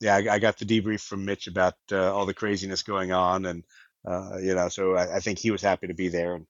yeah, 0.00 0.16
I, 0.16 0.34
I 0.34 0.38
got 0.40 0.58
the 0.58 0.64
debrief 0.64 1.00
from 1.00 1.24
Mitch 1.24 1.46
about 1.46 1.74
uh, 1.92 2.12
all 2.12 2.26
the 2.26 2.34
craziness 2.34 2.82
going 2.82 3.12
on, 3.12 3.46
and 3.46 3.62
uh, 4.04 4.36
you 4.38 4.52
know, 4.54 4.68
so 4.68 4.96
I, 4.96 5.16
I 5.16 5.20
think 5.20 5.38
he 5.38 5.52
was 5.52 5.62
happy 5.62 5.86
to 5.86 5.94
be 5.94 6.08
there 6.08 6.34
and 6.34 6.44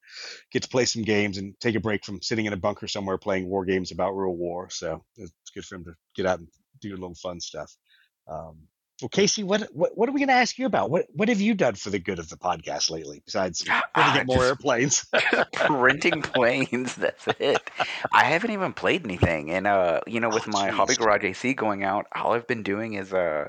get 0.52 0.62
to 0.62 0.68
play 0.70 0.86
some 0.86 1.02
games 1.02 1.36
and 1.36 1.54
take 1.60 1.74
a 1.74 1.80
break 1.80 2.02
from 2.02 2.22
sitting 2.22 2.46
in 2.46 2.54
a 2.54 2.56
bunker 2.56 2.88
somewhere 2.88 3.18
playing 3.18 3.46
war 3.48 3.66
games 3.66 3.90
about 3.92 4.12
real 4.12 4.34
war. 4.34 4.70
So 4.70 5.04
it's 5.16 5.32
good 5.54 5.64
for 5.66 5.74
him 5.76 5.84
to 5.84 5.92
get 6.16 6.24
out 6.24 6.38
and 6.38 6.48
do 6.80 6.90
a 6.90 6.96
little 6.96 7.14
fun 7.14 7.40
stuff. 7.40 7.70
Um, 8.26 8.56
well, 9.02 9.08
Casey, 9.10 9.42
what, 9.42 9.68
what 9.74 9.96
what 9.96 10.08
are 10.08 10.12
we 10.12 10.20
going 10.20 10.28
to 10.28 10.34
ask 10.34 10.58
you 10.58 10.66
about? 10.66 10.90
What 10.90 11.06
what 11.12 11.28
have 11.28 11.40
you 11.40 11.54
done 11.54 11.74
for 11.74 11.90
the 11.90 11.98
good 11.98 12.18
of 12.18 12.28
the 12.28 12.36
podcast 12.36 12.90
lately 12.90 13.20
besides 13.24 13.62
trying 13.62 13.82
Ah, 13.94 14.12
to 14.12 14.18
get 14.20 14.26
more 14.26 14.44
airplanes? 14.44 15.04
printing 15.52 16.22
planes. 16.22 16.94
That's 16.96 17.26
it. 17.40 17.60
I 18.12 18.24
haven't 18.24 18.52
even 18.52 18.72
played 18.72 19.04
anything, 19.04 19.50
and 19.50 19.66
uh, 19.66 20.00
you 20.06 20.20
know, 20.20 20.28
with 20.30 20.46
Oh, 20.48 20.52
my 20.52 20.68
jeez. 20.70 20.72
Hobby 20.72 20.94
Garage 20.94 21.24
AC 21.24 21.54
going 21.54 21.84
out, 21.84 22.06
all 22.14 22.32
I've 22.32 22.46
been 22.46 22.62
doing 22.62 22.94
is 22.94 23.12
uh, 23.12 23.48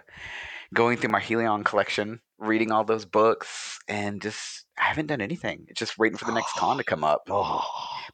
going 0.73 0.97
through 0.97 1.11
my 1.11 1.21
Helion 1.21 1.63
collection, 1.63 2.19
reading 2.39 2.71
all 2.71 2.83
those 2.83 3.05
books, 3.05 3.79
and 3.87 4.21
just 4.21 4.65
I 4.77 4.85
haven't 4.85 5.07
done 5.07 5.21
anything. 5.21 5.65
It's 5.69 5.79
just 5.79 5.97
waiting 5.99 6.17
for 6.17 6.25
the 6.25 6.33
next 6.33 6.53
con 6.53 6.77
to 6.77 6.83
come 6.93 7.03
up. 7.03 7.23
oh. 7.29 7.63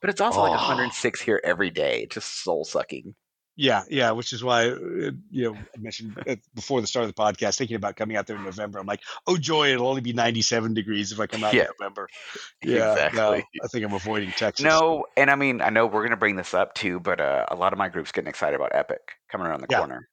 But 0.01 0.09
it's 0.09 0.21
also 0.21 0.41
like 0.41 0.51
Oh. 0.51 0.67
106 0.67 1.21
here 1.21 1.41
every 1.43 1.69
day. 1.71 2.07
Just 2.09 2.43
soul 2.43 2.63
sucking. 2.65 3.15
Yeah, 3.59 3.83
yeah, 3.89 4.11
which 4.11 4.31
is 4.31 4.41
why 4.41 4.69
uh, 4.69 5.11
you 5.29 5.43
know 5.43 5.53
I 5.53 5.79
mentioned 5.79 6.17
uh, 6.25 6.37
before 6.55 6.79
the 6.79 6.87
start 6.87 7.03
of 7.03 7.13
the 7.13 7.21
podcast, 7.21 7.57
thinking 7.57 7.75
about 7.75 7.97
coming 7.97 8.15
out 8.15 8.25
there 8.25 8.37
in 8.37 8.43
November. 8.45 8.79
I'm 8.79 8.87
like, 8.87 9.01
oh 9.27 9.35
joy, 9.35 9.73
it'll 9.73 9.89
only 9.89 9.99
be 9.99 10.13
97 10.13 10.73
degrees 10.73 11.11
if 11.11 11.19
I 11.19 11.27
come 11.27 11.43
out 11.43 11.53
Yeah. 11.53 11.63
in 11.63 11.67
November. 11.77 12.07
Yeah, 12.63 12.93
Exactly. 12.93 13.17
no, 13.17 13.33
I 13.63 13.67
think 13.67 13.85
I'm 13.85 13.93
avoiding 13.93 14.31
Texas. 14.31 14.63
No, 14.63 15.05
and 15.17 15.29
I 15.29 15.35
mean, 15.35 15.59
I 15.59 15.69
know 15.69 15.87
we're 15.87 16.03
gonna 16.03 16.15
bring 16.15 16.37
this 16.37 16.53
up 16.53 16.73
too, 16.73 17.01
but 17.01 17.19
uh, 17.19 17.45
a 17.49 17.55
lot 17.55 17.73
of 17.73 17.79
my 17.79 17.89
groups 17.89 18.13
getting 18.13 18.29
excited 18.29 18.55
about 18.55 18.73
Epic 18.73 19.01
coming 19.29 19.45
around 19.47 19.59
the 19.59 19.67
Yeah. 19.69 19.79
corner, 19.79 20.07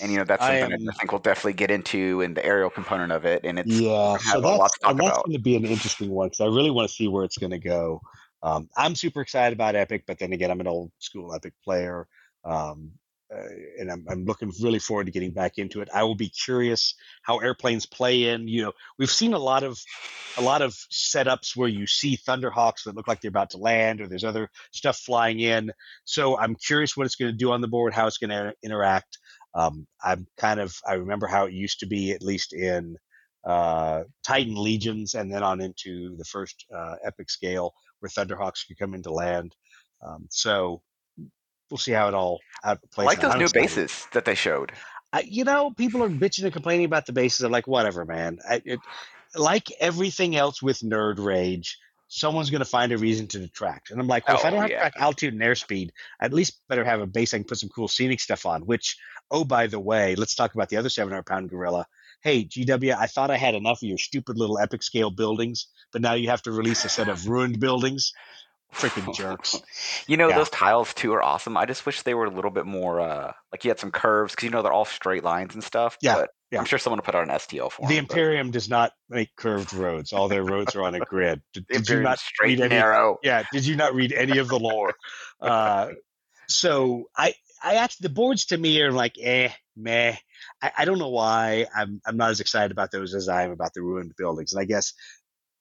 and 0.00 0.10
you 0.10 0.16
know 0.16 0.24
that's 0.24 0.42
I 0.42 0.58
something 0.58 0.72
am- 0.72 0.88
I 0.88 0.92
think 0.98 1.12
we'll 1.12 1.20
definitely 1.20 1.54
get 1.54 1.70
into 1.70 2.22
in 2.22 2.32
the 2.32 2.44
aerial 2.44 2.70
component 2.70 3.12
of 3.12 3.26
it, 3.26 3.44
and 3.44 3.58
it's 3.58 3.80
Yeah, 3.82 4.16
so 4.18 4.40
that's 4.40 4.78
and 4.84 4.98
that's 4.98 5.18
going 5.22 5.32
to 5.36 5.38
be 5.42 5.56
an 5.56 5.64
interesting 5.66 6.10
one 6.10 6.28
because 6.28 6.40
I 6.40 6.46
really 6.46 6.70
want 6.70 6.88
to 6.88 6.94
see 6.94 7.06
where 7.08 7.24
it's 7.24 7.38
going 7.38 7.52
to 7.52 7.58
go. 7.58 8.00
Um, 8.42 8.68
I'm 8.76 8.94
super 8.96 9.20
excited 9.20 9.52
about 9.54 9.76
Epic, 9.76 10.04
but 10.06 10.18
then 10.18 10.32
again, 10.32 10.50
I'm 10.50 10.60
an 10.60 10.66
old 10.66 10.90
school 10.98 11.32
Epic 11.34 11.54
player, 11.62 12.08
um, 12.44 12.92
uh, 13.34 13.48
and 13.78 13.90
I'm, 13.90 14.04
I'm 14.10 14.24
looking 14.24 14.52
really 14.60 14.78
forward 14.78 15.06
to 15.06 15.12
getting 15.12 15.30
back 15.30 15.56
into 15.56 15.80
it. 15.80 15.88
I 15.94 16.02
will 16.02 16.14
be 16.14 16.28
curious 16.28 16.94
how 17.22 17.38
airplanes 17.38 17.86
play 17.86 18.28
in. 18.28 18.46
You 18.46 18.64
know, 18.64 18.72
we've 18.98 19.10
seen 19.10 19.32
a 19.32 19.38
lot 19.38 19.62
of 19.62 19.78
a 20.36 20.42
lot 20.42 20.60
of 20.60 20.72
setups 20.92 21.56
where 21.56 21.68
you 21.68 21.86
see 21.86 22.16
Thunderhawks 22.16 22.84
that 22.84 22.94
look 22.94 23.08
like 23.08 23.20
they're 23.20 23.30
about 23.30 23.50
to 23.50 23.58
land, 23.58 24.00
or 24.00 24.06
there's 24.06 24.24
other 24.24 24.50
stuff 24.72 24.98
flying 24.98 25.40
in. 25.40 25.72
So 26.04 26.38
I'm 26.38 26.56
curious 26.56 26.96
what 26.96 27.06
it's 27.06 27.16
going 27.16 27.32
to 27.32 27.36
do 27.36 27.52
on 27.52 27.60
the 27.60 27.68
board, 27.68 27.94
how 27.94 28.06
it's 28.06 28.18
going 28.18 28.30
to 28.30 28.52
interact. 28.62 29.18
Um, 29.54 29.86
I'm 30.02 30.26
kind 30.36 30.60
of 30.60 30.74
I 30.86 30.94
remember 30.94 31.26
how 31.26 31.46
it 31.46 31.52
used 31.52 31.80
to 31.80 31.86
be, 31.86 32.12
at 32.12 32.22
least 32.22 32.52
in 32.52 32.96
uh, 33.44 34.02
Titan 34.26 34.56
Legions, 34.56 35.14
and 35.14 35.32
then 35.32 35.42
on 35.42 35.60
into 35.60 36.16
the 36.16 36.24
first 36.24 36.66
uh, 36.74 36.96
epic 37.04 37.30
scale 37.30 37.72
where 38.00 38.10
Thunderhawks 38.10 38.66
could 38.66 38.78
come 38.78 38.94
into 38.94 39.12
land. 39.12 39.54
Um, 40.06 40.26
so 40.30 40.82
we'll 41.72 41.78
see 41.78 41.92
how 41.92 42.06
it 42.08 42.14
all 42.14 42.40
I 42.62 42.76
plays. 42.92 43.06
like 43.06 43.20
those 43.20 43.34
new 43.36 43.48
bases 43.52 44.06
that 44.12 44.24
they 44.24 44.34
showed. 44.36 44.72
I, 45.12 45.20
you 45.22 45.44
know, 45.44 45.70
people 45.72 46.02
are 46.04 46.08
bitching 46.08 46.44
and 46.44 46.52
complaining 46.52 46.84
about 46.86 47.06
the 47.06 47.12
bases. 47.12 47.40
I'm 47.42 47.50
like, 47.52 47.66
whatever, 47.66 48.04
man. 48.04 48.38
I, 48.48 48.62
it, 48.64 48.80
like 49.34 49.70
everything 49.80 50.36
else 50.36 50.62
with 50.62 50.80
nerd 50.80 51.18
rage, 51.18 51.78
someone's 52.08 52.50
going 52.50 52.60
to 52.62 52.68
find 52.68 52.92
a 52.92 52.98
reason 52.98 53.26
to 53.28 53.38
detract. 53.38 53.90
And 53.90 54.00
I'm 54.00 54.06
like, 54.06 54.28
well, 54.28 54.36
if 54.38 54.44
I 54.44 54.48
Oh, 54.48 54.50
don't 54.52 54.60
have 54.62 54.70
yeah. 54.70 54.84
to 54.84 54.90
track 54.90 55.02
altitude 55.02 55.34
and 55.34 55.42
airspeed, 55.42 55.90
I 56.20 56.26
at 56.26 56.32
least 56.34 56.60
better 56.68 56.84
have 56.84 57.00
a 57.00 57.06
base 57.06 57.32
I 57.34 57.38
can 57.38 57.44
put 57.44 57.58
some 57.58 57.68
cool 57.70 57.88
scenic 57.88 58.20
stuff 58.20 58.46
on. 58.46 58.62
Which, 58.62 58.96
oh, 59.30 59.44
by 59.44 59.66
the 59.66 59.80
way, 59.80 60.14
let's 60.14 60.34
talk 60.34 60.54
about 60.54 60.68
the 60.68 60.76
other 60.76 60.88
700 60.90 61.24
pound 61.24 61.50
gorilla. 61.50 61.86
Hey, 62.22 62.44
GW, 62.44 62.94
I 62.96 63.06
thought 63.06 63.30
I 63.30 63.36
had 63.36 63.54
enough 63.54 63.82
of 63.82 63.88
your 63.88 63.98
stupid 63.98 64.38
little 64.38 64.58
epic 64.58 64.82
scale 64.82 65.10
buildings, 65.10 65.66
but 65.92 66.02
now 66.02 66.12
you 66.14 66.28
have 66.28 66.42
to 66.42 66.52
release 66.52 66.84
a 66.84 66.88
set 66.88 67.08
of 67.08 67.26
ruined 67.28 67.58
buildings. 67.58 68.12
Freaking 68.72 69.14
jerks. 69.16 69.60
You 70.06 70.16
know, 70.16 70.28
Yeah. 70.28 70.36
those 70.38 70.50
tiles 70.50 70.92
too 70.94 71.12
are 71.14 71.22
awesome. 71.22 71.56
I 71.56 71.66
just 71.66 71.84
wish 71.86 72.02
they 72.02 72.14
were 72.14 72.24
a 72.26 72.30
little 72.30 72.50
bit 72.50 72.66
more 72.66 73.00
uh 73.00 73.32
like 73.52 73.64
you 73.64 73.70
had 73.70 73.78
some 73.78 73.90
curves 73.90 74.32
because 74.32 74.44
you 74.44 74.50
know 74.50 74.62
they're 74.62 74.72
all 74.72 74.84
straight 74.84 75.24
lines 75.24 75.54
and 75.54 75.62
stuff. 75.62 75.96
Yeah, 76.00 76.14
But 76.16 76.30
yeah. 76.50 76.58
I'm 76.60 76.64
sure 76.64 76.78
someone 76.78 76.98
will 76.98 77.04
put 77.04 77.14
out 77.14 77.22
an 77.24 77.30
STL 77.34 77.70
for 77.70 77.86
The 77.86 77.96
'em, 77.98 78.04
but 78.06 78.12
Imperium 78.12 78.50
does 78.50 78.68
not 78.68 78.92
make 79.08 79.34
curved 79.36 79.72
roads. 79.74 80.12
All 80.12 80.28
their 80.28 80.42
roads 80.44 80.74
are 80.76 80.82
on 80.82 80.94
a 80.94 81.00
grid. 81.00 81.42
Did, 81.52 81.66
did 81.70 81.88
you 81.88 82.00
not 82.00 82.18
straight 82.18 82.58
read 82.58 82.60
and 82.60 82.72
any? 82.72 82.80
narrow. 82.80 83.18
Yeah, 83.22 83.44
did 83.52 83.66
you 83.66 83.76
not 83.76 83.94
read 83.94 84.12
any 84.12 84.38
of 84.38 84.48
the 84.48 84.58
lore? 84.58 84.94
Uh, 85.40 85.88
so 86.48 87.04
I, 87.16 87.34
I 87.62 87.76
actually 87.76 88.08
the 88.08 88.14
boards 88.14 88.46
to 88.46 88.58
me 88.58 88.80
are 88.82 88.92
like 88.92 89.14
eh, 89.20 89.50
meh. 89.76 90.16
I, 90.60 90.72
I 90.78 90.84
don't 90.84 90.98
know 90.98 91.10
why 91.10 91.66
I'm 91.74 92.00
I'm 92.04 92.16
not 92.16 92.30
as 92.30 92.40
excited 92.40 92.72
about 92.72 92.90
those 92.90 93.14
as 93.14 93.28
I 93.28 93.44
am 93.44 93.52
about 93.52 93.74
the 93.74 93.82
ruined 93.82 94.12
buildings. 94.16 94.52
And 94.52 94.60
I 94.60 94.64
guess 94.64 94.92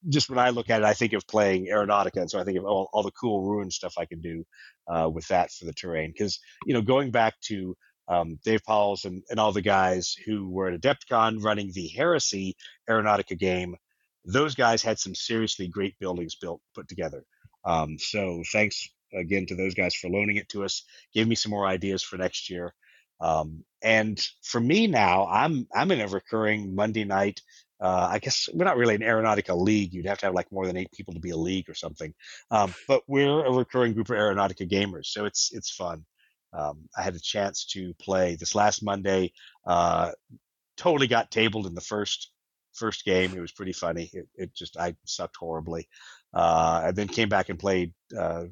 just 0.10 0.30
when 0.30 0.40
I 0.40 0.50
look 0.50 0.70
at 0.70 0.82
it, 0.82 0.86
I 0.86 0.94
think 0.94 1.14
of 1.14 1.28
playing 1.28 1.68
Aeronautica, 1.68 2.22
and 2.22 2.30
so 2.32 2.40
I 2.40 2.44
think 2.44 2.58
of 2.58 2.66
all, 2.66 2.90
all 2.94 3.04
the 3.04 3.12
cool 3.12 3.44
ruined 3.44 3.74
stuff 3.74 3.96
I 3.98 4.06
can 4.06 4.22
do 4.22 4.46
uh, 4.88 5.10
with 5.10 5.28
that 5.28 5.52
for 5.52 5.66
the 5.66 5.74
terrain. 5.74 6.12
Because 6.12 6.40
you 6.66 6.74
know, 6.74 6.82
going 6.82 7.12
back 7.12 7.36
to 7.46 7.76
um, 8.08 8.40
Dave 8.44 8.64
Pauls 8.64 9.06
and, 9.06 9.24
and 9.30 9.40
all 9.40 9.52
the 9.52 9.62
guys 9.62 10.16
who 10.26 10.50
were 10.50 10.70
at 10.70 10.82
Adepticon 10.82 11.44
running 11.44 11.72
the 11.74 11.88
Heresy 11.88 12.56
Aeronautica 12.90 13.38
game, 13.38 13.76
those 14.26 14.56
guys 14.56 14.82
had 14.82 15.00
some 15.00 15.16
seriously 15.16 15.68
great 15.68 15.98
buildings 16.00 16.36
built 16.36 16.62
put 16.76 16.88
together. 16.88 17.24
Um, 17.64 17.98
so 18.00 18.44
thanks 18.52 18.90
again 19.14 19.46
to 19.48 19.56
those 19.56 19.74
guys 19.74 19.96
for 19.96 20.10
loaning 20.10 20.38
it 20.38 20.50
to 20.50 20.64
us. 20.64 20.84
Gave 21.14 21.28
me 21.28 21.36
some 21.36 21.52
more 21.52 21.66
ideas 21.66 22.04
for 22.04 22.18
next 22.18 22.50
year. 22.50 22.74
Um, 23.20 23.64
and 23.84 24.20
for 24.42 24.60
me 24.60 24.88
now, 24.88 25.28
I'm 25.28 25.68
I'm 25.74 25.92
in 25.92 26.02
a 26.02 26.08
recurring 26.08 26.76
Monday 26.76 27.04
night. 27.04 27.42
Uh, 27.82 28.08
I 28.12 28.20
guess 28.20 28.48
we're 28.54 28.66
not 28.66 28.78
really 28.78 28.96
an 28.96 29.02
aeronautica 29.02 29.60
league. 29.60 29.94
You'd 29.94 30.06
have 30.06 30.20
to 30.20 30.28
have 30.28 30.36
like 30.36 30.52
more 30.52 30.68
than 30.68 30.78
eight 30.78 30.92
people 30.92 31.14
to 31.16 31.20
be 31.20 31.32
a 31.32 31.38
league 31.38 31.70
or 31.70 31.74
something. 31.74 32.14
Um, 32.52 32.74
but 32.88 33.02
we're 33.08 33.46
a 33.46 33.52
recurring 33.52 33.94
group 33.94 34.10
of 34.10 34.16
aeronautica 34.16 34.70
gamers, 34.70 35.08
so 35.08 35.26
it's 35.26 35.52
it's 35.52 35.72
fun. 35.72 36.06
Um, 36.54 36.90
I 36.98 37.02
had 37.02 37.16
a 37.16 37.20
chance 37.20 37.66
to 37.74 37.94
play 37.96 38.36
this 38.36 38.56
last 38.56 38.84
Monday. 38.84 39.32
Uh, 39.66 40.12
totally 40.78 41.08
got 41.08 41.32
tabled 41.32 41.66
in 41.66 41.74
the 41.74 41.82
first 41.82 42.32
first 42.74 43.04
game. 43.06 43.34
It 43.36 43.42
was 43.42 43.52
pretty 43.52 43.74
funny. 43.74 44.10
It, 44.14 44.28
it 44.36 44.56
just 44.56 44.78
I 44.78 44.96
sucked 45.06 45.38
horribly, 45.38 45.88
uh, 46.34 46.84
and 46.86 46.96
then 46.96 47.08
came 47.08 47.30
back 47.30 47.50
and 47.50 47.60
played 47.60 47.94
uh, 48.18 48.46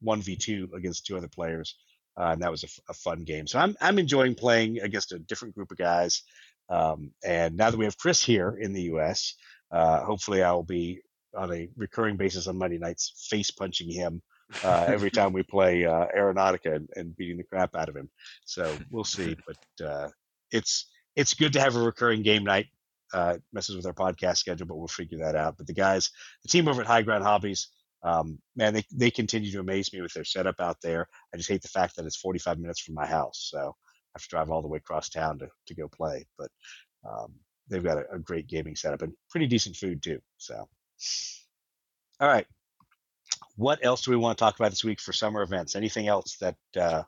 one 0.00 0.20
v 0.22 0.36
two 0.36 0.68
against 0.74 1.06
two 1.06 1.16
other 1.16 1.28
players, 1.28 1.76
uh, 2.18 2.30
and 2.32 2.42
that 2.42 2.50
was 2.50 2.62
a, 2.64 2.66
f- 2.66 2.80
a 2.88 2.94
fun 2.94 3.24
game. 3.24 3.46
So 3.46 3.58
I'm 3.58 3.76
I'm 3.80 3.98
enjoying 3.98 4.34
playing 4.34 4.80
against 4.80 5.12
a 5.12 5.18
different 5.18 5.54
group 5.54 5.70
of 5.70 5.78
guys. 5.78 6.22
Um, 6.68 7.12
and 7.24 7.56
now 7.56 7.70
that 7.70 7.78
we 7.78 7.84
have 7.84 7.98
Chris 7.98 8.22
here 8.22 8.58
in 8.60 8.72
the 8.72 8.82
U.S., 8.82 9.34
uh, 9.70 10.04
hopefully 10.04 10.42
I 10.42 10.52
will 10.52 10.62
be 10.62 11.00
on 11.36 11.52
a 11.52 11.68
recurring 11.76 12.16
basis 12.16 12.46
on 12.46 12.58
Monday 12.58 12.78
nights, 12.78 13.28
face 13.30 13.50
punching 13.50 13.90
him 13.90 14.22
uh, 14.64 14.86
every 14.88 15.10
time 15.12 15.32
we 15.32 15.42
play 15.42 15.84
uh, 15.84 16.06
Aeronautica 16.16 16.74
and, 16.74 16.88
and 16.96 17.16
beating 17.16 17.36
the 17.36 17.44
crap 17.44 17.74
out 17.74 17.88
of 17.88 17.96
him. 17.96 18.08
So 18.44 18.76
we'll 18.90 19.04
see, 19.04 19.36
but 19.46 19.86
uh, 19.86 20.08
it's 20.50 20.86
it's 21.14 21.34
good 21.34 21.52
to 21.54 21.60
have 21.60 21.76
a 21.76 21.80
recurring 21.80 22.22
game 22.22 22.44
night. 22.44 22.66
Uh, 23.14 23.34
it 23.36 23.42
messes 23.52 23.76
with 23.76 23.86
our 23.86 23.92
podcast 23.92 24.38
schedule, 24.38 24.66
but 24.66 24.76
we'll 24.76 24.88
figure 24.88 25.18
that 25.18 25.36
out. 25.36 25.56
But 25.56 25.66
the 25.66 25.72
guys, 25.72 26.10
the 26.42 26.48
team 26.48 26.68
over 26.68 26.80
at 26.80 26.86
High 26.86 27.02
Ground 27.02 27.24
Hobbies, 27.24 27.68
um, 28.02 28.38
man, 28.56 28.74
they 28.74 28.84
they 28.92 29.10
continue 29.10 29.50
to 29.52 29.60
amaze 29.60 29.92
me 29.92 30.00
with 30.00 30.12
their 30.12 30.24
setup 30.24 30.60
out 30.60 30.78
there. 30.82 31.08
I 31.32 31.36
just 31.36 31.48
hate 31.48 31.62
the 31.62 31.68
fact 31.68 31.96
that 31.96 32.06
it's 32.06 32.16
45 32.16 32.58
minutes 32.58 32.80
from 32.80 32.94
my 32.94 33.06
house, 33.06 33.48
so 33.50 33.74
have 34.16 34.22
to 34.22 34.28
drive 34.28 34.50
all 34.50 34.62
the 34.62 34.68
way 34.68 34.78
across 34.78 35.08
town 35.08 35.38
to 35.38 35.48
to 35.66 35.74
go 35.74 35.88
play. 35.88 36.26
But 36.38 36.50
um, 37.08 37.34
they've 37.68 37.84
got 37.84 37.98
a, 37.98 38.04
a 38.14 38.18
great 38.18 38.46
gaming 38.46 38.76
setup 38.76 39.02
and 39.02 39.12
pretty 39.30 39.46
decent 39.46 39.76
food 39.76 40.02
too. 40.02 40.20
So, 40.38 40.68
all 42.20 42.28
right, 42.28 42.46
what 43.56 43.84
else 43.84 44.02
do 44.02 44.10
we 44.10 44.16
want 44.16 44.36
to 44.36 44.42
talk 44.42 44.56
about 44.58 44.70
this 44.70 44.84
week 44.84 45.00
for 45.00 45.12
summer 45.12 45.42
events? 45.42 45.76
Anything 45.76 46.08
else 46.08 46.36
that 46.38 46.56
uh, 46.78 47.02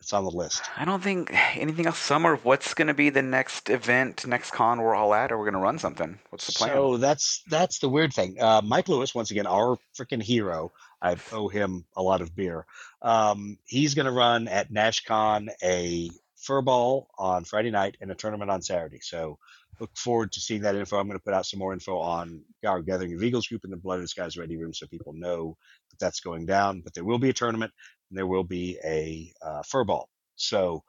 that's 0.00 0.12
on 0.12 0.24
the 0.24 0.30
list? 0.30 0.62
I 0.76 0.84
don't 0.84 1.02
think 1.02 1.30
anything 1.56 1.86
else. 1.86 1.98
Summer. 1.98 2.36
What's 2.36 2.74
going 2.74 2.88
to 2.88 2.94
be 2.94 3.10
the 3.10 3.22
next 3.22 3.68
event, 3.70 4.26
next 4.26 4.52
con 4.52 4.80
we're 4.80 4.94
all 4.94 5.14
at? 5.14 5.32
Or 5.32 5.38
we're 5.38 5.44
going 5.44 5.54
to 5.54 5.60
run 5.60 5.78
something? 5.78 6.18
What's 6.30 6.46
the 6.46 6.52
plan? 6.52 6.70
So 6.70 6.96
that's 6.96 7.42
that's 7.48 7.78
the 7.80 7.88
weird 7.88 8.12
thing. 8.12 8.40
Uh, 8.40 8.62
Mike 8.64 8.88
Lewis, 8.88 9.14
once 9.14 9.30
again, 9.30 9.46
our 9.46 9.78
freaking 9.98 10.22
hero. 10.22 10.72
I 11.00 11.16
owe 11.32 11.48
him 11.48 11.84
a 11.96 12.02
lot 12.02 12.20
of 12.20 12.34
beer. 12.34 12.66
Um, 13.02 13.58
he's 13.64 13.94
going 13.94 14.06
to 14.06 14.12
run 14.12 14.48
at 14.48 14.72
NashCon 14.72 15.48
a 15.62 16.10
furball 16.38 17.06
on 17.18 17.44
Friday 17.44 17.70
night 17.70 17.96
and 18.00 18.10
a 18.10 18.14
tournament 18.14 18.50
on 18.50 18.62
Saturday. 18.62 19.00
So 19.00 19.38
look 19.80 19.90
forward 19.96 20.32
to 20.32 20.40
seeing 20.40 20.62
that 20.62 20.74
info. 20.74 20.98
I'm 20.98 21.06
going 21.06 21.18
to 21.18 21.24
put 21.24 21.34
out 21.34 21.46
some 21.46 21.58
more 21.60 21.72
info 21.72 21.98
on 21.98 22.42
our 22.66 22.82
Gathering 22.82 23.14
of 23.14 23.22
Eagles 23.22 23.46
group 23.46 23.64
in 23.64 23.70
the 23.70 23.76
Blood 23.76 24.00
Red 24.00 24.08
Skies 24.08 24.36
Ready 24.36 24.56
Room 24.56 24.74
so 24.74 24.86
people 24.86 25.12
know 25.12 25.56
that 25.90 25.98
that's 25.98 26.20
going 26.20 26.46
down. 26.46 26.80
But 26.80 26.94
there 26.94 27.04
will 27.04 27.18
be 27.18 27.30
a 27.30 27.34
tournament 27.34 27.72
there 28.10 28.26
will 28.26 28.44
be 28.44 28.78
a 28.84 29.32
uh, 29.42 29.62
furball. 29.62 30.06
So 30.36 30.82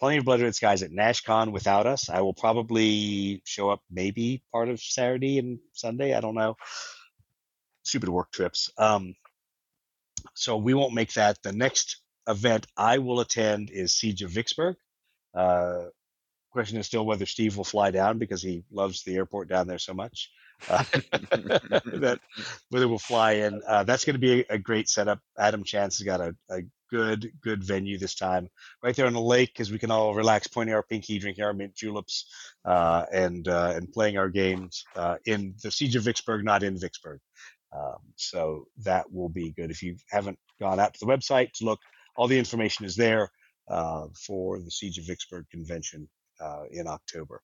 plenty 0.00 0.18
of 0.18 0.24
Blood 0.24 0.40
Red 0.40 0.54
Skies 0.54 0.82
at 0.82 0.90
NashCon 0.90 1.52
without 1.52 1.86
us. 1.86 2.08
I 2.08 2.20
will 2.20 2.34
probably 2.34 3.42
show 3.44 3.70
up 3.70 3.82
maybe 3.90 4.42
part 4.52 4.68
of 4.68 4.80
Saturday 4.80 5.38
and 5.38 5.58
Sunday. 5.72 6.14
I 6.14 6.20
don't 6.20 6.34
know. 6.34 6.56
Stupid 7.84 8.08
work 8.08 8.30
trips. 8.32 8.70
Um, 8.78 9.14
so 10.34 10.56
we 10.56 10.74
won't 10.74 10.94
make 10.94 11.12
that. 11.14 11.42
The 11.42 11.52
next 11.52 12.00
event 12.28 12.66
I 12.76 12.98
will 12.98 13.20
attend 13.20 13.70
is 13.70 13.94
Siege 13.94 14.22
of 14.22 14.30
Vicksburg. 14.30 14.76
Uh, 15.34 15.86
question 16.54 16.78
is 16.78 16.86
still 16.86 17.04
whether 17.04 17.26
Steve 17.26 17.56
will 17.56 17.64
fly 17.64 17.90
down 17.90 18.16
because 18.16 18.40
he 18.40 18.62
loves 18.70 19.02
the 19.02 19.16
airport 19.16 19.48
down 19.48 19.66
there 19.66 19.80
so 19.80 19.92
much. 19.92 20.30
Uh, 20.70 20.84
that 21.10 22.20
whether 22.70 22.86
we'll 22.86 22.96
fly 22.96 23.32
in. 23.32 23.60
Uh, 23.66 23.82
that's 23.82 24.04
going 24.04 24.14
to 24.14 24.20
be 24.20 24.40
a, 24.42 24.54
a 24.54 24.58
great 24.58 24.88
setup. 24.88 25.18
Adam 25.36 25.64
Chance 25.64 25.98
has 25.98 26.04
got 26.04 26.20
a, 26.20 26.32
a 26.48 26.60
good 26.90 27.32
good 27.42 27.64
venue 27.64 27.98
this 27.98 28.14
time, 28.14 28.48
right 28.84 28.94
there 28.94 29.06
on 29.06 29.14
the 29.14 29.20
lake, 29.20 29.50
because 29.52 29.72
we 29.72 29.80
can 29.80 29.90
all 29.90 30.14
relax, 30.14 30.46
pointing 30.46 30.76
our 30.76 30.84
pinky, 30.84 31.18
drinking 31.18 31.42
our 31.42 31.52
mint 31.52 31.74
juleps, 31.74 32.26
uh, 32.64 33.04
and 33.12 33.48
uh, 33.48 33.72
and 33.74 33.92
playing 33.92 34.16
our 34.16 34.28
games 34.28 34.84
uh, 34.94 35.16
in 35.26 35.54
the 35.64 35.72
Siege 35.72 35.96
of 35.96 36.04
Vicksburg, 36.04 36.44
not 36.44 36.62
in 36.62 36.78
Vicksburg. 36.78 37.18
Um, 37.76 37.98
so 38.14 38.68
that 38.84 39.12
will 39.12 39.28
be 39.28 39.50
good. 39.50 39.72
If 39.72 39.82
you 39.82 39.96
haven't 40.08 40.38
gone 40.60 40.78
out 40.78 40.94
to 40.94 41.04
the 41.04 41.12
website 41.12 41.50
to 41.54 41.64
look, 41.64 41.80
all 42.16 42.28
the 42.28 42.38
information 42.38 42.86
is 42.86 42.94
there 42.94 43.28
uh, 43.68 44.06
for 44.14 44.60
the 44.60 44.70
Siege 44.70 44.98
of 44.98 45.06
Vicksburg 45.06 45.46
convention 45.50 46.08
uh, 46.44 46.64
in 46.70 46.86
October. 46.86 47.40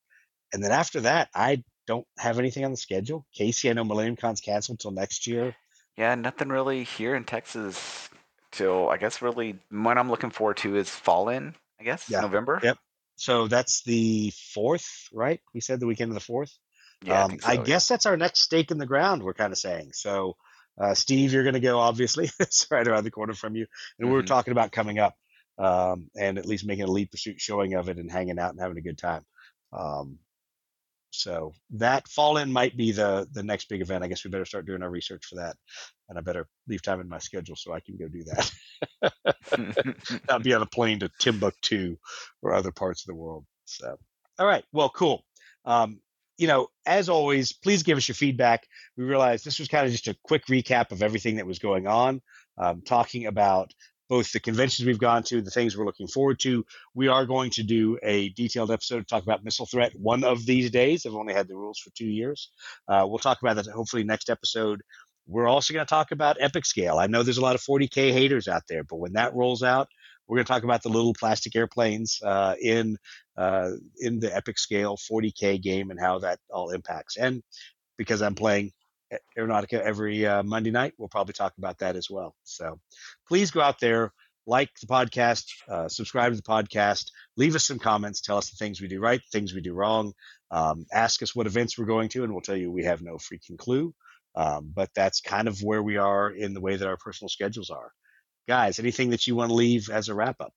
And 0.52 0.62
then 0.62 0.72
after 0.72 1.00
that, 1.00 1.28
I 1.34 1.62
don't 1.86 2.06
have 2.18 2.38
anything 2.38 2.64
on 2.64 2.70
the 2.70 2.76
schedule. 2.76 3.26
Casey, 3.34 3.70
I 3.70 3.72
know 3.72 3.84
Millennium 3.84 4.16
Con's 4.16 4.40
canceled 4.40 4.74
until 4.78 4.90
next 4.90 5.26
year. 5.26 5.54
Yeah, 5.96 6.14
nothing 6.14 6.48
really 6.48 6.84
here 6.84 7.14
in 7.14 7.24
Texas 7.24 8.08
till 8.52 8.88
I 8.88 8.96
guess 8.96 9.22
really 9.22 9.58
what 9.70 9.98
I'm 9.98 10.10
looking 10.10 10.30
forward 10.30 10.58
to 10.58 10.76
is 10.76 10.88
Fall 10.88 11.28
In, 11.28 11.54
I 11.80 11.84
guess. 11.84 12.08
Yeah. 12.10 12.20
November. 12.20 12.60
Yep. 12.62 12.78
So 13.16 13.48
that's 13.48 13.82
the 13.84 14.32
fourth, 14.54 15.08
right? 15.12 15.40
We 15.54 15.60
said 15.60 15.78
the 15.80 15.86
weekend 15.86 16.10
of 16.10 16.14
the 16.14 16.20
fourth. 16.20 16.52
Yeah, 17.02 17.20
I, 17.20 17.22
um, 17.22 17.30
think 17.30 17.42
so, 17.42 17.48
I 17.48 17.52
yeah. 17.54 17.62
guess 17.62 17.88
that's 17.88 18.06
our 18.06 18.16
next 18.16 18.40
stake 18.40 18.70
in 18.70 18.78
the 18.78 18.86
ground. 18.86 19.22
We're 19.22 19.34
kind 19.34 19.52
of 19.52 19.58
saying. 19.58 19.90
So, 19.92 20.36
uh, 20.80 20.94
Steve, 20.94 21.32
you're 21.32 21.42
going 21.44 21.54
to 21.54 21.60
go. 21.60 21.78
Obviously, 21.78 22.30
it's 22.40 22.66
right 22.70 22.86
around 22.86 23.04
the 23.04 23.10
corner 23.10 23.34
from 23.34 23.56
you. 23.56 23.66
And 23.98 24.08
we 24.08 24.14
were 24.14 24.22
Mhm. 24.22 24.26
talking 24.28 24.52
about 24.52 24.72
coming 24.72 24.98
up 24.98 25.14
um, 25.60 26.08
and 26.16 26.38
at 26.38 26.46
least 26.46 26.66
making 26.66 26.84
a 26.84 26.90
lead 26.90 27.10
pursuit 27.10 27.40
showing 27.40 27.74
of 27.74 27.88
it 27.88 27.98
and 27.98 28.10
hanging 28.10 28.38
out 28.38 28.50
and 28.50 28.60
having 28.60 28.78
a 28.78 28.82
good 28.82 28.98
time. 28.98 29.24
Um, 29.72 30.18
so 31.10 31.52
that 31.70 32.08
fall 32.08 32.36
in 32.36 32.52
might 32.52 32.76
be 32.76 32.92
the 32.92 33.28
the 33.32 33.42
next 33.42 33.68
big 33.68 33.82
event. 33.82 34.04
I 34.04 34.08
guess 34.08 34.24
we 34.24 34.30
better 34.30 34.44
start 34.44 34.66
doing 34.66 34.82
our 34.82 34.90
research 34.90 35.26
for 35.26 35.36
that, 35.36 35.56
and 36.08 36.16
I 36.16 36.22
better 36.22 36.46
leave 36.68 36.82
time 36.82 37.00
in 37.00 37.08
my 37.08 37.18
schedule 37.18 37.56
so 37.56 37.72
I 37.72 37.80
can 37.80 37.96
go 37.96 38.08
do 38.08 38.24
that. 38.24 40.20
Not 40.28 40.44
be 40.44 40.54
on 40.54 40.62
a 40.62 40.66
plane 40.66 41.00
to 41.00 41.10
Timbuktu 41.18 41.96
or 42.42 42.54
other 42.54 42.70
parts 42.70 43.02
of 43.02 43.08
the 43.08 43.16
world. 43.16 43.44
So, 43.64 43.98
all 44.38 44.46
right, 44.46 44.64
well, 44.72 44.88
cool. 44.88 45.24
Um, 45.64 46.00
you 46.38 46.46
know, 46.46 46.68
as 46.86 47.08
always, 47.08 47.52
please 47.52 47.82
give 47.82 47.98
us 47.98 48.08
your 48.08 48.14
feedback. 48.14 48.66
We 48.96 49.04
realize 49.04 49.42
this 49.42 49.58
was 49.58 49.68
kind 49.68 49.84
of 49.84 49.92
just 49.92 50.08
a 50.08 50.16
quick 50.22 50.46
recap 50.46 50.90
of 50.92 51.02
everything 51.02 51.36
that 51.36 51.46
was 51.46 51.58
going 51.58 51.86
on, 51.86 52.22
um, 52.56 52.82
talking 52.82 53.26
about 53.26 53.74
both 54.10 54.32
the 54.32 54.40
conventions 54.40 54.84
we've 54.84 54.98
gone 54.98 55.22
to, 55.22 55.40
the 55.40 55.52
things 55.52 55.76
we're 55.76 55.86
looking 55.86 56.08
forward 56.08 56.40
to. 56.40 56.66
We 56.94 57.06
are 57.06 57.24
going 57.24 57.50
to 57.52 57.62
do 57.62 57.96
a 58.02 58.30
detailed 58.30 58.72
episode 58.72 58.98
to 58.98 59.04
talk 59.04 59.22
about 59.22 59.44
missile 59.44 59.66
threat 59.66 59.92
one 59.94 60.24
of 60.24 60.44
these 60.44 60.72
days. 60.72 61.06
I've 61.06 61.14
only 61.14 61.32
had 61.32 61.46
the 61.46 61.54
rules 61.54 61.78
for 61.78 61.90
two 61.90 62.08
years. 62.08 62.50
Uh, 62.88 63.06
we'll 63.08 63.20
talk 63.20 63.40
about 63.40 63.54
that 63.54 63.66
hopefully 63.68 64.02
next 64.02 64.28
episode. 64.28 64.82
We're 65.28 65.46
also 65.46 65.72
going 65.72 65.86
to 65.86 65.88
talk 65.88 66.10
about 66.10 66.38
epic 66.40 66.66
scale. 66.66 66.98
I 66.98 67.06
know 67.06 67.22
there's 67.22 67.38
a 67.38 67.42
lot 67.42 67.54
of 67.54 67.62
40k 67.62 68.12
haters 68.12 68.48
out 68.48 68.64
there, 68.68 68.82
but 68.82 68.96
when 68.96 69.12
that 69.12 69.32
rolls 69.32 69.62
out, 69.62 69.88
we're 70.26 70.38
going 70.38 70.46
to 70.46 70.52
talk 70.52 70.64
about 70.64 70.82
the 70.82 70.88
little 70.88 71.14
plastic 71.14 71.54
airplanes 71.54 72.20
uh, 72.24 72.56
in 72.60 72.96
uh, 73.36 73.70
in 73.98 74.18
the 74.18 74.34
epic 74.34 74.58
scale 74.58 74.96
40k 74.96 75.62
game 75.62 75.90
and 75.90 76.00
how 76.00 76.18
that 76.18 76.40
all 76.52 76.70
impacts. 76.70 77.16
And 77.16 77.44
because 77.96 78.22
I'm 78.22 78.34
playing 78.34 78.72
Aeronautica 79.38 79.80
every 79.80 80.26
uh, 80.26 80.42
Monday 80.42 80.70
night, 80.70 80.94
we'll 80.98 81.08
probably 81.08 81.34
talk 81.34 81.54
about 81.58 81.78
that 81.78 81.96
as 81.96 82.08
well. 82.10 82.34
So 82.44 82.78
please 83.28 83.50
go 83.50 83.60
out 83.60 83.80
there, 83.80 84.12
like 84.46 84.70
the 84.80 84.86
podcast, 84.86 85.44
uh, 85.68 85.88
subscribe 85.88 86.32
to 86.32 86.36
the 86.36 86.42
podcast, 86.42 87.10
leave 87.36 87.54
us 87.54 87.66
some 87.66 87.78
comments, 87.78 88.20
tell 88.20 88.38
us 88.38 88.50
the 88.50 88.56
things 88.56 88.80
we 88.80 88.88
do 88.88 89.00
right, 89.00 89.20
things 89.32 89.54
we 89.54 89.60
do 89.60 89.74
wrong, 89.74 90.12
um, 90.50 90.86
ask 90.92 91.22
us 91.22 91.34
what 91.34 91.46
events 91.46 91.78
we're 91.78 91.84
going 91.84 92.08
to, 92.10 92.24
and 92.24 92.32
we'll 92.32 92.40
tell 92.40 92.56
you 92.56 92.70
we 92.70 92.84
have 92.84 93.02
no 93.02 93.16
freaking 93.16 93.58
clue. 93.58 93.94
Um, 94.36 94.72
but 94.74 94.90
that's 94.94 95.20
kind 95.20 95.48
of 95.48 95.60
where 95.62 95.82
we 95.82 95.96
are 95.96 96.30
in 96.30 96.54
the 96.54 96.60
way 96.60 96.76
that 96.76 96.88
our 96.88 96.96
personal 96.96 97.28
schedules 97.28 97.70
are. 97.70 97.92
Guys, 98.48 98.78
anything 98.78 99.10
that 99.10 99.26
you 99.26 99.36
want 99.36 99.50
to 99.50 99.54
leave 99.54 99.90
as 99.90 100.08
a 100.08 100.14
wrap 100.14 100.40
up? 100.40 100.54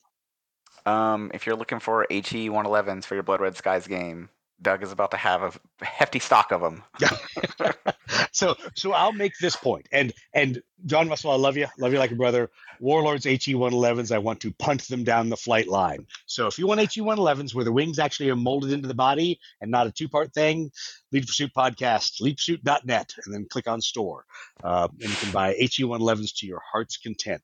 Um, 0.86 1.30
if 1.34 1.46
you're 1.46 1.56
looking 1.56 1.80
for 1.80 2.06
HE 2.10 2.50
111s 2.50 3.04
for 3.04 3.14
your 3.14 3.22
Blood 3.22 3.40
Red 3.40 3.56
Skies 3.56 3.86
game, 3.86 4.28
Doug 4.62 4.82
is 4.82 4.92
about 4.92 5.10
to 5.10 5.16
have 5.16 5.60
a 5.80 5.84
hefty 5.84 6.18
stock 6.18 6.52
of 6.52 6.60
them. 6.60 6.82
so 8.32 8.54
so 8.74 8.92
I'll 8.92 9.12
make 9.12 9.32
this 9.40 9.56
point. 9.56 9.88
And 9.92 10.12
and 10.32 10.62
John 10.86 11.08
Russell, 11.08 11.30
I 11.30 11.36
love 11.36 11.56
you, 11.56 11.66
love 11.78 11.92
you 11.92 11.98
like 11.98 12.12
a 12.12 12.16
brother. 12.16 12.50
Warlords 12.80 13.24
HE 13.24 13.54
111s, 13.54 14.12
I 14.14 14.18
want 14.18 14.40
to 14.40 14.52
punt 14.52 14.82
them 14.88 15.04
down 15.04 15.28
the 15.28 15.36
flight 15.36 15.68
line. 15.68 16.06
So 16.26 16.46
if 16.46 16.58
you 16.58 16.66
want 16.66 16.80
HE 16.80 17.00
111s 17.00 17.54
where 17.54 17.64
the 17.64 17.72
wings 17.72 17.98
actually 17.98 18.30
are 18.30 18.36
molded 18.36 18.72
into 18.72 18.88
the 18.88 18.94
body 18.94 19.38
and 19.60 19.70
not 19.70 19.86
a 19.86 19.92
two 19.92 20.08
part 20.08 20.32
thing, 20.34 20.70
Lead 21.12 21.26
Pursuit 21.26 21.52
podcast, 21.56 22.20
leadpursuit.net, 22.20 23.14
and 23.24 23.34
then 23.34 23.46
click 23.48 23.68
on 23.68 23.80
store. 23.80 24.24
Uh, 24.62 24.88
and 25.00 25.10
you 25.10 25.16
can 25.16 25.30
buy 25.30 25.54
HE 25.54 25.84
111s 25.84 26.34
to 26.38 26.46
your 26.46 26.60
heart's 26.70 26.96
content. 26.96 27.42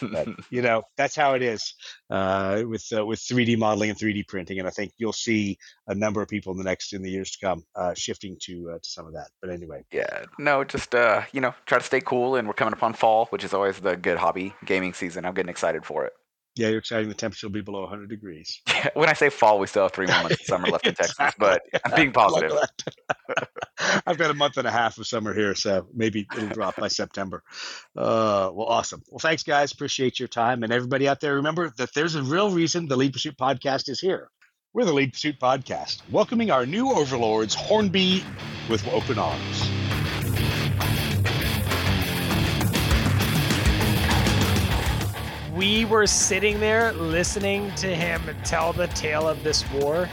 But, 0.00 0.28
you 0.50 0.62
know, 0.62 0.82
that's 0.96 1.16
how 1.16 1.34
it 1.34 1.42
is 1.42 1.74
uh, 2.10 2.62
with 2.66 2.86
uh, 2.96 3.04
with 3.04 3.20
3D 3.20 3.58
modeling 3.58 3.90
and 3.90 3.98
3D 3.98 4.26
printing. 4.26 4.58
And 4.58 4.68
I 4.68 4.70
think 4.70 4.92
you'll 4.98 5.12
see 5.12 5.58
a 5.86 5.94
number 5.94 6.22
of 6.22 6.28
people 6.28 6.52
in 6.52 6.58
the 6.58 6.64
next 6.64 6.92
in 6.92 7.02
the 7.02 7.10
years 7.10 7.30
to 7.32 7.46
come 7.46 7.64
uh, 7.74 7.94
shifting 7.94 8.36
to 8.42 8.70
uh, 8.70 8.78
to 8.78 8.88
some 8.88 9.06
of 9.06 9.14
that. 9.14 9.28
But 9.40 9.50
anyway, 9.50 9.84
yeah, 9.92 10.24
no, 10.38 10.64
just 10.64 10.94
uh, 10.94 11.22
you 11.32 11.40
know, 11.40 11.54
try 11.66 11.78
to 11.78 11.84
stay 11.84 12.00
cool. 12.00 12.36
And 12.36 12.46
we're 12.46 12.54
coming 12.54 12.74
upon 12.74 12.94
fall, 12.94 13.26
which 13.26 13.44
is 13.44 13.54
always 13.54 13.78
the 13.80 13.96
good 13.96 14.18
hobby 14.18 14.54
gaming 14.64 14.92
season. 14.92 15.24
I'm 15.24 15.34
getting 15.34 15.50
excited 15.50 15.84
for 15.84 16.04
it. 16.04 16.12
Yeah, 16.58 16.68
you're 16.68 16.78
excited. 16.78 17.08
The 17.08 17.14
temperature 17.14 17.46
will 17.46 17.52
be 17.52 17.60
below 17.60 17.82
100 17.82 18.08
degrees. 18.08 18.60
When 18.94 19.08
I 19.08 19.12
say 19.12 19.28
fall, 19.28 19.58
we 19.58 19.66
still 19.66 19.82
have 19.84 19.92
three 19.92 20.06
more 20.06 20.22
months 20.22 20.40
of 20.40 20.46
summer 20.46 20.68
left 20.68 20.86
in 20.86 20.94
Texas, 20.96 21.34
but 21.38 21.62
I'm 21.84 21.94
being 21.94 22.12
positive. 22.22 22.52
I've 24.06 24.18
got 24.18 24.30
a 24.30 24.34
month 24.34 24.56
and 24.56 24.66
a 24.66 24.70
half 24.70 24.98
of 24.98 25.06
summer 25.06 25.34
here, 25.34 25.54
so 25.54 25.86
maybe 25.94 26.26
it'll 26.36 26.48
drop 26.48 26.76
by 26.76 26.88
September. 26.88 27.42
Uh, 27.96 28.50
well, 28.52 28.66
awesome. 28.66 29.02
Well, 29.08 29.18
thanks, 29.18 29.42
guys. 29.42 29.72
Appreciate 29.72 30.18
your 30.18 30.28
time. 30.28 30.62
And 30.62 30.72
everybody 30.72 31.08
out 31.08 31.20
there, 31.20 31.34
remember 31.36 31.72
that 31.76 31.92
there's 31.94 32.14
a 32.14 32.22
real 32.22 32.50
reason 32.50 32.86
the 32.86 32.96
Lead 32.96 33.12
Pursuit 33.12 33.36
podcast 33.36 33.88
is 33.88 34.00
here. 34.00 34.30
We're 34.72 34.84
the 34.84 34.92
Lead 34.92 35.12
Pursuit 35.12 35.40
podcast, 35.40 36.02
welcoming 36.10 36.50
our 36.50 36.66
new 36.66 36.90
overlords, 36.90 37.54
Hornby, 37.54 38.24
with 38.68 38.86
open 38.88 39.18
arms. 39.18 39.77
We 45.58 45.84
were 45.86 46.06
sitting 46.06 46.60
there 46.60 46.92
listening 46.92 47.68
to 47.74 47.88
him 47.88 48.22
tell 48.44 48.72
the 48.72 48.86
tale 48.88 49.28
of 49.28 49.42
this 49.42 49.68
war. 49.72 50.08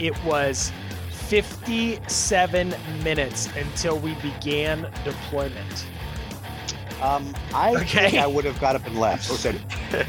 It 0.00 0.16
was 0.24 0.72
57 1.10 2.74
minutes 3.04 3.50
until 3.54 3.98
we 3.98 4.14
began 4.14 4.90
deployment. 5.04 5.86
Um, 7.02 7.34
I 7.54 7.76
Okay. 7.76 8.10
think 8.10 8.14
I 8.14 8.26
would 8.26 8.46
have 8.46 8.58
got 8.60 8.76
up 8.76 8.86
and 8.86 8.98
left. 8.98 9.24
Said, 9.30 9.60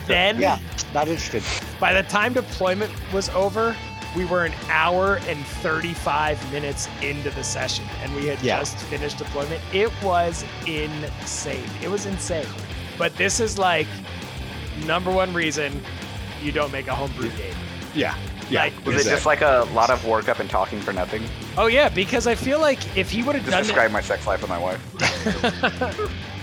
Then, 0.08 0.40
yeah, 0.40 0.58
not 0.94 1.10
interested. 1.10 1.44
by 1.78 1.94
the 1.94 2.04
time 2.04 2.32
deployment 2.32 2.94
was 3.12 3.28
over, 3.32 3.76
we 4.16 4.24
were 4.24 4.46
an 4.46 4.54
hour 4.70 5.20
and 5.28 5.46
35 5.46 6.54
minutes 6.54 6.88
into 7.02 7.32
the 7.32 7.44
session 7.44 7.84
and 8.02 8.16
we 8.16 8.28
had 8.28 8.42
Yeah. 8.42 8.60
just 8.60 8.78
finished 8.78 9.18
deployment. 9.18 9.62
It 9.74 9.92
was 10.02 10.46
insane. 10.66 11.70
It 11.84 11.90
was 11.90 12.06
insane. 12.06 12.48
But 12.98 13.14
this 13.18 13.42
is 13.42 13.58
like 13.60 13.88
number 14.86 15.12
one 15.12 15.34
reason 15.34 15.82
you 16.42 16.52
don't 16.52 16.72
make 16.72 16.88
a 16.88 16.96
homebrew 16.96 17.30
game. 17.32 17.54
Yeah, 17.94 18.16
yeah. 18.50 18.64
Like, 18.64 18.86
Was 18.86 19.06
it 19.06 19.10
just 19.10 19.26
like 19.26 19.42
a 19.42 19.68
lot 19.74 19.90
of 19.90 20.06
work 20.06 20.30
up 20.30 20.40
and 20.40 20.50
talking 20.50 20.80
for 20.80 20.94
nothing? 20.94 21.24
Oh 21.58 21.68
yeah, 21.68 21.90
because 21.90 22.28
I 22.28 22.36
feel 22.36 22.60
like 22.60 22.80
if 22.98 23.10
he 23.10 23.24
would 23.24 23.36
have 23.36 23.46
Just 23.46 23.74
done 23.74 23.86
it, 23.86 23.92
my 23.92 24.02
sex 24.02 24.28
life 24.28 24.42
with 24.42 24.50
my 24.50 24.60
wife. 24.60 24.80